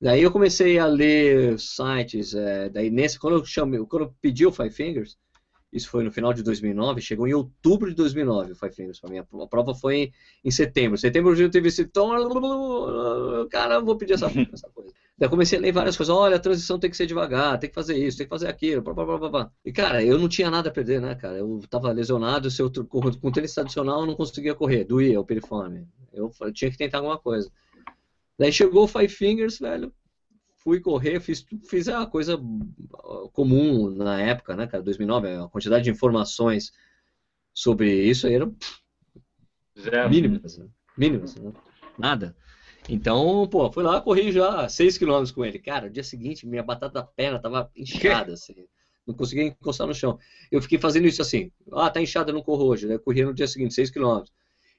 Daí 0.00 0.22
eu 0.22 0.30
comecei 0.30 0.78
a 0.78 0.86
ler 0.86 1.58
sites, 1.58 2.34
é, 2.34 2.70
daí 2.70 2.88
nesse, 2.88 3.18
quando 3.18 3.36
eu 3.36 3.44
chamei, 3.44 3.78
quando 3.80 4.06
eu 4.06 4.14
pedi 4.22 4.46
o 4.46 4.50
Five 4.50 4.70
Fingers, 4.70 5.18
isso 5.72 5.88
foi 5.88 6.02
no 6.02 6.10
final 6.10 6.32
de 6.32 6.42
2009, 6.42 7.00
chegou 7.00 7.28
em 7.28 7.34
outubro 7.34 7.88
de 7.88 7.94
2009 7.94 8.52
o 8.52 8.56
Five 8.56 8.74
Fingers 8.74 9.00
pra 9.00 9.10
mim. 9.10 9.18
A 9.18 9.46
prova 9.46 9.74
foi 9.74 9.96
em, 9.96 10.12
em 10.44 10.50
setembro. 10.50 10.98
Setembro 10.98 11.30
eu 11.32 11.36
já 11.36 11.48
tive 11.48 11.68
esse 11.68 11.84
tom, 11.86 12.10
cara, 13.50 13.74
eu 13.76 13.84
vou 13.84 13.96
pedir 13.96 14.14
essa, 14.14 14.26
essa 14.52 14.68
coisa. 14.70 14.92
Daí 15.18 15.26
eu 15.26 15.30
comecei 15.30 15.58
a 15.58 15.60
ler 15.60 15.72
várias 15.72 15.96
coisas, 15.96 16.14
olha, 16.14 16.36
a 16.36 16.40
transição 16.40 16.78
tem 16.78 16.90
que 16.90 16.96
ser 16.96 17.06
devagar, 17.06 17.58
tem 17.58 17.68
que 17.68 17.74
fazer 17.74 17.96
isso, 17.96 18.16
tem 18.16 18.26
que 18.26 18.30
fazer 18.30 18.48
aquilo, 18.48 18.80
blá, 18.82 18.94
blá, 18.94 19.18
blá, 19.18 19.28
blá. 19.28 19.52
E 19.64 19.70
cara, 19.70 20.02
eu 20.02 20.18
não 20.18 20.28
tinha 20.28 20.50
nada 20.50 20.70
a 20.70 20.72
perder, 20.72 21.00
né, 21.00 21.14
cara? 21.14 21.36
Eu 21.38 21.60
tava 21.68 21.92
lesionado, 21.92 22.50
se 22.50 22.62
eu 22.62 22.70
com 22.88 23.30
tênis 23.30 23.54
tradicional 23.54 24.00
eu 24.00 24.06
não 24.06 24.14
conseguia 24.16 24.54
correr, 24.54 24.84
doía 24.84 25.20
o 25.20 25.24
piriforme. 25.24 25.86
Eu 26.12 26.30
fa- 26.30 26.50
tinha 26.50 26.70
que 26.70 26.78
tentar 26.78 26.98
alguma 26.98 27.18
coisa. 27.18 27.50
Daí 28.38 28.50
chegou 28.52 28.84
o 28.84 28.88
Five 28.88 29.08
Fingers, 29.08 29.58
velho, 29.58 29.92
fui 30.62 30.80
correr, 30.80 31.20
fiz, 31.20 31.44
fiz 31.68 31.88
a 31.88 32.06
coisa 32.06 32.38
comum 33.32 33.90
na 33.90 34.20
época, 34.20 34.54
né, 34.54 34.66
cara, 34.66 34.82
2009, 34.82 35.28
a 35.28 35.48
quantidade 35.48 35.84
de 35.84 35.90
informações 35.90 36.72
sobre 37.52 37.92
isso 38.04 38.26
aí 38.26 38.34
eram 38.34 38.54
Zero. 39.78 40.10
mínimas, 40.10 40.58
né? 40.58 40.68
mínimas, 40.96 41.34
né? 41.36 41.52
nada. 41.98 42.36
Então, 42.88 43.46
pô, 43.48 43.70
fui 43.70 43.82
lá, 43.82 44.00
corri 44.00 44.32
já 44.32 44.68
6 44.68 44.98
km 44.98 45.30
com 45.34 45.44
ele. 45.44 45.58
Cara, 45.58 45.86
no 45.86 45.92
dia 45.92 46.02
seguinte, 46.02 46.46
minha 46.46 46.62
batata 46.62 46.94
da 46.94 47.02
perna 47.02 47.38
tava 47.38 47.70
inchada, 47.76 48.32
assim. 48.34 48.66
Não 49.06 49.14
conseguia 49.14 49.44
encostar 49.44 49.86
no 49.86 49.94
chão. 49.94 50.18
Eu 50.50 50.60
fiquei 50.60 50.78
fazendo 50.78 51.06
isso 51.06 51.22
assim. 51.22 51.50
Ah, 51.72 51.90
tá 51.90 52.00
inchada, 52.00 52.32
não 52.32 52.42
corro 52.42 52.64
hoje. 52.66 52.90
Eu 52.90 52.98
corria 53.00 53.26
no 53.26 53.34
dia 53.34 53.46
seguinte, 53.46 53.74
6 53.74 53.90
km. 53.90 54.22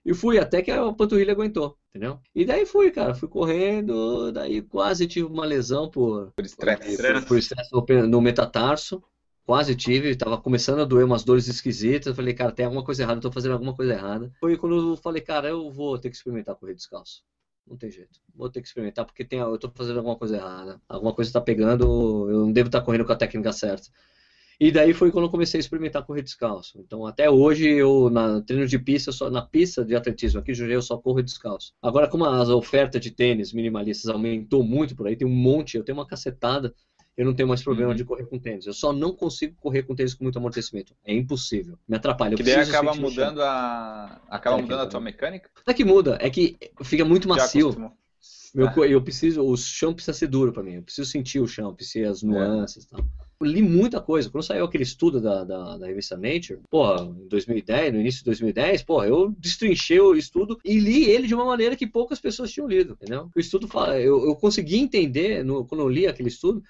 E 0.06 0.14
fui 0.14 0.40
até 0.40 0.62
que 0.62 0.72
a 0.72 0.92
panturrilha 0.94 1.34
aguentou, 1.34 1.78
entendeu? 1.90 2.20
E 2.34 2.44
daí 2.44 2.66
fui, 2.66 2.90
cara, 2.92 3.14
fui 3.14 3.28
correndo, 3.30 4.32
daí 4.32 4.62
quase 4.62 5.08
tive 5.08 5.28
uma 5.28 5.46
lesão 5.46 5.90
por, 5.90 6.32
Por 6.32 6.46
estresse. 6.46 6.90
Estresse. 6.90 7.26
por 7.28 7.38
estresse 7.38 7.70
no, 7.72 8.08
no 8.08 8.22
metatarso. 8.22 9.04
Quase 9.44 9.76
tive, 9.76 10.16
tava 10.16 10.40
começando 10.42 10.82
a 10.82 10.86
doer 10.86 11.06
umas 11.06 11.24
dores 11.24 11.48
esquisitas. 11.48 12.08
Eu 12.08 12.16
falei, 12.16 12.34
cara, 12.34 12.52
tem 12.52 12.66
alguma 12.66 12.84
coisa 12.84 13.04
errada, 13.04 13.18
eu 13.18 13.22
tô 13.22 13.32
fazendo 13.32 13.54
alguma 13.54 13.76
coisa 13.76 13.94
errada. 13.94 14.32
Foi 14.40 14.58
quando 14.58 14.92
eu 14.92 14.98
falei, 14.98 15.22
cara, 15.22 15.50
eu 15.50 15.70
vou 15.72 15.98
ter 16.00 16.10
que 16.10 16.16
experimentar 16.16 16.56
correr 16.56 16.74
descalço. 16.76 17.24
não 17.68 17.78
tem 17.78 17.90
jeito. 17.92 18.20
Vou 18.34 18.50
ter 18.50 18.62
que 18.62 18.68
experimentar 18.68 19.06
porque 19.06 19.26
tem, 19.26 19.40
eu 19.40 19.56
estou 19.56 19.72
fazendo 19.76 19.98
alguma 19.98 20.16
coisa 20.18 20.38
errada. 20.38 20.82
Alguma 20.88 21.14
coisa 21.14 21.30
está 21.30 21.42
pegando, 21.42 22.30
eu 22.30 22.40
não 22.46 22.52
devo 22.52 22.68
estar 22.70 22.82
correndo 22.82 23.06
com 23.06 23.12
a 23.14 23.16
técnica 23.16 23.52
certa. 23.54 23.90
E 24.62 24.72
daí 24.72 24.94
foi 24.94 25.12
quando 25.12 25.26
eu 25.26 25.32
comecei 25.32 25.58
a 25.58 25.62
experimentar 25.62 26.06
correr 26.06 26.22
descalço. 26.22 26.80
Então 26.80 27.08
até 27.08 27.28
hoje 27.28 27.68
eu 27.68 28.12
na 28.12 28.42
treino 28.42 28.68
de 28.68 28.78
pista, 28.78 29.12
só, 29.12 29.28
na 29.28 29.42
pista 29.42 29.84
de 29.84 29.96
atletismo 29.96 30.40
aqui 30.40 30.52
em 30.52 30.70
eu 30.70 30.84
só 30.84 31.00
corro 31.00 31.24
descalço. 31.24 31.74
Agora 31.82 32.08
como 32.08 32.26
a 32.26 32.56
oferta 32.56 33.00
de 33.00 33.10
tênis 33.10 33.54
minimalistas 33.54 34.08
aumentou 34.08 34.64
muito 34.64 34.96
por 34.96 35.08
aí, 35.08 35.16
tem 35.16 35.28
um 35.28 35.34
monte, 35.34 35.78
eu 35.78 35.84
tenho 35.84 35.98
uma 35.98 36.06
cacetada, 36.06 36.76
eu 37.18 37.26
não 37.26 37.34
tenho 37.34 37.50
mais 37.50 37.64
problema 37.64 37.90
uhum. 37.90 37.96
de 37.96 38.06
correr 38.06 38.28
com 38.28 38.38
tênis. 38.38 38.68
Eu 38.68 38.74
só 38.74 38.94
não 38.94 39.16
consigo 39.16 39.56
correr 39.60 39.82
com 39.82 39.96
tênis 39.96 40.14
com 40.14 40.26
muito 40.26 40.38
amortecimento. 40.38 40.94
É 41.04 41.12
impossível. 41.12 41.80
Me 41.88 41.98
atrapalha. 41.98 42.34
Eu 42.34 42.38
que 42.38 42.44
daí 42.44 42.54
acaba 42.54 42.94
mudando 42.94 43.42
a 43.42 44.22
acaba 44.30 44.60
é 44.60 44.62
mudando 44.62 44.82
a 44.82 44.86
tua 44.86 45.02
mecânica? 45.02 45.50
Não 45.66 45.72
é 45.72 45.74
que 45.74 45.84
muda, 45.84 46.20
é 46.22 46.30
que 46.30 46.56
fica 46.84 47.04
muito 47.04 47.28
macio. 47.28 47.76
Meu, 48.54 48.68
ah. 48.68 48.88
Eu 48.88 49.02
preciso, 49.02 49.44
o 49.44 49.58
chão 49.58 49.92
precisa 49.92 50.14
ser 50.14 50.28
duro 50.28 50.54
para 50.54 50.62
mim. 50.62 50.74
Eu 50.74 50.84
preciso 50.84 51.10
sentir 51.10 51.40
o 51.40 51.48
chão, 51.48 51.74
preciso 51.74 52.12
as 52.12 52.22
nuances, 52.22 52.86
é. 52.86 52.90
tal 52.96 53.04
li 53.42 53.62
muita 53.62 54.00
coisa. 54.00 54.30
Quando 54.30 54.44
saiu 54.44 54.66
aquele 54.66 54.84
estudo 54.84 55.20
da, 55.20 55.44
da, 55.44 55.78
da, 55.78 55.88
revista 55.88 56.18
Nature, 56.18 56.60
porra, 56.70 57.04
em 57.04 57.28
2010, 57.28 57.94
no 57.94 58.00
início 58.00 58.20
de 58.20 58.26
2010, 58.26 58.84
porra, 58.84 59.08
eu 59.08 59.34
destrinchei 59.38 60.00
o 60.00 60.16
estudo 60.16 60.60
e 60.64 60.80
li 60.80 61.10
ele 61.10 61.28
de 61.28 61.36
uma 61.36 61.46
maneira 61.46 61.76
que 61.76 61.88
poucas 61.88 62.20
pessoas 62.20 62.52
tinham 62.52 62.68
lido, 62.68 62.94
entendeu? 62.94 63.30
O 63.36 63.40
estudo 63.40 63.68
fala, 63.68 64.00
eu, 64.00 64.26
eu 64.26 64.36
consegui 64.36 64.78
entender, 64.78 65.44
no, 65.44 65.66
quando 65.66 65.82
eu 65.82 65.90
li 65.90 66.08
aquele 66.08 66.30
estudo, 66.30 66.64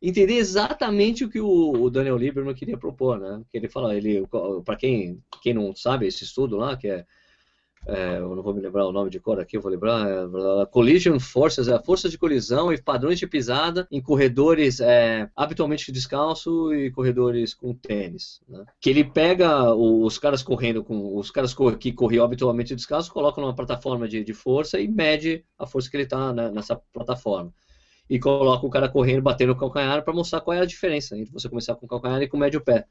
entender 0.00 0.34
exatamente 0.34 1.24
o 1.24 1.30
que 1.30 1.40
o, 1.40 1.88
Daniel 1.88 2.16
Lieberman 2.16 2.54
queria 2.54 2.76
propor, 2.76 3.18
né? 3.18 3.42
Que 3.50 3.58
ele 3.58 3.68
fala, 3.68 3.96
ele, 3.96 4.26
para 4.64 4.76
quem, 4.76 5.22
quem 5.42 5.54
não 5.54 5.74
sabe 5.74 6.06
esse 6.06 6.24
estudo 6.24 6.56
lá, 6.56 6.76
que 6.76 6.88
é 6.88 7.06
é, 7.86 8.16
eu 8.16 8.34
não 8.34 8.42
vou 8.42 8.54
me 8.54 8.60
lembrar 8.60 8.86
o 8.86 8.92
nome 8.92 9.10
de 9.10 9.20
cor 9.20 9.38
aqui, 9.38 9.56
eu 9.56 9.60
vou 9.60 9.70
lembrar, 9.70 10.08
é, 10.08 10.66
Collision 10.66 11.18
Forces, 11.20 11.68
é, 11.68 11.78
forças 11.82 12.10
de 12.10 12.16
colisão 12.16 12.72
e 12.72 12.80
padrões 12.80 13.18
de 13.18 13.26
pisada 13.26 13.86
em 13.90 14.00
corredores 14.00 14.80
é, 14.80 15.28
habitualmente 15.36 15.92
descalço 15.92 16.72
e 16.72 16.90
corredores 16.90 17.52
com 17.52 17.74
tênis. 17.74 18.40
Né? 18.48 18.64
Que 18.80 18.88
ele 18.88 19.04
pega 19.04 19.74
os 19.74 20.18
caras 20.18 20.42
correndo 20.42 20.82
com 20.82 21.16
os 21.16 21.30
caras 21.30 21.54
que 21.78 21.92
corriam 21.92 22.24
habitualmente 22.24 22.74
descalço, 22.74 23.12
coloca 23.12 23.40
numa 23.40 23.54
plataforma 23.54 24.08
de, 24.08 24.24
de 24.24 24.32
força 24.32 24.80
e 24.80 24.88
mede 24.88 25.44
a 25.58 25.66
força 25.66 25.90
que 25.90 25.96
ele 25.96 26.04
está 26.04 26.32
né, 26.32 26.50
nessa 26.50 26.76
plataforma. 26.76 27.52
E 28.08 28.18
coloca 28.18 28.66
o 28.66 28.70
cara 28.70 28.88
correndo, 28.88 29.22
batendo 29.22 29.52
o 29.52 29.56
calcanhar 29.56 30.02
para 30.02 30.12
mostrar 30.12 30.40
qual 30.40 30.56
é 30.56 30.60
a 30.60 30.66
diferença 30.66 31.16
entre 31.18 31.32
você 31.32 31.48
começar 31.48 31.74
com 31.74 31.86
o 31.86 31.88
calcanhar 31.88 32.22
e 32.22 32.28
com 32.28 32.36
o 32.36 32.40
médio 32.40 32.60
pé. 32.62 32.86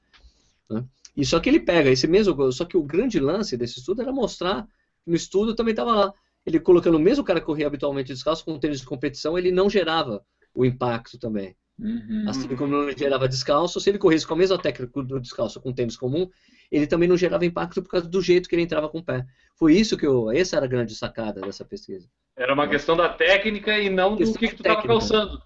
Né? 0.70 0.84
E 1.16 1.26
só 1.26 1.39
que 1.39 1.50
ele 1.50 1.60
pega 1.60 1.91
esse 1.91 2.08
mesmo, 2.08 2.52
só 2.52 2.66
que 2.66 2.76
o 2.76 2.84
grande 2.84 3.20
lance 3.20 3.56
desse 3.56 3.80
estudo 3.80 4.02
era 4.02 4.12
mostrar 4.12 4.68
no 5.06 5.16
estudo 5.16 5.56
também 5.56 5.72
estava 5.72 5.93
lá. 5.93 6.14
Ele 6.45 6.60
colocando 6.60 6.95
o 6.95 6.99
mesmo 6.99 7.24
cara 7.24 7.39
que 7.39 7.45
corria 7.45 7.68
habitualmente 7.68 8.14
descalço 8.14 8.43
com 8.43 8.60
tênis 8.60 8.80
de 8.80 8.86
competição, 8.86 9.38
ele 9.38 9.51
não 9.51 9.70
gerava 9.70 10.24
o 10.54 10.66
impacto 10.66 11.18
também. 11.18 11.56
Uhum. 11.80 12.26
Assim 12.28 12.47
como 12.56 12.72
não 12.72 12.91
gerava 12.91 13.28
descalço, 13.28 13.80
se 13.80 13.89
ele 13.89 13.97
corresse 13.97 14.28
com 14.28 14.34
a 14.34 14.38
mesma 14.38 14.58
técnica 14.58 15.01
do 15.04 15.20
descalço 15.20 15.60
com 15.60 15.74
tênis 15.74 15.97
comum, 15.97 16.30
ele 16.72 16.86
também 16.86 17.10
não 17.10 17.18
gerava 17.18 17.45
impacto 17.45 17.82
por 17.82 17.89
causa 17.89 18.08
do 18.08 18.22
jeito 18.22 18.47
que 18.47 18.56
ele 18.56 18.62
entrava 18.62 18.89
com 18.89 18.99
o 18.99 19.04
pé. 19.04 19.26
Foi 19.56 19.74
isso 19.74 19.97
que 19.97 20.06
eu. 20.06 20.32
Essa 20.32 20.58
era 20.58 20.66
a 20.66 20.70
grande 20.70 20.95
sacada 20.95 21.41
dessa 21.41 21.66
pesquisa. 21.66 22.08
Era 22.36 22.54
uma 22.54 22.68
questão 22.68 22.95
da 22.95 23.10
técnica 23.10 23.78
e 23.80 23.89
não 23.89 24.16
do 24.16 24.34
que, 24.34 24.47
que 24.47 24.56
tu 24.56 24.62
estava 24.62 24.86
calçando. 24.86 25.41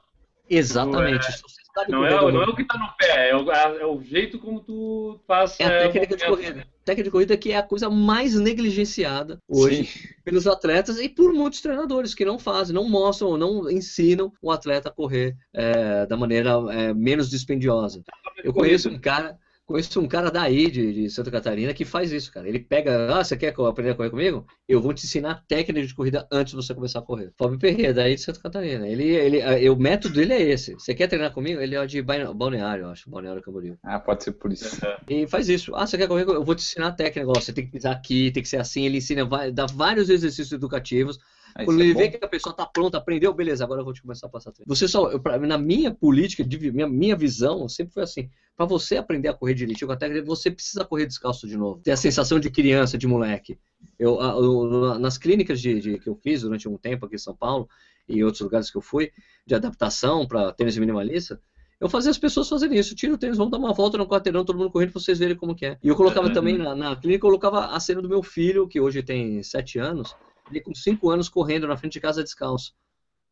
Exatamente. 0.50 1.28
É, 1.28 1.92
não, 1.92 2.04
é, 2.04 2.32
não 2.32 2.42
é 2.42 2.46
o 2.46 2.56
que 2.56 2.64
está 2.64 2.78
no 2.78 2.88
pé, 2.98 3.30
é 3.30 3.36
o, 3.36 3.52
é 3.52 3.86
o, 3.86 4.02
jeito 4.02 4.40
como 4.40 4.62
tu 4.62 5.20
faz. 5.28 5.60
É 5.60 5.66
a 5.66 5.70
é, 5.70 5.88
técnica 5.88 6.18
de 6.18 6.26
corrida. 6.26 6.68
Técnica 6.84 7.04
de 7.04 7.12
corrida 7.12 7.38
que 7.38 7.52
é 7.52 7.58
a 7.58 7.64
coisa 7.64 7.90
mais 7.90 8.34
negligenciada 8.34 9.40
hoje 9.48 9.86
Sim. 9.86 10.08
pelos 10.24 10.48
atletas 10.48 11.00
e 11.00 11.08
por 11.08 11.34
muitos 11.34 11.62
treinadores 11.62 12.16
que 12.16 12.26
não 12.26 12.40
fazem, 12.40 12.74
não 12.74 12.90
mostram, 12.90 13.38
não 13.38 13.70
ensinam 13.70 14.34
o 14.42 14.52
atleta 14.52 14.90
a 14.90 14.92
correr 14.92 15.36
é, 15.54 16.06
da 16.08 16.18
maneira 16.18 16.52
é, 16.72 16.94
menos 16.94 17.30
dispendiosa. 17.30 18.02
Eu 18.44 18.54
conheço 18.54 18.90
um 18.90 18.98
cara 18.98 19.38
Conheço 19.68 20.00
um 20.00 20.08
cara 20.08 20.32
daí, 20.32 20.72
de, 20.72 20.94
de, 20.94 21.10
Santa 21.10 21.30
Catarina, 21.30 21.74
que 21.74 21.84
faz 21.84 22.10
isso, 22.14 22.32
cara. 22.32 22.48
Ele 22.48 22.58
pega, 22.58 23.14
ah, 23.14 23.22
você 23.22 23.36
quer 23.36 23.54
aprender 23.60 23.92
a 23.92 23.96
correr 23.96 24.10
comigo? 24.10 24.48
Eu 24.66 24.80
vou 24.80 24.94
te 24.94 25.06
ensinar 25.06 25.44
técnica 25.46 25.86
de 25.86 25.94
corrida 25.94 26.26
antes 26.32 26.52
de 26.52 26.56
você 26.56 26.74
começar 26.74 27.00
a 27.00 27.02
correr. 27.02 27.34
Fábio 27.38 27.60
Perreira, 27.60 27.94
daí 27.94 28.16
de 28.16 28.22
Santa 28.22 28.40
Catarina. 28.40 28.88
Ele, 28.88 29.04
ele, 29.04 29.40
eh, 29.40 29.70
o 29.70 29.76
método 29.76 30.14
dele 30.14 30.32
é 30.32 30.42
esse. 30.42 30.74
Você 30.76 30.96
quer 30.96 31.08
treinar 31.08 31.34
comigo? 31.34 31.60
Ele 31.60 31.76
é 31.76 31.86
de 31.86 32.02
Balneário, 32.02 32.86
eu 32.86 32.90
acho, 32.92 33.10
Balneário 33.10 33.42
Camboriú. 33.42 33.78
Ah, 33.84 34.00
pode 34.00 34.24
ser 34.24 34.32
por 34.32 34.54
isso. 34.54 34.80
E 35.10 35.28
faz 35.28 35.50
isso. 35.50 35.76
Ah, 35.76 35.86
você 35.86 35.98
quer 35.98 36.08
correr? 36.08 36.24
Eu 36.24 36.46
vou 36.46 36.56
te 36.56 36.64
ensinar 36.64 36.88
a 36.88 36.94
técnica. 36.94 37.28
Você 37.28 37.52
tem 37.52 37.66
que 37.66 37.72
pisar 37.72 37.92
aqui, 37.92 38.32
tem 38.32 38.42
que 38.42 38.48
ser 38.48 38.62
assim. 38.62 38.86
Ele 38.86 39.00
ensina, 39.00 39.28
dá 39.52 39.66
vários 39.66 40.10
exercícios 40.10 40.54
educativos 40.54 41.20
Aí 41.58 41.66
Quando 41.66 41.82
ele 41.82 41.92
é 41.92 41.96
vê 41.96 42.10
que 42.10 42.24
a 42.24 42.28
pessoa 42.28 42.52
está 42.52 42.68
pronta, 42.68 43.00
aprendeu, 43.00 43.34
beleza, 43.34 43.64
agora 43.64 43.82
eu 43.82 43.84
vou 43.84 43.92
te 43.92 44.04
começar 44.04 44.28
a 44.28 44.30
passar 44.30 44.52
treino. 44.52 44.70
Você 44.70 44.88
só, 44.88 45.10
eu, 45.10 45.20
pra, 45.20 45.40
na 45.40 45.58
minha 45.58 45.92
política, 45.92 46.44
de, 46.44 46.72
minha, 46.72 46.88
minha 46.88 47.16
visão, 47.16 47.68
sempre 47.68 47.96
foi 47.96 48.04
assim: 48.04 48.30
para 48.56 48.68
você 48.68 48.98
aprender 48.98 49.30
a 49.30 49.34
correr 49.34 49.56
direitinho 49.56 49.88
com 49.88 49.94
a 49.94 49.98
técnica, 49.98 50.24
você 50.24 50.52
precisa 50.52 50.86
correr 50.86 51.08
descalço 51.08 51.48
de 51.48 51.58
novo. 51.58 51.82
Ter 51.82 51.92
a 51.92 51.98
sensação 51.98 52.40
de 52.40 52.52
criança, 52.52 52.96
de 52.96 53.08
moleque. 53.08 53.58
Eu, 53.98 54.22
eu 54.22 55.00
nas 55.00 55.18
clínicas 55.18 55.60
de, 55.60 55.80
de, 55.80 55.98
que 55.98 56.08
eu 56.08 56.16
fiz 56.16 56.44
durante 56.44 56.70
um 56.70 56.78
tempo 56.78 57.08
aqui 57.08 57.16
em 57.16 57.20
São 57.20 57.36
Paulo 57.36 57.68
e 58.08 58.24
outros 58.24 58.42
lugares 58.42 58.70
que 58.70 58.78
eu 58.78 58.82
fui, 58.82 59.12
de 59.44 59.56
adaptação 59.56 60.28
para 60.28 60.54
tênis 60.54 60.78
minimalista, 60.78 61.42
eu 61.80 61.90
fazia 61.90 62.12
as 62.12 62.20
pessoas 62.20 62.48
fazerem 62.48 62.78
isso. 62.78 62.94
Tira 62.94 63.16
o 63.16 63.18
tênis, 63.18 63.38
vamos 63.38 63.52
dar 63.52 63.58
uma 63.58 63.74
volta 63.74 63.98
no 63.98 64.08
quarteirão, 64.08 64.46
todo 64.46 64.60
mundo 64.60 64.72
correndo 64.72 64.92
para 64.92 65.02
vocês 65.02 65.18
verem 65.18 65.36
como 65.36 65.56
que 65.56 65.66
é. 65.66 65.78
E 65.84 65.88
eu 65.88 65.96
colocava 65.96 66.32
também 66.32 66.56
na, 66.56 66.76
na 66.76 66.96
clínica, 66.96 67.26
eu 67.26 67.30
colocava 67.30 67.68
a 67.68 67.80
cena 67.80 68.02
do 68.02 68.10
meu 68.10 68.22
filho, 68.22 68.68
que 68.68 68.80
hoje 68.80 69.02
tem 69.02 69.42
7 69.42 69.80
anos, 69.80 70.16
ele 70.50 70.62
com 70.62 70.74
5 70.74 71.10
anos 71.10 71.30
correndo 71.30 71.68
na 71.68 71.78
frente 71.78 71.94
de 71.94 72.02
casa 72.02 72.24
descalço. 72.24 72.74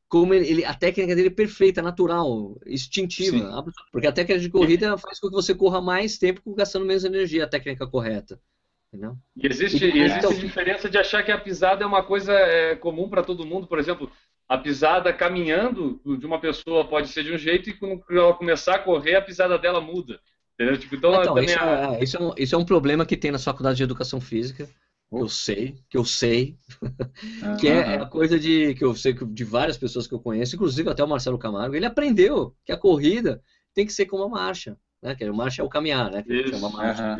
Como 0.07 0.33
ele, 0.33 0.47
ele, 0.47 0.65
a 0.65 0.73
técnica 0.73 1.15
dele 1.15 1.29
é 1.29 1.31
perfeita, 1.31 1.81
natural, 1.81 2.55
instintiva. 2.65 3.63
Sim. 3.63 3.71
Porque 3.91 4.07
a 4.07 4.11
técnica 4.11 4.39
de 4.39 4.49
corrida 4.49 4.97
faz 4.97 5.19
com 5.19 5.29
que 5.29 5.33
você 5.33 5.55
corra 5.55 5.81
mais 5.81 6.17
tempo 6.17 6.41
gastando 6.53 6.85
menos 6.85 7.03
energia, 7.03 7.43
a 7.43 7.49
técnica 7.49 7.87
correta. 7.87 8.39
Entendeu? 8.87 9.17
E 9.35 9.47
existe, 9.47 9.83
e, 9.83 9.99
existe 9.99 10.19
então, 10.19 10.33
diferença 10.33 10.89
de 10.89 10.97
achar 10.97 11.23
que 11.23 11.31
a 11.31 11.37
pisada 11.37 11.83
é 11.83 11.87
uma 11.87 12.03
coisa 12.03 12.33
é, 12.33 12.75
comum 12.75 13.09
para 13.09 13.23
todo 13.23 13.45
mundo. 13.45 13.67
Por 13.67 13.79
exemplo, 13.79 14.09
a 14.47 14.57
pisada 14.57 15.11
caminhando 15.11 15.99
de 16.19 16.25
uma 16.25 16.39
pessoa 16.39 16.87
pode 16.87 17.09
ser 17.09 17.23
de 17.23 17.33
um 17.33 17.37
jeito 17.37 17.69
e 17.69 17.73
quando 17.73 18.03
ela 18.09 18.33
começar 18.33 18.75
a 18.75 18.79
correr, 18.79 19.15
a 19.15 19.21
pisada 19.21 19.57
dela 19.57 19.81
muda. 19.81 20.19
Entendeu? 20.53 20.77
Tipo, 20.77 20.95
então, 20.95 21.21
então 21.21 21.39
isso, 21.39 21.59
é, 21.59 22.03
isso, 22.03 22.17
é 22.17 22.19
um, 22.21 22.33
isso 22.37 22.55
é 22.55 22.57
um 22.57 22.63
problema 22.63 23.05
que 23.05 23.17
tem 23.17 23.31
na 23.31 23.39
faculdade 23.39 23.77
de 23.77 23.83
educação 23.83 24.21
física 24.21 24.69
eu 25.17 25.29
sei, 25.29 25.75
que 25.89 25.97
eu 25.97 26.05
sei, 26.05 26.57
que 27.59 27.67
é 27.67 27.95
a 27.95 28.05
coisa 28.05 28.39
de 28.39 28.73
que 28.75 28.83
eu 28.83 28.95
sei 28.95 29.13
de 29.13 29.43
várias 29.43 29.77
pessoas 29.77 30.07
que 30.07 30.13
eu 30.13 30.19
conheço, 30.19 30.55
inclusive 30.55 30.89
até 30.89 31.03
o 31.03 31.07
Marcelo 31.07 31.37
Camargo, 31.37 31.75
ele 31.75 31.85
aprendeu 31.85 32.55
que 32.65 32.71
a 32.71 32.77
corrida 32.77 33.41
tem 33.73 33.85
que 33.85 33.93
ser 33.93 34.05
como 34.05 34.23
a 34.23 34.29
marcha, 34.29 34.77
né? 35.01 35.15
Que 35.15 35.23
a 35.23 35.33
marcha 35.33 35.61
é 35.61 35.65
o 35.65 35.69
caminhar, 35.69 36.11
né? 36.11 36.23
Que 36.23 36.33
isso, 36.33 36.53
é 36.53 36.57
uma 36.57 36.69
marcha. 36.69 37.17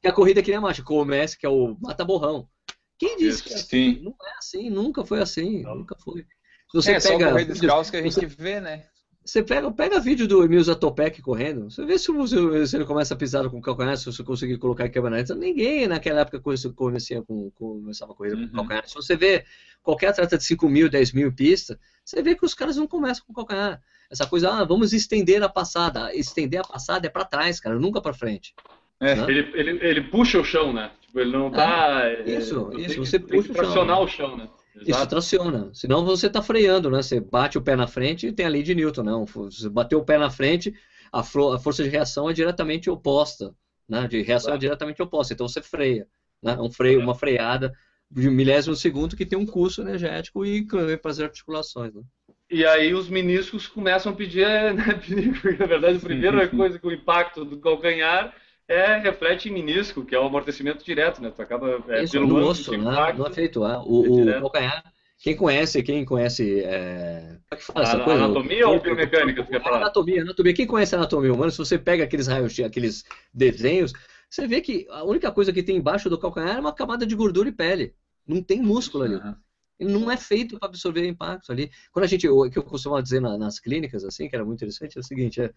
Que 0.00 0.08
a 0.08 0.12
corrida 0.12 0.40
é 0.40 0.42
que 0.42 0.50
nem 0.50 0.58
a 0.58 0.62
marcha, 0.62 0.82
comece 0.82 1.38
que 1.38 1.46
é 1.46 1.48
o 1.48 1.76
mata-borrão. 1.80 2.48
Quem 2.98 3.16
disse 3.16 3.42
que 3.42 3.52
é 3.52 3.56
assim? 3.56 4.00
Não 4.02 4.12
é 4.12 4.38
assim, 4.38 4.70
nunca 4.70 5.04
foi 5.04 5.20
assim, 5.20 5.62
não. 5.62 5.76
nunca 5.76 5.96
foi. 5.98 6.22
Se 6.22 6.74
você 6.74 6.92
é, 6.92 7.00
pega, 7.00 7.24
só 7.24 7.30
correr 7.30 7.44
descalço 7.44 7.90
que 7.90 7.96
a 7.96 8.02
gente 8.02 8.14
você... 8.14 8.26
vê, 8.26 8.60
né? 8.60 8.86
Você 9.24 9.40
pega, 9.40 9.70
pega 9.70 10.00
vídeo 10.00 10.26
do 10.26 10.42
Emil 10.42 10.62
Zatopek 10.62 11.22
correndo, 11.22 11.70
você 11.70 11.84
vê 11.84 11.96
se, 11.96 12.06
se, 12.66 12.76
ele 12.76 12.84
começa 12.84 13.14
a 13.14 13.16
pisar 13.16 13.48
com 13.48 13.58
o 13.58 13.62
calcanhar, 13.62 13.96
se 13.96 14.04
você 14.04 14.24
conseguir 14.24 14.58
colocar 14.58 14.84
em 14.84 14.90
quebra 14.90 15.22
Ninguém 15.36 15.86
naquela 15.86 16.22
época 16.22 16.40
começava, 16.40 16.74
com, 17.24 17.50
começava 17.52 18.12
a 18.12 18.14
corrida 18.16 18.36
uhum. 18.36 18.48
com 18.48 18.56
calcanhar. 18.56 18.88
Se 18.88 18.94
você 18.94 19.14
vê 19.14 19.44
qualquer 19.80 20.08
atleta 20.08 20.36
de 20.36 20.44
5 20.44 20.68
mil, 20.68 20.90
10 20.90 21.12
mil 21.12 21.32
pista, 21.32 21.78
você 22.04 22.20
vê 22.20 22.34
que 22.34 22.44
os 22.44 22.52
caras 22.52 22.76
não 22.76 22.88
começam 22.88 23.24
com 23.24 23.32
calcanhar. 23.32 23.80
Essa 24.10 24.26
coisa, 24.26 24.50
ah, 24.50 24.64
vamos 24.64 24.92
estender 24.92 25.40
a 25.42 25.48
passada. 25.48 26.12
Estender 26.14 26.60
a 26.60 26.64
passada 26.64 27.06
é 27.06 27.10
para 27.10 27.24
trás, 27.24 27.60
cara, 27.60 27.78
nunca 27.78 28.00
para 28.00 28.12
frente. 28.12 28.54
É, 28.98 29.14
né? 29.14 29.24
ele, 29.28 29.50
ele, 29.54 29.86
ele 29.86 30.00
puxa 30.02 30.40
o 30.40 30.44
chão, 30.44 30.72
né? 30.72 30.90
Tipo, 31.00 31.20
ele 31.20 31.32
não 31.32 31.50
tá. 31.50 32.02
É, 32.06 32.22
isso, 32.28 32.72
isso, 32.76 32.98
você 32.98 33.18
puxa 33.20 33.52
o 33.52 33.54
chão. 33.72 34.02
o 34.02 34.08
chão, 34.08 34.36
né? 34.36 34.48
Exato. 34.74 34.90
Isso 34.90 35.06
traciona. 35.06 35.70
Senão 35.74 36.04
você 36.04 36.26
está 36.26 36.40
freando, 36.40 36.90
né? 36.90 37.02
Você 37.02 37.20
bate 37.20 37.58
o 37.58 37.62
pé 37.62 37.76
na 37.76 37.86
frente 37.86 38.26
e 38.26 38.32
tem 38.32 38.46
a 38.46 38.48
lei 38.48 38.62
de 38.62 38.74
Newton, 38.74 39.02
não. 39.02 39.26
Você 39.26 39.68
bateu 39.68 39.98
o 39.98 40.04
pé 40.04 40.18
na 40.18 40.30
frente, 40.30 40.74
a, 41.12 41.20
a 41.20 41.58
força 41.58 41.82
de 41.82 41.88
reação 41.88 42.28
é 42.28 42.32
diretamente 42.32 42.88
oposta, 42.88 43.54
né? 43.88 44.08
De 44.08 44.22
reação 44.22 44.54
é 44.54 44.58
diretamente 44.58 45.02
oposta. 45.02 45.34
Então 45.34 45.46
você 45.46 45.60
freia, 45.60 46.06
né? 46.42 46.56
Um 46.58 46.70
freio, 46.70 47.00
uma 47.00 47.14
freada 47.14 47.72
de 48.10 48.28
milésimo 48.28 48.76
segundo 48.76 49.16
que 49.16 49.26
tem 49.26 49.38
um 49.38 49.46
custo 49.46 49.82
energético 49.82 50.44
e 50.44 50.66
para 50.66 51.10
as 51.10 51.20
articulações, 51.20 51.94
né? 51.94 52.02
E 52.50 52.66
aí 52.66 52.92
os 52.92 53.08
meniscos 53.08 53.66
começam 53.66 54.12
a 54.12 54.14
pedir, 54.14 54.46
né? 54.74 55.00
Na 55.58 55.66
verdade, 55.66 55.96
a 55.96 56.00
primeira 56.00 56.48
coisa 56.48 56.78
que 56.78 56.86
o 56.86 56.92
impacto 56.92 57.44
do 57.44 57.58
calcanhar 57.58 58.34
é, 58.68 58.98
reflete 58.98 59.48
em 59.48 59.52
menisco, 59.52 60.04
que 60.04 60.14
é 60.14 60.18
o 60.18 60.26
amortecimento 60.26 60.84
direto, 60.84 61.20
né? 61.20 61.30
Tu 61.30 61.42
acaba 61.42 61.82
é, 61.88 62.04
Isso, 62.04 62.12
pelo 62.12 62.26
no 62.26 62.46
osso, 62.46 62.72
né? 62.72 63.12
No 63.12 63.26
efeito, 63.26 63.64
é. 63.64 63.78
O, 63.84 64.28
é 64.28 64.38
o 64.38 64.42
calcanhar, 64.42 64.84
quem 65.22 65.36
conhece, 65.36 65.82
quem 65.84 66.04
conhece. 66.04 66.60
É... 66.64 67.38
Como 67.48 67.52
é 67.52 67.56
que 67.56 67.62
fala 67.62 67.82
essa 67.84 67.96
a, 67.96 68.04
coisa? 68.04 68.24
Anatomia 68.24 68.68
ou 68.68 68.80
biomecânica? 68.80 69.44
Tu? 69.44 69.56
Anatomia, 69.68 70.22
anatomia. 70.22 70.52
Quem 70.52 70.66
conhece 70.66 70.96
a 70.96 70.98
anatomia 70.98 71.32
humana, 71.32 71.52
se 71.52 71.58
você 71.58 71.78
pega 71.78 72.02
aqueles 72.02 72.26
raios, 72.26 72.58
aqueles 72.58 73.04
desenhos, 73.32 73.92
você 74.28 74.48
vê 74.48 74.60
que 74.60 74.84
a 74.90 75.04
única 75.04 75.30
coisa 75.30 75.52
que 75.52 75.62
tem 75.62 75.76
embaixo 75.76 76.10
do 76.10 76.18
calcanhar 76.18 76.56
é 76.56 76.60
uma 76.60 76.74
camada 76.74 77.06
de 77.06 77.14
gordura 77.14 77.48
e 77.48 77.52
pele. 77.52 77.94
Não 78.26 78.42
tem 78.42 78.60
músculo 78.60 79.04
ali. 79.04 79.14
Uhum. 79.14 79.34
Ele 79.78 79.92
não 79.92 80.10
é 80.10 80.16
feito 80.16 80.58
para 80.58 80.68
absorver 80.68 81.06
impacto 81.06 81.52
ali. 81.52 81.70
Quando 81.92 82.04
a 82.04 82.08
gente, 82.08 82.28
o 82.28 82.50
que 82.50 82.58
eu 82.58 82.62
costumava 82.64 83.02
dizer 83.02 83.20
na, 83.20 83.38
nas 83.38 83.60
clínicas, 83.60 84.04
assim, 84.04 84.28
que 84.28 84.34
era 84.34 84.44
muito 84.44 84.58
interessante, 84.58 84.96
é 84.96 85.00
o 85.00 85.04
seguinte: 85.04 85.40
é, 85.40 85.52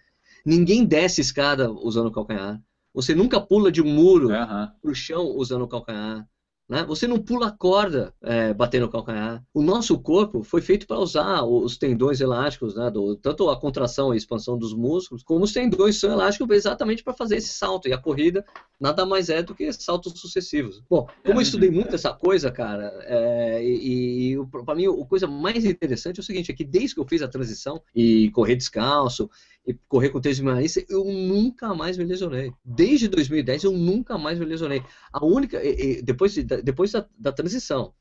ninguém 0.45 0.85
desce 0.85 1.21
escada 1.21 1.71
usando 1.71 2.07
o 2.07 2.11
calcanhar. 2.11 2.61
Você 2.95 3.13
nunca 3.13 3.39
pula 3.41 3.69
de 3.71 3.81
um 3.81 3.85
muro 3.93 4.31
Aham. 4.31 4.71
pro 4.81 4.95
chão 4.95 5.25
usando 5.35 5.63
o 5.63 5.67
calcanhar. 5.67 6.25
Né? 6.67 6.83
Você 6.85 7.05
não 7.05 7.19
pula 7.19 7.49
a 7.49 7.51
corda 7.51 8.11
é, 8.23 8.51
batendo 8.51 8.87
o 8.87 8.89
calcanhar. 8.89 9.43
O 9.53 9.61
nosso 9.61 9.99
corpo 9.99 10.41
foi 10.41 10.61
feito 10.61 10.87
para 10.87 10.97
usar 10.97 11.43
os 11.43 11.77
tendões 11.77 12.19
elásticos, 12.21 12.73
né? 12.73 12.89
Do- 12.89 13.15
tanto 13.17 13.47
a 13.51 13.59
contração 13.59 14.11
e 14.11 14.15
a 14.15 14.17
expansão 14.17 14.57
dos 14.57 14.73
músculos, 14.73 15.21
como 15.21 15.43
os 15.43 15.53
tendões 15.53 15.99
são 15.99 16.11
elásticos 16.11 16.55
exatamente 16.55 17.03
para 17.03 17.13
fazer 17.13 17.35
esse 17.35 17.49
salto. 17.53 17.87
E 17.87 17.93
a 17.93 17.99
corrida 17.99 18.43
nada 18.79 19.05
mais 19.05 19.29
é 19.29 19.43
do 19.43 19.53
que 19.53 19.71
saltos 19.73 20.19
sucessivos. 20.19 20.81
Bom, 20.89 21.07
como 21.23 21.37
eu 21.37 21.43
estudei 21.43 21.69
muito 21.69 21.93
essa 21.93 22.11
coisa, 22.11 22.49
cara, 22.49 22.91
é, 23.03 23.63
e, 23.63 24.33
e 24.33 24.45
para 24.65 24.73
mim 24.73 24.87
a 24.87 25.05
coisa 25.05 25.27
mais 25.27 25.63
interessante 25.65 26.19
é 26.19 26.21
o 26.21 26.25
seguinte: 26.25 26.51
é 26.51 26.55
que 26.55 26.63
desde 26.63 26.95
que 26.95 26.99
eu 26.99 27.05
fiz 27.07 27.21
a 27.21 27.27
transição 27.27 27.79
e 27.93 28.31
correr 28.31 28.55
descalço, 28.55 29.29
e 29.67 29.73
correr 29.87 30.09
com 30.09 30.21
tênis 30.21 30.39
minimalista, 30.39 30.83
eu 30.87 31.03
nunca 31.05 31.73
mais 31.73 31.97
me 31.97 32.03
lesionei. 32.03 32.53
Desde 32.63 33.07
2010 33.07 33.63
eu 33.63 33.71
nunca 33.71 34.17
mais 34.17 34.37
me 34.37 34.45
lesionei. 34.45 34.83
A 35.11 35.25
única, 35.25 35.59
depois, 36.03 36.33
de- 36.33 36.43
depois 36.43 36.91
da, 36.91 37.05
da 37.17 37.31
transição. 37.31 37.93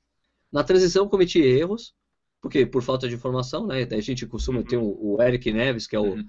Na 0.52 0.62
transição 0.62 1.04
eu 1.04 1.08
cometi 1.08 1.40
erros, 1.40 1.94
porque 2.40 2.66
por 2.66 2.82
falta 2.82 3.08
de 3.08 3.14
informação, 3.14 3.66
né? 3.66 3.88
A 3.90 4.00
gente 4.00 4.26
costuma 4.26 4.62
ter 4.62 4.76
o, 4.76 5.16
o 5.16 5.22
Eric 5.22 5.50
Neves, 5.52 5.86
que 5.86 5.96
é 5.96 5.98
o 5.98 6.04
Uhum. 6.14 6.24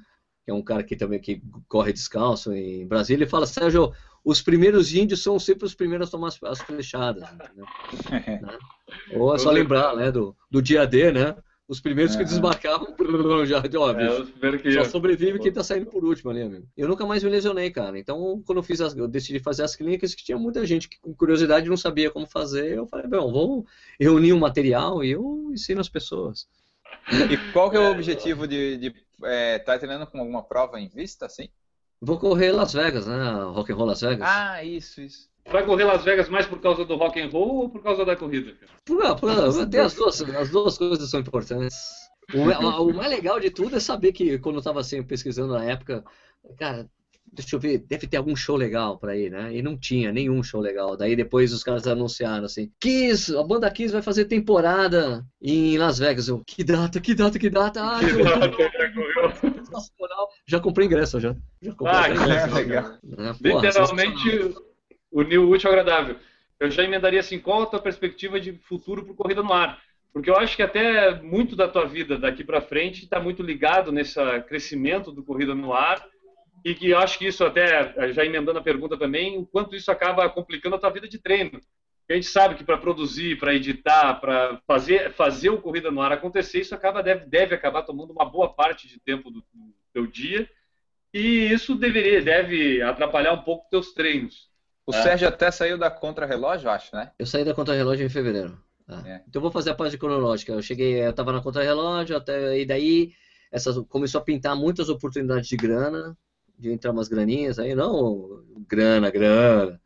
que 0.46 0.52
é 0.52 0.54
um 0.54 0.62
cara 0.64 0.84
que 0.84 0.96
também 0.96 1.20
que 1.20 1.42
corre 1.68 1.92
descalço 1.92 2.54
em 2.54 2.88
Brasília, 2.88 3.24
ele 3.24 3.30
fala, 3.30 3.46
Sérgio, 3.48 3.92
os 4.24 4.42
primeiros 4.42 4.94
índios 4.94 5.22
são 5.24 5.38
sempre 5.40 5.66
os 5.66 5.74
primeiros 5.76 6.08
a 6.08 6.12
tomar 6.12 6.28
as, 6.28 6.42
as 6.44 6.62
flechadas. 6.62 7.24
entendeu? 7.34 7.66
Né? 8.42 8.58
Ou 9.12 9.34
é 9.36 9.40
só 9.40 9.50
lembrar, 9.52 9.96
né, 9.96 10.12
do, 10.12 10.36
do 10.50 10.62
dia 10.62 10.86
D, 10.86 11.12
né? 11.12 11.36
Os 11.68 11.82
primeiros 11.82 12.16
que 12.16 12.22
Aham. 12.22 12.30
desmarcavam, 12.30 12.96
já, 13.46 13.64
ó, 13.80 13.90
É, 13.90 13.94
bicho, 13.94 14.62
que 14.62 14.72
só 14.72 14.84
sobrevive 14.84 15.40
quem 15.40 15.52
tá 15.52 15.64
saindo 15.64 15.88
por 15.88 16.06
último 16.06 16.30
ali, 16.30 16.44
amigo. 16.44 16.68
Eu 16.78 16.88
nunca 16.88 17.06
mais 17.08 17.24
me 17.24 17.30
lesionei, 17.30 17.72
cara. 17.72 17.98
Então, 17.98 18.44
quando 18.46 18.60
eu 18.60 18.64
fiz 18.64 18.82
as, 18.82 18.96
eu 18.96 19.08
decidi 19.08 19.40
fazer 19.40 19.64
as 19.64 19.76
clínicas, 19.76 20.14
que 20.14 20.24
tinha 20.24 20.38
muita 20.38 20.64
gente 20.64 20.88
que 20.88 21.00
com 21.00 21.14
curiosidade 21.14 21.68
não 21.68 21.78
sabia 21.78 22.12
como 22.12 22.28
fazer, 22.28 22.78
eu 22.78 22.86
falei, 22.86 23.08
bom, 23.08 23.32
vou 23.32 23.66
reunir 24.00 24.32
um 24.32 24.40
material 24.40 25.04
e 25.04 25.12
eu 25.12 25.50
ensino 25.52 25.82
as 25.82 25.90
pessoas. 25.90 26.48
E 27.30 27.38
qual 27.52 27.72
que 27.72 27.78
é 27.78 27.80
o 27.80 27.92
objetivo 27.92 28.48
de, 28.48 28.78
de 28.78 28.94
é, 29.24 29.58
tá 29.58 29.78
treinando 29.78 30.06
com 30.06 30.20
alguma 30.20 30.44
prova 30.44 30.80
em 30.80 30.88
vista, 30.88 31.26
assim? 31.26 31.50
Vou 32.00 32.20
correr 32.20 32.52
Las 32.52 32.74
Vegas, 32.74 33.08
né? 33.08 33.16
Rock 33.46 33.72
and 33.72 33.76
Roll 33.76 33.88
Las 33.88 34.02
Vegas. 34.02 34.30
Ah, 34.30 34.64
isso, 34.64 35.02
isso. 35.02 35.30
Vai 35.52 35.66
correr 35.66 35.84
Las 35.84 36.04
Vegas 36.04 36.28
mais 36.30 36.46
por 36.48 36.60
causa 36.60 36.84
do 36.86 36.96
rock 36.96 37.22
and 37.22 37.30
roll 37.30 37.58
ou 37.64 37.70
por 37.70 37.82
causa 37.84 38.04
da 38.04 38.16
corrida? 38.16 38.54
cara? 38.54 38.72
Por, 38.84 39.16
por, 39.20 39.68
tem 39.70 39.80
as 39.82 39.94
duas, 39.94 40.22
as 40.22 40.50
duas 40.50 40.78
coisas 40.78 41.10
são 41.10 41.20
importantes. 41.20 41.78
O, 42.34 42.40
o- 42.90 42.94
mais 42.94 43.10
legal 43.12 43.40
de 43.40 43.52
tudo 43.52 43.76
é 43.76 43.80
saber 43.80 44.12
que 44.12 44.40
quando 44.40 44.56
eu 44.56 44.60
estava 44.60 44.80
assim, 44.80 45.04
pesquisando 45.04 45.54
na 45.54 45.64
época, 45.64 46.04
cara, 46.58 46.90
deixa 47.32 47.56
eu 47.56 47.60
ver, 47.60 47.78
deve 47.88 48.08
ter 48.08 48.18
algum 48.18 48.36
show 48.36 48.56
legal 48.56 48.98
pra 48.98 49.16
ir, 49.16 49.30
né? 49.30 49.56
E 49.56 49.62
não 49.62 49.78
tinha 49.78 50.12
nenhum 50.12 50.42
show 50.42 50.60
legal. 50.60 50.98
Daí 50.98 51.16
depois 51.16 51.54
os 51.54 51.64
caras 51.64 51.86
anunciaram 51.86 52.46
assim: 52.46 52.72
Kiss, 52.80 53.36
a 53.38 53.44
banda 53.44 53.70
Kiss 53.70 53.94
vai 53.94 54.02
fazer 54.02 54.26
temporada 54.26 55.24
em 55.40 55.78
Las 55.78 56.00
Vegas. 56.00 56.28
Eu, 56.28 56.42
que 56.46 56.64
data, 56.64 57.00
que 57.00 57.14
data, 57.14 57.38
que 57.38 57.50
data? 57.52 57.82
Ah, 57.84 58.00
que 58.00 59.60
sensacional. 59.60 60.28
Já 60.48 60.60
comprei 60.60 60.88
ingresso, 60.88 61.20
já. 61.20 61.36
Já 61.62 61.74
comprei 61.76 61.96
Ah, 61.96 62.10
ingresso. 62.10 62.56
legal. 62.56 62.84
né? 63.04 63.36
Porra, 63.44 63.66
Literalmente 63.68 64.56
unir 65.16 65.40
o 65.40 65.50
útil 65.50 65.70
ao 65.70 65.74
agradável. 65.74 66.18
Eu 66.60 66.70
já 66.70 66.84
emendaria 66.84 67.22
assim, 67.22 67.40
qual 67.40 67.64
a 67.64 67.66
tua 67.66 67.80
perspectiva 67.80 68.40
de 68.40 68.54
futuro 68.54 69.04
para 69.04 69.16
corrida 69.16 69.42
no 69.42 69.54
ar? 69.54 69.82
Porque 70.14 70.30
eu 70.30 70.36
acho 70.36 70.56
que 70.56 70.64
até 70.64 71.22
muito 71.22 71.56
da 71.56 71.68
tua 71.68 71.86
vida 71.86 72.18
daqui 72.18 72.44
para 72.44 72.62
frente 72.62 73.04
está 73.04 73.20
muito 73.20 73.42
ligado 73.42 73.92
nesse 73.92 74.20
crescimento 74.48 75.12
do 75.12 75.24
corrida 75.24 75.56
no 75.56 75.74
ar 75.74 76.06
e 76.64 76.74
que 76.74 76.90
eu 76.90 76.98
acho 76.98 77.18
que 77.20 77.28
isso 77.28 77.44
até, 77.44 78.12
já 78.14 78.26
emendando 78.26 78.60
a 78.60 78.64
pergunta 78.64 78.98
também, 78.98 79.38
o 79.38 79.46
quanto 79.46 79.76
isso 79.76 79.92
acaba 79.92 80.30
complicando 80.30 80.76
a 80.76 80.80
tua 80.80 80.90
vida 80.90 81.08
de 81.08 81.20
treino. 81.20 81.60
A 82.10 82.14
gente 82.14 82.28
sabe 82.28 82.56
que 82.56 82.64
para 82.64 82.78
produzir, 82.78 83.38
para 83.40 83.54
editar, 83.54 84.16
para 84.16 84.62
fazer, 84.68 85.12
fazer 85.14 85.50
o 85.50 85.62
corrida 85.62 85.92
no 85.92 86.02
ar 86.02 86.12
acontecer, 86.12 86.62
isso 86.62 86.76
acaba 86.76 87.02
deve, 87.02 87.26
deve 87.26 87.56
acabar 87.56 87.84
tomando 87.84 88.12
uma 88.12 88.26
boa 88.26 88.54
parte 88.54 88.88
de 88.88 89.00
tempo 89.00 89.30
do, 89.30 89.40
do 89.54 89.74
teu 89.94 90.08
dia 90.08 90.50
e 91.14 91.52
isso 91.52 91.76
deveria 91.76 92.22
deve 92.22 92.82
atrapalhar 92.82 93.34
um 93.34 93.42
pouco 93.42 93.70
teus 93.70 93.94
treinos. 93.94 94.55
O 94.88 94.94
É. 94.94 95.02
Sérgio 95.02 95.28
até 95.28 95.50
saiu 95.50 95.78
da 95.78 95.90
contra-relógio, 95.90 96.70
acho, 96.70 96.96
né? 96.96 97.12
Eu 97.18 97.26
saí 97.26 97.44
da 97.44 97.54
contra-relógio 97.54 98.06
em 98.06 98.10
fevereiro. 98.10 98.58
tá? 98.88 99.02
É. 99.06 99.16
Então 99.28 99.40
eu 99.40 99.42
vou 99.42 99.52
fazer 99.52 99.72
a 99.72 99.76
parte 99.76 99.98
cronológica. 99.98 100.52
Eu 100.52 100.62
cheguei, 100.62 101.04
eu 101.04 101.12
tava 101.14 101.32
na 101.32 101.42
contra-relógio, 101.42 102.16
até 102.16 102.60
e 102.60 102.66
daí 102.66 103.12
essas, 103.52 103.78
começou 103.90 104.22
a 104.22 104.24
pintar 104.24 104.56
muitas 104.56 104.90
oportunidades 104.90 105.48
de 105.48 105.58
grana, 105.58 106.16
de 106.60 106.72
entrar 106.72 106.92
umas 106.92 107.08
graninhas 107.08 107.58
aí, 107.58 107.74
não 107.74 108.44
grana, 108.68 109.10
grana. 109.10 109.80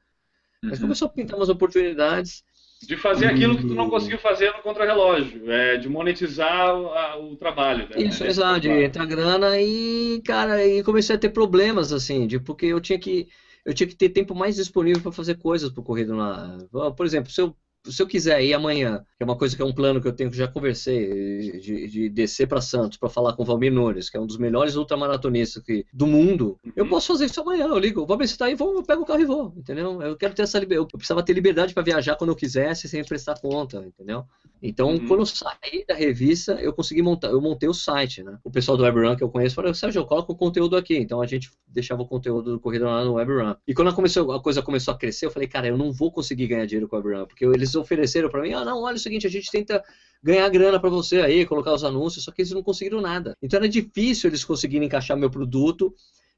Mas 0.62 0.74
Uhum. 0.80 0.82
começou 0.88 1.08
a 1.08 1.10
pintar 1.12 1.38
umas 1.38 1.50
oportunidades. 1.50 2.44
De 2.82 2.96
fazer 2.98 3.28
aquilo 3.28 3.58
que 3.58 3.68
tu 3.68 3.74
não 3.76 3.90
conseguiu 3.90 4.18
fazer 4.20 4.52
no 4.54 4.62
contrarrelógio, 4.62 5.50
é, 5.52 5.78
de 5.78 5.90
monetizar 5.90 6.76
o, 6.78 6.88
a- 6.94 7.18
o 7.18 7.36
trabalho. 7.38 7.88
Né? 7.90 8.04
Isso, 8.04 8.24
Esse 8.24 8.28
exato, 8.28 8.60
de 8.62 8.70
entrar 8.70 9.06
grana 9.06 9.58
e, 9.60 10.22
cara, 10.26 10.66
e 10.66 10.82
comecei 10.84 11.16
a 11.16 11.20
ter 11.20 11.30
problemas, 11.30 11.92
assim, 11.94 12.26
de, 12.28 12.40
porque 12.40 12.66
eu 12.68 12.80
tinha 12.80 12.98
que, 13.00 13.28
eu 13.70 13.74
tinha 13.74 13.88
que 13.88 13.96
ter 13.96 14.10
tempo 14.10 14.34
mais 14.36 14.56
disponível 14.56 15.02
para 15.02 15.12
fazer 15.12 15.36
coisas 15.38 15.70
pro 15.72 15.84
corrido 15.84 16.16
lá. 16.16 16.58
Por 16.98 17.06
exemplo, 17.06 17.32
se 17.32 17.42
eu, 17.42 17.56
se 17.86 18.02
eu 18.02 18.08
quiser 18.08 18.44
ir 18.44 18.54
amanhã, 18.54 19.06
que 19.20 19.24
é 19.24 19.26
uma 19.26 19.36
coisa 19.36 19.54
que 19.54 19.62
é 19.62 19.66
um 19.66 19.74
plano 19.74 20.00
que 20.00 20.08
eu 20.08 20.14
tenho 20.14 20.32
que 20.32 20.38
já 20.38 20.48
conversei, 20.48 21.60
de, 21.60 21.88
de 21.90 22.10
descer 22.10 22.48
para 22.48 22.62
Santos 22.62 22.98
para 22.98 23.10
falar 23.10 23.34
com 23.34 23.44
o 23.44 23.46
Valmir 23.46 23.70
Nunes, 23.70 24.10
que 24.10 24.16
é 24.16 24.20
um 24.20 24.26
dos 24.26 24.38
melhores 24.38 24.78
ultramaratonistas 24.78 25.62
que, 25.62 25.86
do 25.92 26.08
mundo, 26.08 26.58
eu 26.74 26.86
Uhum. 26.86 26.90
posso 26.90 27.08
fazer 27.08 27.26
isso 27.26 27.42
amanhã. 27.42 27.68
Eu 27.68 27.78
ligo, 27.78 28.06
Valmir, 28.06 28.30
você 28.30 28.38
tá 28.38 28.46
aí, 28.46 28.56
vou, 28.56 28.76
eu 28.76 28.82
pego 28.84 29.02
o 29.02 29.06
carro 29.06 29.20
e 29.20 29.26
vou, 29.26 29.54
entendeu? 29.58 30.02
Eu 30.02 30.16
quero 30.16 30.34
ter 30.34 30.44
essa 30.44 30.58
liberdade, 30.58 30.88
eu 30.94 30.98
precisava 30.98 31.22
ter 31.22 31.34
liberdade 31.34 31.74
para 31.74 31.84
viajar 31.84 32.16
quando 32.16 32.30
eu 32.30 32.36
quisesse 32.36 32.88
sem 32.88 33.04
prestar 33.04 33.38
conta, 33.42 33.86
entendeu? 33.86 34.24
Então, 34.62 34.92
Uhum. 34.92 35.08
quando 35.08 35.20
eu 35.20 35.26
saí 35.26 35.86
da 35.86 35.96
revista, 35.96 36.54
eu 36.62 36.72
consegui 36.72 37.02
montar, 37.02 37.28
eu 37.30 37.42
montei 37.42 37.68
o 37.68 37.74
site, 37.74 38.24
né? 38.24 38.38
O 38.42 38.50
pessoal 38.50 38.78
do 38.78 38.84
WebRun 38.84 39.18
que 39.18 39.24
eu 39.24 39.30
conheço 39.30 39.56
falou, 39.56 39.74
Sérgio, 39.74 40.06
coloca 40.06 40.32
o 40.32 40.36
conteúdo 40.36 40.78
aqui. 40.78 40.98
Então 40.98 41.22
a 41.22 41.26
gente 41.28 41.50
deixava 41.68 42.02
o 42.02 42.06
conteúdo 42.08 42.54
do 42.54 42.60
corrida 42.60 42.86
lá 42.86 43.04
no 43.04 43.14
WebRun. 43.16 43.56
E 43.68 43.74
quando 43.74 43.90
a, 43.90 44.36
a 44.36 44.40
coisa 44.40 44.62
começou 44.62 44.94
a 44.94 44.98
crescer, 44.98 45.26
eu 45.26 45.32
falei, 45.32 45.48
cara, 45.48 45.68
eu 45.68 45.78
não 45.78 45.92
vou 45.92 46.10
conseguir 46.12 46.48
ganhar 46.48 46.66
dinheiro 46.66 46.88
com 46.88 46.96
o 46.96 47.00
WebRun, 47.00 47.26
porque 47.26 47.46
eles 47.46 47.76
ofereceram 47.76 48.30
para 48.30 48.42
mim, 48.42 48.54
ah, 48.54 48.64
não, 48.66 48.82
olha 48.84 48.96
o 48.96 49.00
seguinte, 49.10 49.28
a 49.28 49.30
gente 49.30 49.52
tenta 49.52 49.84
ganhar 50.22 50.48
grana 50.50 50.80
para 50.80 50.90
você 50.90 51.22
aí, 51.22 51.46
colocar 51.46 51.74
os 51.74 51.84
anúncios, 51.84 52.24
só 52.24 52.32
que 52.32 52.42
eles 52.42 52.52
não 52.52 52.64
conseguiram 52.64 53.02
nada. 53.02 53.36
Então 53.42 53.58
era 53.58 53.70
difícil 53.70 54.30
eles 54.30 54.44
conseguirem 54.44 54.88
encaixar 54.88 55.18
meu 55.18 55.30
produto, 55.30 55.94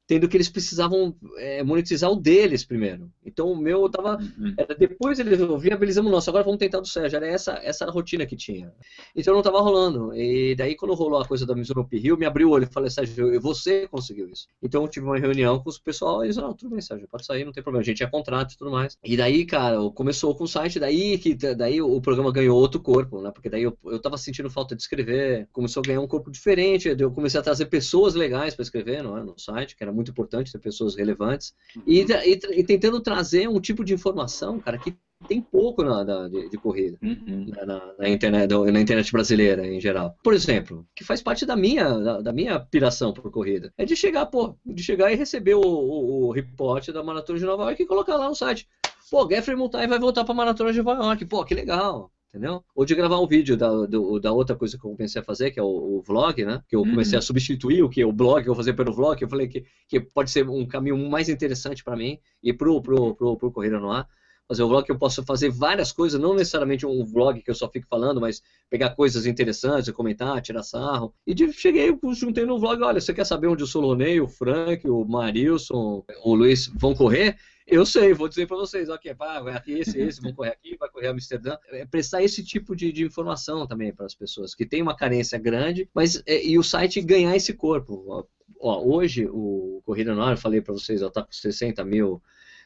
tendo 0.06 0.28
que 0.28 0.36
eles 0.36 0.48
precisavam 0.48 1.14
é, 1.38 1.62
monetizar 1.62 2.10
o 2.10 2.16
deles 2.16 2.64
primeiro. 2.64 3.10
Então 3.24 3.50
o 3.50 3.56
meu 3.56 3.88
tava 3.88 4.12
Uhum. 4.12 4.54
era 4.56 4.74
depois 4.74 5.18
eles 5.18 5.38
viabilizamos 5.60 6.10
o 6.10 6.14
nosso, 6.14 6.28
agora 6.30 6.44
vamos 6.44 6.58
tentar 6.58 6.80
do 6.80 6.86
Sérgio. 6.86 7.16
Era 7.16 7.26
essa, 7.26 7.52
essa 7.62 7.86
rotina 7.90 8.26
que 8.26 8.36
tinha. 8.36 8.72
Então 9.14 9.34
não 9.34 9.42
tava 9.42 9.60
rolando. 9.60 10.14
E 10.14 10.54
daí, 10.54 10.74
quando 10.74 10.94
rolou 10.94 11.20
a 11.20 11.26
coisa 11.26 11.46
da 11.46 11.54
Mizuno 11.54 11.86
Rio, 11.92 12.16
me 12.16 12.26
abriu 12.26 12.48
o 12.48 12.52
olho 12.52 12.64
e 12.64 12.72
falei, 12.72 12.90
Sérgio, 12.90 13.40
você 13.40 13.86
conseguiu 13.88 14.28
isso. 14.28 14.46
Então 14.62 14.82
eu 14.82 14.88
tive 14.88 15.06
uma 15.06 15.18
reunião 15.18 15.58
com 15.58 15.68
os 15.68 15.78
pessoal 15.78 16.22
e 16.22 16.26
eles 16.26 16.36
falaram, 16.36 16.54
tudo 16.54 16.70
bem, 16.70 16.80
Sérgio, 16.80 17.08
pode 17.08 17.24
sair, 17.24 17.44
não 17.44 17.52
tem 17.52 17.62
problema. 17.62 17.82
A 17.82 17.84
gente 17.84 17.98
tinha 17.98 18.10
contrato 18.10 18.52
e 18.52 18.56
tudo 18.58 18.70
mais. 18.70 18.96
E 19.04 19.16
daí, 19.16 19.44
cara, 19.44 19.78
começou 19.94 20.34
com 20.34 20.44
o 20.44 20.48
site, 20.48 20.78
daí 20.78 21.18
que 21.18 21.34
daí 21.34 21.80
o 21.80 22.00
programa 22.00 22.32
ganhou 22.32 22.58
outro 22.58 22.80
corpo, 22.80 23.20
né? 23.20 23.30
Porque 23.30 23.48
daí 23.48 23.62
eu, 23.62 23.76
eu 23.84 24.00
tava 24.00 24.16
sentindo 24.18 24.50
falta 24.50 24.74
de 24.74 24.82
escrever, 24.82 25.48
começou 25.52 25.80
a 25.80 25.86
ganhar 25.86 26.00
um 26.00 26.08
corpo 26.08 26.30
diferente, 26.30 26.94
eu 26.98 27.10
comecei 27.10 27.38
a 27.38 27.42
trazer 27.42 27.66
pessoas 27.66 28.14
legais 28.14 28.54
para 28.54 28.62
escrever 28.62 29.02
não 29.02 29.16
é? 29.16 29.22
no 29.22 29.38
site, 29.38 29.76
que 29.76 29.82
era 29.82 29.92
muito 29.92 30.01
importante 30.10 30.50
ter 30.52 30.58
pessoas 30.58 30.94
relevantes. 30.96 31.54
E, 31.86 32.00
e, 32.00 32.40
e 32.60 32.64
tentando 32.64 33.00
trazer 33.00 33.48
um 33.48 33.60
tipo 33.60 33.84
de 33.84 33.94
informação, 33.94 34.58
cara, 34.58 34.78
que 34.78 34.94
tem 35.28 35.40
pouco 35.40 35.84
na, 35.84 36.02
na- 36.04 36.28
de, 36.28 36.48
de 36.50 36.58
corrida 36.58 36.98
Uhum. 37.00 37.46
na, 37.48 37.64
na- 37.64 37.94
na 37.98 38.08
internet, 38.08 38.50
na 38.72 38.80
internet 38.80 39.12
brasileira 39.12 39.66
em 39.66 39.80
geral. 39.80 40.16
Por 40.22 40.34
exemplo, 40.34 40.84
que 40.96 41.04
faz 41.04 41.22
parte 41.22 41.46
da 41.46 41.54
minha, 41.54 41.88
da, 41.98 42.20
da 42.20 42.32
minha 42.32 42.58
piração 42.58 43.12
por 43.12 43.30
corrida, 43.30 43.72
é 43.78 43.84
de 43.84 43.94
chegar, 43.94 44.26
pô, 44.26 44.56
de 44.66 44.82
chegar 44.82 45.12
e 45.12 45.14
receber 45.14 45.54
o, 45.54 45.60
o, 45.60 46.26
o 46.26 46.32
report 46.32 46.88
da 46.90 47.02
Maratona 47.04 47.38
de 47.38 47.44
Nova 47.44 47.62
York 47.64 47.82
e 47.82 47.86
colocar 47.86 48.16
lá 48.16 48.28
no 48.28 48.34
site. 48.34 48.68
Pô, 49.10 49.28
Geoffrey 49.30 49.56
Mutai 49.56 49.86
vai 49.86 49.98
voltar 49.98 50.24
pra 50.24 50.34
Maratona 50.34 50.72
de 50.72 50.82
Nova 50.82 51.04
York. 51.04 51.24
Pô, 51.26 51.44
que 51.44 51.54
legal. 51.54 52.10
Entendeu? 52.32 52.64
Ou 52.74 52.84
de 52.86 52.94
gravar 52.94 53.20
um 53.20 53.26
vídeo 53.26 53.58
da, 53.58 53.70
do- 53.84 54.18
da 54.18 54.32
outra 54.32 54.56
coisa 54.56 54.78
que 54.78 54.84
eu 54.86 54.90
comecei 54.92 55.20
a 55.20 55.24
fazer, 55.24 55.50
que 55.50 55.60
é 55.60 55.62
o, 55.62 55.66
o 55.98 56.02
vlog, 56.02 56.42
né? 56.46 56.62
Que 56.66 56.74
eu 56.74 56.86
comecei 56.86 57.16
Uhum. 57.16 57.18
a 57.18 57.22
substituir 57.22 57.82
o 57.82 57.90
que 57.90 58.02
o 58.04 58.12
blog, 58.12 58.42
que 58.42 58.48
eu 58.48 58.54
vou 58.54 58.62
fazer 58.62 58.72
pelo 58.72 58.92
vlog. 58.94 59.20
Eu 59.20 59.28
falei 59.28 59.48
que, 59.48 59.64
que 59.86 60.00
pode 60.00 60.30
ser 60.30 60.48
um 60.48 60.66
caminho 60.66 60.96
mais 61.10 61.28
interessante 61.28 61.84
para 61.84 61.94
mim 61.94 62.18
e 62.42 62.50
pro, 62.52 62.80
pro, 62.80 63.14
pro, 63.14 63.36
pro 63.36 63.52
Corrida 63.52 63.78
no 63.78 63.90
Ar 63.90 64.08
fazer 64.48 64.64
um 64.64 64.68
vlog 64.68 64.84
que 64.84 64.92
eu 64.92 64.98
posso 64.98 65.22
fazer 65.24 65.50
várias 65.50 65.92
coisas, 65.92 66.20
não 66.20 66.34
necessariamente 66.34 66.84
um 66.84 67.04
vlog 67.04 67.40
que 67.40 67.50
eu 67.50 67.54
só 67.54 67.70
fico 67.70 67.86
falando, 67.88 68.20
mas 68.20 68.42
pegar 68.68 68.90
coisas 68.90 69.24
interessantes, 69.24 69.90
comentar, 69.92 70.42
tirar 70.42 70.62
sarro. 70.62 71.14
E 71.26 71.32
de, 71.32 71.50
cheguei, 71.52 71.96
juntei 72.14 72.44
no 72.44 72.58
vlog, 72.58 72.82
olha, 72.82 73.00
você 73.00 73.14
quer 73.14 73.24
saber 73.24 73.46
onde 73.46 73.62
o 73.62 73.66
Solonei, 73.66 74.20
o 74.20 74.28
Frank, 74.28 74.86
o 74.88 75.04
Marilson, 75.06 76.04
o 76.24 76.34
Luiz 76.34 76.66
vão 76.74 76.94
correr? 76.94 77.36
Eu 77.66 77.86
sei, 77.86 78.12
vou 78.12 78.28
dizer 78.28 78.46
para 78.46 78.56
vocês, 78.56 78.88
ok, 78.88 79.14
pá, 79.14 79.40
vai 79.40 79.54
aqui 79.54 79.72
esse, 79.72 79.98
esse, 80.00 80.20
vão 80.20 80.32
correr 80.32 80.50
aqui, 80.50 80.76
vai 80.76 80.88
correr 80.88 81.08
Amsterdã. 81.08 81.56
É 81.70 81.84
prestar 81.86 82.22
esse 82.22 82.44
tipo 82.44 82.74
de, 82.74 82.92
de 82.92 83.04
informação 83.04 83.66
também 83.66 83.94
para 83.94 84.06
as 84.06 84.14
pessoas, 84.14 84.54
que 84.54 84.66
tem 84.66 84.82
uma 84.82 84.96
carência 84.96 85.38
grande, 85.38 85.88
mas 85.94 86.22
é, 86.26 86.44
e 86.44 86.58
o 86.58 86.62
site 86.62 87.00
ganhar 87.00 87.34
esse 87.36 87.52
corpo. 87.54 88.26
Ó, 88.60 88.84
hoje, 88.84 89.26
o 89.30 89.82
Corrida 89.84 90.14
no 90.14 90.22
Ar, 90.22 90.32
eu 90.32 90.36
falei 90.36 90.60
para 90.60 90.72
vocês, 90.72 91.02
está 91.02 91.22
com 91.22 91.32
60 91.32 91.84
mil 91.84 92.22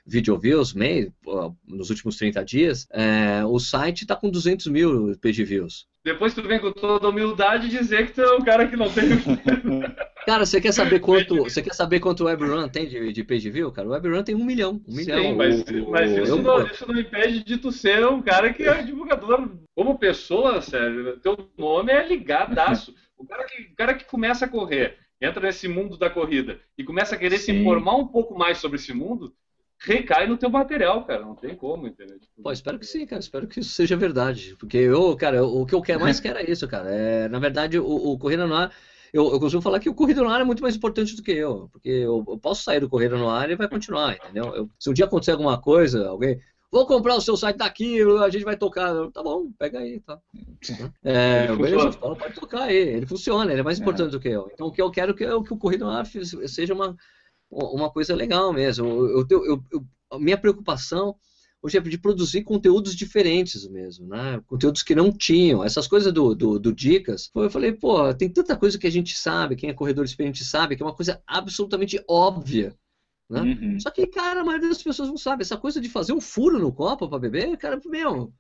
video 0.07 0.39
views 0.39 0.73
mês, 0.73 1.11
nos 1.67 1.91
últimos 1.91 2.17
30 2.17 2.45
dias, 2.45 2.87
é, 2.93 3.45
o 3.45 3.59
site 3.59 4.03
está 4.03 4.15
com 4.15 4.31
200 4.31 4.69
mil 4.69 5.19
page 5.19 5.43
views. 5.43 5.89
Depois 6.05 6.33
tu 6.33 6.43
vem 6.43 6.61
com 6.61 6.71
toda 6.71 7.09
humildade 7.09 7.69
dizer 7.69 8.07
que 8.07 8.13
tu 8.13 8.21
é 8.21 8.37
um 8.37 8.45
cara 8.45 8.69
que 8.69 8.77
não 8.77 8.89
tem. 8.89 9.05
cara, 10.27 10.45
você 10.45 10.61
quer 10.61 10.73
saber 10.73 11.01
quanto, 11.01 11.37
você 11.45 11.63
quer 11.63 11.75
saber 11.75 12.01
quanto 12.01 12.25
o 12.25 12.27
WebRun 12.27 12.69
tem 12.69 12.87
de, 12.87 13.13
de 13.13 13.25
page 13.25 13.49
view? 13.49 13.73
Cara, 13.73 13.89
o 13.89 13.93
WebRun 13.93 14.23
tem 14.23 14.35
um 14.35 14.45
milhão, 14.45 14.83
um 14.87 14.95
milhão. 14.95 15.23
Sim, 15.23 15.35
mas, 15.35 15.63
o, 15.63 15.91
mas 15.91 16.11
o, 16.11 16.23
isso, 16.23 16.33
eu, 16.33 16.43
não, 16.43 16.67
isso, 16.67 16.89
não, 16.89 17.01
impede 17.01 17.45
de 17.45 17.57
tu 17.57 17.73
ser 17.73 18.07
um 18.07 18.21
cara 18.21 18.53
que 18.53 18.65
é 18.65 18.83
divulgador. 18.83 19.49
Como 19.75 19.99
pessoa, 19.99 20.61
sério, 20.61 21.19
teu 21.21 21.49
nome 21.57 21.93
é 21.93 22.07
ligadaço. 22.07 22.95
O 23.19 23.25
cara 23.25 23.45
que, 23.45 23.63
o 23.63 23.75
cara 23.75 23.95
que 23.95 24.05
começa 24.05 24.45
a 24.45 24.49
correr, 24.49 24.99
entra 25.19 25.41
nesse 25.41 25.67
mundo 25.67 25.97
da 25.97 26.11
corrida 26.11 26.61
e 26.77 26.85
começa 26.85 27.15
a 27.15 27.19
querer 27.19 27.39
Sim. 27.39 27.45
se 27.45 27.53
informar 27.53 27.97
um 27.97 28.07
pouco 28.07 28.37
mais 28.37 28.59
sobre 28.59 28.77
esse 28.77 28.93
mundo, 28.93 29.35
recai 29.79 30.27
no 30.27 30.37
teu 30.37 30.51
material, 30.51 31.05
cara. 31.05 31.23
Não 31.23 31.35
tem 31.35 31.55
como, 31.55 31.87
entendeu? 31.87 32.19
Tipo, 32.19 32.43
Pô, 32.43 32.53
espero 32.53 32.79
que 32.79 32.87
sim, 32.87 33.07
cara. 33.07 33.21
Espero 33.21 33.47
que 33.47 33.61
isso 33.61 33.71
seja 33.71 33.97
verdade. 33.97 34.57
Porque 34.59 34.77
eu, 34.77 35.17
cara, 35.17 35.45
o 35.45 35.65
que 35.67 35.75
eu 35.75 35.83
quero 35.83 36.01
mais 36.01 36.21
quero 36.21 36.39
é 36.39 36.51
isso, 36.51 36.67
cara. 36.69 36.91
É, 36.91 37.29
na 37.29 37.39
verdade, 37.39 37.79
o, 37.79 37.87
o 37.87 38.19
Corrida 38.19 38.47
no 38.47 38.55
Ar. 38.55 38.73
Eu, 39.17 39.33
eu 39.33 39.41
costumo 39.41 39.63
falar 39.63 39.81
que 39.81 39.89
o 39.89 39.95
Corrida 39.95 40.23
no 40.23 40.29
Ar 40.29 40.43
é 40.43 40.45
muito 40.45 40.63
mais 40.63 40.77
importante 40.77 41.17
do 41.17 41.23
que 41.23 41.33
eu. 41.33 41.71
Porque 41.73 41.89
eu, 41.89 42.23
eu 42.29 42.39
posso 42.39 42.63
sair 42.63 42.81
do 42.81 42.89
Corrida 42.89 43.17
no 43.17 43.31
Ar 43.31 43.51
e 43.51 43.57
vai 43.57 43.67
continuar, 43.67 44.15
entendeu? 44.15 44.55
Eu, 44.55 44.71
se 44.79 44.91
um 44.91 44.93
dia 44.93 45.07
acontecer 45.07 45.31
alguma 45.33 45.59
coisa, 45.59 46.09
alguém. 46.09 46.39
Vou 46.71 46.87
comprar 46.87 47.15
o 47.15 47.21
seu 47.21 47.35
site 47.37 47.57
daqui, 47.57 48.03
a 48.03 48.29
gente 48.29 48.45
vai 48.45 48.57
tocar. 48.57 48.93
Tá 49.13 49.23
bom, 49.23 49.51
pega 49.59 49.79
aí, 49.79 50.01
tá. 50.01 50.19
É, 51.03 51.47
beleza, 51.57 51.97
pode 51.99 52.35
tocar 52.35 52.65
aí. 52.65 52.77
Ele 52.77 53.07
funciona, 53.07 53.51
ele 53.51 53.61
é 53.61 53.65
mais 53.65 53.79
é. 53.79 53.83
importante 53.83 54.09
é. 54.09 54.11
do 54.11 54.21
que 54.21 54.29
eu. 54.29 54.51
Então 54.53 54.67
o 54.67 54.73
que 54.73 54.83
eu 54.83 54.91
quero 54.91 55.13
é 55.13 55.15
que, 55.15 55.25
que 55.25 55.55
o 55.55 55.59
Corrida 55.59 55.87
no 55.87 55.91
Ar 55.91 56.05
seja 56.47 56.75
uma 56.75 56.95
uma 57.51 57.91
coisa 57.91 58.15
legal 58.15 58.53
mesmo. 58.53 58.87
Eu, 58.87 59.27
eu, 59.31 59.65
eu, 59.73 59.85
a 60.11 60.19
minha 60.19 60.37
preocupação 60.37 61.17
de 61.69 61.99
produzir 61.99 62.43
conteúdos 62.43 62.95
diferentes 62.95 63.67
mesmo, 63.69 64.07
né? 64.07 64.41
Conteúdos 64.47 64.83
que 64.83 64.95
não 64.95 65.13
tinham. 65.13 65.65
Essas 65.65 65.87
coisas 65.87 66.13
do, 66.13 66.35
do, 66.35 66.59
do, 66.59 66.73
Dicas, 66.73 67.31
eu 67.35 67.51
falei, 67.51 67.73
pô, 67.73 68.13
tem 68.15 68.29
tanta 68.29 68.57
coisa 68.57 68.79
que 68.79 68.87
a 68.87 68.91
gente 68.91 69.17
sabe, 69.17 69.57
quem 69.57 69.71
é 69.71 69.75
corredor 69.75 70.05
experiente 70.05 70.45
sabe, 70.45 70.77
que 70.77 70.83
é 70.83 70.87
uma 70.87 70.95
coisa 70.95 71.23
absolutamente 71.27 72.03
óbvia. 72.09 72.75
Né? 73.29 73.41
Uhum. 73.41 73.81
Só 73.81 73.91
que, 73.91 74.07
cara, 74.07 74.41
a 74.41 74.45
maioria 74.45 74.69
das 74.69 74.83
pessoas 74.83 75.09
não 75.09 75.17
sabe. 75.17 75.43
Essa 75.43 75.57
coisa 75.57 75.81
de 75.81 75.89
fazer 75.89 76.13
um 76.13 76.21
furo 76.21 76.59
no 76.59 76.73
copo 76.73 77.09
para 77.09 77.19
beber, 77.19 77.57
cara, 77.57 77.81
meu. 77.87 78.33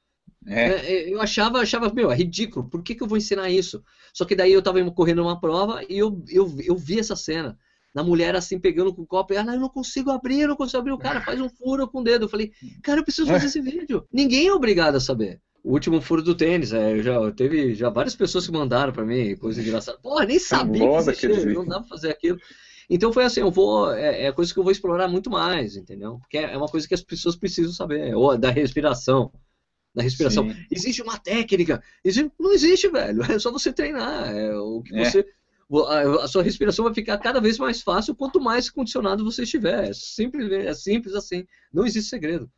É. 0.46 0.68
é. 0.68 1.12
Eu 1.12 1.20
achava, 1.20 1.58
achava, 1.58 1.92
meu, 1.92 2.10
é 2.10 2.16
ridículo. 2.16 2.68
Por 2.68 2.82
que, 2.82 2.94
que 2.94 3.02
eu 3.02 3.08
vou 3.08 3.18
ensinar 3.18 3.50
isso? 3.50 3.82
Só 4.12 4.24
que 4.24 4.36
daí 4.36 4.52
eu 4.52 4.60
estava 4.60 4.90
correndo 4.92 5.22
uma 5.22 5.40
prova 5.40 5.82
e 5.88 5.98
eu, 5.98 6.24
eu, 6.28 6.56
eu 6.60 6.76
vi 6.76 7.00
essa 7.00 7.16
cena 7.16 7.58
na 7.96 8.04
mulher 8.04 8.36
assim 8.36 8.58
pegando 8.60 8.94
com 8.94 9.00
o 9.00 9.06
copo, 9.06 9.32
e 9.32 9.36
ela, 9.36 9.54
eu 9.54 9.60
não 9.60 9.70
consigo 9.70 10.10
abrir, 10.10 10.40
eu 10.40 10.48
não 10.48 10.54
consigo 10.54 10.78
abrir, 10.78 10.92
o 10.92 10.98
cara 10.98 11.22
faz 11.22 11.40
um 11.40 11.48
furo 11.48 11.88
com 11.88 12.00
o 12.00 12.04
dedo. 12.04 12.26
Eu 12.26 12.28
falei, 12.28 12.52
cara, 12.82 13.00
eu 13.00 13.02
preciso 13.02 13.26
fazer 13.26 13.46
esse 13.46 13.58
vídeo. 13.58 14.06
Ninguém 14.12 14.48
é 14.48 14.52
obrigado 14.52 14.96
a 14.96 15.00
saber. 15.00 15.40
O 15.64 15.72
último 15.72 15.98
furo 16.02 16.22
do 16.22 16.34
tênis, 16.34 16.74
é, 16.74 16.92
eu 16.92 17.02
já 17.02 17.32
teve 17.32 17.74
já 17.74 17.88
várias 17.88 18.14
pessoas 18.14 18.44
que 18.44 18.52
mandaram 18.52 18.92
para 18.92 19.02
mim, 19.02 19.34
coisa 19.36 19.62
engraçada. 19.62 19.98
Porra, 19.98 20.26
nem 20.26 20.38
sabia 20.38 20.86
que 20.86 21.26
existia, 21.26 21.54
não 21.54 21.66
dá 21.66 21.80
pra 21.80 21.88
fazer 21.88 22.10
aquilo. 22.10 22.38
Então 22.90 23.10
foi 23.14 23.24
assim, 23.24 23.40
eu 23.40 23.50
vou, 23.50 23.90
é, 23.90 24.26
é 24.26 24.32
coisa 24.32 24.52
que 24.52 24.60
eu 24.60 24.62
vou 24.62 24.70
explorar 24.70 25.08
muito 25.08 25.30
mais, 25.30 25.74
entendeu? 25.74 26.18
Porque 26.18 26.36
é 26.36 26.54
uma 26.54 26.68
coisa 26.68 26.86
que 26.86 26.94
as 26.94 27.02
pessoas 27.02 27.34
precisam 27.34 27.72
saber, 27.72 28.14
ou 28.14 28.36
da 28.36 28.50
respiração 28.50 29.32
da 29.96 30.02
respiração. 30.02 30.46
Sim. 30.50 30.66
Existe 30.70 31.00
uma 31.00 31.18
técnica. 31.18 31.82
Existe... 32.04 32.30
Não 32.38 32.52
existe, 32.52 32.88
velho. 32.90 33.22
É 33.32 33.38
só 33.38 33.50
você 33.50 33.72
treinar. 33.72 34.36
É 34.36 34.54
o 34.54 34.82
que 34.82 34.94
é. 34.94 35.10
você 35.10 35.26
a 36.20 36.28
sua 36.28 36.42
respiração 36.42 36.84
vai 36.84 36.94
ficar 36.94 37.18
cada 37.18 37.40
vez 37.40 37.58
mais 37.58 37.82
fácil 37.82 38.14
quanto 38.14 38.40
mais 38.40 38.70
condicionado 38.70 39.24
você 39.24 39.42
estiver. 39.42 39.90
É 39.90 39.92
simples, 39.92 40.50
é 40.50 40.74
simples 40.74 41.14
assim. 41.14 41.44
Não 41.72 41.84
existe 41.84 42.10
segredo. 42.10 42.50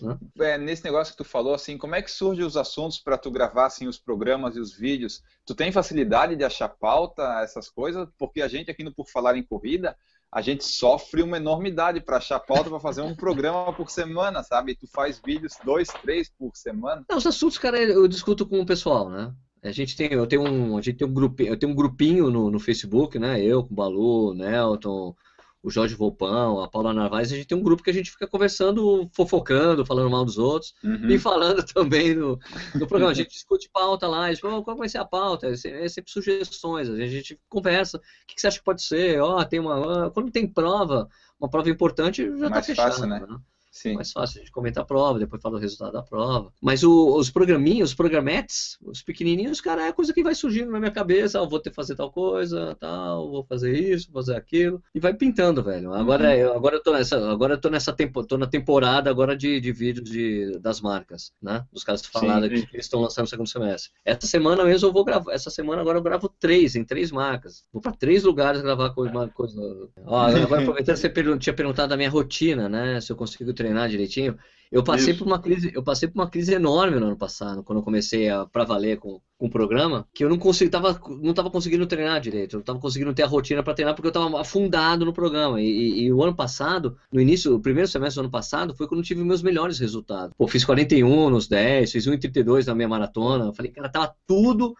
Né? 0.00 0.18
É, 0.40 0.58
nesse 0.58 0.82
negócio 0.84 1.12
que 1.12 1.18
tu 1.18 1.24
falou, 1.24 1.54
assim, 1.54 1.78
como 1.78 1.94
é 1.94 2.02
que 2.02 2.10
surgem 2.10 2.44
os 2.44 2.56
assuntos 2.56 2.98
para 2.98 3.18
tu 3.18 3.30
gravar 3.30 3.66
assim, 3.66 3.86
os 3.86 3.98
programas 3.98 4.56
e 4.56 4.60
os 4.60 4.72
vídeos? 4.72 5.22
Tu 5.46 5.54
tem 5.54 5.70
facilidade 5.70 6.34
de 6.34 6.44
achar 6.44 6.68
pauta, 6.68 7.40
essas 7.42 7.68
coisas? 7.68 8.08
Porque 8.18 8.42
a 8.42 8.48
gente 8.48 8.70
aqui 8.70 8.82
no 8.82 8.94
Por 8.94 9.08
Falar 9.08 9.36
em 9.36 9.42
Corrida, 9.42 9.96
a 10.32 10.40
gente 10.40 10.64
sofre 10.64 11.22
uma 11.22 11.36
enormidade 11.36 12.00
para 12.00 12.16
achar 12.16 12.40
pauta 12.40 12.68
para 12.68 12.80
fazer 12.80 13.02
um 13.02 13.14
programa 13.14 13.72
por 13.72 13.88
semana, 13.88 14.42
sabe? 14.42 14.74
Tu 14.74 14.88
faz 14.88 15.20
vídeos 15.24 15.56
dois, 15.64 15.88
três 16.02 16.28
por 16.28 16.56
semana. 16.56 17.04
Não, 17.08 17.18
os 17.18 17.26
assuntos, 17.26 17.58
cara, 17.58 17.80
eu 17.80 18.08
discuto 18.08 18.46
com 18.46 18.60
o 18.60 18.66
pessoal, 18.66 19.08
né? 19.08 19.32
A 19.64 19.72
gente 19.72 19.96
tem, 19.96 20.12
eu 20.12 20.26
tenho 20.26 20.42
um, 20.42 20.76
a 20.76 20.82
gente 20.82 20.98
tem 20.98 21.08
um 21.08 21.14
grupinho, 21.14 21.48
eu 21.48 21.58
tenho 21.58 21.72
um 21.72 21.74
grupinho 21.74 22.30
no, 22.30 22.50
no 22.50 22.60
Facebook, 22.60 23.18
né? 23.18 23.42
Eu 23.42 23.64
com 23.64 23.72
o 23.72 23.76
Balu, 23.76 24.30
o 24.30 24.34
Nelton, 24.34 25.16
o 25.64 25.70
Jorge 25.70 25.94
Volpão, 25.94 26.60
a 26.60 26.68
Paula 26.68 26.92
Narvaez, 26.92 27.32
a 27.32 27.36
gente 27.36 27.46
tem 27.46 27.56
um 27.56 27.62
grupo 27.62 27.82
que 27.82 27.88
a 27.88 27.92
gente 27.92 28.10
fica 28.10 28.26
conversando, 28.26 29.08
fofocando, 29.14 29.86
falando 29.86 30.10
mal 30.10 30.22
dos 30.22 30.36
outros 30.36 30.74
uhum. 30.84 31.08
e 31.08 31.18
falando 31.18 31.64
também 31.72 32.14
no, 32.14 32.38
no 32.74 32.86
programa. 32.86 33.12
A 33.12 33.14
gente 33.16 33.30
discute 33.30 33.70
pauta 33.72 34.06
lá, 34.06 34.26
a 34.26 34.28
gente 34.30 34.42
fala, 34.42 34.62
qual 34.62 34.76
vai 34.76 34.90
ser 34.90 34.98
a 34.98 35.06
pauta? 35.06 35.46
É 35.48 35.56
sempre, 35.56 35.82
é 35.82 35.88
sempre 35.88 36.12
sugestões, 36.12 36.90
a 36.90 37.06
gente 37.06 37.40
conversa. 37.48 37.96
O 37.96 38.00
que, 38.26 38.34
que 38.34 38.40
você 38.42 38.48
acha 38.48 38.58
que 38.58 38.64
pode 38.64 38.82
ser? 38.82 39.18
Ó, 39.22 39.38
oh, 39.38 39.44
tem 39.46 39.58
uma. 39.58 40.10
Quando 40.10 40.30
tem 40.30 40.46
prova, 40.46 41.08
uma 41.40 41.48
prova 41.48 41.70
importante, 41.70 42.28
já 42.38 42.48
está 42.48 42.62
fechado. 42.62 42.90
Fácil, 42.90 43.06
né? 43.06 43.20
né? 43.20 43.38
Sim. 43.74 43.94
mais 43.94 44.12
fácil 44.12 44.44
de 44.44 44.52
comentar 44.52 44.84
a 44.84 44.86
prova, 44.86 45.18
depois 45.18 45.42
fala 45.42 45.56
o 45.56 45.60
resultado 45.60 45.92
da 45.92 46.02
prova. 46.02 46.52
Mas 46.62 46.84
o, 46.84 47.16
os 47.16 47.28
programinhos, 47.28 47.90
os 47.90 47.94
programetes, 47.94 48.78
os 48.80 49.02
pequenininhos, 49.02 49.60
cara, 49.60 49.86
é 49.86 49.92
coisa 49.92 50.14
que 50.14 50.22
vai 50.22 50.34
surgindo 50.34 50.70
na 50.70 50.78
minha 50.78 50.92
cabeça, 50.92 51.40
ah, 51.40 51.44
vou 51.44 51.58
ter 51.58 51.70
que 51.70 51.76
fazer 51.76 51.96
tal 51.96 52.12
coisa, 52.12 52.76
tal, 52.78 53.28
vou 53.28 53.44
fazer 53.44 53.76
isso, 53.76 54.10
vou 54.12 54.22
fazer 54.22 54.36
aquilo, 54.36 54.80
e 54.94 55.00
vai 55.00 55.12
pintando, 55.12 55.60
velho. 55.60 55.92
Agora, 55.92 56.28
uhum. 56.28 56.34
eu, 56.34 56.54
agora 56.54 56.76
eu 56.76 56.82
tô 56.82 56.92
nessa, 56.92 57.30
agora 57.30 57.54
eu 57.54 57.60
tô 57.60 57.68
nessa 57.68 57.92
tempo, 57.92 58.24
tô 58.24 58.38
na 58.38 58.46
temporada 58.46 59.10
agora 59.10 59.36
de, 59.36 59.60
de 59.60 59.72
vídeos 59.72 60.08
de, 60.08 60.56
das 60.60 60.80
marcas, 60.80 61.32
né? 61.42 61.66
Dos 61.72 61.82
caras 61.82 62.06
falaram 62.06 62.48
que, 62.48 62.66
que 62.66 62.76
eles 62.76 62.86
estão 62.86 63.00
lançando 63.00 63.24
no 63.24 63.28
segundo 63.30 63.48
semestre. 63.48 63.90
Essa 64.04 64.28
semana 64.28 64.64
mesmo 64.64 64.88
eu 64.88 64.92
vou 64.92 65.04
gravar, 65.04 65.32
essa 65.32 65.50
semana 65.50 65.80
agora 65.82 65.98
eu 65.98 66.02
gravo 66.02 66.28
três, 66.38 66.76
em 66.76 66.84
três 66.84 67.10
marcas. 67.10 67.64
Vou 67.72 67.82
para 67.82 67.92
três 67.92 68.22
lugares 68.22 68.62
gravar 68.62 68.90
coisa, 68.90 69.28
coisa. 69.34 69.60
Ó, 70.06 70.16
agora 70.16 70.62
aproveitando, 70.62 70.96
você 70.96 71.38
tinha 71.38 71.54
perguntado 71.54 71.88
da 71.88 71.96
minha 71.96 72.10
rotina, 72.10 72.68
né? 72.68 73.00
Se 73.00 73.10
eu 73.10 73.16
consigo 73.16 73.44
treinar 73.64 73.88
direitinho. 73.88 74.36
Eu 74.70 74.82
passei 74.82 75.10
Isso. 75.10 75.18
por 75.20 75.26
uma 75.26 75.38
crise, 75.38 75.70
eu 75.72 75.82
passei 75.84 76.08
por 76.08 76.20
uma 76.20 76.28
crise 76.28 76.52
enorme 76.52 76.98
no 76.98 77.06
ano 77.06 77.16
passado, 77.16 77.62
quando 77.62 77.78
eu 77.78 77.82
comecei 77.84 78.28
a 78.28 78.44
para 78.44 78.64
valer 78.64 78.98
com, 78.98 79.20
com 79.38 79.46
o 79.46 79.50
programa, 79.50 80.04
que 80.12 80.24
eu 80.24 80.28
não 80.28 80.36
consegui, 80.36 80.68
tava, 80.68 81.00
não 81.22 81.32
tava 81.32 81.48
conseguindo 81.48 81.86
treinar 81.86 82.20
direito, 82.20 82.54
eu 82.54 82.58
não 82.58 82.64
tava 82.64 82.80
conseguindo 82.80 83.14
ter 83.14 83.22
a 83.22 83.26
rotina 83.26 83.62
para 83.62 83.72
treinar 83.72 83.94
porque 83.94 84.08
eu 84.08 84.12
tava 84.12 84.40
afundado 84.40 85.04
no 85.04 85.12
programa. 85.12 85.62
E, 85.62 85.64
e, 85.64 86.02
e, 86.04 86.12
o 86.12 86.22
ano 86.22 86.34
passado, 86.34 86.96
no 87.12 87.20
início, 87.20 87.54
o 87.54 87.60
primeiro 87.60 87.88
semestre 87.88 88.20
do 88.20 88.24
ano 88.24 88.30
passado, 88.32 88.74
foi 88.74 88.88
quando 88.88 89.00
eu 89.00 89.04
tive 89.04 89.22
meus 89.22 89.42
melhores 89.42 89.78
resultados. 89.78 90.34
Pô, 90.36 90.48
fiz 90.48 90.64
41 90.64 91.30
nos 91.30 91.46
10, 91.46 91.92
fiz 91.92 92.06
1,32 92.08 92.66
na 92.66 92.74
minha 92.74 92.88
maratona. 92.88 93.44
Eu 93.44 93.54
falei, 93.54 93.70
cara, 93.70 93.88
tava 93.88 94.14
tudo 94.26 94.74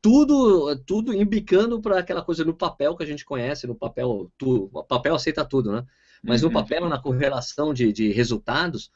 tudo 0.00 0.76
tudo 0.86 1.14
embicando 1.14 1.80
para 1.80 1.98
aquela 1.98 2.22
coisa 2.22 2.44
no 2.44 2.54
papel 2.54 2.96
que 2.96 3.02
a 3.02 3.06
gente 3.06 3.24
conhece, 3.24 3.66
no 3.66 3.74
papel, 3.74 4.30
tu, 4.38 4.70
o 4.72 4.84
papel 4.84 5.14
aceita 5.14 5.44
tudo, 5.44 5.72
né? 5.72 5.84
Mas 6.24 6.40
no 6.40 6.48
uhum. 6.48 6.54
papel, 6.54 6.88
na 6.88 6.98
correlação 6.98 7.74
de, 7.74 7.92
de 7.92 8.10
resultados, 8.10 8.90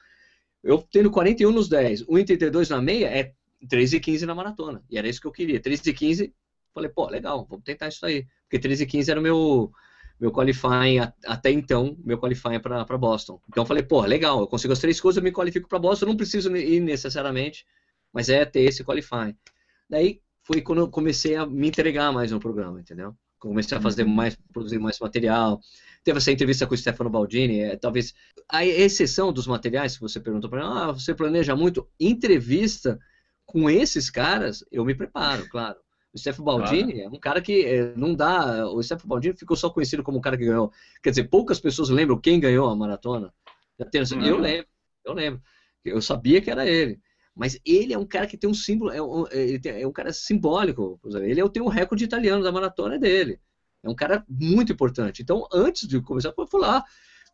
eu 0.62 0.82
tendo 0.90 1.10
41 1.10 1.52
nos 1.52 1.68
10, 1.68 2.04
1,32 2.04 2.70
na 2.70 2.80
meia, 2.80 3.06
é 3.06 3.32
3,15 3.66 4.22
na 4.22 4.34
maratona. 4.34 4.82
E 4.90 4.96
era 4.96 5.08
isso 5.08 5.20
que 5.20 5.26
eu 5.26 5.32
queria. 5.32 5.60
3,15, 5.60 6.32
falei, 6.72 6.90
pô, 6.90 7.06
legal, 7.08 7.46
vamos 7.48 7.64
tentar 7.64 7.88
isso 7.88 8.04
aí. 8.06 8.26
Porque 8.48 8.58
3,15 8.66 9.10
era 9.10 9.20
o 9.20 9.22
meu, 9.22 9.70
meu 10.18 10.32
qualifying, 10.32 11.00
até 11.26 11.50
então, 11.50 11.96
meu 12.02 12.18
qualifying 12.18 12.60
para 12.60 12.98
Boston. 12.98 13.40
Então 13.48 13.62
eu 13.62 13.66
falei, 13.66 13.82
pô, 13.82 14.00
legal, 14.02 14.40
eu 14.40 14.46
consigo 14.46 14.72
as 14.72 14.78
três 14.78 15.00
coisas, 15.00 15.18
eu 15.18 15.22
me 15.22 15.32
qualifico 15.32 15.68
para 15.68 15.78
Boston, 15.78 16.06
não 16.06 16.16
preciso 16.16 16.54
ir 16.56 16.80
necessariamente, 16.80 17.66
mas 18.12 18.28
é 18.28 18.44
ter 18.44 18.62
esse 18.62 18.82
qualifying. 18.82 19.36
Daí 19.88 20.22
foi 20.42 20.62
quando 20.62 20.78
eu 20.78 20.88
comecei 20.88 21.36
a 21.36 21.44
me 21.44 21.68
entregar 21.68 22.10
mais 22.10 22.32
no 22.32 22.40
programa, 22.40 22.80
entendeu? 22.80 23.14
Comecei 23.38 23.78
a 23.78 23.80
fazer 23.80 24.02
uhum. 24.04 24.10
mais, 24.10 24.36
produzir 24.52 24.78
mais 24.78 24.98
material, 24.98 25.60
teve 26.04 26.18
essa 26.18 26.32
entrevista 26.32 26.66
com 26.66 26.74
o 26.74 26.78
Stefano 26.78 27.10
Baldini, 27.10 27.60
é, 27.60 27.76
talvez 27.76 28.14
a 28.48 28.64
exceção 28.64 29.32
dos 29.32 29.46
materiais 29.46 29.94
que 29.94 30.00
você 30.00 30.18
perguntou 30.18 30.48
para 30.48 30.60
mim, 30.60 30.72
ah, 30.74 30.92
você 30.92 31.14
planeja 31.14 31.54
muito 31.54 31.88
entrevista 32.00 32.98
com 33.44 33.68
esses 33.70 34.10
caras, 34.10 34.64
eu 34.70 34.84
me 34.84 34.94
preparo, 34.94 35.48
claro. 35.48 35.76
O 36.12 36.18
Stefano 36.18 36.44
Baldini 36.44 36.94
claro. 36.94 37.08
é 37.08 37.16
um 37.16 37.20
cara 37.20 37.40
que 37.40 37.64
é, 37.64 37.94
não 37.94 38.14
dá. 38.14 38.66
O 38.66 38.82
Stefano 38.82 39.08
Baldini 39.08 39.36
ficou 39.36 39.56
só 39.56 39.68
conhecido 39.68 40.02
como 40.02 40.18
um 40.18 40.20
cara 40.20 40.36
que 40.36 40.44
ganhou. 40.44 40.72
Quer 41.02 41.10
dizer, 41.10 41.24
poucas 41.24 41.60
pessoas 41.60 41.90
lembram 41.90 42.18
quem 42.18 42.40
ganhou 42.40 42.68
a 42.68 42.74
maratona. 42.74 43.32
Uhum. 44.24 44.26
Eu 44.26 44.38
lembro, 44.38 44.68
eu 45.04 45.12
lembro. 45.12 45.42
Eu 45.84 46.00
sabia 46.02 46.40
que 46.40 46.50
era 46.50 46.66
ele. 46.66 46.98
Mas 47.38 47.56
ele 47.64 47.92
é 47.92 47.98
um 47.98 48.04
cara 48.04 48.26
que 48.26 48.36
tem 48.36 48.50
um 48.50 48.54
símbolo, 48.54 48.90
é 48.90 49.00
um, 49.00 49.24
é 49.30 49.86
um 49.86 49.92
cara 49.92 50.12
simbólico. 50.12 51.00
Ele 51.22 51.40
é, 51.40 51.48
tem 51.48 51.62
um 51.62 51.68
recorde 51.68 52.02
italiano 52.02 52.42
da 52.42 52.50
maratona 52.50 52.98
dele. 52.98 53.38
É 53.80 53.88
um 53.88 53.94
cara 53.94 54.24
muito 54.28 54.72
importante. 54.72 55.22
Então, 55.22 55.46
antes 55.52 55.86
de 55.86 56.00
começar, 56.00 56.34
eu 56.36 56.46
fui 56.48 56.60
lá, 56.60 56.84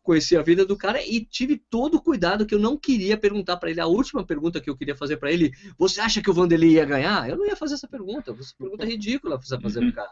conheci 0.03 0.37
a 0.37 0.43
vida 0.43 0.67
do 0.67 0.77
cara 0.77 1.03
e 1.03 1.25
tive 1.25 1.57
todo 1.57 1.95
o 1.95 2.03
cuidado 2.03 2.45
que 2.45 2.55
eu 2.55 2.59
não 2.59 2.77
queria 2.77 3.17
perguntar 3.17 3.57
para 3.57 3.71
ele. 3.71 3.81
A 3.81 3.87
última 3.87 4.23
pergunta 4.23 4.61
que 4.61 4.69
eu 4.69 4.77
queria 4.77 4.95
fazer 4.95 5.17
para 5.17 5.33
ele, 5.33 5.53
você 5.79 6.03
acha 6.03 6.21
que 6.21 6.29
o 6.29 6.35
Vanderlei 6.35 6.73
ia 6.73 6.85
ganhar? 6.85 7.27
Eu 7.31 7.39
não 7.39 7.47
ia 7.47 7.57
fazer 7.57 7.73
essa 7.73 7.89
pergunta. 7.89 8.37
Essa 8.39 8.55
pergunta 8.59 8.85
é 8.85 8.89
ridícula 8.89 9.41
fazer 9.41 9.55
Uhum. 9.55 9.91
pro 9.91 9.93
cara. 9.95 10.11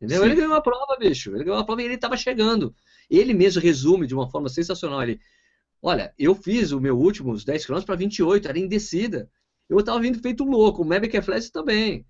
Entendeu? 0.00 0.20
Sim. 0.22 0.26
Ele 0.26 0.36
ganhou 0.36 0.54
a 0.54 0.60
prova, 0.60 0.96
bicho. 0.96 1.34
Ele 1.34 1.42
ganhou 1.42 1.58
a 1.58 1.64
prova 1.64 1.82
e 1.82 1.86
ele 1.86 1.94
estava 1.94 2.16
chegando. 2.16 2.72
Ele 3.10 3.34
mesmo 3.34 3.60
resume 3.60 4.06
de 4.06 4.14
uma 4.14 4.30
forma 4.30 4.48
sensacional. 4.48 5.02
Ele, 5.02 5.18
olha, 5.82 6.12
eu 6.18 6.34
fiz 6.34 6.72
o 6.72 6.80
meu 6.80 6.98
último, 6.98 7.32
os 7.32 7.44
10 7.44 7.66
km 7.66 7.80
para 7.84 7.96
28, 7.96 8.48
era 8.48 8.58
em 8.58 8.68
descida. 8.68 9.28
Eu 9.68 9.78
estava 9.78 10.00
vindo 10.00 10.18
feito 10.20 10.44
louco, 10.44 10.82
o 10.82 10.84
Maverick 10.84 11.20
Flash 11.20 11.50
também. 11.50 12.06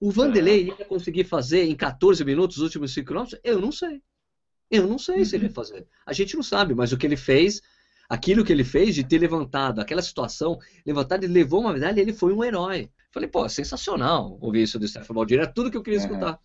O 0.00 0.10
Vanderlei 0.12 0.68
ia 0.68 0.84
conseguir 0.84 1.24
fazer 1.24 1.64
em 1.64 1.74
14 1.74 2.24
minutos 2.24 2.58
os 2.58 2.62
últimos 2.62 2.94
5 2.94 3.06
km? 3.12 3.24
Eu 3.42 3.60
não 3.60 3.72
sei. 3.72 4.00
Eu 4.70 4.86
não 4.86 4.98
sei 4.98 5.24
se 5.24 5.34
ele 5.34 5.46
ia 5.46 5.50
fazer. 5.50 5.86
A 6.06 6.12
gente 6.12 6.36
não 6.36 6.42
sabe, 6.42 6.74
mas 6.74 6.92
o 6.92 6.96
que 6.96 7.06
ele 7.06 7.16
fez, 7.16 7.60
aquilo 8.08 8.44
que 8.44 8.52
ele 8.52 8.62
fez 8.62 8.94
de 8.94 9.02
ter 9.02 9.18
levantado 9.18 9.80
aquela 9.80 10.02
situação, 10.02 10.58
levantado 10.86 11.24
e 11.24 11.26
levou 11.26 11.60
uma 11.60 11.72
medalha, 11.72 12.00
ele 12.00 12.12
foi 12.12 12.32
um 12.32 12.44
herói. 12.44 12.90
Falei, 13.10 13.28
pô, 13.28 13.48
sensacional 13.48 14.38
ouvir 14.40 14.62
isso 14.62 14.78
do 14.78 14.86
Stefano 14.86 15.14
Baldini, 15.16 15.40
era 15.40 15.52
tudo 15.52 15.70
que 15.70 15.76
eu 15.76 15.82
queria 15.82 15.98
Uhum. 15.98 16.04
escutar 16.04 16.38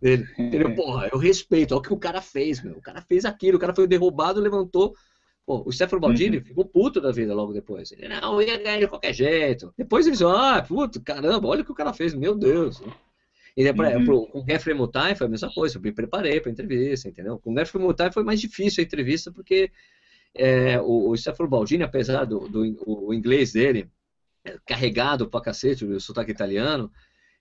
dele. 0.00 0.26
Entendeu? 0.38 0.74
Porra, 0.74 1.08
eu 1.12 1.18
respeito, 1.18 1.72
olha 1.72 1.78
o 1.78 1.82
que 1.82 1.92
o 1.92 1.98
cara 1.98 2.20
fez, 2.20 2.62
meu. 2.62 2.78
O 2.78 2.82
cara 2.82 3.02
fez 3.02 3.24
aquilo, 3.24 3.56
o 3.56 3.60
cara 3.60 3.74
foi 3.74 3.86
derrubado, 3.86 4.40
levantou. 4.40 4.94
Pô, 5.46 5.62
o 5.64 5.70
Stefano 5.70 6.00
Baldini 6.00 6.40
ficou 6.40 6.64
puto 6.64 7.00
da 7.00 7.12
vida 7.12 7.32
logo 7.32 7.52
depois. 7.52 7.92
Ele, 7.92 8.08
não, 8.08 8.40
eu 8.40 8.48
ia 8.48 8.58
ganhar 8.58 8.80
de 8.80 8.88
qualquer 8.88 9.14
jeito. 9.14 9.72
Depois 9.78 10.04
eles 10.04 10.20
ah, 10.20 10.60
puto, 10.66 11.00
caramba, 11.00 11.46
olha 11.46 11.62
o 11.62 11.64
que 11.64 11.70
o 11.70 11.74
cara 11.74 11.92
fez, 11.92 12.12
meu 12.14 12.34
Deus. 12.34 12.82
E 13.56 13.64
é 13.64 13.72
pra, 13.72 13.96
Uhum. 13.96 14.04
pro, 14.04 14.26
com 14.26 14.40
o 14.40 14.44
Geoffrey 14.44 14.74
Mutai 14.74 15.14
foi 15.14 15.28
a 15.28 15.30
mesma 15.30 15.50
coisa, 15.52 15.78
eu 15.78 15.80
me 15.80 15.92
preparei 15.92 16.40
para 16.40 16.50
a 16.50 16.52
entrevista, 16.52 17.08
entendeu? 17.08 17.38
Com 17.38 17.52
o 17.52 17.54
Geoffrey 17.54 17.82
Mutai 17.82 18.12
foi 18.12 18.24
mais 18.24 18.40
difícil 18.40 18.82
a 18.82 18.84
entrevista, 18.84 19.30
porque 19.30 19.70
é, 20.34 20.80
o, 20.80 21.10
o 21.10 21.16
Stefano 21.16 21.48
Baldini, 21.48 21.84
apesar 21.84 22.24
do, 22.24 22.40
do 22.48 22.76
o 22.84 23.14
inglês 23.14 23.52
dele, 23.52 23.88
é, 24.44 24.58
carregado 24.66 25.30
pra 25.30 25.40
cacete, 25.40 25.84
o 25.84 26.00
sotaque 26.00 26.32
italiano, 26.32 26.90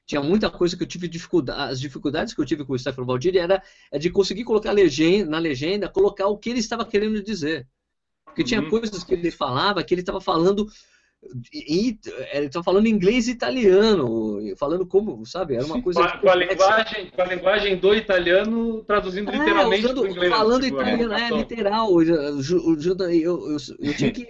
tinha 0.06 0.22
muita 0.22 0.50
coisa 0.50 0.78
que 0.78 0.84
eu 0.84 0.88
tive 0.88 1.08
dificuldade, 1.08 1.74
as 1.74 1.80
dificuldades 1.80 2.34
que 2.34 2.40
eu 2.40 2.46
tive 2.46 2.64
com 2.64 2.74
o 2.74 2.80
Stefano 2.80 3.08
Baldini 3.08 3.40
era 3.40 3.62
é 3.92 3.98
de 3.98 4.12
conseguir 4.12 4.44
colocar 4.44 4.72
legenda, 4.72 5.32
na 5.32 5.40
legenda, 5.40 5.90
colocar 5.90 6.28
o 6.28 6.38
que 6.38 6.52
ele 6.52 6.60
estava 6.60 6.86
querendo 6.86 7.22
dizer. 7.24 7.68
Porque 8.36 8.44
tinha 8.44 8.62
Uhum. 8.62 8.70
coisas 8.70 9.02
que 9.04 9.14
ele 9.14 9.32
falava 9.32 9.82
que 9.82 9.94
ele 9.94 10.02
estava 10.02 10.20
falando 10.20 10.68
ele 11.52 11.98
estava 12.36 12.64
falando 12.64 12.86
inglês 12.88 13.28
e 13.28 13.32
italiano, 13.32 14.38
falando 14.58 14.86
como, 14.86 15.26
sabe? 15.26 15.56
Era 15.56 15.66
uma 15.66 15.82
coisa 15.82 16.00
Com 16.02 16.06
a, 16.06 16.18
com 16.20 16.30
a 16.30 16.36
linguagem, 16.36 17.10
com 17.10 17.22
a 17.22 17.26
linguagem 17.26 17.78
do 17.78 17.96
italiano, 17.96 18.84
traduzindo 18.84 19.32
É, 19.32 19.38
literalmente 19.40 19.86
usando- 19.86 20.06
inglês. 20.08 20.32
falando 20.32 20.62
tipo, 20.64 20.76
italiano, 20.82 21.02
é, 21.02 21.16
anotação. 21.16 21.38
literal. 21.40 22.04
Eu, 22.04 22.16
eu, 22.16 22.40
eu, 23.12 23.58
eu, 23.80 23.94
tinha 23.96 24.12
que 24.12 24.28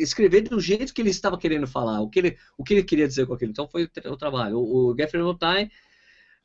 escrever 0.00 0.42
do 0.42 0.58
jeito 0.60 0.94
que 0.94 1.02
ele 1.02 1.10
estava 1.10 1.36
querendo 1.36 1.66
falar, 1.66 2.00
o 2.00 2.08
que 2.08 2.18
ele, 2.20 2.38
o 2.56 2.64
que 2.64 2.72
ele 2.72 2.84
queria 2.84 3.06
dizer 3.08 3.26
com 3.26 3.34
aquilo. 3.34 3.50
Então 3.50 3.68
foi 3.68 3.84
o 4.06 4.16
trabalho. 4.16 4.56
O, 4.58 4.92
o 4.92 4.96
Geoffrey 4.96 5.22
Notai, 5.22 5.70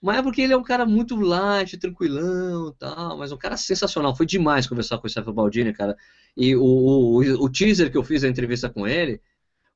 mas 0.01 0.17
é 0.17 0.21
porque 0.21 0.41
ele 0.41 0.53
é 0.53 0.57
um 0.57 0.63
cara 0.63 0.85
muito 0.85 1.15
light, 1.15 1.77
tranquilão 1.77 2.73
tal, 2.79 3.17
mas 3.17 3.31
um 3.31 3.37
cara 3.37 3.57
sensacional. 3.57 4.15
Foi 4.15 4.25
demais 4.25 4.65
conversar 4.65 4.97
com 4.97 5.07
o 5.07 5.09
Stefano 5.09 5.33
Baldini, 5.33 5.73
cara. 5.73 5.95
E 6.37 6.55
o, 6.55 6.63
o, 6.63 7.17
o 7.43 7.49
teaser 7.49 7.91
que 7.91 7.97
eu 7.97 8.03
fiz 8.03 8.23
a 8.23 8.29
entrevista 8.29 8.69
com 8.69 8.87
ele, 8.87 9.21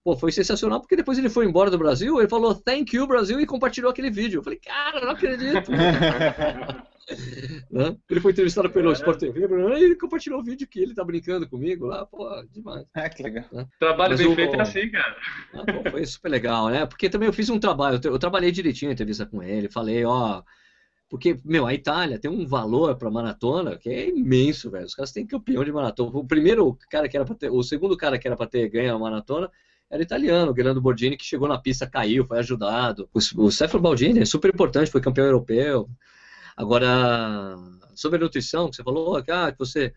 pô, 0.03 0.15
foi 0.15 0.31
sensacional, 0.31 0.79
porque 0.79 0.95
depois 0.95 1.17
ele 1.17 1.29
foi 1.29 1.45
embora 1.45 1.69
do 1.69 1.77
Brasil, 1.77 2.19
ele 2.19 2.29
falou 2.29 2.55
thank 2.55 2.95
you, 2.95 3.05
Brasil, 3.05 3.39
e 3.39 3.45
compartilhou 3.45 3.91
aquele 3.91 4.09
vídeo. 4.09 4.39
Eu 4.39 4.43
falei, 4.43 4.59
cara, 4.59 5.01
não 5.01 5.11
acredito. 5.11 5.71
né? 7.71 7.95
Ele 8.09 8.19
foi 8.19 8.31
entrevistado 8.31 8.69
pelo 8.69 8.89
É. 8.89 8.93
Sport 8.93 9.19
TV, 9.19 9.39
e 9.41 9.83
ele 9.83 9.95
compartilhou 9.95 10.39
o 10.39 10.43
vídeo 10.43 10.67
que 10.67 10.79
ele 10.79 10.93
tá 10.93 11.03
brincando 11.03 11.47
comigo 11.47 11.85
lá, 11.85 12.05
pô, 12.05 12.29
demais. 12.51 12.85
Ah, 12.93 13.09
que 13.09 13.23
legal. 13.23 13.45
Trabalho 13.79 14.11
Mas 14.11 14.19
bem 14.19 14.27
o- 14.31 14.35
feito 14.35 14.55
é 14.55 14.61
assim, 14.61 14.89
cara. 14.89 15.15
Ah, 15.53 15.63
pô, 15.65 15.91
foi 15.91 16.05
super 16.05 16.29
legal, 16.29 16.69
né? 16.69 16.85
Porque 16.85 17.09
também 17.09 17.27
eu 17.27 17.33
fiz 17.33 17.49
um 17.49 17.59
trabalho, 17.59 17.95
eu 17.95 17.99
tra- 17.99 18.11
eu 18.11 18.19
trabalhei 18.19 18.51
direitinho 18.51 18.89
a 18.91 18.93
entrevista 18.93 19.25
com 19.25 19.41
ele, 19.43 19.69
falei, 19.69 20.03
ó. 20.05 20.41
Porque, 21.09 21.37
meu, 21.45 21.67
a 21.67 21.73
Itália 21.73 22.17
tem 22.17 22.31
um 22.31 22.45
valor 22.47 22.95
pra 22.95 23.11
maratona 23.11 23.77
que 23.77 23.87
é 23.89 24.09
imenso, 24.09 24.71
velho. 24.71 24.85
Os 24.85 24.95
caras 24.95 25.11
têm 25.11 25.27
campeão 25.27 25.63
de 25.63 25.71
maratona. 25.71 26.09
O 26.17 26.25
primeiro 26.25 26.75
cara 26.89 27.07
que 27.07 27.15
era 27.15 27.23
pra 27.25 27.35
ter, 27.35 27.51
o 27.51 27.61
segundo 27.61 27.95
cara 27.95 28.17
que 28.17 28.27
era 28.27 28.35
pra 28.35 28.47
ter 28.47 28.67
ganho 28.69 28.95
a 28.95 28.97
maratona 28.99 29.51
era 29.91 30.01
italiano, 30.01 30.51
o 30.51 30.55
Gerando 30.55 30.81
Bordini, 30.81 31.15
que 31.15 31.23
chegou 31.23 31.47
na 31.47 31.59
pista, 31.59 31.85
caiu, 31.85 32.25
foi 32.25 32.39
ajudado. 32.39 33.07
O, 33.13 33.19
o 33.45 33.51
Stefano 33.51 33.83
Baldini 33.83 34.21
é 34.21 34.25
super 34.25 34.51
importante, 34.51 34.89
foi 34.89 35.01
campeão 35.01 35.25
europeu. 35.27 35.87
Agora, 36.55 37.55
sobre 37.95 38.17
a 38.17 38.21
nutrição, 38.21 38.69
que 38.69 38.75
você 38.75 38.83
falou, 38.83 39.17
ah, 39.17 39.51
que 39.51 39.57
você 39.57 39.91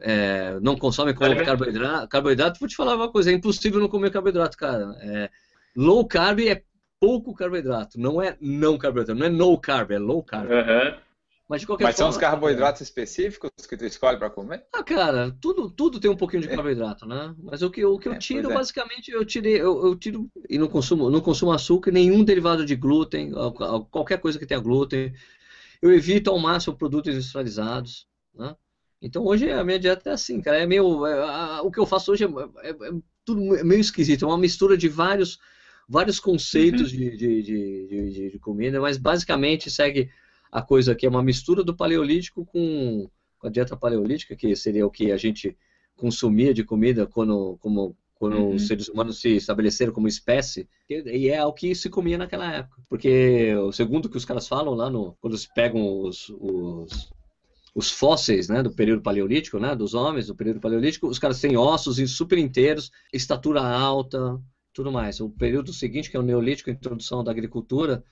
é, 0.00 0.58
não 0.60 0.76
consome 0.76 1.14
como 1.14 1.34
Alimento. 1.34 1.42
carboidrato, 1.42 2.08
carboidrato, 2.08 2.60
vou 2.60 2.68
te 2.68 2.76
falar 2.76 2.96
uma 2.96 3.10
coisa, 3.10 3.30
é 3.30 3.34
impossível 3.34 3.80
não 3.80 3.88
comer 3.88 4.10
carboidrato, 4.10 4.56
cara. 4.56 4.96
É, 5.02 5.30
low 5.76 6.06
carb 6.06 6.40
é 6.40 6.62
pouco 7.00 7.34
carboidrato, 7.34 7.98
não 7.98 8.20
é 8.22 8.36
não 8.40 8.78
carboidrato, 8.78 9.18
não 9.18 9.26
é 9.26 9.30
no 9.30 9.58
carb, 9.60 9.90
é 9.92 9.98
low 9.98 10.22
carb. 10.22 10.50
Aham. 10.50 11.00
Mas 11.48 11.60
de 11.60 11.66
qualquer 11.66 11.84
Mas 11.84 11.96
são 11.96 12.06
forma, 12.06 12.14
os 12.14 12.16
carboidratos 12.18 12.80
específicos 12.80 13.50
que 13.68 13.76
tu 13.76 13.84
escolhe 13.84 14.18
para 14.18 14.30
comer? 14.30 14.64
Ah, 14.72 14.84
cara, 14.84 15.32
tudo, 15.40 15.68
tudo 15.68 15.98
tem 15.98 16.10
um 16.10 16.16
pouquinho 16.16 16.42
de 16.42 16.48
carboidrato, 16.48 17.04
né? 17.04 17.34
Mas 17.38 17.60
o 17.60 17.70
que, 17.70 17.84
o 17.84 17.98
que 17.98 18.08
eu 18.08 18.12
É, 18.12 18.18
tiro, 18.18 18.50
é. 18.50 18.54
basicamente, 18.54 19.10
eu 19.10 19.24
tirei, 19.24 19.60
eu, 19.60 19.84
eu 19.84 19.96
tiro 19.96 20.30
e 20.48 20.58
não 20.58 20.68
consumo, 20.68 21.10
não 21.10 21.20
consumo 21.20 21.50
açúcar, 21.52 21.90
nenhum 21.90 22.22
derivado 22.24 22.64
de 22.64 22.76
glúten, 22.76 23.32
qualquer 23.90 24.18
coisa 24.20 24.38
que 24.38 24.46
tenha 24.46 24.60
glúten. 24.60 25.12
Eu 25.82 25.92
evito 25.92 26.30
ao 26.30 26.38
máximo 26.38 26.76
produtos 26.76 27.12
industrializados, 27.14 28.06
né? 28.34 28.54
Então 29.02 29.24
hoje 29.24 29.50
a 29.50 29.64
minha 29.64 29.78
dieta 29.78 30.10
é 30.10 30.12
assim, 30.12 30.40
cara, 30.42 30.58
é 30.58 30.66
meio, 30.66 31.06
é, 31.06 31.12
a- 31.22 31.62
o 31.62 31.70
que 31.70 31.80
eu 31.80 31.86
faço 31.86 32.12
hoje 32.12 32.24
é, 32.24 32.28
é- 32.68 32.70
é 32.70 32.92
tudo 33.24 33.40
meio 33.64 33.80
esquisito, 33.80 34.24
é 34.24 34.28
uma 34.28 34.36
mistura 34.38 34.76
de 34.76 34.88
vários, 34.88 35.38
vários 35.88 36.20
conceitos 36.20 36.90
de, 36.90 37.16
de, 37.16 37.42
de, 37.42 37.88
de- 37.88 38.10
de- 38.12 38.30
de 38.30 38.38
comida, 38.38 38.80
mas 38.80 38.98
basicamente 38.98 39.70
segue 39.70 40.10
a 40.52 40.60
coisa 40.60 40.94
que 40.94 41.06
é 41.06 41.08
uma 41.08 41.22
mistura 41.22 41.62
do 41.64 41.74
paleolítico 41.74 42.44
com, 42.44 43.08
com 43.38 43.46
a 43.46 43.50
dieta 43.50 43.76
paleolítica, 43.76 44.36
que 44.36 44.54
seria 44.54 44.86
o 44.86 44.90
que 44.90 45.10
a 45.12 45.16
gente 45.16 45.56
consumia 45.96 46.52
de 46.52 46.64
comida 46.64 47.06
quando, 47.06 47.56
como, 47.60 47.96
quando 48.20 48.36
Uhum. 48.36 48.54
os 48.54 48.66
seres 48.66 48.86
humanos 48.86 49.18
se 49.18 49.30
estabeleceram 49.30 49.94
como 49.94 50.06
espécie, 50.06 50.68
e 50.90 51.30
é 51.30 51.42
o 51.42 51.54
que 51.54 51.74
se 51.74 51.88
comia 51.88 52.18
naquela 52.18 52.52
época. 52.52 52.82
Porque, 52.86 53.54
o 53.56 53.72
segundo 53.72 54.10
que 54.10 54.16
os 54.18 54.26
caras 54.26 54.46
falam 54.46 54.74
lá, 54.74 54.90
no, 54.90 55.16
quando 55.22 55.32
eles 55.32 55.46
pegam 55.46 56.02
os, 56.02 56.28
os, 56.38 57.10
os 57.74 57.90
fósseis 57.90 58.46
né, 58.46 58.62
do 58.62 58.70
período 58.70 59.02
paleolítico, 59.02 59.58
né, 59.58 59.74
dos 59.74 59.94
homens 59.94 60.26
do 60.26 60.36
período 60.36 60.60
paleolítico, 60.60 61.08
os 61.08 61.18
caras 61.18 61.40
têm 61.40 61.56
ossos 61.56 61.96
super 62.14 62.36
inteiros, 62.36 62.90
estatura 63.10 63.62
alta, 63.62 64.38
tudo 64.74 64.92
mais. 64.92 65.18
O 65.18 65.30
período 65.30 65.72
seguinte, 65.72 66.10
que 66.10 66.16
é 66.16 66.20
o 66.20 66.22
neolítico, 66.22 66.68
introdução 66.68 67.24
da 67.24 67.30
agricultura, 67.30 68.04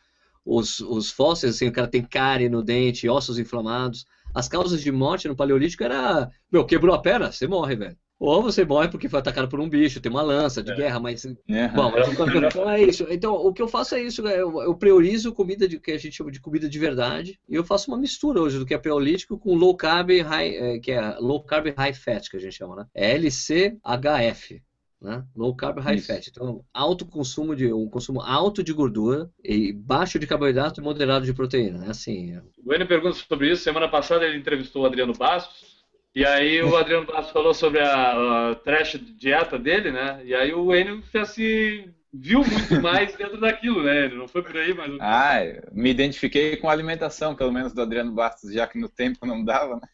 os, 0.42 0.80
os 0.80 1.10
fósseis, 1.10 1.56
assim, 1.56 1.68
o 1.68 1.72
cara 1.72 1.86
tem 1.86 2.02
cárie 2.02 2.48
no 2.48 2.62
dente, 2.62 3.10
ossos 3.10 3.38
inflamados. 3.38 4.06
As 4.34 4.48
causas 4.48 4.80
de 4.80 4.90
morte 4.90 5.28
no 5.28 5.36
paleolítico 5.36 5.84
era, 5.84 6.30
meu, 6.50 6.64
quebrou 6.64 6.94
a 6.94 6.98
perna, 6.98 7.30
você 7.30 7.46
morre, 7.46 7.76
velho. 7.76 7.96
Ou 8.20 8.42
você 8.42 8.64
morre 8.64 8.88
porque 8.88 9.08
foi 9.08 9.20
atacado 9.20 9.48
por 9.48 9.60
um 9.60 9.68
bicho, 9.68 10.00
tem 10.00 10.10
uma 10.10 10.22
lança 10.22 10.60
de 10.62 10.72
É. 10.72 10.74
guerra, 10.74 10.98
mas 10.98 11.24
É. 11.48 11.68
Bom, 11.68 11.90
mas 11.92 12.08
então 12.58 12.68
é 12.68 12.82
isso. 12.82 13.06
Então, 13.10 13.34
o 13.34 13.52
que 13.52 13.62
eu 13.62 13.68
faço 13.68 13.94
é 13.94 14.02
isso, 14.02 14.22
né? 14.22 14.32
eu, 14.40 14.60
eu 14.62 14.74
priorizo 14.74 15.32
comida 15.32 15.68
de, 15.68 15.78
que 15.78 15.92
a 15.92 15.98
gente 15.98 16.16
chama 16.16 16.30
de 16.32 16.40
comida 16.40 16.68
de 16.68 16.78
verdade, 16.78 17.38
e 17.48 17.54
eu 17.54 17.62
faço 17.64 17.90
uma 17.90 17.96
mistura 17.98 18.40
hoje 18.40 18.58
do 18.58 18.66
que 18.66 18.74
é 18.74 18.78
paleolítico 18.78 19.38
com 19.38 19.54
low 19.54 19.76
carb, 19.76 20.10
high, 20.22 20.48
eh, 20.56 20.78
que 20.80 20.90
é 20.90 21.16
low 21.20 21.44
carb 21.44 21.66
high 21.76 21.92
fat, 21.94 22.28
que 22.28 22.36
a 22.36 22.40
gente 22.40 22.56
chama, 22.56 22.74
né? 22.76 22.86
É 22.94 23.14
LCHF, 23.14 24.60
né? 25.00 25.24
Low 25.36 25.54
carb 25.54 25.78
high 25.78 25.96
Isso. 25.96 26.06
fat. 26.08 26.26
Então, 26.28 26.64
alto 26.74 27.06
consumo 27.06 27.54
de 27.54 27.72
um 27.72 27.88
consumo 27.88 28.20
alto 28.20 28.62
de 28.64 28.72
gordura 28.72 29.30
e 29.44 29.72
baixo 29.72 30.18
de 30.18 30.26
carboidrato 30.26 30.80
e 30.80 30.82
moderado 30.84 31.24
de 31.24 31.32
proteína. 31.32 31.84
É 31.86 31.90
assim. 31.90 32.32
é- 32.34 32.42
O 32.64 32.74
Enio 32.74 32.86
pergunta 32.88 33.16
sobre 33.16 33.52
isso. 33.52 33.62
Semana 33.62 33.88
passada 33.88 34.24
ele 34.26 34.38
entrevistou 34.38 34.82
o 34.82 34.86
Adriano 34.86 35.12
Bastos. 35.12 35.77
E 36.14 36.24
aí 36.24 36.62
o 36.62 36.76
Adriano 36.76 37.06
Bastos 37.06 37.32
falou 37.32 37.54
sobre 37.54 37.80
a, 37.80 38.50
a 38.50 38.54
trash 38.56 38.98
dieta 39.16 39.58
dele, 39.58 39.90
né? 39.90 40.20
E 40.24 40.34
aí 40.34 40.52
o 40.52 40.74
Enio 40.74 41.02
assim, 41.14 41.92
viu 42.12 42.40
muito 42.40 42.80
mais 42.82 43.14
dentro 43.16 43.40
daquilo, 43.40 43.82
né? 43.82 44.06
Ele 44.06 44.16
não 44.16 44.26
foi 44.26 44.42
por 44.42 44.56
aí, 44.56 44.74
mas... 44.74 44.96
Ah, 45.00 45.44
eu 45.44 45.62
me 45.72 45.90
identifiquei 45.90 46.56
com 46.56 46.68
a 46.68 46.72
alimentação, 46.72 47.34
pelo 47.34 47.52
menos 47.52 47.72
do 47.72 47.82
Adriano 47.82 48.12
Bastos, 48.12 48.52
já 48.52 48.66
que 48.66 48.78
no 48.78 48.88
tempo 48.88 49.26
não 49.26 49.44
dava, 49.44 49.76
né? 49.76 49.88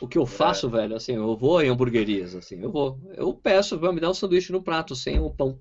O 0.00 0.08
que 0.08 0.18
eu 0.18 0.26
faço, 0.26 0.68
velho, 0.68 0.96
assim, 0.96 1.14
eu 1.14 1.36
vou 1.36 1.62
em 1.62 1.68
hamburguerias, 1.68 2.34
assim, 2.34 2.60
eu 2.60 2.70
vou. 2.70 2.98
Eu 3.16 3.32
peço, 3.32 3.78
vai 3.78 3.92
me 3.92 4.00
dar 4.00 4.10
um 4.10 4.14
sanduíche 4.14 4.50
no 4.50 4.62
prato, 4.62 4.96
sem 4.96 5.20
o 5.20 5.30
pão. 5.30 5.60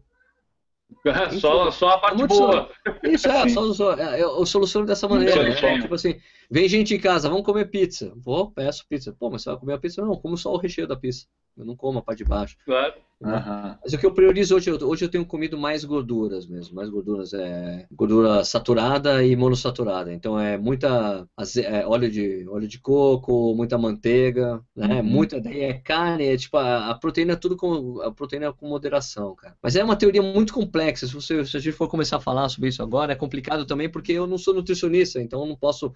só, 1.40 1.72
só 1.72 1.90
a 1.90 1.98
parte 2.00 2.26
boa. 2.26 2.70
Isso 3.04 3.28
é, 3.28 3.50
só, 3.50 3.74
só, 3.74 3.94
é, 3.94 4.22
eu 4.22 4.46
soluciono 4.46 4.88
dessa 4.88 5.08
maneira. 5.08 5.44
né? 5.44 5.82
Tipo 5.82 5.96
assim, 5.96 6.20
vem 6.54 6.70
gente 6.70 6.94
em 6.94 7.00
casa, 7.00 7.30
vamos 7.30 7.44
comer 7.46 7.66
pizza. 7.66 8.14
Vou, 8.18 8.52
peço 8.52 8.86
pizza. 8.88 9.14
Pô, 9.18 9.30
mas 9.30 9.42
você 9.44 9.50
vai 9.50 9.60
comer 9.60 9.74
a 9.74 9.78
pizza? 9.80 10.02
Não, 10.02 10.16
como 10.16 10.38
só 10.38 10.54
o 10.54 10.58
recheio 10.58 10.88
da 10.88 10.96
pizza. 10.96 11.26
Eu 11.58 11.66
não 11.66 11.76
como 11.76 12.00
a 12.00 12.02
parte 12.02 12.20
de 12.20 12.26
baixo. 12.26 12.56
Claro. 12.66 12.94
Aham. 13.24 13.78
Mas 13.82 13.94
o 13.94 13.98
que 13.98 14.06
eu 14.06 14.14
priorizo 14.14 14.56
hoje, 14.56 14.70
eu- 14.70 14.78
hoje 14.88 15.06
eu 15.06 15.10
tenho 15.10 15.26
comido 15.26 15.58
mais 15.58 15.86
gorduras 15.86 16.46
mesmo, 16.46 16.76
mais 16.76 16.90
gorduras, 16.90 17.34
é 17.34 17.86
gordura 17.92 18.44
saturada 18.44 19.24
e 19.24 19.34
monossaturada. 19.36 20.12
Então 20.14 20.38
é 20.38 20.58
muita 20.58 21.26
é, 21.64 21.86
óleo 21.86 22.12
de 22.12 22.46
óleo 22.50 22.68
de 22.68 22.80
coco, 22.82 23.54
muita 23.56 23.78
manteiga, 23.78 24.62
né? 24.76 24.96
Uhum. 24.96 25.04
Muita 25.04 25.40
daí 25.40 25.62
é 25.62 25.74
carne, 25.74 26.26
é 26.26 26.36
tipo 26.38 26.58
a, 26.58 26.90
a 26.90 26.96
proteína 26.96 27.38
tudo 27.38 27.56
com 27.56 28.02
a 28.02 28.12
proteína 28.12 28.52
com 28.52 28.68
moderação, 28.68 29.34
cara. 29.36 29.56
Mas 29.64 29.76
é 29.78 29.84
uma 29.84 29.96
teoria 29.96 30.22
muito 30.22 30.54
complexa. 30.54 31.08
Se 31.08 31.14
você 31.14 31.46
se 31.46 31.56
a 31.56 31.60
gente 31.62 31.74
for 31.74 31.88
começar 31.88 32.18
a 32.18 32.22
falar 32.22 32.50
sobre 32.50 32.70
isso 32.70 32.84
agora, 32.84 33.14
é 33.14 33.16
complicado 33.16 33.66
também 33.66 33.90
porque 33.90 34.12
eu 34.12 34.28
não 34.28 34.38
sou 34.38 34.54
nutricionista, 34.54 35.22
então 35.22 35.42
eu 35.42 35.48
não 35.48 35.56
posso 35.56 35.94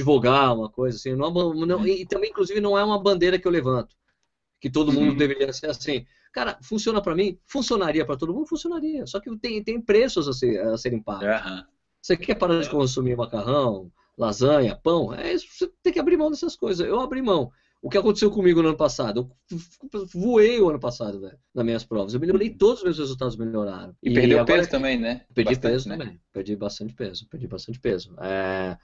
advogar 0.00 0.54
uma 0.54 0.68
coisa 0.68 0.96
assim. 0.96 1.14
Não, 1.14 1.28
é 1.28 1.66
não- 1.66 1.86
e 1.86 2.06
também 2.06 2.30
inclusive 2.30 2.60
não 2.60 2.76
é 2.78 2.84
uma 2.84 3.00
bandeira 3.02 3.38
que 3.38 3.46
eu 3.46 3.52
levanto, 3.52 3.94
que 4.60 4.70
todo 4.70 4.92
mundo 4.92 5.10
Uhum. 5.10 5.16
deveria 5.16 5.52
ser 5.52 5.68
assim. 5.70 6.06
Cara, 6.32 6.58
funciona 6.62 7.00
pra 7.00 7.14
mim? 7.14 7.38
Funcionaria 7.46 8.04
pra 8.04 8.16
todo 8.16 8.34
mundo? 8.34 8.46
Funcionaria. 8.46 9.06
Só 9.06 9.18
que 9.20 9.34
tem, 9.38 9.62
tem 9.64 9.80
preços 9.80 10.28
a, 10.28 10.32
ser- 10.32 10.60
a 10.60 10.76
serem 10.76 11.02
pagos. 11.02 11.26
Aham. 11.26 11.64
Você 12.02 12.16
quer 12.16 12.34
parar 12.36 12.60
de 12.60 12.70
consumir 12.70 13.16
macarrão, 13.16 13.90
lasanha, 14.16 14.76
pão? 14.76 15.12
É 15.14 15.32
isso, 15.32 15.46
você 15.50 15.70
tem 15.82 15.92
que 15.92 15.98
abrir 15.98 16.16
mão 16.16 16.30
dessas 16.30 16.54
coisas. 16.54 16.86
Eu 16.86 17.00
abri 17.00 17.20
mão. 17.20 17.50
O 17.82 17.90
que 17.90 17.98
aconteceu 17.98 18.30
comigo 18.30 18.62
no 18.62 18.68
ano 18.68 18.76
passado? 18.76 19.30
Eu 19.92 20.06
voei 20.12 20.60
o 20.60 20.68
ano 20.70 20.78
passado, 20.80 21.20
velho, 21.20 21.38
nas 21.54 21.64
minhas 21.64 21.84
provas. 21.84 22.14
Eu 22.14 22.20
melhorei, 22.20 22.50
todos 22.50 22.78
os 22.78 22.84
meus 22.84 22.98
resultados 22.98 23.36
melhoraram. 23.36 23.94
E, 24.02 24.12
perdeu 24.12 24.40
agora- 24.40 24.58
peso 24.58 24.70
também, 24.70 24.98
né? 24.98 25.24
Perdi 25.34 25.50
Bastante, 25.54 25.72
peso 25.72 25.88
né? 25.88 25.96
também. 25.98 26.20
Perdi 26.32 26.56
bastante 26.56 26.94
peso. 26.94 27.28
Perdi 27.28 27.46
bastante 27.46 27.78
peso. 27.78 28.14
É, 28.20 28.76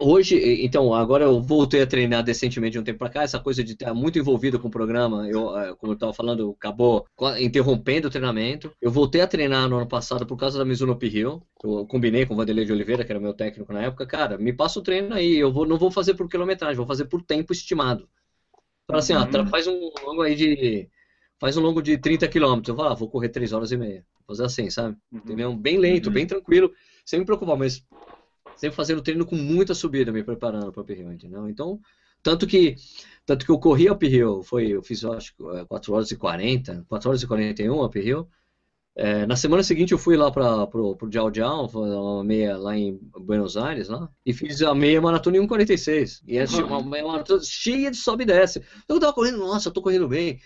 Hoje, 0.00 0.62
então, 0.64 0.92
agora 0.92 1.24
eu 1.24 1.40
voltei 1.40 1.80
a 1.82 1.86
treinar 1.86 2.22
decentemente 2.22 2.72
de 2.72 2.78
um 2.78 2.82
tempo 2.82 2.98
pra 2.98 3.08
cá. 3.08 3.22
Essa 3.22 3.38
coisa 3.38 3.62
de 3.62 3.72
estar 3.72 3.94
muito 3.94 4.18
envolvido 4.18 4.58
com 4.58 4.68
o 4.68 4.70
programa, 4.70 5.28
eu, 5.28 5.56
é, 5.58 5.74
como 5.74 5.92
eu 5.92 5.94
estava 5.94 6.12
falando, 6.12 6.50
acabou 6.56 7.06
interrompendo 7.38 8.08
o 8.08 8.10
treinamento. 8.10 8.72
Eu 8.80 8.90
voltei 8.90 9.20
a 9.20 9.26
treinar 9.26 9.68
no 9.68 9.76
ano 9.76 9.86
passado 9.88 10.26
por 10.26 10.36
causa 10.36 10.58
da 10.58 10.64
Mizuno 10.64 10.98
Hill. 11.00 11.42
Eu 11.62 11.86
combinei 11.86 12.26
com 12.26 12.34
o 12.34 12.36
Vanderlei 12.36 12.64
de 12.64 12.72
Oliveira, 12.72 13.04
que 13.04 13.12
era 13.12 13.20
meu 13.20 13.32
técnico 13.34 13.72
na 13.72 13.82
época. 13.82 14.06
Cara, 14.06 14.36
me 14.38 14.52
passa 14.52 14.78
o 14.78 14.82
treino 14.82 15.14
aí. 15.14 15.36
Eu 15.36 15.52
vou, 15.52 15.64
não 15.66 15.78
vou 15.78 15.90
fazer 15.90 16.14
por 16.14 16.28
quilometragem, 16.28 16.76
vou 16.76 16.86
fazer 16.86 17.04
por 17.06 17.22
tempo 17.22 17.52
estimado. 17.52 18.08
Fala 18.86 18.98
assim, 19.00 19.14
ó, 19.14 19.20
Uhum. 19.22 19.30
tra- 19.30 19.46
faz 19.46 19.66
um 19.66 19.90
longo 20.04 20.22
aí 20.22 20.34
de. 20.34 20.88
Faz 21.38 21.56
um 21.56 21.60
longo 21.62 21.82
de 21.82 21.96
30 21.98 22.28
quilômetros. 22.28 22.68
Eu 22.68 22.76
falo, 22.76 22.88
ah, 22.90 22.94
vou 22.94 23.08
correr 23.08 23.28
3 23.28 23.52
horas 23.52 23.70
e 23.72 23.76
meia. 23.76 24.04
Vou 24.26 24.36
fazer 24.36 24.44
assim, 24.44 24.70
sabe? 24.70 24.96
Entendeu? 25.12 25.54
Bem 25.54 25.78
lento, 25.78 26.06
Uhum. 26.06 26.12
bem 26.12 26.26
tranquilo, 26.26 26.70
sem 27.04 27.18
me 27.18 27.24
preocupar, 27.26 27.56
mas 27.56 27.82
sempre 28.56 28.76
fazendo 28.76 29.02
treino 29.02 29.26
com 29.26 29.36
muita 29.36 29.74
subida, 29.74 30.12
me 30.12 30.22
preparando 30.22 30.72
para 30.72 30.80
o 30.80 30.84
uphill, 30.84 31.12
entendeu? 31.12 31.48
Então, 31.48 31.80
tanto 32.22 32.46
que 32.46 32.76
tanto 33.26 33.44
que 33.44 33.50
eu 33.50 33.58
corri 33.58 33.88
uphill, 33.90 34.42
foi, 34.42 34.68
eu 34.68 34.82
fiz, 34.82 35.02
eu 35.02 35.12
acho, 35.12 35.32
é, 35.52 35.64
4 35.64 35.92
horas 35.94 36.10
e 36.10 36.16
40, 36.16 36.84
4 36.88 37.08
horas 37.08 37.22
e 37.22 37.26
41 37.26 37.84
uphill. 37.84 38.28
É, 38.96 39.26
na 39.26 39.34
semana 39.34 39.62
seguinte 39.62 39.90
eu 39.90 39.98
fui 39.98 40.16
lá 40.16 40.30
para 40.30 40.68
pro, 40.68 40.94
pro 40.94 41.10
Jiao 41.10 41.32
Jiao, 41.34 41.66
uma 41.66 42.22
meia 42.22 42.56
lá 42.56 42.76
em 42.76 42.96
Buenos 43.18 43.56
Aires, 43.56 43.88
lá, 43.88 44.08
e 44.24 44.32
fiz 44.32 44.62
a 44.62 44.72
meia 44.72 45.00
maratona 45.00 45.36
em 45.36 45.40
1,46. 45.40 46.20
E 46.28 46.38
é 46.38 46.44
uma 46.64 46.82
meia 46.82 47.04
maratona 47.04 47.40
cheia 47.42 47.90
de 47.90 47.96
sobe 47.96 48.22
e 48.22 48.26
desce. 48.26 48.62
Então 48.84 48.96
eu 48.96 49.00
tava 49.00 49.12
correndo, 49.12 49.38
nossa, 49.38 49.68
eu 49.68 49.72
tô 49.72 49.82
correndo 49.82 50.06
bem. 50.06 50.38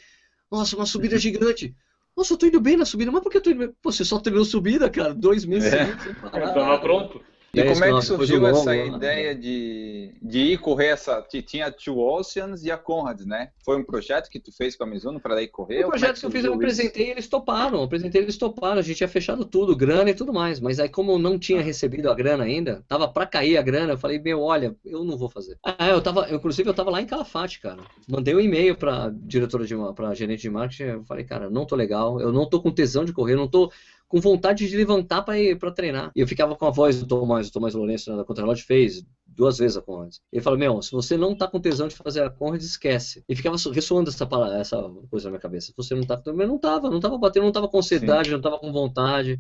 Nossa, 0.51 0.77
uma 0.77 0.87
subida 0.87 1.19
gigante. 1.19 1.77
Nossa, 2.17 2.33
eu 2.33 2.39
tô 2.39 2.47
indo 2.47 2.61
bem 2.61 2.77
na 2.77 2.87
subida, 2.87 3.13
mas 3.13 3.23
por 3.23 3.31
que 3.31 3.37
eu 3.37 3.43
tô 3.43 3.51
indo 3.51 3.59
bem? 3.59 3.75
Pô, 3.83 3.93
você 3.93 4.05
só 4.05 4.19
treinou 4.19 4.45
subida, 4.45 4.89
cara, 4.89 5.13
dois 5.15 5.45
meses 5.45 5.73
É. 5.73 5.85
seguidos 5.85 6.05
sem 6.05 6.15
parar. 6.15 6.55
Tava 6.55 6.79
pronto. 6.79 7.21
E 7.55 7.63
10 7.63 7.73
como 7.73 7.85
é 7.85 7.99
que 7.99 8.05
surgiu 8.05 8.41
longo, 8.41 8.57
essa 8.59 8.71
lá. 8.71 8.77
ideia 8.77 9.35
de, 9.35 10.15
de 10.21 10.39
ir 10.39 10.59
correr 10.59 10.89
essa. 10.89 11.23
ti- 11.23 11.41
Tinha 11.41 11.67
a 11.67 11.73
Two 11.73 11.99
Oceans 11.99 12.63
e 12.63 12.71
a 12.71 12.77
Conrads, 12.77 13.25
né? 13.25 13.51
Foi 13.65 13.79
um 13.79 13.83
projeto 13.83 14.29
que 14.29 14.39
tu 14.39 14.53
fez 14.55 14.77
com 14.77 14.85
a 14.85 14.87
Mizuno 14.87 15.19
para 15.19 15.35
daí 15.35 15.49
correr? 15.49 15.77
O 15.77 15.79
Ou 15.79 15.83
como 15.85 15.97
é 15.97 15.99
projeto 15.99 16.21
que 16.21 16.27
eu 16.27 16.31
fiz, 16.31 16.45
eu 16.45 16.53
apresentei, 16.53 17.11
eles 17.11 17.27
toparam. 17.27 17.79
Eu 17.79 17.85
apresentei, 17.85 18.21
eles 18.21 18.37
toparam. 18.37 18.79
A 18.79 18.83
gente 18.83 18.99
tinha 18.99 19.09
fechado 19.09 19.47
tudo, 19.47 19.75
grana 19.75 20.11
e 20.11 20.15
tudo 20.15 20.33
mais. 20.33 20.61
Mas 20.61 20.79
aí, 20.79 20.91
como 20.91 21.13
eu 21.13 21.19
não 21.19 21.39
tinha 21.39 21.63
recebido 21.63 22.11
a 22.11 22.15
grana 22.15 22.45
ainda, 22.45 22.85
tava 22.87 23.09
pra 23.09 23.25
cair 23.25 23.57
a 23.57 23.63
grana, 23.63 23.95
eu 23.95 23.99
falei, 23.99 24.19
meu, 24.19 24.43
olha, 24.43 24.77
eu 24.85 25.03
não 25.03 25.17
vou 25.17 25.31
fazer. 25.31 25.57
Ah, 25.65 25.89
eu 25.89 26.03
tava, 26.03 26.29
eu, 26.29 26.37
inclusive, 26.37 26.69
eu 26.69 26.75
tava 26.75 26.91
lá 26.91 27.01
em 27.01 27.07
Calafate, 27.07 27.61
cara. 27.61 27.81
Mandei 28.07 28.35
um 28.35 28.41
e-mail 28.41 28.77
pra 28.77 29.11
diretora 29.11 29.65
de, 29.65 29.75
pra 29.97 30.13
gerente 30.15 30.43
de 30.43 30.51
marketing. 30.51 30.83
Eu 30.83 31.05
falei, 31.05 31.25
cara, 31.25 31.49
não 31.49 31.65
tô 31.65 31.75
legal, 31.75 32.21
eu 32.21 32.31
não 32.31 32.47
tô 32.47 32.61
com 32.61 32.71
tesão 32.71 33.07
de 33.07 33.13
correr, 33.15 33.33
eu 33.33 33.39
não 33.39 33.49
tô 33.49 33.73
com 34.09 34.21
vontade 34.21 34.67
de 34.67 34.77
levantar 34.77 35.23
pra 35.23 35.39
ir 35.39 35.59
pra 35.59 35.71
treinar. 35.71 36.11
E 36.17 36.21
eu 36.21 36.27
ficava 36.27 36.57
com 36.57 36.67
a 36.67 36.71
voz 36.71 36.99
do 36.99 37.07
Tomás, 37.07 37.49
o 37.49 37.53
Tomás 37.53 37.75
Lourenço, 37.75 38.11
né, 38.11 38.17
da 38.17 38.25
Contralot, 38.25 38.63
fez 38.63 39.05
duas 39.27 39.59
vezes 39.59 39.77
a 39.77 39.83
Conrads. 39.83 40.21
Ele 40.33 40.43
falou, 40.43 40.59
meu, 40.59 40.81
se 40.83 40.91
você 40.93 41.17
não 41.17 41.37
tá 41.37 41.47
com 41.47 41.61
tesão 41.61 41.87
de 41.87 41.95
fazer 41.95 42.23
a 42.23 42.31
Conrads, 42.31 42.67
esquece. 42.67 43.23
E 43.29 43.37
ficava 43.37 43.59
so- 43.59 43.71
ressoando 43.71 44.09
essa, 44.09 44.27
palavra, 44.27 44.57
essa 44.59 44.77
coisa 45.11 45.27
na 45.27 45.33
minha 45.33 45.41
cabeça. 45.41 45.67
Se 45.67 45.75
você 45.77 45.95
não 45.95 46.03
tá 46.05 46.17
com 46.17 46.31
eu 46.31 46.49
não 46.49 46.59
tava, 46.59 46.91
não 46.91 46.99
tava 47.01 47.19
batendo, 47.19 47.45
não 47.45 47.53
tava 47.53 47.69
com 47.69 47.79
ansiedade, 47.79 48.31
não 48.31 48.41
tava 48.41 48.59
com 48.59 48.73
vontade. 48.73 49.39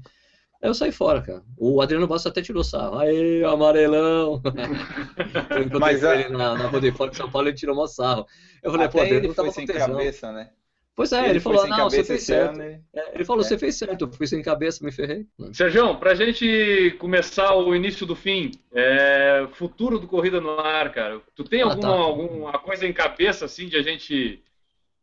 Aí 0.60 0.68
eu 0.68 0.74
saí 0.74 0.90
fora, 0.92 1.22
cara. 1.22 1.42
O 1.56 1.80
Adriano 1.80 2.06
Bastos 2.06 2.30
até 2.30 2.42
tirou 2.42 2.62
sarro. 2.64 2.98
Aê, 2.98 3.44
amarelão! 3.44 4.42
eu 5.50 5.62
encontrei 5.62 5.80
Mas 5.80 6.02
ele 6.02 6.28
na, 6.30 6.54
na 6.56 6.66
Rodefone 6.68 7.10
de 7.10 7.16
São 7.16 7.30
Paulo, 7.30 7.48
ele 7.48 7.56
tirou 7.56 7.74
mó 7.76 7.86
sarro. 7.86 8.26
Eu 8.62 8.72
falei, 8.72 8.88
pô, 8.88 8.98
Até 8.98 9.06
Adriano, 9.06 9.20
ele 9.20 9.28
não 9.28 9.34
tava 9.34 9.50
sem 9.52 9.66
tesão. 9.66 9.92
cabeça, 9.92 10.32
né? 10.32 10.50
Pois 10.98 11.12
é, 11.12 11.30
ele, 11.30 11.38
falou, 11.38 11.60
foi 11.60 11.68
sem 11.68 11.78
não, 11.78 11.88
você 11.88 12.02
fez 12.02 12.22
certo. 12.24 12.54
ano. 12.60 12.62
É, 12.92 13.14
Ele 13.14 13.24
falou, 13.24 13.44
É. 13.44 13.46
você 13.46 13.56
fez 13.56 13.76
certo, 13.78 14.02
eu 14.04 14.10
fui 14.10 14.26
sem 14.26 14.42
cabeça, 14.42 14.84
me 14.84 14.90
ferrei. 14.90 15.24
Sérgio, 15.52 15.94
para 15.96 16.10
a 16.10 16.14
gente 16.16 16.96
começar 16.98 17.54
o 17.54 17.72
início 17.72 18.04
do 18.04 18.16
fim, 18.16 18.50
é, 18.74 19.46
futuro 19.52 20.00
do 20.00 20.08
Corrida 20.08 20.40
no 20.40 20.58
Ar, 20.58 20.90
cara. 20.92 21.20
Tu 21.36 21.44
tem 21.44 21.62
Ah, 21.62 21.66
alguma, 21.66 21.80
tá. 21.80 21.88
alguma 21.96 22.52
coisa 22.58 22.84
em 22.84 22.92
cabeça 22.92 23.44
assim 23.44 23.68
de 23.68 23.76
a 23.76 23.82
gente. 23.82 24.42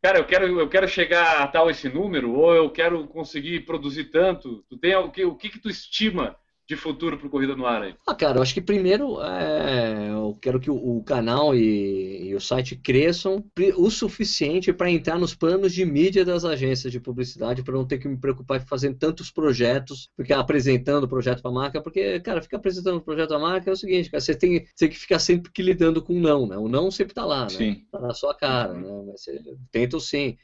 Cara, 0.02 0.18
eu 0.18 0.26
quero, 0.26 0.60
eu 0.60 0.68
quero 0.68 0.86
chegar 0.86 1.40
a 1.40 1.46
tal 1.48 1.70
esse 1.70 1.88
número, 1.88 2.30
ou 2.34 2.54
eu 2.54 2.68
quero 2.68 3.06
conseguir 3.06 3.60
produzir 3.60 4.04
tanto. 4.10 4.62
Tu 4.68 4.76
tem 4.76 4.94
o 4.96 5.10
que, 5.10 5.24
o 5.24 5.34
que, 5.34 5.48
que 5.48 5.58
tu 5.58 5.70
estima 5.70 6.36
de 6.68 6.76
futuro 6.76 7.16
pro 7.16 7.30
Corrida 7.30 7.54
no 7.54 7.64
Ar 7.64 7.82
aí? 7.82 7.94
Ah, 8.06 8.14
cara, 8.14 8.38
eu 8.38 8.42
acho 8.42 8.52
que 8.52 8.60
primeiro 8.60 9.20
é, 9.22 10.10
eu 10.10 10.36
quero 10.42 10.58
que 10.58 10.70
o, 10.70 10.74
o 10.74 11.04
canal 11.04 11.54
e, 11.54 12.28
e 12.28 12.34
o 12.34 12.40
site 12.40 12.74
cresçam 12.74 13.44
o 13.76 13.90
suficiente 13.90 14.72
para 14.72 14.90
entrar 14.90 15.18
nos 15.18 15.34
planos 15.34 15.72
de 15.72 15.84
mídia 15.84 16.24
das 16.24 16.44
agências 16.44 16.92
de 16.92 16.98
publicidade, 16.98 17.62
para 17.62 17.74
não 17.74 17.86
ter 17.86 17.98
que 17.98 18.08
me 18.08 18.16
preocupar 18.16 18.60
em 18.60 18.66
fazer 18.66 18.92
tantos 18.94 19.30
projetos, 19.30 20.08
ficar 20.16 20.40
apresentando 20.40 21.04
o 21.04 21.08
projeto 21.08 21.40
para 21.40 21.50
a 21.50 21.54
marca, 21.54 21.80
porque, 21.80 22.18
cara, 22.20 22.42
ficar 22.42 22.56
apresentando 22.56 22.96
o 22.96 23.02
projeto 23.02 23.34
à 23.34 23.38
marca 23.38 23.70
é 23.70 23.72
o 23.72 23.76
seguinte, 23.76 24.10
cara, 24.10 24.20
você 24.20 24.34
tem, 24.34 24.66
você 24.74 24.86
tem 24.86 24.88
que 24.88 24.98
ficar 24.98 25.20
sempre 25.20 25.52
que 25.52 25.62
lidando 25.62 26.02
com 26.02 26.14
o 26.14 26.20
não, 26.20 26.46
né? 26.48 26.56
O 26.56 26.68
não 26.68 26.90
sempre 26.90 27.14
tá 27.14 27.24
lá, 27.24 27.44
né? 27.44 27.50
Sim. 27.50 27.86
Tá 27.92 28.00
na 28.00 28.12
sua 28.12 28.34
cara, 28.34 28.72
né? 28.74 28.88
Mas 29.06 29.22
você 29.22 29.40
tenta 29.70 30.00
sim. 30.00 30.36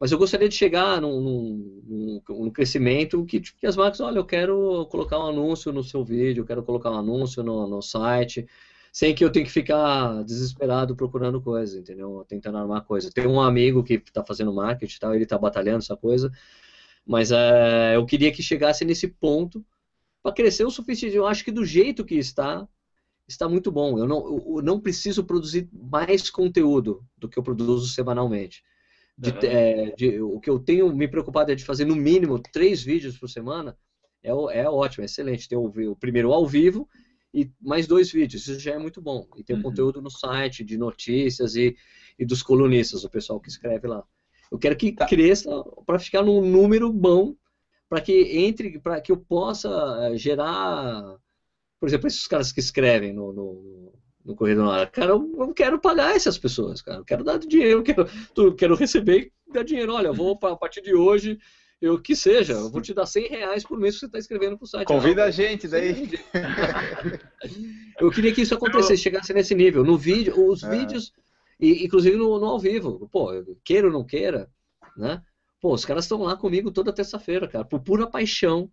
Mas 0.00 0.12
eu 0.12 0.18
gostaria 0.18 0.48
de 0.48 0.54
chegar 0.54 1.00
num, 1.00 1.20
num- 1.20 2.22
num- 2.28 2.50
crescimento 2.50 3.24
que, 3.24 3.40
que 3.40 3.66
as 3.66 3.76
marcas, 3.76 4.00
olha, 4.00 4.18
eu 4.18 4.24
quero 4.24 4.86
colocar 4.86 5.18
um 5.18 5.26
anúncio 5.26 5.72
no 5.72 5.82
seu 5.82 6.04
vídeo, 6.04 6.42
eu 6.42 6.46
quero 6.46 6.62
colocar 6.62 6.90
um 6.90 6.98
anúncio 6.98 7.42
no, 7.42 7.66
no 7.66 7.82
site, 7.82 8.46
sem 8.92 9.14
que 9.14 9.24
eu 9.24 9.30
tenha 9.30 9.44
que 9.44 9.50
ficar 9.50 10.22
desesperado 10.24 10.94
procurando 10.96 11.40
coisa, 11.40 11.78
entendeu? 11.78 12.24
Tentando 12.28 12.58
armar 12.58 12.82
coisa. 12.84 13.10
Tem 13.10 13.26
um 13.26 13.40
amigo 13.40 13.82
que 13.82 13.94
está 13.94 14.24
fazendo 14.24 14.52
marketing 14.52 14.96
e 14.96 14.98
tal, 15.00 15.14
ele 15.14 15.24
está 15.24 15.36
batalhando 15.38 15.78
essa 15.78 15.96
coisa, 15.96 16.30
mas 17.06 17.30
é, 17.32 17.96
eu 17.96 18.04
queria 18.06 18.32
que 18.32 18.42
chegasse 18.42 18.84
nesse 18.84 19.08
ponto 19.08 19.64
para 20.22 20.34
crescer 20.34 20.64
o 20.64 20.70
suficiente. 20.70 21.16
Eu 21.16 21.26
acho 21.26 21.44
que 21.44 21.52
do 21.52 21.64
jeito 21.64 22.04
que 22.04 22.16
está, 22.16 22.66
está 23.28 23.48
muito 23.48 23.70
bom. 23.72 23.98
Eu 23.98 24.06
não, 24.06 24.38
eu 24.56 24.62
não 24.62 24.80
preciso 24.80 25.24
produzir 25.24 25.68
mais 25.72 26.30
conteúdo 26.30 27.04
do 27.18 27.28
que 27.28 27.38
eu 27.38 27.42
produzo 27.42 27.88
semanalmente. 27.88 28.62
De, 29.18 29.30
Uhum. 29.30 29.46
é, 29.46 29.90
de- 29.96 30.20
o 30.22 30.40
que 30.40 30.48
eu 30.50 30.60
tenho 30.60 30.94
me 30.94 31.08
preocupado 31.08 31.50
é 31.52 31.56
de 31.56 31.64
fazer 31.64 31.84
no 31.84 31.96
mínimo 31.96 32.38
três 32.52 32.82
vídeos 32.82 33.18
por 33.18 33.28
semana. 33.28 33.76
É, 34.22 34.30
é 34.30 34.68
ótimo, 34.68 35.02
é 35.02 35.06
excelente. 35.06 35.48
Tem 35.48 35.58
o, 35.58 35.64
o 35.92 35.96
primeiro 35.96 36.32
ao 36.32 36.46
vivo 36.46 36.88
e 37.34 37.50
mais 37.60 37.86
dois 37.86 38.12
vídeos. 38.12 38.46
Isso 38.46 38.60
já 38.60 38.74
é 38.74 38.78
muito 38.78 39.02
bom. 39.02 39.26
E 39.36 39.44
tem 39.44 39.56
o 39.56 39.58
Uhum. 39.58 39.64
conteúdo 39.64 40.00
no 40.02 40.10
site 40.10 40.64
de 40.64 40.78
notícias 40.78 41.56
e, 41.56 41.76
e 42.18 42.24
dos 42.24 42.42
colunistas, 42.42 43.04
o 43.04 43.10
pessoal 43.10 43.40
que 43.40 43.48
escreve 43.48 43.88
lá. 43.88 44.04
Eu 44.50 44.58
quero 44.58 44.76
que 44.76 44.92
Tá. 44.92 45.06
cresça 45.06 45.50
para 45.86 45.98
ficar 45.98 46.22
num 46.22 46.40
número 46.40 46.92
bom, 46.92 47.36
para 47.88 48.00
que 48.00 48.12
entre, 48.38 48.78
para 48.80 49.00
que 49.00 49.12
eu 49.12 49.16
possa 49.16 49.68
eh, 50.12 50.16
gerar, 50.16 51.18
por 51.80 51.88
exemplo, 51.88 52.06
esses 52.08 52.26
caras 52.26 52.52
que 52.52 52.60
escrevem 52.60 53.12
no, 53.12 53.32
no, 53.32 53.92
no 54.28 54.36
Correio 54.36 54.58
do 54.58 54.70
Ar. 54.70 54.90
Cara, 54.90 55.12
eu, 55.12 55.34
eu 55.38 55.54
quero 55.54 55.80
pagar 55.80 56.14
essas 56.14 56.36
pessoas, 56.36 56.82
cara. 56.82 56.98
Eu 56.98 57.04
quero 57.04 57.24
dar 57.24 57.38
dinheiro, 57.38 57.78
eu 57.80 57.82
quero, 57.82 58.06
eu 58.36 58.54
quero 58.54 58.74
receber 58.74 59.32
e 59.48 59.52
dar 59.52 59.64
dinheiro. 59.64 59.94
Olha, 59.94 60.08
eu 60.08 60.14
vou 60.14 60.38
a 60.42 60.54
partir 60.56 60.82
de 60.82 60.94
hoje, 60.94 61.38
eu 61.80 61.98
que 61.98 62.14
seja, 62.14 62.52
eu 62.52 62.70
vou 62.70 62.82
te 62.82 62.92
dar 62.92 63.06
100 63.06 63.28
reais 63.28 63.64
por 63.64 63.78
mês 63.80 63.94
que 63.94 64.00
você 64.00 64.06
está 64.06 64.18
escrevendo 64.18 64.58
pro 64.58 64.66
site. 64.66 64.86
Convida 64.86 65.22
Ah, 65.24 65.28
a 65.28 65.30
gente 65.30 65.66
daí. 65.66 66.10
eu 67.98 68.10
queria 68.10 68.32
que 68.34 68.42
isso 68.42 68.54
acontecesse, 68.54 69.02
chegasse 69.02 69.32
nesse 69.32 69.54
nível. 69.54 69.82
No 69.82 69.96
vídeo, 69.96 70.46
os 70.48 70.62
É. 70.62 70.70
vídeos, 70.70 71.10
e, 71.58 71.84
inclusive 71.84 72.16
no, 72.16 72.38
no 72.38 72.46
ao 72.46 72.58
vivo. 72.58 73.08
Pô, 73.10 73.30
queira 73.64 73.86
ou 73.86 73.92
não 73.92 74.04
queira, 74.04 74.50
né? 74.94 75.22
Pô, 75.58 75.72
os 75.72 75.86
caras 75.86 76.04
estão 76.04 76.22
lá 76.22 76.36
comigo 76.36 76.70
toda 76.70 76.92
terça-feira, 76.92 77.48
cara, 77.48 77.64
por 77.64 77.80
pura 77.80 78.06
paixão 78.06 78.70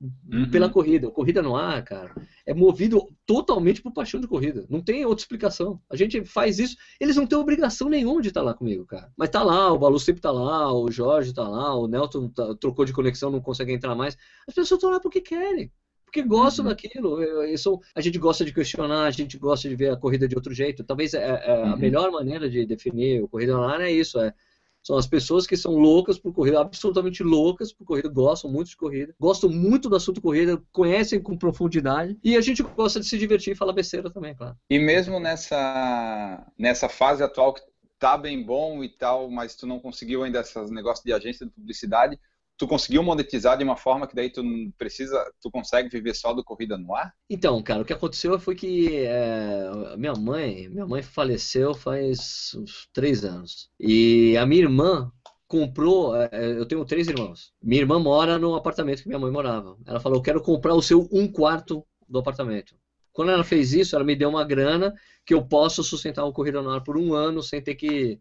uhum. 0.00 0.50
pela 0.50 0.68
corrida. 0.68 1.10
Corrida 1.10 1.42
no 1.42 1.56
ar, 1.56 1.82
cara, 1.84 2.14
é 2.46 2.54
movido 2.54 3.08
totalmente 3.26 3.82
por 3.82 3.92
paixão 3.92 4.20
de 4.20 4.26
corrida. 4.26 4.66
Não 4.68 4.80
tem 4.80 5.04
outra 5.04 5.22
explicação. 5.22 5.80
A 5.90 5.96
gente 5.96 6.24
faz 6.24 6.58
isso, 6.58 6.76
eles 7.00 7.16
não 7.16 7.26
têm 7.26 7.38
obrigação 7.38 7.88
nenhuma 7.88 8.22
de 8.22 8.28
estar 8.28 8.42
lá 8.42 8.54
comigo, 8.54 8.86
cara. 8.86 9.12
Mas 9.16 9.30
tá 9.30 9.42
lá, 9.42 9.72
o 9.72 9.78
Balu 9.78 9.98
sempre 9.98 10.22
tá 10.22 10.30
lá, 10.30 10.72
o 10.72 10.90
Jorge 10.90 11.34
tá 11.34 11.46
lá, 11.46 11.74
o 11.74 11.86
Nelton 11.86 12.28
tá, 12.28 12.54
trocou 12.54 12.84
de 12.84 12.92
conexão, 12.92 13.30
não 13.30 13.40
consegue 13.40 13.72
entrar 13.72 13.94
mais. 13.94 14.16
As 14.46 14.54
pessoas 14.54 14.78
estão 14.78 14.90
lá 14.90 15.00
porque 15.00 15.20
querem 15.20 15.70
porque 16.08 16.22
gostam 16.22 16.64
uhum. 16.64 16.70
daquilo. 16.70 17.44
Isso, 17.44 17.78
a 17.94 18.00
gente 18.00 18.18
gosta 18.18 18.42
de 18.42 18.52
questionar, 18.52 19.04
a 19.04 19.10
gente 19.10 19.36
gosta 19.36 19.68
de 19.68 19.76
ver 19.76 19.92
a 19.92 19.96
corrida 19.96 20.26
de 20.26 20.34
outro 20.34 20.54
jeito. 20.54 20.82
Talvez 20.82 21.12
é, 21.12 21.18
é 21.22 21.62
a 21.62 21.72
uhum. 21.72 21.76
melhor 21.76 22.10
maneira 22.10 22.48
de 22.48 22.64
definir 22.64 23.22
o 23.22 23.28
corrida 23.28 23.58
online 23.58 23.84
é 23.84 23.92
isso, 23.92 24.18
é 24.18 24.32
são 24.82 24.96
as 24.96 25.06
pessoas 25.06 25.46
que 25.46 25.56
são 25.56 25.74
loucas 25.74 26.18
por 26.18 26.32
corrida, 26.32 26.60
absolutamente 26.60 27.22
loucas 27.22 27.72
por 27.72 27.84
corrida, 27.84 28.08
gostam 28.08 28.50
muito 28.50 28.70
de 28.70 28.76
corrida, 28.76 29.14
gostam 29.18 29.50
muito 29.50 29.88
do 29.88 29.96
assunto 29.96 30.20
corrida, 30.20 30.62
conhecem 30.72 31.20
com 31.20 31.36
profundidade 31.36 32.18
e 32.22 32.36
a 32.36 32.40
gente 32.40 32.62
gosta 32.62 33.00
de 33.00 33.06
se 33.06 33.18
divertir 33.18 33.52
e 33.52 33.56
falar 33.56 33.72
besteira 33.72 34.10
também, 34.10 34.34
claro. 34.34 34.56
E 34.70 34.78
mesmo 34.78 35.20
nessa, 35.20 36.46
nessa 36.58 36.88
fase 36.88 37.22
atual 37.22 37.54
que 37.54 37.62
tá 37.98 38.16
bem 38.16 38.42
bom 38.42 38.82
e 38.82 38.88
tal, 38.88 39.28
mas 39.28 39.56
tu 39.56 39.66
não 39.66 39.80
conseguiu 39.80 40.22
ainda 40.22 40.40
esses 40.40 40.70
negócios 40.70 41.04
de 41.04 41.12
agência 41.12 41.44
de 41.44 41.52
publicidade, 41.52 42.18
tu 42.58 42.66
conseguiu 42.66 43.02
monetizar 43.04 43.56
de 43.56 43.62
uma 43.62 43.76
forma 43.76 44.06
que 44.06 44.16
daí 44.16 44.30
tu 44.30 44.42
precisa, 44.76 45.24
tu 45.40 45.50
consegue 45.50 45.88
viver 45.88 46.14
só 46.14 46.34
do 46.34 46.42
corrida 46.42 46.76
no 46.76 46.94
ar? 46.94 47.14
Então, 47.30 47.62
cara, 47.62 47.82
o 47.82 47.84
que 47.84 47.92
aconteceu 47.92 48.38
foi 48.40 48.56
que 48.56 49.04
é, 49.06 49.96
minha 49.96 50.14
mãe, 50.14 50.68
minha 50.68 50.86
mãe 50.86 51.00
faleceu 51.00 51.72
faz 51.72 52.52
uns 52.56 52.88
três 52.92 53.24
anos 53.24 53.70
e 53.78 54.36
a 54.36 54.44
minha 54.44 54.62
irmã 54.62 55.10
comprou, 55.46 56.14
é, 56.16 56.28
eu 56.32 56.66
tenho 56.66 56.84
três 56.84 57.06
irmãos. 57.08 57.52
Minha 57.62 57.82
irmã 57.82 57.98
mora 57.98 58.38
no 58.38 58.54
apartamento 58.56 59.02
que 59.02 59.08
minha 59.08 59.20
mãe 59.20 59.30
morava. 59.30 59.78
Ela 59.86 60.00
falou, 60.00 60.20
quero 60.20 60.42
comprar 60.42 60.74
o 60.74 60.82
seu 60.82 61.08
um 61.12 61.30
quarto 61.30 61.86
do 62.08 62.18
apartamento. 62.18 62.74
Quando 63.12 63.30
ela 63.30 63.44
fez 63.44 63.72
isso, 63.72 63.94
ela 63.94 64.04
me 64.04 64.14
deu 64.14 64.28
uma 64.28 64.44
grana 64.44 64.94
que 65.24 65.32
eu 65.32 65.42
posso 65.44 65.82
sustentar 65.82 66.24
o 66.24 66.32
corrida 66.32 66.60
no 66.60 66.70
ar 66.70 66.82
por 66.82 66.98
um 66.98 67.14
ano 67.14 67.42
sem 67.42 67.62
ter 67.62 67.76
que 67.76 68.20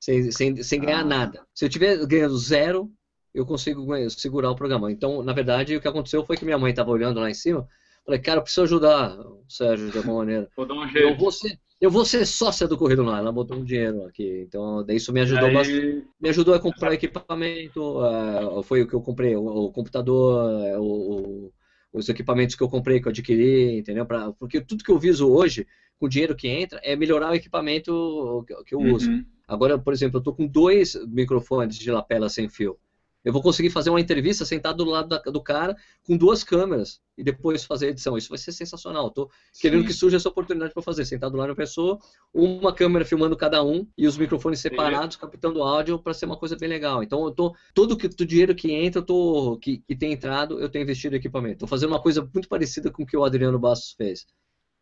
sem, 0.00 0.30
sem, 0.30 0.62
sem 0.62 0.80
ganhar 0.80 1.00
ah. 1.00 1.04
nada. 1.04 1.46
Se 1.54 1.64
eu 1.64 1.68
tiver 1.68 2.06
ganhando 2.06 2.38
zero, 2.38 2.90
eu 3.34 3.44
consigo 3.46 3.86
segurar 4.10 4.50
o 4.50 4.56
programa. 4.56 4.90
Então, 4.90 5.22
na 5.22 5.32
verdade, 5.32 5.76
o 5.76 5.80
que 5.80 5.88
aconteceu 5.88 6.24
foi 6.24 6.36
que 6.36 6.44
minha 6.44 6.58
mãe 6.58 6.70
estava 6.70 6.90
olhando 6.90 7.20
lá 7.20 7.30
em 7.30 7.34
cima. 7.34 7.68
Falei, 8.04 8.20
cara, 8.20 8.38
eu 8.38 8.42
preciso 8.42 8.62
ajudar 8.62 9.20
o 9.20 9.44
Sérgio 9.48 9.90
de 9.90 9.98
alguma 9.98 10.18
maneira. 10.18 10.48
Vou 10.56 10.66
dar 10.66 10.74
um 10.74 10.88
jeito. 10.88 11.08
Eu 11.08 11.16
vou 11.16 11.30
ser, 11.30 11.58
eu 11.78 11.90
vou 11.90 12.04
ser 12.06 12.24
sócia 12.24 12.66
do 12.66 12.78
Corrido 12.78 13.02
lá. 13.02 13.18
Ela 13.18 13.30
botou 13.30 13.58
um 13.58 13.64
dinheiro 13.64 14.04
aqui. 14.06 14.44
Então, 14.46 14.84
isso 14.88 15.12
me 15.12 15.20
ajudou 15.20 15.48
Aí... 15.48 15.54
bastante. 15.54 16.06
Me 16.18 16.28
ajudou 16.30 16.54
a 16.54 16.58
comprar 16.58 16.94
equipamento. 16.94 17.98
Uh, 17.98 18.62
foi 18.62 18.80
o 18.80 18.88
que 18.88 18.94
eu 18.94 19.02
comprei: 19.02 19.36
o, 19.36 19.70
computador, 19.70 20.78
uh, 20.78 20.80
o, 20.80 21.52
os 21.92 22.08
equipamentos 22.08 22.56
que 22.56 22.62
eu 22.62 22.68
comprei, 22.68 22.98
que 22.98 23.08
eu 23.08 23.10
adquiri, 23.10 23.78
entendeu? 23.78 24.06
Pra, 24.06 24.32
porque 24.32 24.60
tudo 24.60 24.82
que 24.82 24.90
eu 24.90 24.98
viso 24.98 25.30
hoje, 25.30 25.66
com 25.98 26.06
o 26.06 26.08
dinheiro 26.08 26.34
que 26.34 26.48
entra, 26.48 26.80
é 26.82 26.96
melhorar 26.96 27.30
o 27.30 27.34
equipamento 27.34 28.42
que, 28.46 28.64
que 28.64 28.74
eu 28.74 28.80
uso. 28.80 29.10
Uhum. 29.10 29.22
Agora, 29.46 29.78
por 29.78 29.92
exemplo, 29.92 30.16
eu 30.16 30.20
estou 30.20 30.34
com 30.34 30.46
dois 30.46 30.94
microfones 31.06 31.76
de 31.76 31.90
lapela 31.90 32.30
sem 32.30 32.48
fio. 32.48 32.78
Eu 33.24 33.32
vou 33.32 33.42
conseguir 33.42 33.70
fazer 33.70 33.90
uma 33.90 34.00
entrevista 34.00 34.44
sentado 34.44 34.84
do 34.84 34.90
lado 34.90 35.08
da, 35.08 35.18
do 35.18 35.42
cara 35.42 35.76
com 36.04 36.16
duas 36.16 36.44
câmeras 36.44 37.00
e 37.16 37.24
depois 37.24 37.64
fazer 37.64 37.86
a 37.86 37.90
edição. 37.90 38.16
Isso 38.16 38.28
vai 38.28 38.38
ser 38.38 38.52
sensacional. 38.52 39.08
Estou 39.08 39.30
querendo 39.60 39.84
que 39.84 39.92
surja 39.92 40.16
essa 40.16 40.28
oportunidade 40.28 40.72
para 40.72 40.82
fazer. 40.82 41.04
Sentado 41.04 41.36
lá 41.36 41.46
na 41.46 41.54
pessoa, 41.54 41.98
uma 42.32 42.72
câmera 42.72 43.04
filmando 43.04 43.36
cada 43.36 43.62
um 43.62 43.86
e 43.96 44.06
os 44.06 44.16
microfones 44.16 44.60
separados, 44.60 45.16
Sim. 45.16 45.22
captando 45.22 45.62
áudio 45.62 45.98
para 45.98 46.14
ser 46.14 46.26
uma 46.26 46.36
coisa 46.36 46.56
bem 46.56 46.68
legal. 46.68 47.02
Então, 47.02 47.24
eu 47.24 47.32
tô, 47.32 47.54
todo 47.74 47.96
que, 47.96 48.06
o 48.06 48.26
dinheiro 48.26 48.54
que 48.54 48.72
entra, 48.72 49.00
eu 49.00 49.04
tô, 49.04 49.58
que, 49.58 49.78
que 49.78 49.96
tem 49.96 50.12
entrado, 50.12 50.60
eu 50.60 50.68
tenho 50.68 50.84
investido 50.84 51.16
em 51.16 51.18
equipamento. 51.18 51.54
Estou 51.54 51.68
fazendo 51.68 51.90
uma 51.90 52.00
coisa 52.00 52.22
muito 52.32 52.48
parecida 52.48 52.90
com 52.90 53.02
o 53.02 53.06
que 53.06 53.16
o 53.16 53.24
Adriano 53.24 53.58
Bastos 53.58 53.92
fez. 53.92 54.26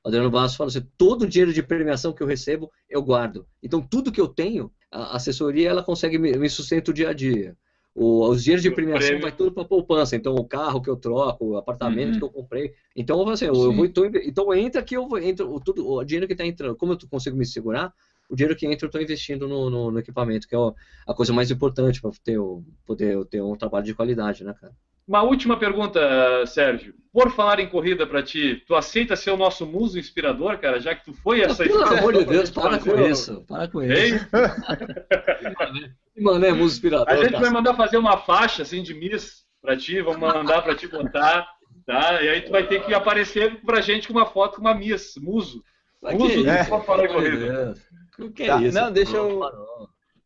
O 0.05 0.09
Adriano 0.09 0.31
Bastos 0.31 0.57
fala 0.57 0.69
assim: 0.69 0.87
todo 0.97 1.23
o 1.23 1.27
dinheiro 1.27 1.53
de 1.53 1.63
premiação 1.63 2.13
que 2.13 2.23
eu 2.23 2.27
recebo, 2.27 2.71
eu 2.89 3.03
guardo. 3.03 3.47
Então, 3.63 3.81
tudo 3.81 4.13
que 4.13 4.21
eu 4.21 4.29
tenho, 4.29 4.71
a 4.91 5.17
assessoria 5.17 5.71
ela 5.71 5.83
consegue 5.83 6.19
me, 6.19 6.33
me 6.37 6.49
sustentar 6.49 6.91
o 6.91 6.95
dia 6.95 7.09
a 7.09 7.13
dia. 7.13 7.57
O, 7.99 8.29
os 8.29 8.45
dias 8.45 8.61
de 8.61 8.71
premiação 8.71 9.19
vai 9.21 9.33
tudo 9.33 9.51
para 9.51 9.65
poupança. 9.65 10.15
Então, 10.15 10.35
o 10.35 10.45
carro 10.45 10.83
que 10.83 10.91
eu 10.91 10.97
troco, 10.97 11.47
o 11.47 11.57
apartamento 11.57 12.13
uhum. 12.13 12.19
que 12.19 12.25
eu 12.25 12.31
comprei. 12.31 12.75
Então, 12.95 13.27
assim, 13.31 13.47
eu, 13.47 13.55
eu 13.55 13.73
vou, 13.73 13.89
tô, 13.89 14.05
então 14.05 14.53
entra 14.53 14.83
que 14.83 14.95
eu 14.95 15.09
entro, 15.17 15.59
tudo, 15.61 15.89
o 15.89 16.05
dinheiro 16.05 16.27
que 16.27 16.35
está 16.35 16.45
entrando, 16.45 16.77
como 16.77 16.93
eu 16.93 16.99
consigo 17.09 17.35
me 17.35 17.47
segurar, 17.47 17.91
o 18.29 18.37
dinheiro 18.37 18.55
que 18.55 18.67
entra 18.67 18.85
eu 18.85 18.89
estou 18.89 19.01
investindo 19.01 19.49
no, 19.49 19.71
no, 19.71 19.91
no, 19.91 19.99
equipamento, 19.99 20.47
que 20.47 20.55
é 20.55 20.59
a 21.07 21.15
coisa 21.15 21.33
mais 21.33 21.51
importante 21.51 22.03
para 22.03 22.11
ter, 22.23 22.39
poder 22.85 23.25
ter 23.27 23.41
um 23.41 23.57
trabalho 23.57 23.87
de 23.87 23.95
qualidade, 23.95 24.45
né, 24.45 24.55
cara? 24.61 24.75
Uma 25.07 25.23
última 25.23 25.57
pergunta, 25.57 26.45
Sérgio. 26.47 26.95
Por 27.13 27.31
falar 27.31 27.61
em 27.61 27.69
corrida 27.69 28.07
para 28.07 28.23
ti, 28.23 28.63
tu 28.67 28.75
aceita 28.75 29.17
ser 29.17 29.31
o 29.31 29.37
nosso 29.37 29.65
muso 29.65 29.99
inspirador, 29.99 30.59
cara, 30.59 30.81
já 30.81 30.95
que 30.95 31.05
tu 31.05 31.15
foi 31.15 31.41
essa 31.41 31.65
Pelo 31.65 31.83
amor 31.85 32.13
de 32.13 32.25
Deus, 32.25 32.51
para 32.51 32.79
com 32.79 33.01
isso. 33.01 33.45
Para 33.47 33.69
com 33.69 33.83
isso. 33.83 34.27
Mano, 36.19 36.45
é 36.45 36.53
muso 36.53 36.75
inspirador. 36.75 37.09
A 37.09 37.17
gente 37.17 37.31
cara. 37.31 37.45
vai 37.45 37.51
mandar 37.51 37.75
fazer 37.75 37.97
uma 37.97 38.19
faixa 38.19 38.63
assim 38.63 38.83
de 38.83 38.93
miss 38.93 39.47
para 39.63 39.77
ti, 39.77 40.03
vamos 40.03 40.21
mandar 40.21 40.61
para 40.63 40.75
ti 40.75 40.89
botar, 40.89 41.47
tá? 41.87 42.23
E 42.23 42.29
aí 42.29 42.43
tu 42.43 42.51
vai 42.51 42.67
ter 42.67 42.85
que 42.85 42.93
aparecer 42.93 43.61
pra 43.63 43.81
gente 43.81 44.09
com 44.09 44.15
uma 44.15 44.27
foto 44.27 44.57
com 44.57 44.61
uma 44.61 44.75
miss, 44.75 45.15
muso. 45.17 45.63
Muso 46.03 46.43
do 46.43 46.51
é. 46.51 46.65
falar 46.65 47.07
em 47.07 47.09
corrida. 47.09 47.75
O 48.19 48.31
que 48.31 48.43
é 48.45 48.47
tá, 48.47 48.63
isso? 48.63 48.79
Não, 48.79 48.93
deixa 48.93 49.17
eu, 49.17 49.41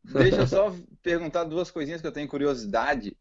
deixa 0.05 0.40
eu 0.40 0.47
só 0.47 0.74
perguntar 1.02 1.44
duas 1.44 1.70
coisinhas 1.70 2.01
que 2.01 2.07
eu 2.07 2.12
tenho 2.12 2.28
curiosidade. 2.28 3.16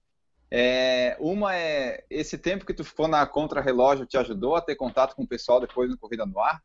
É, 0.51 1.15
uma 1.19 1.55
é 1.55 2.03
esse 2.09 2.37
tempo 2.37 2.65
que 2.65 2.73
tu 2.73 2.83
ficou 2.83 3.07
na 3.07 3.25
contra-relógio 3.25 4.05
te 4.05 4.17
ajudou 4.17 4.55
a 4.55 4.61
ter 4.61 4.75
contato 4.75 5.15
com 5.15 5.23
o 5.23 5.27
pessoal 5.27 5.59
depois 5.59 5.89
no 5.89 5.97
Corrida 5.97 6.25
no 6.25 6.39
Ar? 6.39 6.61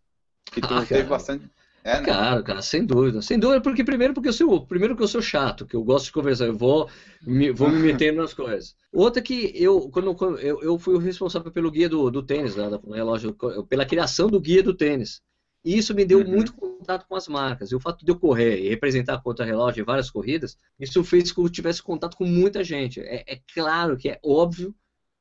Que 0.46 0.60
tu 0.60 0.72
ah, 0.72 0.80
teve 0.80 0.94
cara. 0.94 1.04
bastante. 1.04 1.50
É, 1.84 2.00
né? 2.00 2.06
Cara, 2.06 2.42
cara, 2.42 2.62
sem 2.62 2.86
dúvida. 2.86 3.20
Sem 3.20 3.38
dúvida, 3.38 3.60
porque 3.60 3.84
primeiro 3.84 4.14
porque 4.14 4.30
eu 4.30 4.32
sou, 4.32 4.66
primeiro 4.66 4.96
que 4.96 5.02
eu 5.02 5.08
sou 5.08 5.20
chato, 5.20 5.66
que 5.66 5.76
eu 5.76 5.84
gosto 5.84 6.06
de 6.06 6.12
conversar, 6.12 6.46
eu 6.46 6.56
vou 6.56 6.88
me, 7.22 7.52
vou 7.52 7.68
me 7.68 7.78
metendo 7.78 8.20
nas 8.22 8.32
coisas. 8.32 8.74
Outra 8.90 9.20
que 9.20 9.52
eu, 9.54 9.90
quando, 9.90 10.14
quando 10.14 10.38
eu, 10.38 10.62
eu 10.62 10.78
fui 10.78 10.94
o 10.94 10.98
responsável 10.98 11.52
pelo 11.52 11.70
guia 11.70 11.88
do, 11.88 12.10
do 12.10 12.22
tênis, 12.22 12.56
né, 12.56 12.70
do 12.70 12.90
relógio, 12.90 13.36
pela 13.68 13.84
criação 13.84 14.28
do 14.28 14.40
guia 14.40 14.62
do 14.62 14.72
tênis. 14.72 15.20
E 15.64 15.78
isso 15.78 15.94
me 15.94 16.04
deu 16.04 16.18
uhum. 16.18 16.28
muito 16.28 16.52
contato 16.52 17.06
com 17.08 17.16
as 17.16 17.26
marcas. 17.26 17.72
E 17.72 17.74
o 17.74 17.80
fato 17.80 18.04
de 18.04 18.10
eu 18.10 18.18
correr 18.18 18.60
e 18.60 18.68
representar 18.68 19.22
contra-relógio 19.22 19.80
em 19.80 19.84
várias 19.84 20.10
corridas, 20.10 20.58
isso 20.78 21.02
fez 21.02 21.32
com 21.32 21.42
que 21.42 21.48
eu 21.48 21.52
tivesse 21.52 21.82
contato 21.82 22.16
com 22.16 22.26
muita 22.26 22.62
gente. 22.62 23.00
É, 23.00 23.24
é 23.26 23.40
claro 23.54 23.96
que 23.96 24.10
é 24.10 24.20
óbvio 24.22 24.74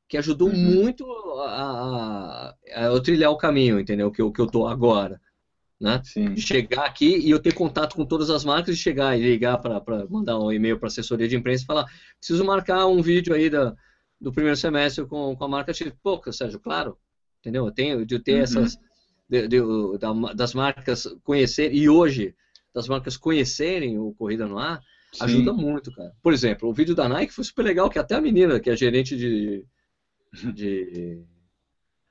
que 0.06 0.18
ajudou 0.18 0.50
uhum. 0.50 0.56
muito 0.56 1.10
a, 1.40 1.50
a, 1.50 2.54
a, 2.74 2.82
eu 2.84 3.00
trilhar 3.00 3.30
o 3.30 3.38
caminho, 3.38 3.80
entendeu? 3.80 4.10
Que, 4.10 4.30
que 4.30 4.40
eu 4.40 4.46
tô 4.46 4.66
agora. 4.66 5.18
Né? 5.80 6.00
Sim. 6.04 6.36
Chegar 6.36 6.84
aqui 6.84 7.18
e 7.18 7.30
eu 7.30 7.40
ter 7.40 7.52
contato 7.52 7.96
com 7.96 8.04
todas 8.04 8.30
as 8.30 8.44
marcas 8.44 8.74
e 8.74 8.78
chegar 8.78 9.18
e 9.18 9.22
ligar 9.22 9.58
para 9.58 10.06
mandar 10.08 10.38
um 10.38 10.52
e-mail 10.52 10.78
para 10.78 10.88
assessoria 10.88 11.26
de 11.26 11.36
imprensa 11.36 11.64
e 11.64 11.66
falar: 11.66 11.86
preciso 12.18 12.44
marcar 12.44 12.86
um 12.86 13.02
vídeo 13.02 13.34
aí 13.34 13.50
da, 13.50 13.74
do 14.20 14.30
primeiro 14.30 14.56
semestre 14.56 15.06
com, 15.06 15.34
com 15.34 15.44
a 15.44 15.48
marca 15.48 15.72
X. 15.72 15.92
Pô, 16.02 16.20
Sérgio, 16.30 16.60
claro, 16.60 16.96
entendeu? 17.40 17.66
Eu 17.66 17.72
tenho 17.72 18.06
de 18.06 18.18
ter 18.18 18.36
uhum. 18.36 18.42
essas 18.42 18.78
de, 19.28 19.48
de, 19.48 19.60
das 20.34 20.54
marcas 20.54 21.06
conhecerem, 21.22 21.76
e 21.76 21.88
hoje, 21.88 22.34
das 22.74 22.88
marcas 22.88 23.16
conhecerem 23.16 23.98
o 23.98 24.12
Corrida 24.12 24.46
no 24.46 24.58
Ar, 24.58 24.80
Sim. 25.12 25.24
ajuda 25.24 25.52
muito, 25.52 25.92
cara. 25.92 26.12
Por 26.22 26.32
exemplo, 26.32 26.68
o 26.68 26.72
vídeo 26.72 26.94
da 26.94 27.08
Nike 27.08 27.32
foi 27.32 27.44
super 27.44 27.62
legal, 27.62 27.88
que 27.88 27.98
até 27.98 28.14
a 28.14 28.20
menina, 28.20 28.60
que 28.60 28.70
é 28.70 28.76
gerente 28.76 29.16
de. 29.16 29.64
de 30.52 31.22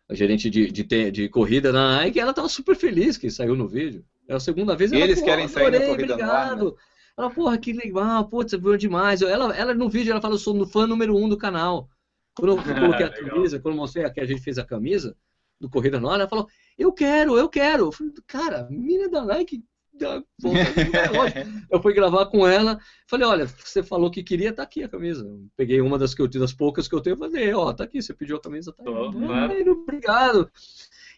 a 0.10 0.16
gerente 0.16 0.50
de, 0.50 0.70
de, 0.70 1.12
de 1.12 1.30
corrida 1.30 1.72
na 1.72 1.98
Nike, 2.02 2.20
ela 2.20 2.34
tava 2.34 2.50
super 2.50 2.76
feliz 2.76 3.18
que 3.18 3.32
saiu 3.32 3.56
no 3.56 3.68
vídeo. 3.68 4.04
É 4.28 4.36
a 4.36 4.40
segunda 4.40 4.76
vez. 4.76 4.92
Ela, 4.92 5.04
eles 5.04 5.22
querem 5.22 5.48
sair 5.48 5.72
na 5.72 5.80
corrida 5.80 6.14
obrigado. 6.16 6.20
no 6.20 6.32
ar, 6.32 6.58
né? 6.58 6.72
Ela, 7.18 7.30
porra, 7.30 7.58
que 7.58 7.72
legal, 7.74 8.28
putz, 8.28 8.52
você 8.52 8.58
viu 8.58 8.76
demais. 8.76 9.22
Ela, 9.22 9.56
ela 9.56 9.74
no 9.74 9.88
vídeo 9.88 10.12
ela 10.12 10.22
fala, 10.22 10.34
eu 10.34 10.40
sou 10.40 10.54
no 10.54 10.66
fã 10.66 10.88
número 10.88 11.16
um 11.16 11.30
do 11.30 11.38
canal. 11.38 11.88
Quando 12.36 12.58
eu 12.58 12.64
coloquei 12.64 13.06
a 13.06 13.10
camisa, 13.14 13.60
quando 13.60 13.76
eu 13.76 13.80
mostrei 13.80 14.10
que 14.10 14.20
a 14.20 14.26
gente 14.26 14.42
fez 14.42 14.58
a 14.58 14.66
camisa 14.66 15.16
do 15.64 15.70
Corrida 15.70 16.00
no 16.00 16.10
Ar, 16.10 16.20
ela 16.20 16.30
falou, 16.30 16.48
eu 16.78 16.92
quero, 16.92 17.38
eu 17.38 17.48
quero. 17.48 17.86
Eu 17.86 17.92
falei, 17.92 18.14
cara, 18.28 18.68
menina 18.70 19.10
da 19.10 19.24
Nike. 19.24 19.64
Da, 19.96 20.24
eu 21.70 21.80
fui 21.80 21.94
gravar 21.94 22.26
com 22.26 22.48
ela, 22.48 22.80
falei, 23.08 23.28
olha, 23.28 23.46
você 23.46 23.84
falou 23.84 24.10
que 24.10 24.24
queria, 24.24 24.52
tá 24.52 24.64
aqui 24.64 24.84
a 24.84 24.90
camisa. 24.90 25.24
Eu 25.24 25.46
peguei 25.56 25.80
uma 25.82 26.00
das 26.00 26.16
que 26.16 26.22
eu 26.22 26.28
das 26.28 26.52
poucas 26.52 26.88
que 26.88 26.96
eu 26.96 27.00
tenho, 27.00 27.16
falei, 27.16 27.54
ó, 27.54 27.72
tá 27.72 27.84
aqui, 27.84 28.02
você 28.02 28.12
pediu 28.12 28.38
a 28.38 28.42
camisa, 28.42 28.74
tá 28.74 28.84
aí. 28.84 29.70
obrigado. 29.70 30.50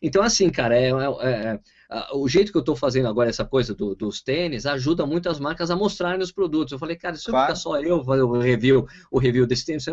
Então, 0.01 0.21
assim, 0.21 0.49
cara, 0.49 0.77
é, 0.77 0.89
é, 0.89 1.59
é, 1.89 2.07
o 2.13 2.27
jeito 2.27 2.51
que 2.51 2.57
eu 2.57 2.59
estou 2.59 2.75
fazendo 2.75 3.07
agora 3.07 3.29
essa 3.29 3.45
coisa 3.45 3.73
do, 3.73 3.95
dos 3.95 4.21
tênis 4.21 4.65
ajuda 4.65 5.05
muito 5.05 5.29
as 5.29 5.39
marcas 5.39 5.71
a 5.71 5.75
mostrarem 5.75 6.21
os 6.21 6.33
produtos. 6.33 6.73
Eu 6.73 6.79
falei, 6.79 6.97
cara, 6.97 7.15
se 7.15 7.25
claro. 7.25 7.45
ficar 7.45 7.55
só 7.55 7.79
eu 7.79 8.03
fazer 8.03 8.23
o 8.23 8.37
review, 8.37 8.85
o 9.09 9.17
review 9.17 9.47
desse 9.47 9.65
tênis, 9.65 9.85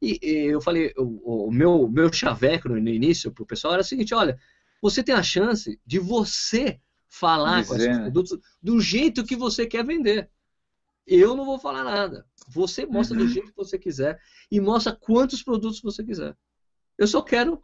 e, 0.00 0.18
e 0.22 0.46
eu 0.46 0.60
falei, 0.60 0.92
o, 0.96 1.48
o, 1.48 1.52
meu, 1.52 1.88
meu 1.88 2.12
chaveco 2.12 2.68
no 2.68 2.78
início 2.78 3.30
pro 3.30 3.46
pessoal 3.46 3.74
era 3.74 3.82
o 3.82 3.84
seguinte, 3.84 4.14
olha, 4.14 4.38
você 4.80 5.02
tem 5.02 5.14
a 5.14 5.22
chance 5.22 5.78
de 5.84 5.98
você 5.98 6.80
falar 7.08 7.60
Dizer, 7.60 7.68
com 7.68 7.76
esses 7.76 7.88
né? 7.88 8.02
produtos 8.02 8.38
do 8.62 8.80
jeito 8.80 9.24
que 9.24 9.36
você 9.36 9.66
quer 9.66 9.84
vender. 9.84 10.30
Eu 11.06 11.34
não 11.34 11.44
vou 11.44 11.58
falar 11.58 11.84
nada. 11.84 12.24
Você 12.48 12.86
mostra 12.86 13.18
uhum. 13.18 13.24
do 13.24 13.30
jeito 13.30 13.50
que 13.50 13.56
você 13.56 13.78
quiser 13.78 14.18
e 14.50 14.60
mostra 14.60 14.94
quantos 14.94 15.42
produtos 15.42 15.80
você 15.82 16.04
quiser. 16.04 16.36
Eu 16.96 17.06
só 17.06 17.20
quero 17.20 17.60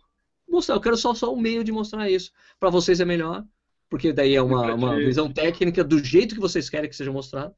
mostrar, 0.48 0.74
eu 0.74 0.80
quero 0.80 0.96
só, 0.96 1.14
só 1.14 1.32
o 1.32 1.40
meio 1.40 1.62
de 1.62 1.72
mostrar 1.72 2.10
isso. 2.10 2.32
Para 2.58 2.70
vocês 2.70 3.00
é 3.00 3.04
melhor, 3.04 3.44
porque 3.88 4.12
daí 4.12 4.34
é 4.34 4.42
uma, 4.42 4.74
uma 4.74 4.96
visão 4.96 5.32
técnica 5.32 5.84
do 5.84 6.02
jeito 6.02 6.34
que 6.34 6.40
vocês 6.40 6.68
querem 6.68 6.90
que 6.90 6.96
seja 6.96 7.12
mostrado. 7.12 7.54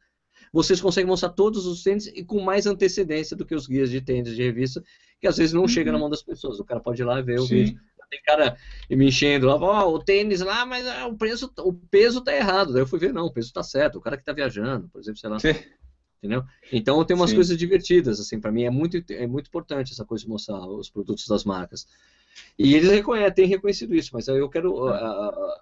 Vocês 0.53 0.81
conseguem 0.81 1.09
mostrar 1.09 1.31
todos 1.31 1.67
os 1.67 1.83
tênis 1.83 2.07
e 2.07 2.25
com 2.25 2.41
mais 2.41 2.67
antecedência 2.67 3.37
do 3.37 3.45
que 3.45 3.55
os 3.55 3.67
guias 3.67 3.91
de 3.91 4.01
tênis 4.01 4.35
de 4.35 4.43
revista, 4.43 4.83
que 5.21 5.27
às 5.27 5.37
vezes 5.37 5.53
não 5.53 5.63
uhum. 5.63 5.69
chega 5.69 5.93
na 5.93 5.99
mão 5.99 6.11
das 6.11 6.23
pessoas. 6.23 6.59
O 6.59 6.65
cara 6.65 6.81
pode 6.81 7.03
ir 7.03 7.05
lá 7.05 7.21
ver 7.21 7.39
Sim. 7.39 7.45
o 7.45 7.49
vídeo. 7.49 7.81
Tem 8.11 8.23
cara 8.23 8.57
me 8.89 9.09
enchendo 9.09 9.47
lá, 9.47 9.87
oh, 9.87 9.95
o 9.95 9.99
tênis 9.99 10.41
lá, 10.41 10.65
mas 10.65 10.87
ah, 10.87 11.07
o, 11.07 11.17
preço, 11.17 11.53
o 11.59 11.75
peso 11.75 12.23
tá 12.23 12.35
errado. 12.35 12.73
Daí 12.73 12.83
eu 12.83 12.87
fui 12.87 12.99
ver, 12.99 13.13
não, 13.13 13.27
o 13.27 13.33
peso 13.33 13.53
tá 13.53 13.63
certo. 13.63 13.99
O 13.99 14.01
cara 14.01 14.17
que 14.17 14.25
tá 14.25 14.33
viajando, 14.33 14.89
por 14.89 15.01
exemplo, 15.01 15.21
sei 15.21 15.29
lá. 15.29 15.39
Sim. 15.39 15.55
Entendeu? 16.19 16.43
Então 16.73 17.05
tem 17.05 17.15
umas 17.15 17.31
Sim. 17.31 17.37
coisas 17.37 17.57
divertidas, 17.57 18.19
assim, 18.19 18.41
para 18.41 18.51
mim 18.51 18.65
é 18.65 18.71
muito, 18.71 18.97
é 19.13 19.27
muito 19.27 19.47
importante 19.49 19.93
essa 19.93 20.05
coisa 20.05 20.25
de 20.25 20.31
mostrar 20.31 20.59
os 20.67 20.91
produtos 20.91 21.29
das 21.29 21.45
marcas. 21.45 21.87
E 22.59 22.75
eles 22.75 22.91
reconhecem, 22.91 23.35
têm 23.35 23.47
reconhecido 23.47 23.95
isso, 23.95 24.11
mas 24.13 24.27
eu 24.27 24.49
quero. 24.49 24.87
Uh, 24.87 25.53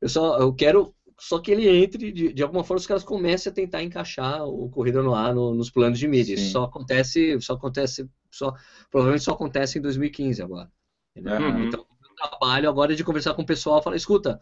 eu 0.00 0.08
só 0.08 0.38
eu 0.38 0.52
quero 0.52 0.94
só 1.18 1.38
que 1.38 1.50
ele 1.50 1.68
entre, 1.68 2.12
de, 2.12 2.32
de 2.32 2.42
alguma 2.42 2.62
forma 2.62 2.78
os 2.78 2.86
caras 2.86 3.02
comecem 3.02 3.50
a 3.50 3.54
tentar 3.54 3.82
encaixar 3.82 4.46
o 4.46 4.68
Corrida 4.68 5.02
no 5.02 5.14
Ar 5.14 5.34
no, 5.34 5.54
nos 5.54 5.70
planos 5.70 5.98
de 5.98 6.06
mídia. 6.06 6.34
Isso 6.34 6.50
só 6.50 6.64
acontece, 6.64 7.40
só 7.40 7.54
acontece, 7.54 8.08
só, 8.30 8.54
provavelmente 8.90 9.24
só 9.24 9.32
acontece 9.32 9.78
em 9.78 9.82
2015 9.82 10.42
agora. 10.42 10.70
Uhum. 11.16 11.64
Então, 11.64 11.80
o 11.80 12.14
trabalho 12.14 12.68
agora 12.68 12.92
é 12.92 12.96
de 12.96 13.02
conversar 13.02 13.32
com 13.32 13.42
o 13.42 13.46
pessoal, 13.46 13.82
falar, 13.82 13.96
escuta, 13.96 14.38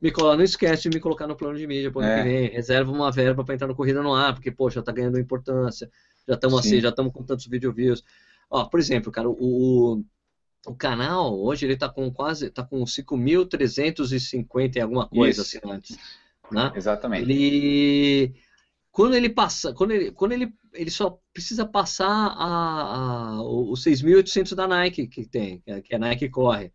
me 0.00 0.10
colar, 0.10 0.36
não 0.36 0.44
esquece 0.44 0.88
de 0.88 0.96
me 0.96 1.00
colocar 1.00 1.26
no 1.26 1.36
plano 1.36 1.58
de 1.58 1.66
mídia 1.66 1.92
para 1.92 2.06
é. 2.06 2.16
que 2.16 2.22
vem, 2.22 2.48
reserva 2.48 2.90
uma 2.90 3.12
verba 3.12 3.44
para 3.44 3.54
entrar 3.54 3.68
no 3.68 3.74
Corrida 3.74 4.02
no 4.02 4.14
Ar, 4.14 4.32
porque, 4.32 4.50
poxa, 4.50 4.82
tá 4.82 4.92
ganhando 4.92 5.18
importância, 5.18 5.90
já 6.26 6.34
estamos 6.34 6.58
assim, 6.58 6.80
já 6.80 6.88
estamos 6.88 7.12
com 7.12 7.22
tantos 7.22 7.46
video 7.46 7.72
views. 7.72 8.02
Ó, 8.48 8.64
por 8.64 8.80
exemplo, 8.80 9.12
cara, 9.12 9.28
o, 9.28 9.34
o 9.34 10.04
canal 10.72 11.36
hoje 11.36 11.66
ele 11.66 11.74
está 11.74 11.88
com 11.88 12.08
quase 12.10 12.48
tá 12.48 12.62
com 12.62 12.84
5.350 12.84 14.76
e 14.76 14.80
alguma 14.80 15.08
coisa 15.08 15.42
Isso. 15.42 15.58
assinantes, 15.58 15.98
né? 16.50 16.72
Exatamente. 16.76 17.22
Ele 17.22 18.34
quando 18.94 19.16
ele 19.16 19.28
passa, 19.28 19.74
quando 19.74 19.90
ele, 19.90 20.12
quando 20.12 20.32
ele, 20.32 20.54
ele 20.72 20.90
só 20.90 21.18
precisa 21.32 21.66
passar 21.66 22.06
a, 22.06 23.32
a 23.32 23.42
os 23.42 23.82
6.800 23.82 24.54
da 24.54 24.68
Nike 24.68 25.08
que 25.08 25.26
tem, 25.26 25.60
que 25.82 25.94
a 25.96 25.98
Nike 25.98 26.28
corre, 26.28 26.72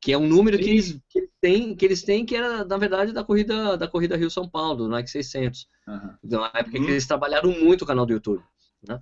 que 0.00 0.12
é 0.12 0.16
um 0.16 0.28
número 0.28 0.56
que 0.56 0.70
eles, 0.70 1.00
que 1.08 1.18
eles, 1.18 1.30
têm, 1.40 1.74
que 1.74 1.84
eles 1.84 2.02
têm 2.02 2.24
que 2.24 2.36
era 2.36 2.64
na 2.64 2.76
verdade 2.76 3.12
da 3.12 3.24
corrida 3.24 3.76
da 3.76 3.88
corrida 3.88 4.16
Rio 4.16 4.30
São 4.30 4.48
Paulo, 4.48 4.84
do 4.84 4.88
Nike 4.88 5.10
600. 5.10 5.66
Uhum. 5.88 6.14
Então, 6.22 6.40
na 6.40 6.52
época 6.54 6.78
uhum. 6.78 6.84
que 6.84 6.90
eles 6.92 7.06
trabalharam 7.06 7.50
muito 7.50 7.82
o 7.82 7.86
canal 7.86 8.06
do 8.06 8.12
YouTube, 8.12 8.42
né? 8.86 9.00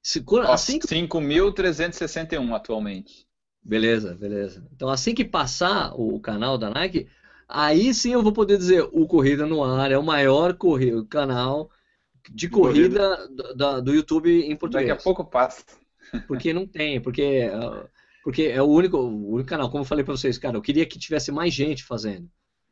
Se, 0.00 0.24
assim, 0.46 0.78
5.361 0.78 2.54
atualmente. 2.54 3.27
Beleza, 3.68 4.14
beleza. 4.14 4.66
Então 4.74 4.88
assim 4.88 5.14
que 5.14 5.26
passar 5.26 5.92
o 5.94 6.18
canal 6.18 6.56
da 6.56 6.70
Nike, 6.70 7.06
aí 7.46 7.92
sim 7.92 8.14
eu 8.14 8.22
vou 8.22 8.32
poder 8.32 8.56
dizer 8.56 8.88
o 8.92 9.06
Corrida 9.06 9.44
no 9.44 9.62
Ar 9.62 9.92
é 9.92 9.98
o 9.98 10.02
maior 10.02 10.54
corrido, 10.54 11.04
canal 11.04 11.70
de 12.30 12.48
corrida, 12.48 13.18
corrida. 13.18 13.54
Do, 13.54 13.82
do, 13.82 13.94
YouTube 13.94 14.30
em 14.30 14.56
português. 14.56 14.88
Daqui 14.88 15.00
a 15.00 15.04
pouco 15.04 15.22
passa. 15.22 15.62
Porque 16.26 16.54
não 16.54 16.66
tem, 16.66 16.98
porque, 17.02 17.50
porque 18.24 18.44
é 18.44 18.62
o 18.62 18.66
único, 18.66 18.96
o 18.96 19.34
único 19.34 19.50
canal, 19.50 19.70
como 19.70 19.82
eu 19.82 19.86
falei 19.86 20.02
para 20.02 20.16
vocês, 20.16 20.38
cara, 20.38 20.56
eu 20.56 20.62
queria 20.62 20.86
que 20.86 20.98
tivesse 20.98 21.30
mais 21.30 21.52
gente 21.52 21.84
fazendo, 21.84 22.26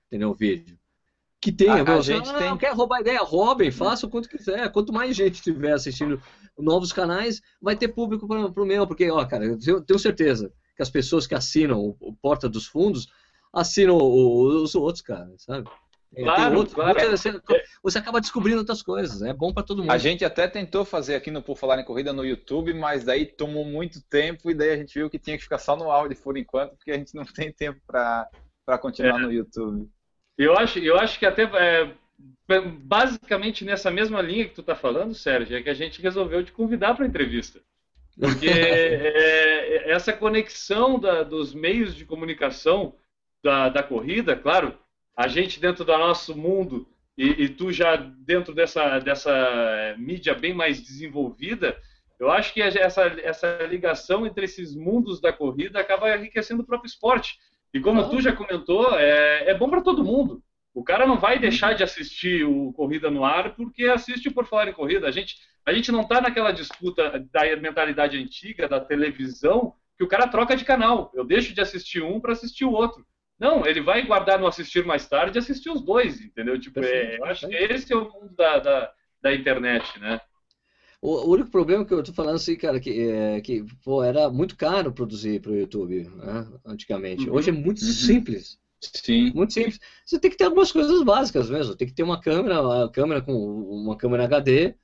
entendeu, 0.07 0.31
o 0.31 0.35
vídeo. 0.35 0.79
Que 1.39 1.53
tenha, 1.53 1.75
a, 1.75 1.97
a 1.99 2.01
gente 2.01 2.33
não, 2.33 2.39
tem... 2.39 2.49
não 2.49 2.57
quer 2.57 2.73
roubar 2.73 3.03
ideia, 3.03 3.21
roubem, 3.21 3.71
faça 3.71 4.07
o 4.07 4.09
quanto 4.09 4.31
quiser. 4.31 4.73
Quanto 4.73 4.91
mais 4.91 5.15
gente 5.15 5.35
estiver 5.35 5.75
assistindo 5.75 6.19
novos 6.59 6.95
canais, 6.95 7.43
vai 7.61 7.77
ter 7.77 7.89
público 7.89 8.27
para 8.27 8.63
o 8.63 8.67
meu, 8.67 8.87
porque, 8.87 9.11
ó, 9.11 9.23
cara, 9.27 9.45
eu 9.45 9.85
tenho 9.85 9.99
certeza 9.99 10.51
que 10.77 10.83
as 10.83 10.91
pessoas 10.91 11.27
que 11.27 11.35
assinam 11.35 11.97
o, 11.99 12.15
Porta 12.21 12.49
dos 12.49 12.67
Fundos 12.67 13.09
assinam 13.53 13.97
os 13.97 14.75
outros, 14.75 15.03
cara, 15.03 15.33
sabe? 15.39 15.69
É, 16.15 16.23
claro, 16.23 16.59
outro, 16.59 16.75
claro. 16.75 17.11
Você, 17.11 17.41
você, 17.83 17.99
acaba 17.99 18.21
descobrindo 18.21 18.59
outras 18.59 18.83
coisas, 18.83 19.23
é 19.23 19.33
bom 19.33 19.53
para 19.53 19.63
todo 19.63 19.79
mundo. 19.79 19.91
A 19.91 19.99
gente 19.99 20.25
até 20.25 20.47
tentou 20.47 20.85
fazer 20.85 21.15
aqui 21.15 21.31
no 21.31 21.43
Por 21.43 21.57
Falar 21.57 21.81
em 21.81 21.85
Corrida 21.85 22.13
no 22.13 22.25
YouTube, 22.25 22.73
mas 22.75 23.05
daí 23.05 23.27
tomou 23.27 23.65
muito 23.65 24.01
tempo 24.03 24.51
e 24.51 24.55
daí 24.55 24.71
a 24.71 24.77
gente 24.77 24.95
viu 24.95 25.11
que 25.11 25.19
tinha 25.19 25.37
que 25.37 25.43
ficar 25.43 25.59
só 25.59 25.77
no 25.77 25.91
áudio 25.91 26.17
por 26.23 26.37
enquanto, 26.37 26.77
porque 26.77 26.93
a 26.93 26.97
gente 26.97 27.15
não 27.15 27.25
tem 27.35 27.53
tempo 27.53 27.81
para 27.87 28.29
continuar 28.81 29.19
é. 29.21 29.23
no 29.23 29.33
YouTube. 29.33 29.89
Eu 30.39 30.57
acho, 30.57 30.79
eu 30.79 30.99
acho 30.99 31.19
que 31.19 31.27
até 31.27 31.43
é, 31.43 31.91
basicamente 32.83 33.65
nessa 33.65 33.91
mesma 33.91 34.21
linha 34.21 34.49
que 34.49 34.55
tu 34.55 34.61
está 34.61 34.75
falando, 34.75 35.15
Sérgio, 35.15 35.57
é 35.57 35.63
que 35.63 35.71
a 35.71 35.75
gente 35.75 36.01
resolveu 36.01 36.45
te 36.45 36.53
convidar 36.53 36.95
para 36.95 37.05
a 37.05 37.09
entrevista. 37.09 37.61
Porque 38.19 38.49
é, 38.51 39.91
essa 39.91 40.13
conexão 40.13 40.99
da, 40.99 41.23
dos 41.23 41.55
meios 41.55 41.95
de 41.95 42.05
comunicação 42.05 42.95
da, 43.43 43.69
da, 43.69 43.83
corrida, 43.83 44.35
claro, 44.35 44.77
a 45.17 45.29
gente 45.29 45.61
dentro 45.61 45.85
do 45.85 45.97
nosso 45.97 46.37
mundo 46.37 46.89
e, 47.17 47.45
e, 47.45 47.49
tu 47.49 47.73
já 47.73 47.97
dentro 47.97 48.55
dessa, 48.55 48.99
dessa 48.99 49.95
mídia 49.99 50.35
bem 50.35 50.53
mais 50.53 50.81
desenvolvida, 50.81 51.81
eu 52.19 52.31
acho 52.31 52.53
que 52.53 52.63
essa, 52.63 53.03
essa 53.23 53.59
ligação 53.67 54.27
entre 54.27 54.45
esses 54.47 54.75
mundos 54.75 55.21
da 55.21 55.33
corrida 55.33 55.79
acaba 55.79 56.17
enriquecendo 56.17 56.63
o 56.63 56.67
próprio 56.67 56.89
esporte. 56.89 57.39
E 57.73 57.81
como 57.81 58.01
ah. 58.01 58.09
tu 58.09 58.21
já 58.21 58.33
comentou, 58.33 58.99
é, 58.99 59.51
é 59.51 59.55
bom 59.55 59.69
para 59.69 59.83
todo 59.83 60.05
mundo. 60.05 60.43
O 60.77 60.85
cara 60.85 61.07
não 61.07 61.19
vai 61.19 61.39
deixar 61.39 61.73
de 61.73 61.83
assistir 61.83 62.45
o 62.45 62.71
Corrida 62.75 63.11
no 63.11 63.25
Ar 63.25 63.57
porque 63.57 63.85
assiste 63.85 64.29
por 64.29 64.47
falar 64.47 64.69
em 64.69 64.75
corrida. 64.75 65.09
A 65.09 65.11
gente, 65.11 65.37
a 65.65 65.73
gente 65.73 65.91
não 65.91 66.03
está 66.03 66.21
naquela 66.21 66.53
disputa 66.53 67.19
da 67.33 67.57
mentalidade 67.57 68.19
antiga 68.19 68.69
da 68.69 68.79
televisão 68.79 69.73
que 69.97 70.05
o 70.05 70.07
cara 70.07 70.29
troca 70.29 70.55
de 70.55 70.67
canal. 70.67 71.11
Eu 71.15 71.25
deixo 71.25 71.55
de 71.55 71.63
assistir 71.63 72.03
um 72.03 72.21
para 72.21 72.33
assistir 72.33 72.67
o 72.67 72.73
outro. 72.73 73.07
Não, 73.39 73.65
ele 73.65 73.81
vai 73.81 74.05
guardar 74.07 74.39
no 74.39 74.47
assistir 74.47 74.85
mais 74.85 75.09
tarde 75.09 75.39
e 75.39 75.41
assistir 75.41 75.71
os 75.71 75.81
dois, 75.81 76.21
entendeu? 76.21 76.61
Tipo, 76.61 76.81
é, 76.81 77.17
eu 77.21 77.25
acho 77.25 77.49
que 77.49 77.55
esse 77.55 77.91
é 77.91 77.97
o 77.97 78.13
mundo 78.13 78.35
da, 78.37 78.59
da, 78.59 78.93
da 79.23 79.35
internet, 79.35 79.99
né? 79.99 80.21
O, 81.01 81.31
único 81.31 81.51
problema 81.51 81.87
que 81.87 81.95
eu 81.95 82.03
tô 82.03 82.13
falando 82.13 82.37
assim, 82.37 82.55
cara, 82.55 82.79
que, 82.79 83.09
é, 83.09 83.41
que 83.41 83.65
pô, 83.83 84.05
era 84.05 84.29
muito 84.29 84.55
caro 84.55 84.93
produzir 84.93 85.41
para 85.41 85.53
o 85.53 85.57
YouTube, 85.57 86.05
né, 86.17 86.47
antigamente. 86.67 87.31
Uhum. 87.31 87.35
Hoje 87.35 87.49
é 87.49 87.53
muito 87.53 87.81
uhum. 87.81 87.93
simples. 87.93 88.59
Sim. 88.81 89.33
Muito 89.35 89.53
simples. 89.53 89.79
Você 90.05 90.19
tem 90.19 90.31
que 90.31 90.37
ter 90.37 90.45
algumas 90.45 90.71
coisas 90.71 91.03
básicas 91.03 91.51
mesmo. 91.51 91.77
Tem 91.77 91.89
que 91.89 91.95
ter 91.95 92.03
uma 92.03 92.21
câmera, 92.21 92.85
a 92.85 92.91
câmera 92.91 93.23
com 93.23 93.33
uma 93.33 93.97
câmera 93.97 94.25
HD 94.25 94.75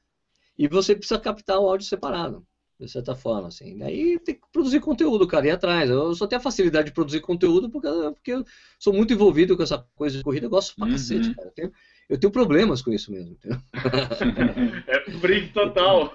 e 0.59 0.69
você 0.69 0.94
precisa 0.94 1.20
captar 1.20 1.59
o 1.59 1.69
áudio 1.69 1.86
separado, 1.86 2.47
de 2.78 2.89
certa 2.89 3.14
forma, 3.14 3.48
assim. 3.48 3.82
Aí 3.82 4.19
tem 4.19 4.35
que 4.35 4.40
produzir 4.52 4.81
conteúdo, 4.81 5.27
cara, 5.27 5.47
ir 5.47 5.51
atrás. 5.51 5.90
Eu 5.90 6.14
só 6.14 6.27
tenho 6.27 6.40
a 6.40 6.43
facilidade 6.43 6.86
de 6.89 6.94
produzir 6.94 7.20
conteúdo 7.20 7.70
porque, 7.70 7.89
porque 8.14 8.32
eu 8.32 8.44
sou 8.78 8.93
muito 8.93 9.12
envolvido 9.12 9.56
com 9.56 9.62
essa 9.62 9.86
coisa 9.94 10.19
de 10.19 10.24
corrida, 10.24 10.47
eu 10.47 10.51
gosto 10.51 10.74
pra 10.77 10.86
uhum. 10.86 10.93
cacete, 10.93 11.35
cara. 11.35 11.48
Eu 11.48 11.52
tenho, 11.52 11.73
eu 12.13 12.19
tenho 12.19 12.31
problemas 12.31 12.83
com 12.83 12.93
isso 12.93 13.11
mesmo. 13.11 13.35
é 14.87 15.11
brinco 15.13 15.55
total. 15.55 16.13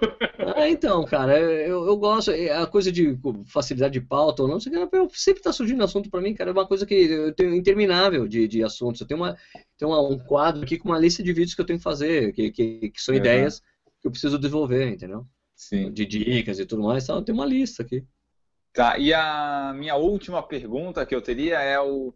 Ah, 0.55 0.69
então, 0.69 1.03
cara, 1.05 1.39
eu, 1.39 1.87
eu 1.87 1.97
gosto, 1.97 2.29
é, 2.29 2.51
a 2.51 2.67
coisa 2.67 2.91
de 2.91 3.17
facilidade 3.47 3.93
de 3.93 4.05
pauta 4.05 4.43
ou 4.43 4.47
não, 4.47 4.59
sempre 4.59 5.39
está 5.39 5.51
surgindo 5.51 5.83
assunto 5.83 6.07
para 6.07 6.21
mim, 6.21 6.35
cara, 6.35 6.51
é 6.51 6.53
uma 6.53 6.67
coisa 6.67 6.85
que 6.85 6.93
eu 6.93 7.33
tenho 7.33 7.55
interminável 7.55 8.27
de, 8.27 8.47
de 8.47 8.63
assuntos. 8.63 9.01
Eu 9.01 9.07
tenho, 9.07 9.19
uma, 9.19 9.35
tenho 9.75 9.89
uma, 9.89 9.99
um 9.99 10.19
quadro 10.19 10.61
aqui 10.61 10.77
com 10.77 10.89
uma 10.89 10.99
lista 10.99 11.23
de 11.23 11.33
vídeos 11.33 11.55
que 11.55 11.61
eu 11.61 11.65
tenho 11.65 11.79
que 11.79 11.83
fazer, 11.83 12.31
que, 12.31 12.51
que, 12.51 12.91
que 12.91 13.01
são 13.01 13.15
é, 13.15 13.17
ideias 13.17 13.59
que 13.99 14.07
eu 14.07 14.11
preciso 14.11 14.37
desenvolver, 14.37 14.87
entendeu? 14.89 15.25
Sim. 15.55 15.91
De 15.91 16.05
dicas 16.05 16.59
e 16.59 16.65
tudo 16.67 16.83
mais, 16.83 17.05
então, 17.05 17.15
eu 17.15 17.23
tenho 17.23 17.39
uma 17.39 17.45
lista 17.47 17.81
aqui. 17.81 18.05
Tá, 18.71 18.99
e 18.99 19.11
a 19.11 19.73
minha 19.75 19.95
última 19.95 20.43
pergunta 20.43 21.03
que 21.07 21.15
eu 21.15 21.21
teria 21.23 21.59
é 21.59 21.79
o 21.79 22.13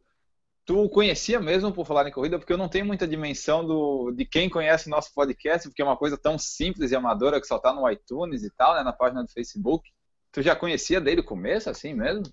Tu 0.72 0.88
conhecia 0.88 1.38
mesmo 1.38 1.69
por 1.73 1.85
falar 1.85 2.07
em 2.07 2.14
corrida? 2.14 2.39
Porque 2.39 2.53
eu 2.53 2.57
não 2.57 2.69
tenho 2.69 2.85
muita 2.85 3.06
dimensão 3.06 3.65
do, 3.65 4.10
de 4.11 4.23
quem 4.23 4.49
conhece 4.49 4.89
nosso 4.89 5.14
podcast, 5.14 5.68
porque 5.68 5.81
é 5.81 5.85
uma 5.85 5.98
coisa 5.98 6.18
tão 6.18 6.38
simples 6.38 6.91
e 6.91 6.95
amadora 6.95 7.41
que 7.41 7.45
só 7.45 7.60
tá 7.60 7.73
no 7.73 7.91
iTunes 7.91 8.41
e 8.41 8.49
tal, 8.49 8.76
né, 8.76 8.81
na 8.81 8.93
página 8.93 9.22
do 9.22 9.30
Facebook. 9.30 9.89
Tu 10.31 10.41
já 10.41 10.56
conhecia 10.56 11.02
desde 11.02 11.19
o 11.19 11.26
começo, 11.26 11.69
assim 11.69 11.93
mesmo? 11.93 12.23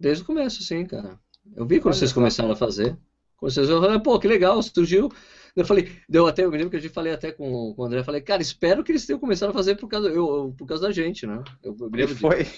Desde 0.00 0.22
o 0.22 0.26
começo, 0.26 0.62
sim, 0.62 0.86
cara. 0.86 1.20
Eu 1.54 1.66
vi 1.66 1.80
quando 1.80 1.92
Olha 1.92 1.98
vocês 1.98 2.14
começaram 2.14 2.50
a 2.50 2.56
fazer. 2.56 2.96
Quando 3.36 3.52
vocês 3.52 3.68
falaram, 3.68 4.00
pô, 4.00 4.18
que 4.18 4.26
legal, 4.26 4.62
surgiu. 4.62 5.12
Eu 5.54 5.66
falei, 5.66 5.94
deu 6.08 6.26
até, 6.26 6.44
eu 6.44 6.50
me 6.50 6.56
lembro 6.56 6.70
que 6.70 6.76
a 6.76 6.80
gente 6.80 6.94
falei 6.94 7.12
até 7.12 7.30
com, 7.30 7.74
com 7.74 7.82
o 7.82 7.84
André, 7.84 8.00
eu 8.00 8.04
falei, 8.04 8.22
cara, 8.22 8.40
espero 8.40 8.82
que 8.82 8.90
eles 8.90 9.04
tenham 9.04 9.20
começado 9.20 9.50
a 9.50 9.52
fazer 9.52 9.74
por 9.74 9.86
causa, 9.86 10.08
eu, 10.08 10.54
por 10.56 10.66
causa 10.66 10.84
da 10.84 10.92
gente, 10.92 11.26
né? 11.26 11.44
Eu, 11.62 11.76
eu 11.78 11.90
me 11.90 11.98
lembro 11.98 12.16
Foi. 12.16 12.44
De, 12.44 12.50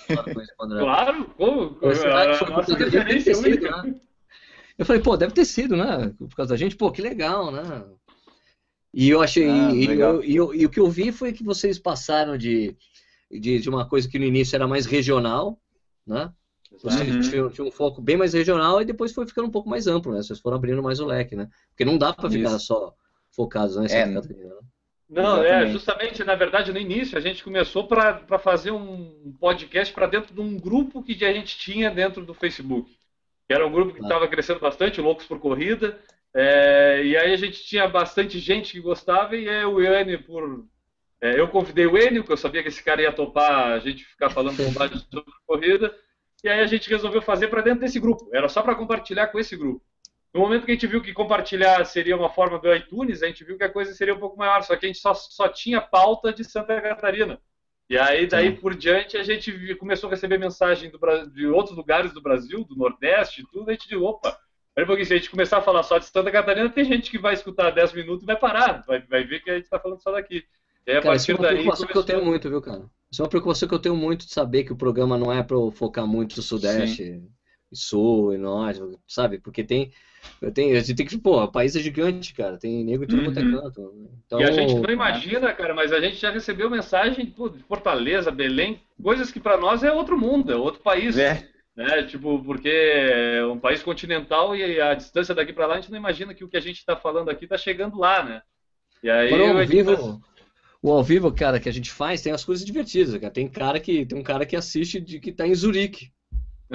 claro, 0.57 1.25
como? 1.37 1.75
Foi, 1.81 1.95
foi, 1.97 2.39
por 2.39 2.49
causa 2.51 2.77
da 2.77 3.09
gente, 3.09 3.31
né? 3.31 4.01
Eu 4.77 4.85
falei, 4.85 5.01
pô, 5.01 5.17
deve 5.17 5.33
ter 5.33 5.45
sido, 5.45 5.77
né? 5.77 6.13
Por 6.19 6.35
causa 6.35 6.51
da 6.51 6.57
gente, 6.57 6.77
pô, 6.77 6.91
que 6.91 7.01
legal, 7.01 7.51
né? 7.51 7.85
E 8.93 9.09
eu 9.09 9.23
achei. 9.23 9.49
Ah, 9.49 9.73
e, 9.73 9.85
eu, 9.87 10.25
e, 10.25 10.37
eu, 10.37 10.55
e, 10.55 10.67
o 10.67 10.71
que 10.71 10.81
eu 10.81 10.89
vi 10.89 11.13
foi 11.13 11.33
que 11.33 11.45
vocês 11.45 11.79
passaram 11.79 12.37
de, 12.37 12.77
de, 13.31 13.59
de, 13.59 13.69
uma 13.69 13.89
coisa 13.89 14.09
que 14.09 14.19
no 14.19 14.25
início 14.25 14.55
era 14.55 14.67
mais 14.67 14.87
regional, 14.87 15.61
né? 16.07 16.33
Vocês 16.83 17.15
uhum. 17.15 17.21
tinham, 17.21 17.51
tinham, 17.51 17.69
um 17.69 17.73
foco 17.73 18.03
bem 18.03 18.17
mais 18.17 18.35
regional 18.35 18.83
e 18.83 18.85
depois 18.85 19.13
foi 19.13 19.27
ficando 19.27 19.47
um 19.47 19.51
pouco 19.51 19.69
mais 19.69 19.87
amplo, 19.87 20.13
né? 20.13 20.23
Vocês 20.23 20.41
foram 20.41 20.57
abrindo 20.57 20.83
mais 20.83 20.99
o 21.01 21.07
leque, 21.07 21.37
né? 21.37 21.49
Porque 21.71 21.85
não 21.85 21.97
dá 21.99 22.13
para 22.13 22.31
ficar 22.31 22.59
só 22.59 22.95
focados 23.31 23.77
né, 23.77 23.87
é, 23.91 24.07
né? 24.07 24.21
Não, 25.09 25.43
é 25.43 25.47
Exatamente. 25.47 25.73
justamente, 25.73 26.25
na 26.25 26.35
verdade, 26.35 26.73
no 26.73 26.79
início, 26.79 27.17
a 27.17 27.21
gente 27.21 27.45
começou 27.45 27.87
para 27.87 28.39
fazer 28.39 28.71
um 28.71 29.35
podcast 29.39 29.93
para 29.93 30.07
dentro 30.07 30.35
de 30.35 30.41
um 30.41 30.59
grupo 30.59 31.03
que 31.03 31.25
a 31.25 31.33
gente 31.33 31.59
tinha 31.59 31.91
dentro 31.91 32.25
do 32.25 32.35
Facebook. 32.35 32.91
Que 33.47 33.55
era 33.55 33.67
um 33.67 33.73
grupo 33.73 33.95
que 33.95 34.01
estava 34.01 34.29
crescendo 34.29 34.61
bastante, 34.61 35.01
Loucos 35.01 35.27
por 35.27 35.39
Corrida. 35.39 35.99
é, 36.35 37.03
e 37.05 37.17
aí 37.17 37.33
a 37.33 37.37
gente 37.37 37.63
tinha 37.65 37.87
bastante 37.89 38.39
gente 38.39 38.73
que 38.73 38.81
gostava, 38.81 39.37
e 39.37 39.49
aí 39.49 39.65
o 39.65 39.81
Iane, 39.81 40.19
por. 40.19 40.65
é, 41.21 41.39
eu 41.39 41.49
convidei 41.49 41.87
o 41.87 41.97
Enio, 41.99 42.23
porque 42.23 42.33
eu 42.33 42.37
sabia 42.37 42.63
que 42.63 42.69
esse 42.69 42.83
cara 42.83 43.03
ia 43.03 43.13
topar 43.13 43.73
a 43.73 43.79
gente 43.79 44.05
ficar 44.05 44.31
falando 44.31 44.57
bobagem 44.57 44.99
sobre 45.11 45.33
corrida. 45.47 45.95
E 46.43 46.49
aí 46.49 46.61
a 46.61 46.67
gente 46.67 46.91
resolveu 46.91 47.23
fazer 47.23 47.49
para 47.49 47.63
dentro 47.63 47.81
desse 47.81 47.99
grupo. 47.99 48.29
Era 48.33 48.49
só 48.49 48.63
para 48.63 48.75
compartilhar 48.75 49.29
com 49.29 49.39
esse 49.39 49.57
grupo. 49.57 49.83
No 50.35 50.41
momento 50.41 50.67
que 50.67 50.73
a 50.73 50.75
gente 50.75 50.87
viu 50.89 51.01
que 51.01 51.13
compartilhar 51.13 51.85
seria 51.87 52.17
uma 52.17 52.29
forma 52.29 52.59
do 52.59 52.75
iTunes, 52.75 53.23
a 53.23 53.27
gente 53.29 53.45
viu 53.45 53.57
que 53.57 53.63
a 53.65 53.73
coisa 53.73 53.95
seria 53.95 54.15
um 54.15 54.19
pouco 54.19 54.37
maior, 54.37 54.63
só 54.63 54.77
que 54.77 54.85
a 54.85 54.89
gente 54.89 54.99
só, 54.99 55.15
só 55.15 55.49
tinha 55.49 55.81
pauta 55.81 56.33
de 56.33 56.43
Santa 56.43 56.81
Catarina. 56.81 57.41
E 57.89 57.99
aí, 57.99 58.27
daí 58.27 58.57
por 58.57 58.75
diante, 58.75 59.17
a 59.17 59.23
gente 59.23 59.75
começou 59.77 60.09
a 60.09 60.11
receber 60.11 60.39
mensagem 60.39 60.91
do 60.91 60.99
de 61.31 61.47
outros 61.47 61.77
lugares 61.77 62.13
do 62.13 62.23
Brasil, 62.23 62.65
do 62.65 62.75
Nordeste 62.77 63.45
tudo, 63.53 63.69
a 63.69 63.73
gente 63.73 63.83
disse, 63.83 63.97
opa, 63.97 64.39
peraí 64.75 64.87
pouquinho, 64.87 65.07
se 65.07 65.13
a 65.13 65.17
gente 65.17 65.31
começar 65.31 65.59
a 65.59 65.63
falar 65.63 65.83
só 65.83 65.99
de 65.99 66.07
Santa 66.07 66.31
Catarina, 66.31 66.71
tem 66.71 66.85
gente 66.85 67.11
que 67.11 67.19
vai 67.19 67.35
escutar 67.35 67.71
10 67.71 67.93
minutos 67.93 68.23
e 68.23 68.27
vai 68.27 68.37
parar, 68.39 68.83
vai, 68.87 69.01
vai 69.03 69.25
ver 69.25 69.41
que 69.43 69.51
a 69.51 69.55
gente 69.55 69.65
está 69.65 69.79
falando 69.79 70.03
só 70.03 70.13
daqui. 70.13 70.43
A 70.89 71.01
Cara, 71.01 71.17
isso 71.17 71.31
é 71.31 71.35
uma 71.35 71.49
preocupação 71.49 71.87
que 71.87 71.93
eu 71.93 71.95
começou- 71.95 72.05
tenho 72.05 72.25
muito, 72.25 72.49
viu, 72.49 72.61
cara? 72.61 72.91
Isso 73.11 73.21
é 73.21 73.25
uma 73.25 73.31
preocupação 73.31 73.69
que 73.69 73.75
eu 73.75 73.79
tenho 73.79 73.97
muito 73.97 74.27
de 74.27 74.33
saber 74.33 74.65
que 74.65 74.73
o 74.73 74.77
programa 74.77 75.17
não 75.17 75.33
é 75.33 75.43
para 75.43 75.57
eu 75.57 75.71
focar 75.71 76.07
muito 76.07 76.37
no 76.37 76.43
Sudeste 76.43 77.23
e 77.73 77.77
Sul 77.77 78.35
e 78.35 78.39
Norte, 78.39 78.81
sabe? 79.07 79.39
Porque 79.39 79.63
tem. 79.65 79.93
Eu 80.41 80.53
tenho, 80.53 80.77
a 80.77 80.81
gente 80.81 80.95
tem 80.95 81.07
que. 81.07 81.19
Pô, 81.19 81.43
o 81.43 81.51
país 81.51 81.75
é 81.75 81.81
gigante, 81.81 82.35
cara. 82.35 82.59
Tem 82.59 82.85
nego 82.85 83.05
em 83.05 83.07
tudo 83.07 83.25
quanto 83.25 83.39
é 83.39 83.43
Uhum. 83.43 83.61
canto. 83.61 84.09
Então, 84.27 84.41
E 84.41 84.45
a 84.45 84.51
gente 84.51 84.75
não 84.75 84.91
imagina, 84.91 85.53
cara, 85.53 85.75
mas 85.75 85.93
a 85.93 86.01
gente 86.01 86.17
já 86.17 86.31
recebeu 86.31 86.69
mensagem 86.69 87.27
pô, 87.27 87.49
de 87.49 87.63
Fortaleza, 87.63 88.31
Belém, 88.31 88.81
coisas 89.03 89.31
que 89.31 89.41
para 89.41 89.57
nós 89.57 89.83
é 89.83 89.93
outro 89.93 90.19
mundo, 90.19 90.53
é 90.53 90.57
outro 90.57 90.81
país. 90.81 91.17
É, 91.17 91.49
né? 91.77 92.05
Tipo, 92.05 92.43
porque 92.45 92.69
é 92.69 93.45
um 93.47 93.59
país 93.59 93.83
continental 93.83 94.55
e 94.55 94.81
a 94.81 94.95
distância 94.95 95.35
daqui 95.35 95.53
para 95.53 95.67
lá 95.67 95.75
a 95.75 95.81
gente 95.81 95.91
não 95.91 95.99
imagina 95.99 96.35
que 96.35 96.45
o 96.45 96.49
que 96.49 96.57
a 96.57 96.61
gente 96.61 96.79
está 96.79 96.97
falando 96.97 97.31
aqui 97.31 97.45
está 97.45 97.59
chegando 97.59 97.99
lá, 97.99 98.23
né? 98.23 98.43
E 99.03 99.11
aí 99.11 99.33
ao 99.33 99.61
gente 99.61 99.69
vivo, 99.69 100.23
o 100.81 100.93
ao 100.93 101.03
vivo, 101.03 101.33
cara, 101.33 101.59
que 101.59 101.69
a 101.69 101.73
gente 101.73 101.91
faz, 101.91 102.23
tem 102.23 102.33
as 102.33 102.45
coisas 102.45 102.65
divertidas, 102.65 103.17
cara. 103.17 103.33
Tem 103.33 103.49
cara 103.49 103.81
que 103.81 104.07
tem 104.07 104.19
um 104.19 104.23
cara 104.23 104.47
que 104.47 104.57
assiste 104.57 105.01
de 105.01 105.19
que 105.19 105.33
tá 105.33 105.47
em 105.47 105.55
Zurique, 105.55 106.11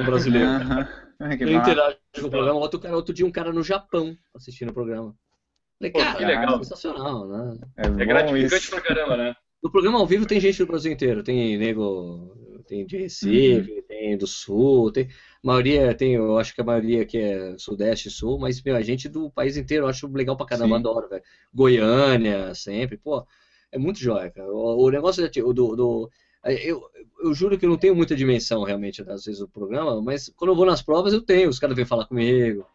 brasileiro. 0.03 0.47
Que 1.37 1.43
Eu 1.43 1.51
interajo 1.51 1.97
com 2.17 2.27
o 2.27 2.29
programa, 2.29 2.59
outro 2.61 2.79
cara, 2.79 2.95
outro 2.95 3.13
dia 3.13 3.25
um 3.25 3.31
cara 3.31 3.51
no 3.51 3.61
Japão 3.61 4.17
assistindo 4.33 4.69
o 4.69 4.73
programa. 4.73 5.13
Falei, 5.77 5.91
Pô, 5.91 5.99
cara, 5.99 6.17
que 6.17 6.23
legal. 6.23 6.57
sensacional, 6.63 7.27
né? 7.27 7.57
É, 7.75 7.87
É 7.87 8.05
gratificante 8.05 8.55
isso. 8.55 8.69
pra 8.71 8.79
caramba, 8.81 9.17
né? 9.17 9.35
No 9.61 9.69
programa 9.69 9.99
ao 9.99 10.07
vivo 10.07 10.25
tem 10.25 10.39
gente 10.39 10.57
do 10.59 10.65
Brasil 10.67 10.93
inteiro. 10.93 11.21
Tem 11.21 11.57
nego, 11.57 12.33
tem 12.65 12.85
de 12.85 12.95
Recife, 12.97 13.81
tem 13.81 14.17
do 14.17 14.25
Sul, 14.25 14.93
tem 14.93 15.09
maioria, 15.43 15.93
tem, 15.93 16.13
eu 16.13 16.37
acho 16.37 16.55
que 16.55 16.61
a 16.61 16.63
maioria 16.63 17.01
aqui 17.01 17.17
é 17.17 17.57
Sudeste 17.57 18.07
e 18.07 18.11
Sul, 18.11 18.39
mas 18.39 18.61
meu, 18.63 18.77
a 18.77 18.81
gente 18.81 19.09
do 19.09 19.29
país 19.29 19.57
inteiro 19.57 19.85
eu 19.85 19.89
acho 19.89 20.07
legal 20.07 20.37
pra 20.37 20.45
caramba, 20.45 20.75
Sim. 20.75 20.79
adoro, 20.81 21.09
velho. 21.09 21.23
Goiânia, 21.53 22.53
sempre, 22.55 22.97
pô, 22.97 23.25
é 23.73 23.77
muito 23.77 23.99
jóia, 23.99 24.31
cara. 24.31 24.47
O, 24.49 24.85
o 24.85 24.89
negócio 24.89 25.25
é, 25.25 25.29
do, 25.29 25.53
do 25.75 26.09
eu, 26.55 26.81
eu 27.23 27.33
juro 27.33 27.57
que 27.57 27.65
eu 27.65 27.69
não 27.69 27.77
tenho 27.77 27.95
muita 27.95 28.15
dimensão 28.15 28.63
realmente, 28.63 29.01
às 29.01 29.25
vezes, 29.25 29.39
do 29.39 29.47
programa, 29.49 30.01
mas 30.01 30.29
quando 30.35 30.51
eu 30.51 30.55
vou 30.55 30.65
nas 30.65 30.81
provas 30.81 31.13
eu 31.13 31.21
tenho, 31.21 31.49
os 31.49 31.59
caras 31.59 31.75
vêm 31.75 31.85
falar 31.85 32.05
comigo. 32.05 32.65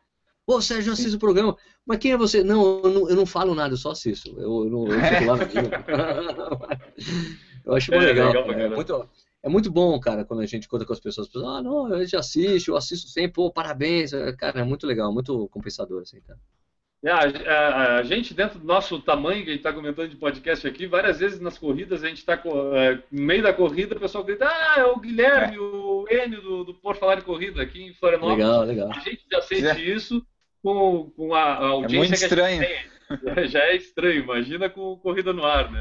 Pô, 0.46 0.60
Sérgio, 0.60 0.90
eu 0.90 0.94
assisto 0.94 1.16
o 1.16 1.20
programa. 1.20 1.56
Mas 1.86 1.98
quem 1.98 2.12
é 2.12 2.16
você? 2.16 2.42
Não, 2.44 2.80
eu 2.84 2.90
não, 2.90 3.10
eu 3.10 3.16
não 3.16 3.26
falo 3.26 3.54
nada, 3.54 3.72
eu 3.74 3.78
só 3.78 3.92
assisto. 3.92 4.28
Eu, 4.38 4.64
eu 4.64 4.70
não 4.70 4.86
eu 4.92 5.02
fico 5.02 5.24
lá 5.24 5.38
dia. 5.38 5.70
Eu 7.64 7.74
acho 7.74 7.90
É, 7.90 7.96
muito 7.96 8.08
legal. 8.08 8.32
legal 8.32 8.50
é, 8.50 8.68
muito, 8.68 9.08
é 9.42 9.48
muito 9.48 9.70
bom, 9.70 9.98
cara, 9.98 10.24
quando 10.24 10.40
a 10.40 10.46
gente 10.46 10.68
conta 10.68 10.84
com 10.84 10.92
as 10.92 11.00
pessoas. 11.00 11.26
As 11.26 11.32
pessoas, 11.32 11.56
ah, 11.58 11.62
não, 11.62 11.88
eu 11.94 12.06
já 12.06 12.18
assisto, 12.18 12.70
eu 12.70 12.76
assisto 12.76 13.08
sempre, 13.08 13.32
pô, 13.32 13.50
parabéns. 13.50 14.10
Cara, 14.38 14.60
é 14.60 14.64
muito 14.64 14.86
legal, 14.86 15.12
muito 15.12 15.48
compensador, 15.48 16.02
assim, 16.02 16.20
cara. 16.20 16.38
É, 17.04 17.10
a, 17.10 17.18
a- 17.18 17.96
a 17.98 18.02
gente, 18.02 18.32
dentro 18.32 18.58
do 18.58 18.66
nosso 18.66 18.98
tamanho 18.98 19.44
que 19.44 19.50
a 19.50 19.52
gente 19.52 19.60
está 19.60 19.72
comentando 19.72 20.08
de 20.08 20.16
podcast 20.16 20.66
aqui, 20.66 20.86
várias 20.86 21.18
vezes 21.20 21.38
nas 21.40 21.58
corridas, 21.58 22.02
a 22.02 22.08
gente 22.08 22.18
está 22.18 22.40
no 22.44 23.20
meio 23.20 23.42
da 23.42 23.52
corrida, 23.52 23.94
o 23.94 24.00
pessoal 24.00 24.24
grita, 24.24 24.46
ah, 24.48 24.74
é 24.78 24.84
o 24.86 24.98
Guilherme, 24.98 25.58
o 25.58 26.06
Enio 26.10 26.40
do, 26.40 26.64
do 26.64 26.74
Por 26.74 26.96
Falar 26.96 27.18
em 27.18 27.22
Corrida, 27.22 27.60
aqui 27.62 27.82
em 27.82 27.92
Florianópolis. 27.94 28.38
Legal, 28.44 28.62
legal. 28.64 28.90
A 28.90 29.00
gente 29.00 29.22
já 29.30 29.42
sente 29.42 29.92
isso 29.92 30.24
com, 30.62 31.10
com 31.14 31.34
a, 31.34 31.42
a 31.42 31.66
audiência 31.66 31.96
É 31.96 31.98
muito 31.98 32.18
que 32.18 32.24
estranho. 32.24 32.60
a 32.60 32.64
gente 32.64 32.88
tem. 32.88 32.94
Já 33.48 33.60
é 33.60 33.76
estranho, 33.76 34.22
imagina 34.22 34.70
com 34.70 34.96
Corrida 34.96 35.30
no 35.34 35.44
Ar, 35.44 35.70
né, 35.70 35.78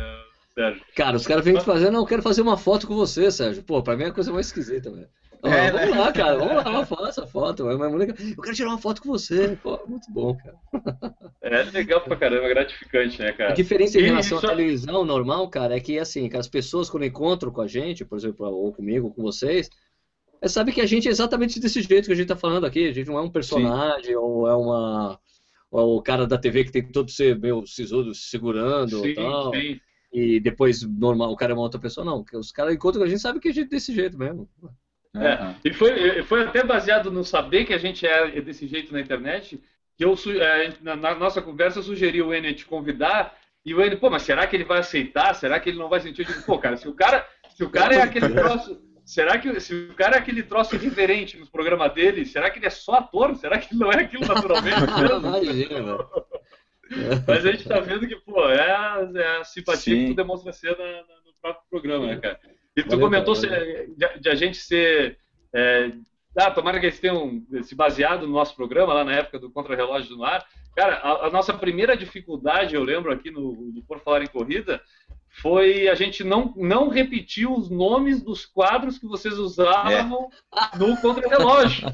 Sérgio? 0.53 0.81
Cara, 0.93 1.15
os 1.15 1.25
caras 1.25 1.45
vêm 1.45 1.55
te 1.55 1.63
fazer, 1.63 1.89
não, 1.89 2.01
eu 2.01 2.05
quero 2.05 2.21
fazer 2.21 2.41
uma 2.41 2.57
foto 2.57 2.85
com 2.85 2.95
você, 2.95 3.31
Sérgio. 3.31 3.63
Pô, 3.63 3.81
pra 3.81 3.95
mim 3.95 4.03
é 4.03 4.07
a 4.07 4.11
coisa 4.13 4.31
mais 4.33 4.47
esquisita, 4.47 4.91
velho. 4.91 5.07
É, 5.43 5.71
vamos 5.71 5.89
né? 5.91 5.99
lá, 5.99 6.11
cara, 6.13 6.37
vamos 6.37 6.55
lá, 6.63 6.85
faça 6.85 7.23
a 7.23 7.27
foto. 7.27 7.65
mas- 7.65 7.77
mas 7.77 7.89
muito 7.91 7.99
legal. 7.99 8.15
Eu 8.37 8.41
quero 8.43 8.55
tirar 8.55 8.69
uma 8.69 8.77
foto 8.77 9.01
com 9.01 9.09
você. 9.09 9.57
Pô, 9.61 9.79
muito 9.87 10.09
bom, 10.11 10.35
cara. 10.37 11.13
É 11.41 11.63
legal 11.63 12.01
pra 12.01 12.15
caramba, 12.15 12.47
gratificante, 12.47 13.19
né, 13.19 13.29
A 13.29 13.33
cara? 13.33 13.53
diferença 13.53 13.99
em 13.99 14.03
relação 14.03 14.37
isso- 14.37 14.47
à 14.47 14.49
televisão 14.51 15.03
normal, 15.05 15.49
cara, 15.49 15.75
é 15.75 15.79
que 15.79 15.99
assim, 15.99 16.29
que 16.29 16.37
as 16.37 16.47
pessoas 16.47 16.89
quando 16.89 17.05
encontram 17.05 17.51
com 17.51 17.61
a 17.61 17.67
gente, 17.67 18.05
por 18.05 18.17
exemplo, 18.17 18.45
ou 18.47 18.71
comigo, 18.71 19.07
ou 19.07 19.13
com 19.13 19.21
vocês, 19.21 19.69
é, 20.41 20.47
sabe 20.47 20.71
que 20.71 20.79
a 20.81 20.85
gente 20.85 21.07
é 21.07 21.11
exatamente 21.11 21.59
desse 21.59 21.81
jeito 21.81 22.05
que 22.07 22.13
a 22.13 22.15
gente 22.15 22.27
tá 22.27 22.35
falando 22.37 22.65
aqui. 22.65 22.87
A 22.87 22.93
gente 22.93 23.07
não 23.07 23.17
é 23.17 23.21
um 23.21 23.29
personagem, 23.29 24.15
ou 24.15 24.47
é 24.47 24.55
uma. 24.55 25.19
Ou 25.71 25.79
é 25.79 25.83
o 25.97 26.01
cara 26.01 26.25
da 26.27 26.37
TV 26.37 26.63
que 26.65 26.71
tem 26.71 26.83
todo 26.91 27.09
ser 27.11 27.37
meio 27.39 27.65
sisudo 27.65 28.13
segurando 28.13 29.05
e 29.05 29.09
Sim, 29.09 29.15
tal. 29.15 29.53
sim. 29.53 29.79
E 30.13 30.39
depois 30.39 30.83
normal, 30.83 31.31
o 31.31 31.35
cara 31.35 31.51
é 31.51 31.55
uma 31.55 31.63
outra 31.63 31.79
pessoa, 31.81 32.05
não. 32.05 32.21
Porque 32.23 32.37
os 32.37 32.51
caras 32.51 32.75
encontram 32.75 33.01
com 33.01 33.07
a 33.07 33.09
gente 33.09 33.21
sabe 33.21 33.39
que 33.39 33.47
a 33.49 33.51
gente 33.53 33.65
é 33.65 33.69
desse 33.69 33.93
jeito 33.95 34.15
mesmo. 34.17 34.47
Aham. 35.15 35.55
E 35.63 35.73
foi, 35.73 36.23
foi 36.23 36.43
até 36.43 36.63
baseado 36.63 37.11
no 37.11 37.23
saber 37.23 37.65
que 37.65 37.73
a 37.73 37.77
gente 37.77 38.05
é 38.05 38.41
desse 38.41 38.67
jeito 38.67 38.91
na 38.91 38.99
internet, 38.99 39.61
que 39.95 40.03
eu, 40.03 40.15
é, 40.41 40.73
na, 40.81 41.15
nossa 41.15 41.41
conversa, 41.41 41.79
eu 41.79 41.83
sugeri 41.83 42.21
o 42.21 42.33
Enio 42.33 42.55
te 42.55 42.65
convidar, 42.65 43.37
e 43.65 43.73
o 43.73 43.81
Enio, 43.81 43.99
pô, 43.99 44.09
mas 44.09 44.23
será 44.23 44.47
que 44.47 44.55
ele 44.55 44.63
vai 44.63 44.79
aceitar? 44.79 45.33
Será 45.35 45.59
que 45.59 45.69
ele 45.69 45.77
não 45.77 45.87
vai 45.89 45.99
sentir? 45.99 46.21
Eu 46.21 46.27
digo, 46.27 46.43
pô, 46.43 46.57
cara, 46.57 46.75
se 46.77 46.87
o 46.87 46.93
cara, 46.93 47.27
se 47.49 47.63
o 47.63 47.69
cara 47.69 47.93
é 47.95 48.01
aquele 48.01 48.29
troço, 48.29 48.81
será 49.05 49.37
que 49.37 49.59
se 49.59 49.73
o 49.73 49.93
cara 49.93 50.15
é 50.15 50.19
aquele 50.19 50.41
troço 50.43 50.75
irreverente 50.75 51.37
nos 51.37 51.49
programas 51.49 51.93
dele, 51.93 52.25
será 52.25 52.49
que 52.49 52.57
ele 52.59 52.65
é 52.65 52.71
só 52.71 52.95
ator? 52.95 53.35
Será 53.35 53.59
que 53.59 53.71
ele 53.73 53.79
não 53.79 53.91
é 53.91 54.01
aquilo 54.01 54.25
naturalmente? 54.25 54.77
Imagina. 55.21 55.97
Mas 57.27 57.45
a 57.45 57.51
gente 57.51 57.67
tá 57.67 57.79
vendo 57.79 58.07
que, 58.07 58.15
pô, 58.17 58.49
é 58.49 58.71
a, 58.71 59.09
é 59.15 59.37
a 59.37 59.43
simpatia 59.43 59.95
Sim. 59.95 60.01
que 60.05 60.11
tu 60.11 60.15
demonstra 60.15 60.51
ser 60.51 60.77
na- 60.77 60.85
na- 60.85 61.21
no 61.25 61.33
próprio 61.41 61.63
programa, 61.69 62.07
né, 62.07 62.17
cara? 62.17 62.39
E 62.75 62.83
tu 62.83 62.91
Valeu, 62.91 63.05
comentou 63.05 63.35
de, 63.35 64.19
de 64.19 64.29
a 64.29 64.35
gente 64.35 64.57
ser. 64.57 65.17
é, 65.53 65.91
ah, 66.35 66.49
tomara 66.49 66.79
que 66.79 66.87
eles 66.87 66.99
tenham 66.99 67.43
se 67.61 67.75
baseado 67.75 68.25
no 68.25 68.33
nosso 68.33 68.55
programa, 68.55 68.93
lá 68.93 69.03
na 69.03 69.13
época 69.13 69.37
do 69.37 69.51
Contra-Relógio 69.51 70.17
no 70.17 70.23
Ar. 70.23 70.43
Cara, 70.75 70.95
a, 70.95 71.27
a 71.27 71.29
nossa 71.29 71.53
primeira 71.53 71.95
dificuldade, 71.95 72.73
eu 72.73 72.83
lembro 72.83 73.11
aqui 73.11 73.29
no, 73.29 73.51
no 73.71 73.83
Por 73.83 73.99
Falar 73.99 74.23
em 74.23 74.27
Corrida, 74.27 74.81
foi 75.41 75.87
a 75.87 75.95
gente 75.95 76.23
não, 76.23 76.53
não 76.55 76.89
repetir 76.89 77.49
os 77.49 77.69
nomes 77.69 78.21
dos 78.21 78.45
quadros 78.45 78.99
que 78.99 79.07
vocês 79.07 79.37
usavam 79.37 80.29
no 80.77 80.95
Contra-Relógio. 80.97 81.87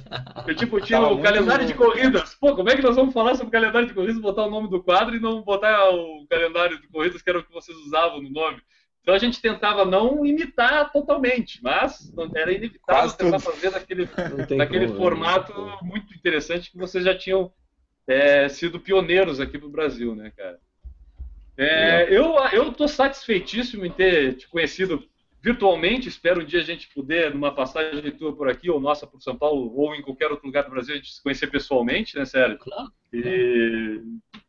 Eu, 0.46 0.56
tipo, 0.56 0.80
tinha 0.82 1.00
Tava 1.00 1.14
o 1.14 1.22
calendário 1.22 1.66
de 1.66 1.74
corridas. 1.74 2.36
Pô, 2.36 2.56
como 2.56 2.70
é 2.70 2.76
que 2.76 2.82
nós 2.82 2.96
vamos 2.96 3.14
falar 3.14 3.36
sobre 3.36 3.48
o 3.48 3.52
calendário 3.52 3.88
de 3.88 3.94
corridas, 3.94 4.22
botar 4.22 4.46
o 4.46 4.52
nome 4.52 4.70
do 4.70 4.84
quadro 4.84 5.16
e 5.16 5.22
não 5.22 5.42
botar 5.42 5.90
o 5.90 6.26
calendário 6.30 6.80
de 6.82 6.88
corridas 6.88 7.22
que 7.22 7.30
era 7.30 7.40
o 7.40 7.44
que 7.44 7.54
vocês 7.54 7.78
usavam 7.80 8.22
no 8.22 8.30
nome? 8.30 8.62
Então 9.02 9.14
a 9.16 9.18
gente 9.18 9.42
tentava 9.42 9.86
não 9.86 10.26
imitar 10.26 10.92
totalmente, 10.92 11.62
mas 11.64 12.12
era 12.36 12.52
inevitável 12.52 13.02
Quase 13.04 13.18
tentar 13.18 13.40
tudo. 13.40 13.52
fazer 13.54 13.72
daquele, 13.72 14.06
daquele 14.58 14.86
como, 14.88 14.94
né? 14.94 14.98
formato 14.98 15.54
muito 15.84 16.14
interessante 16.14 16.72
que 16.72 16.78
vocês 16.78 17.04
já 17.04 17.18
tinham 17.18 17.52
é, 18.08 18.48
sido 18.50 18.80
pioneiros 18.80 19.40
aqui 19.40 19.58
no 19.58 19.70
Brasil, 19.70 20.14
né, 20.16 20.32
cara? 20.36 20.60
É, 21.58 22.08
eu 22.10 22.36
eu 22.54 22.72
tô 22.72 22.88
satisfeitíssimo 22.88 23.86
em 23.86 23.92
ter 23.92 24.36
te 24.36 24.48
conhecido 24.48 25.04
virtualmente. 25.42 26.08
Espero 26.08 26.42
um 26.42 26.46
dia 26.46 26.60
a 26.62 26.64
gente 26.64 26.90
poder, 26.94 27.34
numa 27.34 27.54
passagem 27.54 28.12
tua 28.12 28.34
por 28.36 28.50
aqui, 28.50 28.70
ou 28.70 28.80
nossa 28.80 29.06
por 29.06 29.22
São 29.22 29.36
Paulo, 29.36 29.74
ou 29.76 29.94
em 29.94 30.02
qualquer 30.02 30.32
outro 30.32 30.46
lugar 30.46 30.64
do 30.64 30.70
Brasil, 30.72 30.94
a 30.94 30.98
gente 30.98 31.14
se 31.14 31.22
conhecer 31.22 31.48
pessoalmente, 31.48 32.18
né, 32.18 32.26
Sérgio? 32.26 32.60
Claro. 32.60 32.90
E 33.12 34.02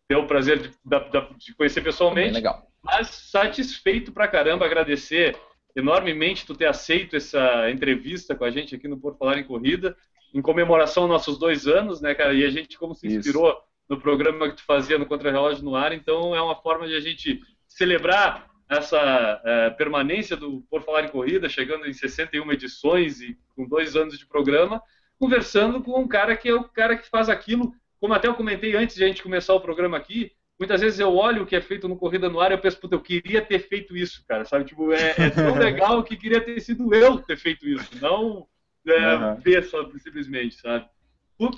ter 0.06 0.16
o 0.16 0.26
prazer 0.26 0.58
de, 0.60 0.70
da- 0.84 1.28
de 1.36 1.54
conhecer 1.54 1.80
Bem 1.80 1.84
pessoalmente 1.90 2.34
legal. 2.34 2.69
Mas 2.82 3.08
satisfeito 3.08 4.12
pra 4.12 4.28
caramba, 4.28 4.64
agradecer 4.64 5.36
enormemente 5.76 6.46
tu 6.46 6.54
ter 6.54 6.66
aceito 6.66 7.16
essa 7.16 7.70
entrevista 7.70 8.34
com 8.34 8.44
a 8.44 8.50
gente 8.50 8.74
aqui 8.74 8.88
no 8.88 8.98
Por 8.98 9.16
Falar 9.16 9.38
em 9.38 9.44
Corrida, 9.44 9.96
em 10.34 10.42
comemoração 10.42 11.04
aos 11.04 11.10
nossos 11.10 11.38
dois 11.38 11.66
anos, 11.66 12.00
né, 12.00 12.14
cara? 12.14 12.32
E 12.32 12.44
a 12.44 12.50
gente 12.50 12.78
como 12.78 12.94
se 12.94 13.06
Isso. 13.06 13.18
inspirou 13.18 13.56
no 13.88 14.00
programa 14.00 14.48
que 14.48 14.56
tu 14.56 14.64
fazia 14.64 14.98
no 14.98 15.06
Contra-Relógio 15.06 15.64
no 15.64 15.74
Ar, 15.74 15.92
então 15.92 16.34
é 16.34 16.40
uma 16.40 16.54
forma 16.56 16.86
de 16.86 16.94
a 16.94 17.00
gente 17.00 17.40
celebrar 17.66 18.48
essa 18.68 19.42
eh, 19.44 19.70
permanência 19.70 20.36
do 20.36 20.64
Por 20.70 20.82
Falar 20.82 21.04
em 21.04 21.08
Corrida, 21.08 21.48
chegando 21.48 21.86
em 21.86 21.92
61 21.92 22.52
edições 22.52 23.20
e 23.20 23.36
com 23.56 23.66
dois 23.66 23.96
anos 23.96 24.16
de 24.16 24.24
programa, 24.26 24.80
conversando 25.18 25.82
com 25.82 25.98
um 26.00 26.06
cara 26.06 26.36
que 26.36 26.48
é 26.48 26.54
o 26.54 26.62
cara 26.62 26.96
que 26.96 27.08
faz 27.08 27.28
aquilo, 27.28 27.74
como 27.98 28.14
até 28.14 28.28
eu 28.28 28.34
comentei 28.34 28.76
antes 28.76 28.94
de 28.94 29.02
a 29.02 29.08
gente 29.08 29.24
começar 29.24 29.54
o 29.54 29.60
programa 29.60 29.96
aqui, 29.96 30.30
muitas 30.60 30.80
vezes 30.82 31.00
eu 31.00 31.16
olho 31.16 31.42
o 31.42 31.46
que 31.46 31.56
é 31.56 31.60
feito 31.60 31.88
no 31.88 31.96
Corrida 31.96 32.28
no 32.28 32.38
Ar 32.38 32.50
e 32.50 32.54
eu 32.54 32.58
penso, 32.58 32.78
puta, 32.78 32.94
eu 32.94 33.00
queria 33.00 33.40
ter 33.40 33.58
feito 33.58 33.96
isso, 33.96 34.22
cara, 34.28 34.44
sabe? 34.44 34.66
Tipo, 34.66 34.92
é, 34.92 35.14
é 35.16 35.30
tão 35.30 35.54
legal 35.58 36.04
que 36.04 36.16
queria 36.16 36.40
ter 36.40 36.60
sido 36.60 36.94
eu 36.94 37.18
ter 37.18 37.38
feito 37.38 37.66
isso, 37.66 37.88
não 38.00 38.46
é, 38.86 39.14
uhum. 39.14 39.34
ver 39.36 39.64
só 39.64 39.88
simplesmente, 39.98 40.56
sabe? 40.56 40.86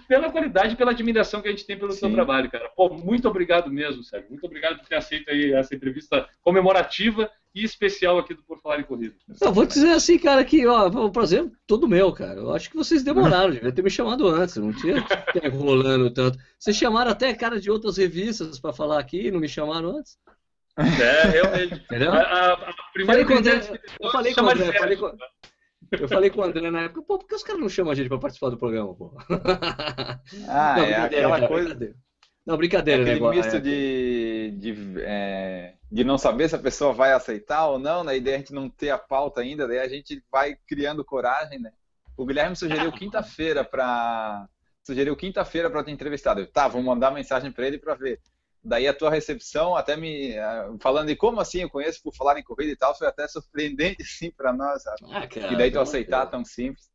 Pela 0.07 0.31
qualidade 0.31 0.75
e 0.75 0.77
pela 0.77 0.93
admiração 0.93 1.43
que 1.43 1.49
a 1.49 1.51
gente 1.51 1.67
tem 1.67 1.77
pelo 1.77 1.93
Sim. 1.93 2.01
seu 2.01 2.13
trabalho, 2.13 2.51
cara. 2.51 2.69
Pô, 2.77 2.89
muito 2.89 3.29
obrigado 3.29 3.71
mesmo, 3.71 4.03
Sérgio. 4.05 4.31
Muito 4.31 4.45
obrigado 4.45 4.79
por 4.79 4.87
ter 4.87 4.95
aceito 4.95 5.31
aí 5.31 5.53
essa 5.53 5.75
entrevista 5.75 6.29
comemorativa 6.43 7.29
e 7.55 7.65
especial 7.65 8.19
aqui 8.19 8.35
do 8.35 8.43
Por 8.43 8.61
Falar 8.61 8.81
em 8.81 8.85
Corrida. 8.85 9.15
Eu 9.41 9.53
vou 9.53 9.67
dizer 9.67 9.91
assim, 9.91 10.19
cara, 10.19 10.45
que 10.45 10.67
ó, 10.67 10.87
o 10.87 11.11
prazer 11.11 11.51
todo 11.67 11.89
meu, 11.89 12.13
cara. 12.13 12.41
Eu 12.41 12.53
acho 12.53 12.71
que 12.71 12.77
vocês 12.77 13.03
demoraram, 13.03 13.51
devia 13.51 13.73
ter 13.73 13.83
me 13.83 13.91
chamado 13.91 14.29
antes, 14.29 14.57
não 14.57 14.73
tinha 14.73 15.03
que 15.03 15.47
enrolando 15.47 16.11
tanto. 16.11 16.39
Vocês 16.59 16.77
chamaram 16.77 17.11
até 17.11 17.35
cara 17.35 17.61
de 17.61 17.71
outras 17.71 17.97
revistas 17.97 18.59
para 18.61 18.73
falar 18.73 18.99
aqui, 18.99 19.31
não 19.31 19.41
me 19.41 19.49
chamaram 19.49 19.99
antes? 19.99 20.17
É, 20.79 21.27
realmente. 21.29 21.75
Entendeu? 21.75 22.13
A, 22.13 22.21
a, 22.21 22.53
a 22.53 22.75
primeira 22.93 23.25
falei 23.25 23.25
com 23.25 23.35
André, 23.35 23.81
eu 24.01 24.11
falei 24.11 24.35
com 24.35 24.41
o 24.41 24.51
André, 24.51 24.79
falei 24.79 24.97
com, 24.97 25.13
eu 26.01 26.09
falei 26.09 26.31
com 26.31 26.41
o 26.41 26.45
André 26.45 26.71
na 26.71 26.83
época, 26.83 27.03
pô, 27.03 27.19
por 27.19 27.27
que 27.27 27.35
os 27.35 27.43
caras 27.43 27.61
não 27.61 27.69
chamam 27.69 27.93
a 27.93 27.95
gente 27.95 28.09
pra 28.09 28.19
participar 28.19 28.51
do 28.51 28.59
programa, 28.59 28.95
pô? 28.95 29.13
Ah, 30.49 30.77
não, 30.77 30.85
é 30.85 30.95
aquela 30.97 31.35
cara, 31.37 31.49
coisa. 31.49 31.69
Brincadeira. 31.69 31.97
Não, 32.45 32.57
brincadeira, 32.57 33.03
Aquele 33.03 33.21
né? 33.21 33.31
misto 33.31 33.57
é. 33.57 33.61
de, 33.61 34.51
de, 34.59 34.95
é, 35.01 35.75
de 35.91 36.03
não 36.03 36.19
saber 36.19 36.49
se 36.49 36.57
a 36.57 36.59
pessoa 36.59 36.93
vai 36.93 37.13
aceitar 37.13 37.69
ou 37.69 37.79
não, 37.79 38.03
né? 38.03 38.17
E 38.17 38.21
daí 38.21 38.35
a 38.35 38.39
gente 38.39 38.53
não 38.53 38.69
ter 38.69 38.91
a 38.91 38.99
pauta 38.99 39.41
ainda, 39.41 39.69
daí 39.69 39.79
a 39.79 39.89
gente 39.89 40.23
vai 40.31 40.57
criando 40.67 41.05
coragem, 41.05 41.61
né? 41.61 41.73
O 42.17 42.27
Guilherme 42.27 42.57
sugeriu 42.57 42.91
quinta-feira 42.93 43.65
para 43.65 44.49
sugeriu 44.85 45.15
quinta-feira 45.15 45.71
para 45.71 45.85
ter 45.85 45.93
entrevistado. 45.93 46.41
Eu, 46.41 46.51
tá, 46.51 46.67
vou 46.67 46.83
mandar 46.83 47.13
mensagem 47.13 47.53
para 47.53 47.67
ele 47.67 47.79
para 47.79 47.95
ver. 47.95 48.21
Daí 48.65 48.87
a 48.87 48.95
tua 48.95 49.11
recepção, 49.11 49.75
até 49.75 49.97
me 49.97 50.33
eh, 50.33 50.71
falando 50.81 51.09
de 51.09 51.17
como 51.17 51.41
assim 51.41 51.63
eu 51.63 51.71
conheço 51.71 52.01
por 52.01 52.15
falar 52.15 52.39
em 52.39 52.45
corrida 52.45 52.71
e 52.71 52.77
tal, 52.77 52.97
foi 52.97 53.09
até 53.09 53.27
surpreendente 53.27 54.03
assim 54.03 54.31
para 54.31 54.53
nós? 54.53 54.87
Ah, 54.87 55.27
cara, 55.27 55.53
e 55.53 55.57
daí 55.57 55.71
tu 55.71 55.81
aceitar 55.81 56.27
tão 56.27 56.45
simples. 56.45 56.93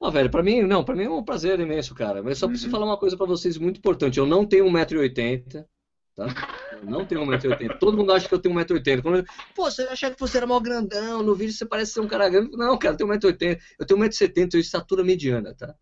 Não, 0.00 0.10
velho, 0.10 0.30
para 0.30 0.42
mim, 0.42 0.62
não, 0.62 0.84
para 0.84 0.94
mim 0.94 1.04
é 1.04 1.10
um 1.10 1.24
prazer 1.24 1.58
imenso, 1.58 1.94
cara. 1.94 2.22
Mas 2.22 2.38
só 2.38 2.46
preciso 2.46 2.68
uhum. 2.68 2.72
falar 2.72 2.86
uma 2.86 2.98
coisa 2.98 3.16
para 3.16 3.26
vocês 3.26 3.56
muito 3.56 3.78
importante. 3.78 4.18
Eu 4.18 4.26
não 4.26 4.46
tenho 4.46 4.66
1,80m, 4.66 5.66
tá? 6.14 6.26
Eu 6.72 6.84
não 6.84 7.04
tenho 7.04 7.22
1,80m. 7.22 7.78
Todo 7.78 7.96
mundo 7.96 8.12
acha 8.12 8.28
que 8.28 8.34
eu 8.34 8.38
tenho 8.38 8.54
1,80m. 8.54 9.02
Quando 9.02 9.18
eu... 9.18 9.24
Pô, 9.54 9.70
você 9.70 9.82
achava 9.84 10.14
que 10.14 10.20
você 10.20 10.36
era 10.36 10.46
mal 10.46 10.60
grandão, 10.60 11.22
no 11.22 11.34
vídeo 11.34 11.54
você 11.54 11.64
parece 11.64 11.92
ser 11.92 12.00
um 12.00 12.08
cara 12.08 12.28
grande. 12.28 12.54
Não, 12.56 12.78
cara, 12.78 12.94
eu 12.94 12.98
tenho 12.98 13.10
1,80m. 13.10 13.60
Eu 13.78 13.86
tenho 13.86 14.00
1,70m, 14.00 14.42
eu 14.42 14.48
tenho 14.50 14.60
estatura 14.60 15.02
mediana, 15.02 15.54
tá? 15.54 15.74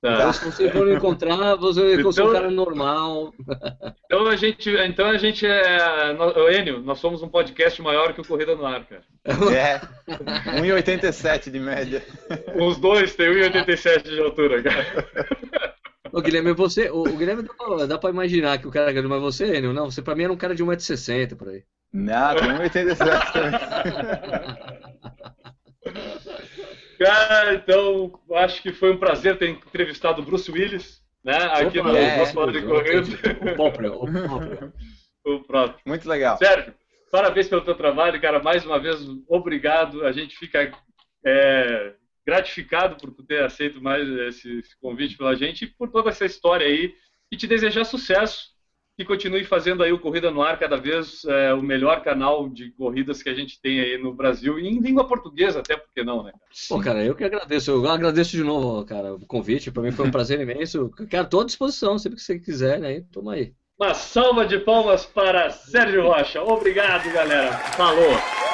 Tá. 0.00 0.14
Então, 0.14 0.32
se 0.32 0.44
você 0.46 0.70
for 0.70 0.90
encontrar, 0.90 1.56
você 1.56 1.94
então, 1.94 2.28
um 2.28 2.32
cara 2.32 2.50
normal. 2.50 3.34
Então 4.06 4.26
a 4.26 4.34
gente, 4.34 4.70
então 4.70 5.06
a 5.06 5.18
gente 5.18 5.46
é. 5.46 6.16
O 6.36 6.48
Enio, 6.48 6.80
nós 6.80 6.98
somos 6.98 7.22
um 7.22 7.28
podcast 7.28 7.82
maior 7.82 8.14
que 8.14 8.20
o 8.22 8.26
Corrida 8.26 8.56
no 8.56 8.64
Ar, 8.64 8.86
cara. 8.86 9.02
É. 9.54 9.78
1,87 10.58 11.50
de 11.50 11.60
média. 11.60 12.02
Os 12.58 12.78
dois 12.78 13.14
têm 13.14 13.28
1,87 13.28 14.02
de 14.04 14.20
altura, 14.20 14.62
cara. 14.62 15.06
O 16.10 16.22
Guilherme, 16.22 16.54
você. 16.54 16.90
O, 16.90 17.04
Guilherme 17.04 17.42
dá 17.42 17.52
pra, 17.52 17.86
dá 17.86 17.98
pra, 17.98 18.10
imaginar 18.10 18.58
que 18.58 18.66
o 18.66 18.70
cara 18.70 18.90
é 18.90 18.92
grande, 18.94 19.08
mas 19.08 19.20
você, 19.20 19.58
Enio, 19.58 19.74
não. 19.74 19.90
Você 19.90 20.00
pra 20.00 20.14
mim 20.14 20.24
era 20.24 20.32
um 20.32 20.36
cara 20.36 20.54
de 20.54 20.64
1,60m 20.64 21.36
por 21.36 21.50
aí. 21.50 21.62
Não, 21.92 22.34
tem 22.36 22.48
1,87 22.48 23.32
também. 23.32 23.60
Cara, 27.00 27.54
então 27.54 28.20
acho 28.34 28.62
que 28.62 28.74
foi 28.74 28.92
um 28.92 28.98
prazer 28.98 29.38
ter 29.38 29.48
entrevistado 29.48 30.20
o 30.20 30.24
Bruce 30.24 30.52
Willis, 30.52 31.02
né? 31.24 31.34
Aqui 31.54 31.78
Opa, 31.78 31.92
no 31.92 31.96
é, 31.96 32.18
nosso 32.18 32.52
de 32.52 32.62
corrida. 32.62 33.52
O 33.52 33.54
próprio, 33.54 33.94
o 33.94 34.12
próprio. 34.12 34.72
o 35.24 35.40
próprio. 35.40 35.80
Muito 35.86 36.06
legal. 36.06 36.36
Sérgio, 36.36 36.74
parabéns 37.10 37.48
pelo 37.48 37.62
teu 37.62 37.74
trabalho, 37.74 38.20
cara. 38.20 38.42
Mais 38.42 38.66
uma 38.66 38.78
vez, 38.78 39.00
obrigado. 39.26 40.04
A 40.04 40.12
gente 40.12 40.36
fica 40.36 40.70
é, 41.24 41.94
gratificado 42.26 42.96
por 42.96 43.10
ter 43.24 43.44
aceito 43.44 43.82
mais 43.82 44.06
esse, 44.06 44.58
esse 44.58 44.78
convite 44.78 45.16
pela 45.16 45.34
gente 45.34 45.64
e 45.64 45.68
por 45.68 45.90
toda 45.90 46.10
essa 46.10 46.26
história 46.26 46.66
aí. 46.66 46.94
E 47.32 47.36
te 47.36 47.46
desejar 47.46 47.84
sucesso 47.84 48.50
que 49.00 49.04
continue 49.06 49.44
fazendo 49.44 49.82
aí 49.82 49.92
o 49.92 49.98
Corrida 49.98 50.30
no 50.30 50.42
Ar 50.42 50.58
cada 50.58 50.76
vez 50.76 51.24
é, 51.24 51.54
o 51.54 51.62
melhor 51.62 52.02
canal 52.02 52.50
de 52.50 52.70
corridas 52.72 53.22
que 53.22 53.30
a 53.30 53.34
gente 53.34 53.58
tem 53.58 53.80
aí 53.80 53.96
no 53.96 54.12
Brasil, 54.12 54.58
e 54.58 54.68
em 54.68 54.78
língua 54.78 55.06
portuguesa 55.06 55.60
até, 55.60 55.74
porque 55.74 56.04
não, 56.04 56.22
né? 56.22 56.32
Pô, 56.68 56.78
cara, 56.78 57.02
eu 57.02 57.14
que 57.14 57.24
agradeço, 57.24 57.70
eu 57.70 57.88
agradeço 57.88 58.32
de 58.32 58.44
novo, 58.44 58.84
cara, 58.84 59.14
o 59.14 59.26
convite, 59.26 59.70
para 59.70 59.82
mim 59.82 59.90
foi 59.90 60.06
um 60.06 60.10
prazer 60.10 60.38
imenso, 60.38 60.90
cara, 61.08 61.24
estou 61.24 61.40
à 61.40 61.44
disposição, 61.44 61.98
sempre 61.98 62.16
que 62.16 62.22
você 62.22 62.38
quiser, 62.38 62.78
né, 62.78 63.02
toma 63.10 63.32
aí. 63.32 63.54
Uma 63.78 63.94
salva 63.94 64.44
de 64.44 64.58
palmas 64.58 65.06
para 65.06 65.48
Sérgio 65.48 66.02
Rocha, 66.02 66.42
obrigado, 66.42 67.10
galera, 67.10 67.52
falou! 67.52 68.49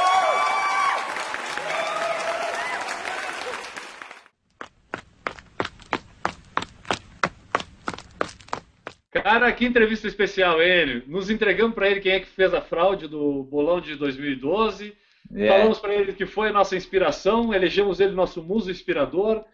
Cara, 9.22 9.52
que 9.52 9.64
entrevista 9.64 10.06
especial 10.06 10.60
ele. 10.60 11.04
Nos 11.06 11.30
entregamos 11.30 11.74
para 11.74 11.90
ele 11.90 12.00
quem 12.00 12.12
é 12.12 12.20
que 12.20 12.26
fez 12.26 12.52
a 12.54 12.60
fraude 12.60 13.08
do 13.08 13.44
bolão 13.44 13.80
de 13.80 13.94
2012. 13.96 14.96
É. 15.34 15.48
Falamos 15.48 15.78
para 15.78 15.94
ele 15.94 16.12
que 16.12 16.26
foi 16.26 16.48
a 16.48 16.52
nossa 16.52 16.76
inspiração, 16.76 17.52
elegemos 17.52 18.00
ele 18.00 18.12
nosso 18.12 18.42
muso 18.42 18.70
inspirador. 18.70 19.44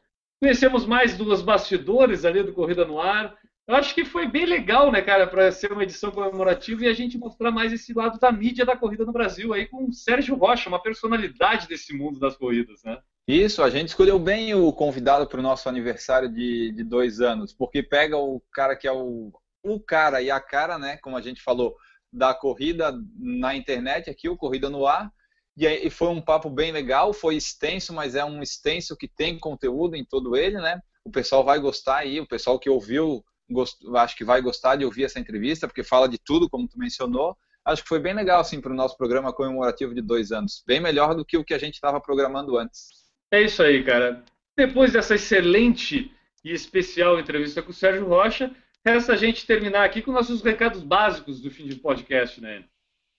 Conhecemos 0.41 0.85
mais 0.85 1.17
dos 1.17 1.41
bastidores 1.41 2.25
ali 2.25 2.43
do 2.43 2.53
Corrida 2.53 2.85
no 2.85 3.01
Ar. 3.01 3.35
Eu 3.67 3.77
acho 3.77 3.95
que 3.95 4.05
foi 4.05 4.27
bem 4.27 4.45
legal, 4.45 4.91
né, 4.91 5.01
cara, 5.01 5.27
para 5.27 5.53
ser 5.53 5.73
uma 5.73 5.85
edição 5.85 6.11
comemorativa 6.11 6.85
e 6.85 6.89
a 6.89 6.93
gente 6.93 7.17
mostrar 7.17 7.53
mais 7.53 7.73
esse 7.73 7.95
lado 7.95 8.19
da 8.19 8.33
mídia 8.33 8.67
da 8.67 8.77
corrida 8.77 9.05
no 9.05 9.13
Brasil 9.13 9.55
aí 9.55 9.67
com 9.67 9.87
o 9.87 9.93
Sérgio 9.93 10.35
Rocha, 10.35 10.69
uma 10.69 10.83
personalidade 10.83 11.69
desse 11.69 11.95
mundo 11.95 12.19
das 12.19 12.37
corridas, 12.37 12.83
né? 12.83 12.99
Isso, 13.27 13.63
a 13.63 13.71
gente 13.71 13.89
escolheu 13.89 14.19
bem 14.19 14.53
o 14.53 14.73
convidado 14.73 15.29
para 15.29 15.39
o 15.39 15.43
nosso 15.43 15.69
aniversário 15.69 16.29
de, 16.29 16.73
de 16.73 16.83
dois 16.83 17.21
anos, 17.21 17.53
porque 17.53 17.81
pega 17.81 18.17
o 18.17 18.43
cara 18.53 18.75
que 18.75 18.89
é 18.89 18.93
o 18.93 19.33
o 19.63 19.81
cara 19.81 20.21
e 20.21 20.31
a 20.31 20.41
cara, 20.41 20.79
né, 20.79 20.97
como 20.99 21.17
a 21.17 21.21
gente 21.21 21.43
falou, 21.43 21.77
da 22.13 22.35
corrida 22.35 22.95
na 23.19 23.55
internet, 23.55 24.11
aqui 24.11 24.29
o 24.29 24.37
Corrida 24.37 24.69
no 24.69 24.87
Ar, 24.87 25.11
e 25.57 25.91
foi 25.91 26.09
um 26.09 26.21
papo 26.21 26.51
bem 26.51 26.73
legal, 26.73 27.13
foi 27.13 27.37
extenso, 27.37 27.93
mas 27.93 28.15
é 28.15 28.25
um 28.25 28.43
extenso 28.43 28.97
que 28.97 29.09
tem 29.09 29.39
conteúdo 29.39 29.97
em 29.97 30.05
todo 30.05 30.37
ele, 30.37 30.59
né? 30.59 30.81
O 31.05 31.11
pessoal 31.11 31.45
vai 31.45 31.59
gostar 31.59 31.99
aí, 31.99 32.21
o 32.21 32.27
pessoal 32.27 32.59
que 32.59 32.71
ouviu, 32.71 33.25
gost... 33.51 33.77
acho 33.97 34.17
que 34.17 34.25
vai 34.25 34.41
gostar 34.41 34.77
de 34.77 34.85
ouvir 34.85 35.05
essa 35.05 35.21
entrevista, 35.21 35.67
porque 35.67 35.83
fala 35.83 36.09
de 36.09 36.19
tudo, 36.19 36.49
como 36.49 36.69
tu 36.69 36.79
mencionou. 36.79 37.37
Acho 37.65 37.83
que 37.83 37.89
foi 37.89 38.01
bem 38.01 38.15
legal, 38.15 38.41
assim, 38.41 38.61
para 38.61 38.73
o 38.73 38.77
nosso 38.77 38.97
programa 38.97 39.33
comemorativo 39.33 39.95
de 39.95 40.01
dois 40.01 40.33
anos. 40.33 40.63
Bem 40.67 40.81
melhor 40.81 41.15
do 41.15 41.25
que 41.25 41.37
o 41.37 41.45
que 41.45 41.55
a 41.55 41.59
gente 41.59 41.75
estava 41.75 42.01
programando 42.01 42.59
antes. 42.59 42.89
É 43.31 43.43
isso 43.43 43.63
aí, 43.63 43.85
cara. 43.85 44.25
Depois 44.57 44.93
dessa 44.93 45.15
excelente 45.15 46.11
e 46.45 46.53
especial 46.53 47.21
entrevista 47.21 47.63
com 47.63 47.71
o 47.71 47.75
Sérgio 47.75 48.07
Rocha, 48.07 48.51
resta 48.85 49.13
a 49.13 49.17
gente 49.17 49.47
terminar 49.47 49.85
aqui 49.85 50.03
com 50.03 50.13
nossos 50.13 50.43
recados 50.43 50.83
básicos 50.83 51.41
do 51.41 51.51
fim 51.51 51.67
de 51.67 51.77
podcast, 51.77 52.41
né? 52.41 52.65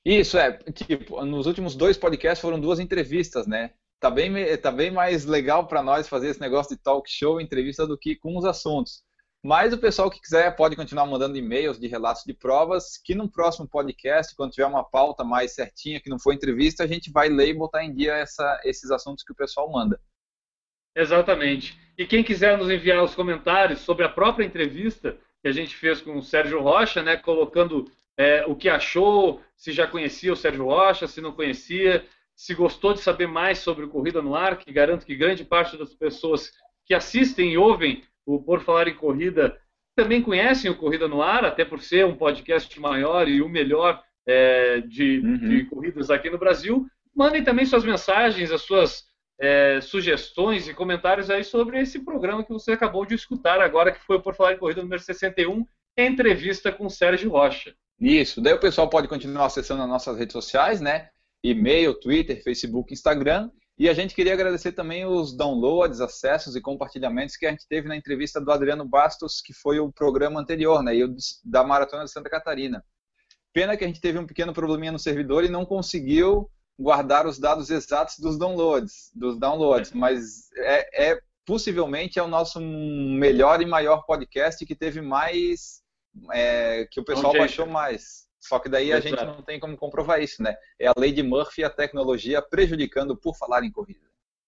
Isso, 0.06 0.38
é. 0.38 0.52
Tipo, 0.74 1.24
nos 1.26 1.48
últimos 1.48 1.76
dois 1.76 1.98
podcasts 1.98 2.42
foram 2.42 2.60
duas 2.60 2.80
entrevistas, 2.80 3.48
né? 3.48 3.74
Tá 4.00 4.12
bem, 4.12 4.58
tá 4.58 4.70
bem 4.70 4.92
mais 4.92 5.26
legal 5.26 5.66
para 5.66 5.82
nós 5.82 6.10
fazer 6.10 6.28
esse 6.28 6.42
negócio 6.42 6.76
de 6.76 6.82
talk 6.82 7.10
show, 7.10 7.40
entrevista, 7.40 7.88
do 7.88 7.98
que 7.98 8.18
com 8.18 8.38
os 8.38 8.44
assuntos. 8.44 9.02
Mas 9.42 9.74
o 9.74 9.78
pessoal 9.78 10.10
que 10.10 10.22
quiser 10.22 10.56
pode 10.56 10.76
continuar 10.76 11.06
mandando 11.06 11.38
e-mails 11.38 11.80
de 11.80 11.88
relatos 11.88 12.24
de 12.26 12.34
provas, 12.34 12.98
que 12.98 13.14
no 13.14 13.30
próximo 13.30 13.68
podcast, 13.68 14.34
quando 14.36 14.52
tiver 14.52 14.66
uma 14.66 14.84
pauta 14.84 15.24
mais 15.24 15.54
certinha, 15.54 16.00
que 16.00 16.10
não 16.10 16.18
for 16.18 16.34
entrevista, 16.34 16.84
a 16.84 16.88
gente 16.88 17.12
vai 17.12 17.28
ler 17.28 17.50
e 17.50 17.54
botar 17.54 17.84
em 17.84 17.94
dia 17.94 18.14
essa, 18.14 18.60
esses 18.64 18.90
assuntos 18.90 19.24
que 19.24 19.34
o 19.34 19.36
pessoal 19.36 19.70
manda. 19.70 20.00
Exatamente. 20.96 21.78
E 21.98 22.06
quem 22.06 22.24
quiser 22.24 22.58
nos 22.58 22.70
enviar 22.70 23.04
os 23.04 23.16
comentários 23.16 23.80
sobre 23.82 24.06
a 24.06 24.10
própria 24.10 24.46
entrevista, 24.46 25.18
que 25.44 25.50
a 25.50 25.52
gente 25.52 25.76
fez 25.76 26.00
com 26.00 26.18
o 26.18 26.24
Sérgio 26.24 26.62
Rocha, 26.62 27.04
né, 27.04 27.18
colocando 27.18 27.92
é, 28.18 28.46
o 28.48 28.56
que 28.56 28.70
achou, 28.70 29.42
se 29.58 29.74
já 29.74 29.86
conhecia 29.86 30.32
o 30.32 30.38
Sérgio 30.38 30.64
Rocha, 30.64 31.06
se 31.06 31.20
não 31.20 31.34
conhecia, 31.34 32.06
se 32.34 32.56
gostou 32.56 32.94
de 32.94 33.02
saber 33.02 33.28
mais 33.28 33.60
sobre 33.60 33.84
o 33.84 33.90
Corrida 33.90 34.22
no 34.22 34.36
Ar, 34.36 34.58
que 34.58 34.72
garanto 34.72 35.06
que 35.06 35.16
grande 35.18 35.44
parte 35.44 35.76
das 35.76 35.94
pessoas 35.94 36.50
que 36.86 36.94
assistem 36.94 37.52
e 37.52 37.58
ouvem 37.58 38.04
o 38.26 38.42
Por 38.42 38.62
Falar 38.62 38.88
em 38.88 38.96
Corrida 38.96 39.60
também 39.98 40.22
conhecem 40.22 40.72
o 40.72 40.78
Corrida 40.78 41.10
no 41.10 41.22
Ar, 41.22 41.44
até 41.44 41.66
por 41.66 41.82
ser 41.82 42.06
um 42.06 42.16
podcast 42.16 42.80
maior 42.80 43.28
e 43.28 43.42
o 43.42 43.50
melhor 43.50 44.02
é, 44.26 44.80
de, 44.80 45.20
uhum. 45.20 45.38
de 45.38 45.66
corridas 45.66 46.10
aqui 46.10 46.30
no 46.30 46.38
Brasil. 46.38 46.88
Mandem 47.14 47.44
também 47.44 47.66
suas 47.66 47.84
mensagens, 47.84 48.50
as 48.50 48.62
suas 48.62 49.04
é, 49.40 49.82
sugestões 49.82 50.68
e 50.68 50.74
comentários 50.74 51.30
aí 51.30 51.44
sobre 51.44 51.80
esse 51.80 52.00
programa 52.00 52.44
que 52.44 52.54
você 52.54 52.72
acabou 52.72 53.06
de 53.06 53.16
escutar 53.16 53.62
agora, 53.62 53.92
que 53.92 54.04
foi 54.06 54.22
Por 54.22 54.36
Falar 54.36 54.54
em 54.54 54.58
Corrida 54.58 54.82
número 54.82 55.02
61, 55.02 55.66
entrevista 55.98 56.72
com 56.72 56.90
Sérgio 56.90 57.32
Rocha. 57.32 57.76
Isso, 58.00 58.42
daí 58.42 58.54
o 58.54 58.60
pessoal 58.60 58.90
pode 58.90 59.08
continuar 59.08 59.46
acessando 59.46 59.84
as 59.84 59.90
nossas 59.90 60.18
redes 60.18 60.34
sociais, 60.34 60.82
né? 60.82 61.10
E-mail, 61.44 61.94
Twitter, 61.94 62.42
Facebook, 62.44 62.94
Instagram. 62.94 63.50
E 63.78 63.90
a 63.90 63.94
gente 63.94 64.14
queria 64.14 64.34
agradecer 64.34 64.72
também 64.72 65.06
os 65.06 65.36
downloads, 65.36 66.00
acessos 66.00 66.56
e 66.56 66.62
compartilhamentos 66.62 67.36
que 67.36 67.46
a 67.46 67.50
gente 67.50 67.68
teve 67.68 67.88
na 67.88 67.96
entrevista 67.96 68.40
do 68.40 68.52
Adriano 68.52 68.86
Bastos, 68.86 69.42
que 69.42 69.54
foi 69.54 69.80
o 69.80 69.92
programa 69.92 70.40
anterior, 70.40 70.84
né? 70.84 70.96
E 70.96 71.08
da 71.44 71.64
Maratona 71.64 72.06
de 72.06 72.12
Santa 72.12 72.30
Catarina. 72.30 72.84
Pena 73.52 73.76
que 73.76 73.84
a 73.84 73.88
gente 73.88 74.02
teve 74.02 74.18
um 74.18 74.26
pequeno 74.26 74.54
probleminha 74.54 74.92
no 74.92 75.00
servidor 75.00 75.44
e 75.44 75.50
não 75.50 75.66
conseguiu 75.66 76.50
guardar 76.78 77.26
os 77.26 77.40
dados 77.40 77.70
exatos 77.70 78.18
dos 78.20 78.38
downloads, 78.38 79.12
dos 79.14 79.38
downloads, 79.38 79.92
mas 79.92 80.52
é, 80.56 81.12
é 81.12 81.20
possivelmente 81.46 82.20
é 82.20 82.24
o 82.24 82.28
nosso 82.28 82.60
melhor 82.60 83.62
e 83.62 83.66
maior 83.66 84.06
podcast 84.06 84.66
que 84.66 84.76
teve 84.76 85.02
mais 85.02 85.82
é, 86.32 86.88
que 86.90 87.00
o 87.00 87.06
pessoal 87.06 87.34
baixou 87.34 87.66
mais. 87.66 88.24
Só 88.40 88.60
que 88.60 88.68
daí 88.68 88.92
a 88.92 88.98
Exato. 88.98 89.08
gente 89.08 89.26
não 89.26 89.42
tem 89.42 89.60
como 89.60 89.78
comprovar 89.78 90.22
isso, 90.22 90.44
né? 90.44 90.56
É 90.78 90.88
a 90.88 90.94
lei 90.98 91.14
de 91.14 91.24
Murphy 91.24 91.62
e 91.62 91.64
a 91.64 91.70
tecnologia 91.70 92.42
prejudicando 92.42 93.16
por 93.16 93.38
falar 93.38 93.64
em 93.64 93.72
corrida. 93.72 94.02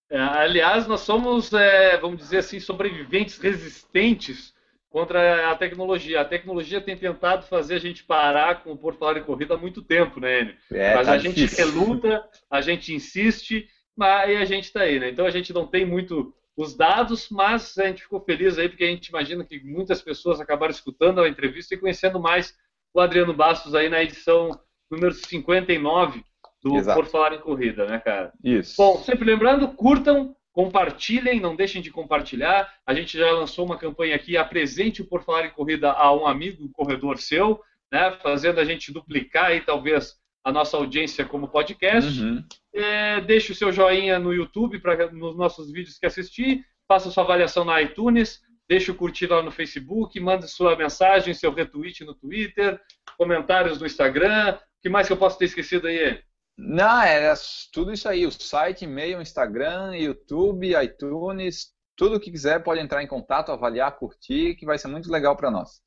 É, 0.09 0.19
aliás, 0.19 0.85
nós 0.85 1.01
somos, 1.01 1.53
é, 1.53 1.97
vamos 1.97 2.17
dizer 2.17 2.39
assim, 2.39 2.59
sobreviventes 2.59 3.37
resistentes 3.37 4.53
contra 4.95 5.51
a 5.51 5.55
tecnologia. 5.57 6.21
A 6.21 6.25
tecnologia 6.25 6.79
tem 6.79 6.95
tentado 6.95 7.45
fazer 7.47 7.75
a 7.75 7.79
gente 7.79 8.01
parar 8.05 8.63
com 8.63 8.71
o 8.71 8.77
por 8.77 8.95
falar 8.95 9.17
em 9.17 9.23
corrida 9.23 9.55
há 9.55 9.57
muito 9.57 9.81
tempo, 9.81 10.21
né, 10.21 10.39
Enio? 10.39 10.55
É, 10.71 10.95
Mas 10.95 11.05
tá 11.05 11.13
a 11.13 11.17
difícil. 11.17 11.47
gente 11.49 11.57
reluta, 11.57 12.29
a 12.49 12.61
gente 12.61 12.93
insiste, 12.93 13.67
mas 13.93 14.39
a 14.39 14.45
gente 14.45 14.63
está 14.63 14.83
aí, 14.83 14.97
né? 14.97 15.09
Então 15.09 15.25
a 15.25 15.29
gente 15.31 15.51
não 15.51 15.67
tem 15.67 15.85
muito 15.85 16.33
os 16.55 16.77
dados, 16.77 17.27
mas 17.29 17.77
a 17.77 17.87
gente 17.87 18.03
ficou 18.03 18.21
feliz 18.21 18.57
aí 18.57 18.69
porque 18.69 18.85
a 18.85 18.87
gente 18.87 19.07
imagina 19.07 19.43
que 19.43 19.61
muitas 19.65 20.01
pessoas 20.01 20.39
acabaram 20.39 20.71
escutando 20.71 21.19
a 21.19 21.27
entrevista 21.27 21.75
e 21.75 21.77
conhecendo 21.77 22.17
mais 22.17 22.55
o 22.93 23.01
Adriano 23.01 23.33
Bastos 23.33 23.75
aí 23.75 23.89
na 23.89 24.01
edição 24.01 24.57
número 24.89 25.13
59 25.13 26.23
do 26.63 26.77
Exato. 26.77 27.01
Por 27.01 27.09
Falar 27.09 27.33
em 27.33 27.41
Corrida, 27.41 27.85
né, 27.85 27.99
cara? 27.99 28.31
Isso. 28.41 28.77
Bom, 28.77 29.03
sempre 29.03 29.25
lembrando, 29.25 29.67
curtam, 29.67 30.33
compartilhem, 30.55 31.41
não 31.41 31.53
deixem 31.53 31.81
de 31.81 31.91
compartilhar. 31.91 32.73
A 32.87 32.93
gente 32.93 33.17
já 33.17 33.29
lançou 33.29 33.65
uma 33.65 33.77
campanha 33.77 34.15
aqui, 34.15 34.37
apresente 34.37 35.01
o 35.01 35.05
Por 35.05 35.21
Falar 35.21 35.45
em 35.45 35.49
Corrida 35.49 35.91
a 35.91 36.15
um 36.15 36.25
amigo 36.25 36.69
corredor 36.69 37.17
seu, 37.17 37.61
né, 37.91 38.17
fazendo 38.23 38.61
a 38.61 38.63
gente 38.63 38.89
duplicar 38.89 39.47
aí 39.47 39.59
talvez 39.59 40.15
a 40.45 40.53
nossa 40.53 40.77
audiência 40.77 41.25
como 41.25 41.49
podcast. 41.49 42.21
Uhum. 42.21 42.41
É, 42.73 43.19
deixe 43.19 43.51
o 43.51 43.55
seu 43.55 43.69
joinha 43.69 44.17
no 44.17 44.33
YouTube 44.33 44.79
para 44.79 45.11
nos 45.11 45.35
nossos 45.35 45.69
vídeos 45.73 45.99
que 45.99 46.05
assistir, 46.05 46.63
faça 46.87 47.11
sua 47.11 47.23
avaliação 47.23 47.65
na 47.65 47.81
iTunes, 47.81 48.41
deixe 48.65 48.89
o 48.89 48.95
curtir 48.95 49.27
lá 49.27 49.41
no 49.41 49.51
Facebook, 49.51 50.17
mande 50.21 50.47
sua 50.47 50.73
mensagem, 50.77 51.33
seu 51.33 51.51
retweet 51.51 52.05
no 52.05 52.15
Twitter, 52.15 52.79
comentários 53.17 53.77
no 53.77 53.85
Instagram. 53.85 54.53
O 54.53 54.81
que 54.81 54.87
mais 54.87 55.05
que 55.05 55.11
eu 55.11 55.17
posso 55.17 55.37
ter 55.37 55.45
esquecido 55.45 55.87
aí? 55.87 56.21
Não, 56.57 57.01
era 57.01 57.33
tudo 57.73 57.91
isso 57.91 58.07
aí. 58.07 58.25
O 58.25 58.31
site, 58.31 58.85
e-mail, 58.85 59.21
Instagram, 59.21 59.95
YouTube, 59.95 60.75
iTunes, 60.81 61.73
tudo 61.95 62.19
que 62.19 62.31
quiser 62.31 62.63
pode 62.63 62.81
entrar 62.81 63.03
em 63.03 63.07
contato, 63.07 63.51
avaliar, 63.51 63.97
curtir, 63.97 64.55
que 64.55 64.65
vai 64.65 64.77
ser 64.77 64.87
muito 64.87 65.11
legal 65.11 65.35
para 65.35 65.51
nós. 65.51 65.81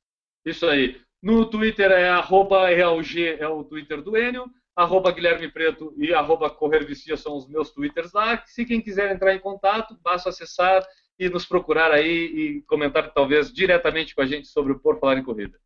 Isso 0.45 0.67
aí. 0.67 1.01
No 1.23 1.47
Twitter 1.47 1.91
é 1.91 2.09
arroba 2.09 2.69
realg, 2.69 3.37
é 3.39 3.49
o 3.49 3.65
Twitter 3.65 4.01
do 4.03 4.17
Enio, 4.17 4.47
arroba 4.77 5.11
Guilherme 5.11 5.51
Preto 5.51 5.93
e 5.97 6.15
arroba 6.15 6.49
Correr 6.49 6.87
Vicia 6.87 7.17
são 7.17 7.37
os 7.37 7.49
meus 7.49 7.73
Twitters 7.73 8.13
lá. 8.13 8.43
Se 8.47 8.65
quem 8.65 8.81
quiser 8.81 9.13
entrar 9.13 9.35
em 9.35 9.41
contato, 9.41 9.99
basta 10.03 10.29
acessar 10.29 10.87
e 11.19 11.29
nos 11.29 11.45
procurar 11.45 11.91
aí 11.91 12.09
e 12.09 12.63
comentar 12.63 13.13
talvez 13.13 13.53
diretamente 13.53 14.15
com 14.15 14.23
a 14.23 14.27
gente 14.27 14.47
sobre 14.47 14.73
o 14.73 14.79
Por 14.79 15.01
Falar 15.01 15.19
em 15.19 15.25
Corrida. 15.25 15.59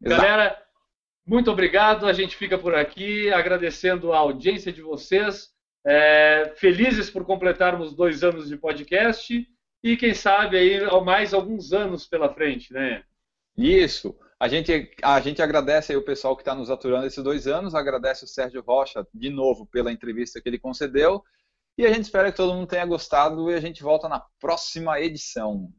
Exato. 0.00 0.22
Galera, 0.22 0.62
muito 1.30 1.48
obrigado. 1.48 2.06
A 2.06 2.12
gente 2.12 2.36
fica 2.36 2.58
por 2.58 2.74
aqui 2.74 3.32
agradecendo 3.32 4.12
a 4.12 4.18
audiência 4.18 4.72
de 4.72 4.82
vocês. 4.82 5.50
É, 5.86 6.52
felizes 6.56 7.08
por 7.08 7.24
completarmos 7.24 7.94
dois 7.94 8.24
anos 8.24 8.48
de 8.48 8.56
podcast 8.56 9.48
e 9.82 9.96
quem 9.96 10.12
sabe 10.12 10.58
aí 10.58 10.80
mais 11.04 11.32
alguns 11.32 11.72
anos 11.72 12.04
pela 12.04 12.34
frente, 12.34 12.72
né? 12.72 13.04
Isso. 13.56 14.18
A 14.40 14.48
gente, 14.48 14.90
a 15.00 15.20
gente 15.20 15.40
agradece 15.40 15.92
aí 15.92 15.96
o 15.96 16.04
pessoal 16.04 16.34
que 16.34 16.42
está 16.42 16.52
nos 16.52 16.68
aturando 16.68 17.06
esses 17.06 17.22
dois 17.22 17.46
anos, 17.46 17.76
agradece 17.76 18.24
o 18.24 18.28
Sérgio 18.28 18.60
Rocha 18.66 19.06
de 19.14 19.30
novo 19.30 19.66
pela 19.66 19.92
entrevista 19.92 20.40
que 20.40 20.48
ele 20.48 20.58
concedeu 20.58 21.22
e 21.78 21.86
a 21.86 21.92
gente 21.92 22.04
espera 22.04 22.32
que 22.32 22.38
todo 22.38 22.54
mundo 22.54 22.66
tenha 22.66 22.84
gostado 22.84 23.48
e 23.52 23.54
a 23.54 23.60
gente 23.60 23.84
volta 23.84 24.08
na 24.08 24.20
próxima 24.40 25.00
edição. 25.00 25.72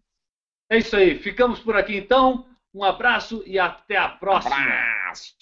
É 0.70 0.78
isso 0.78 0.96
aí, 0.96 1.20
ficamos 1.20 1.60
por 1.60 1.76
aqui 1.76 1.98
então. 1.98 2.46
Um 2.74 2.84
abraço 2.84 3.44
e 3.46 3.60
até 3.60 3.98
a 3.98 4.10
próxima. 4.10 4.56
Abraço. 4.56 5.36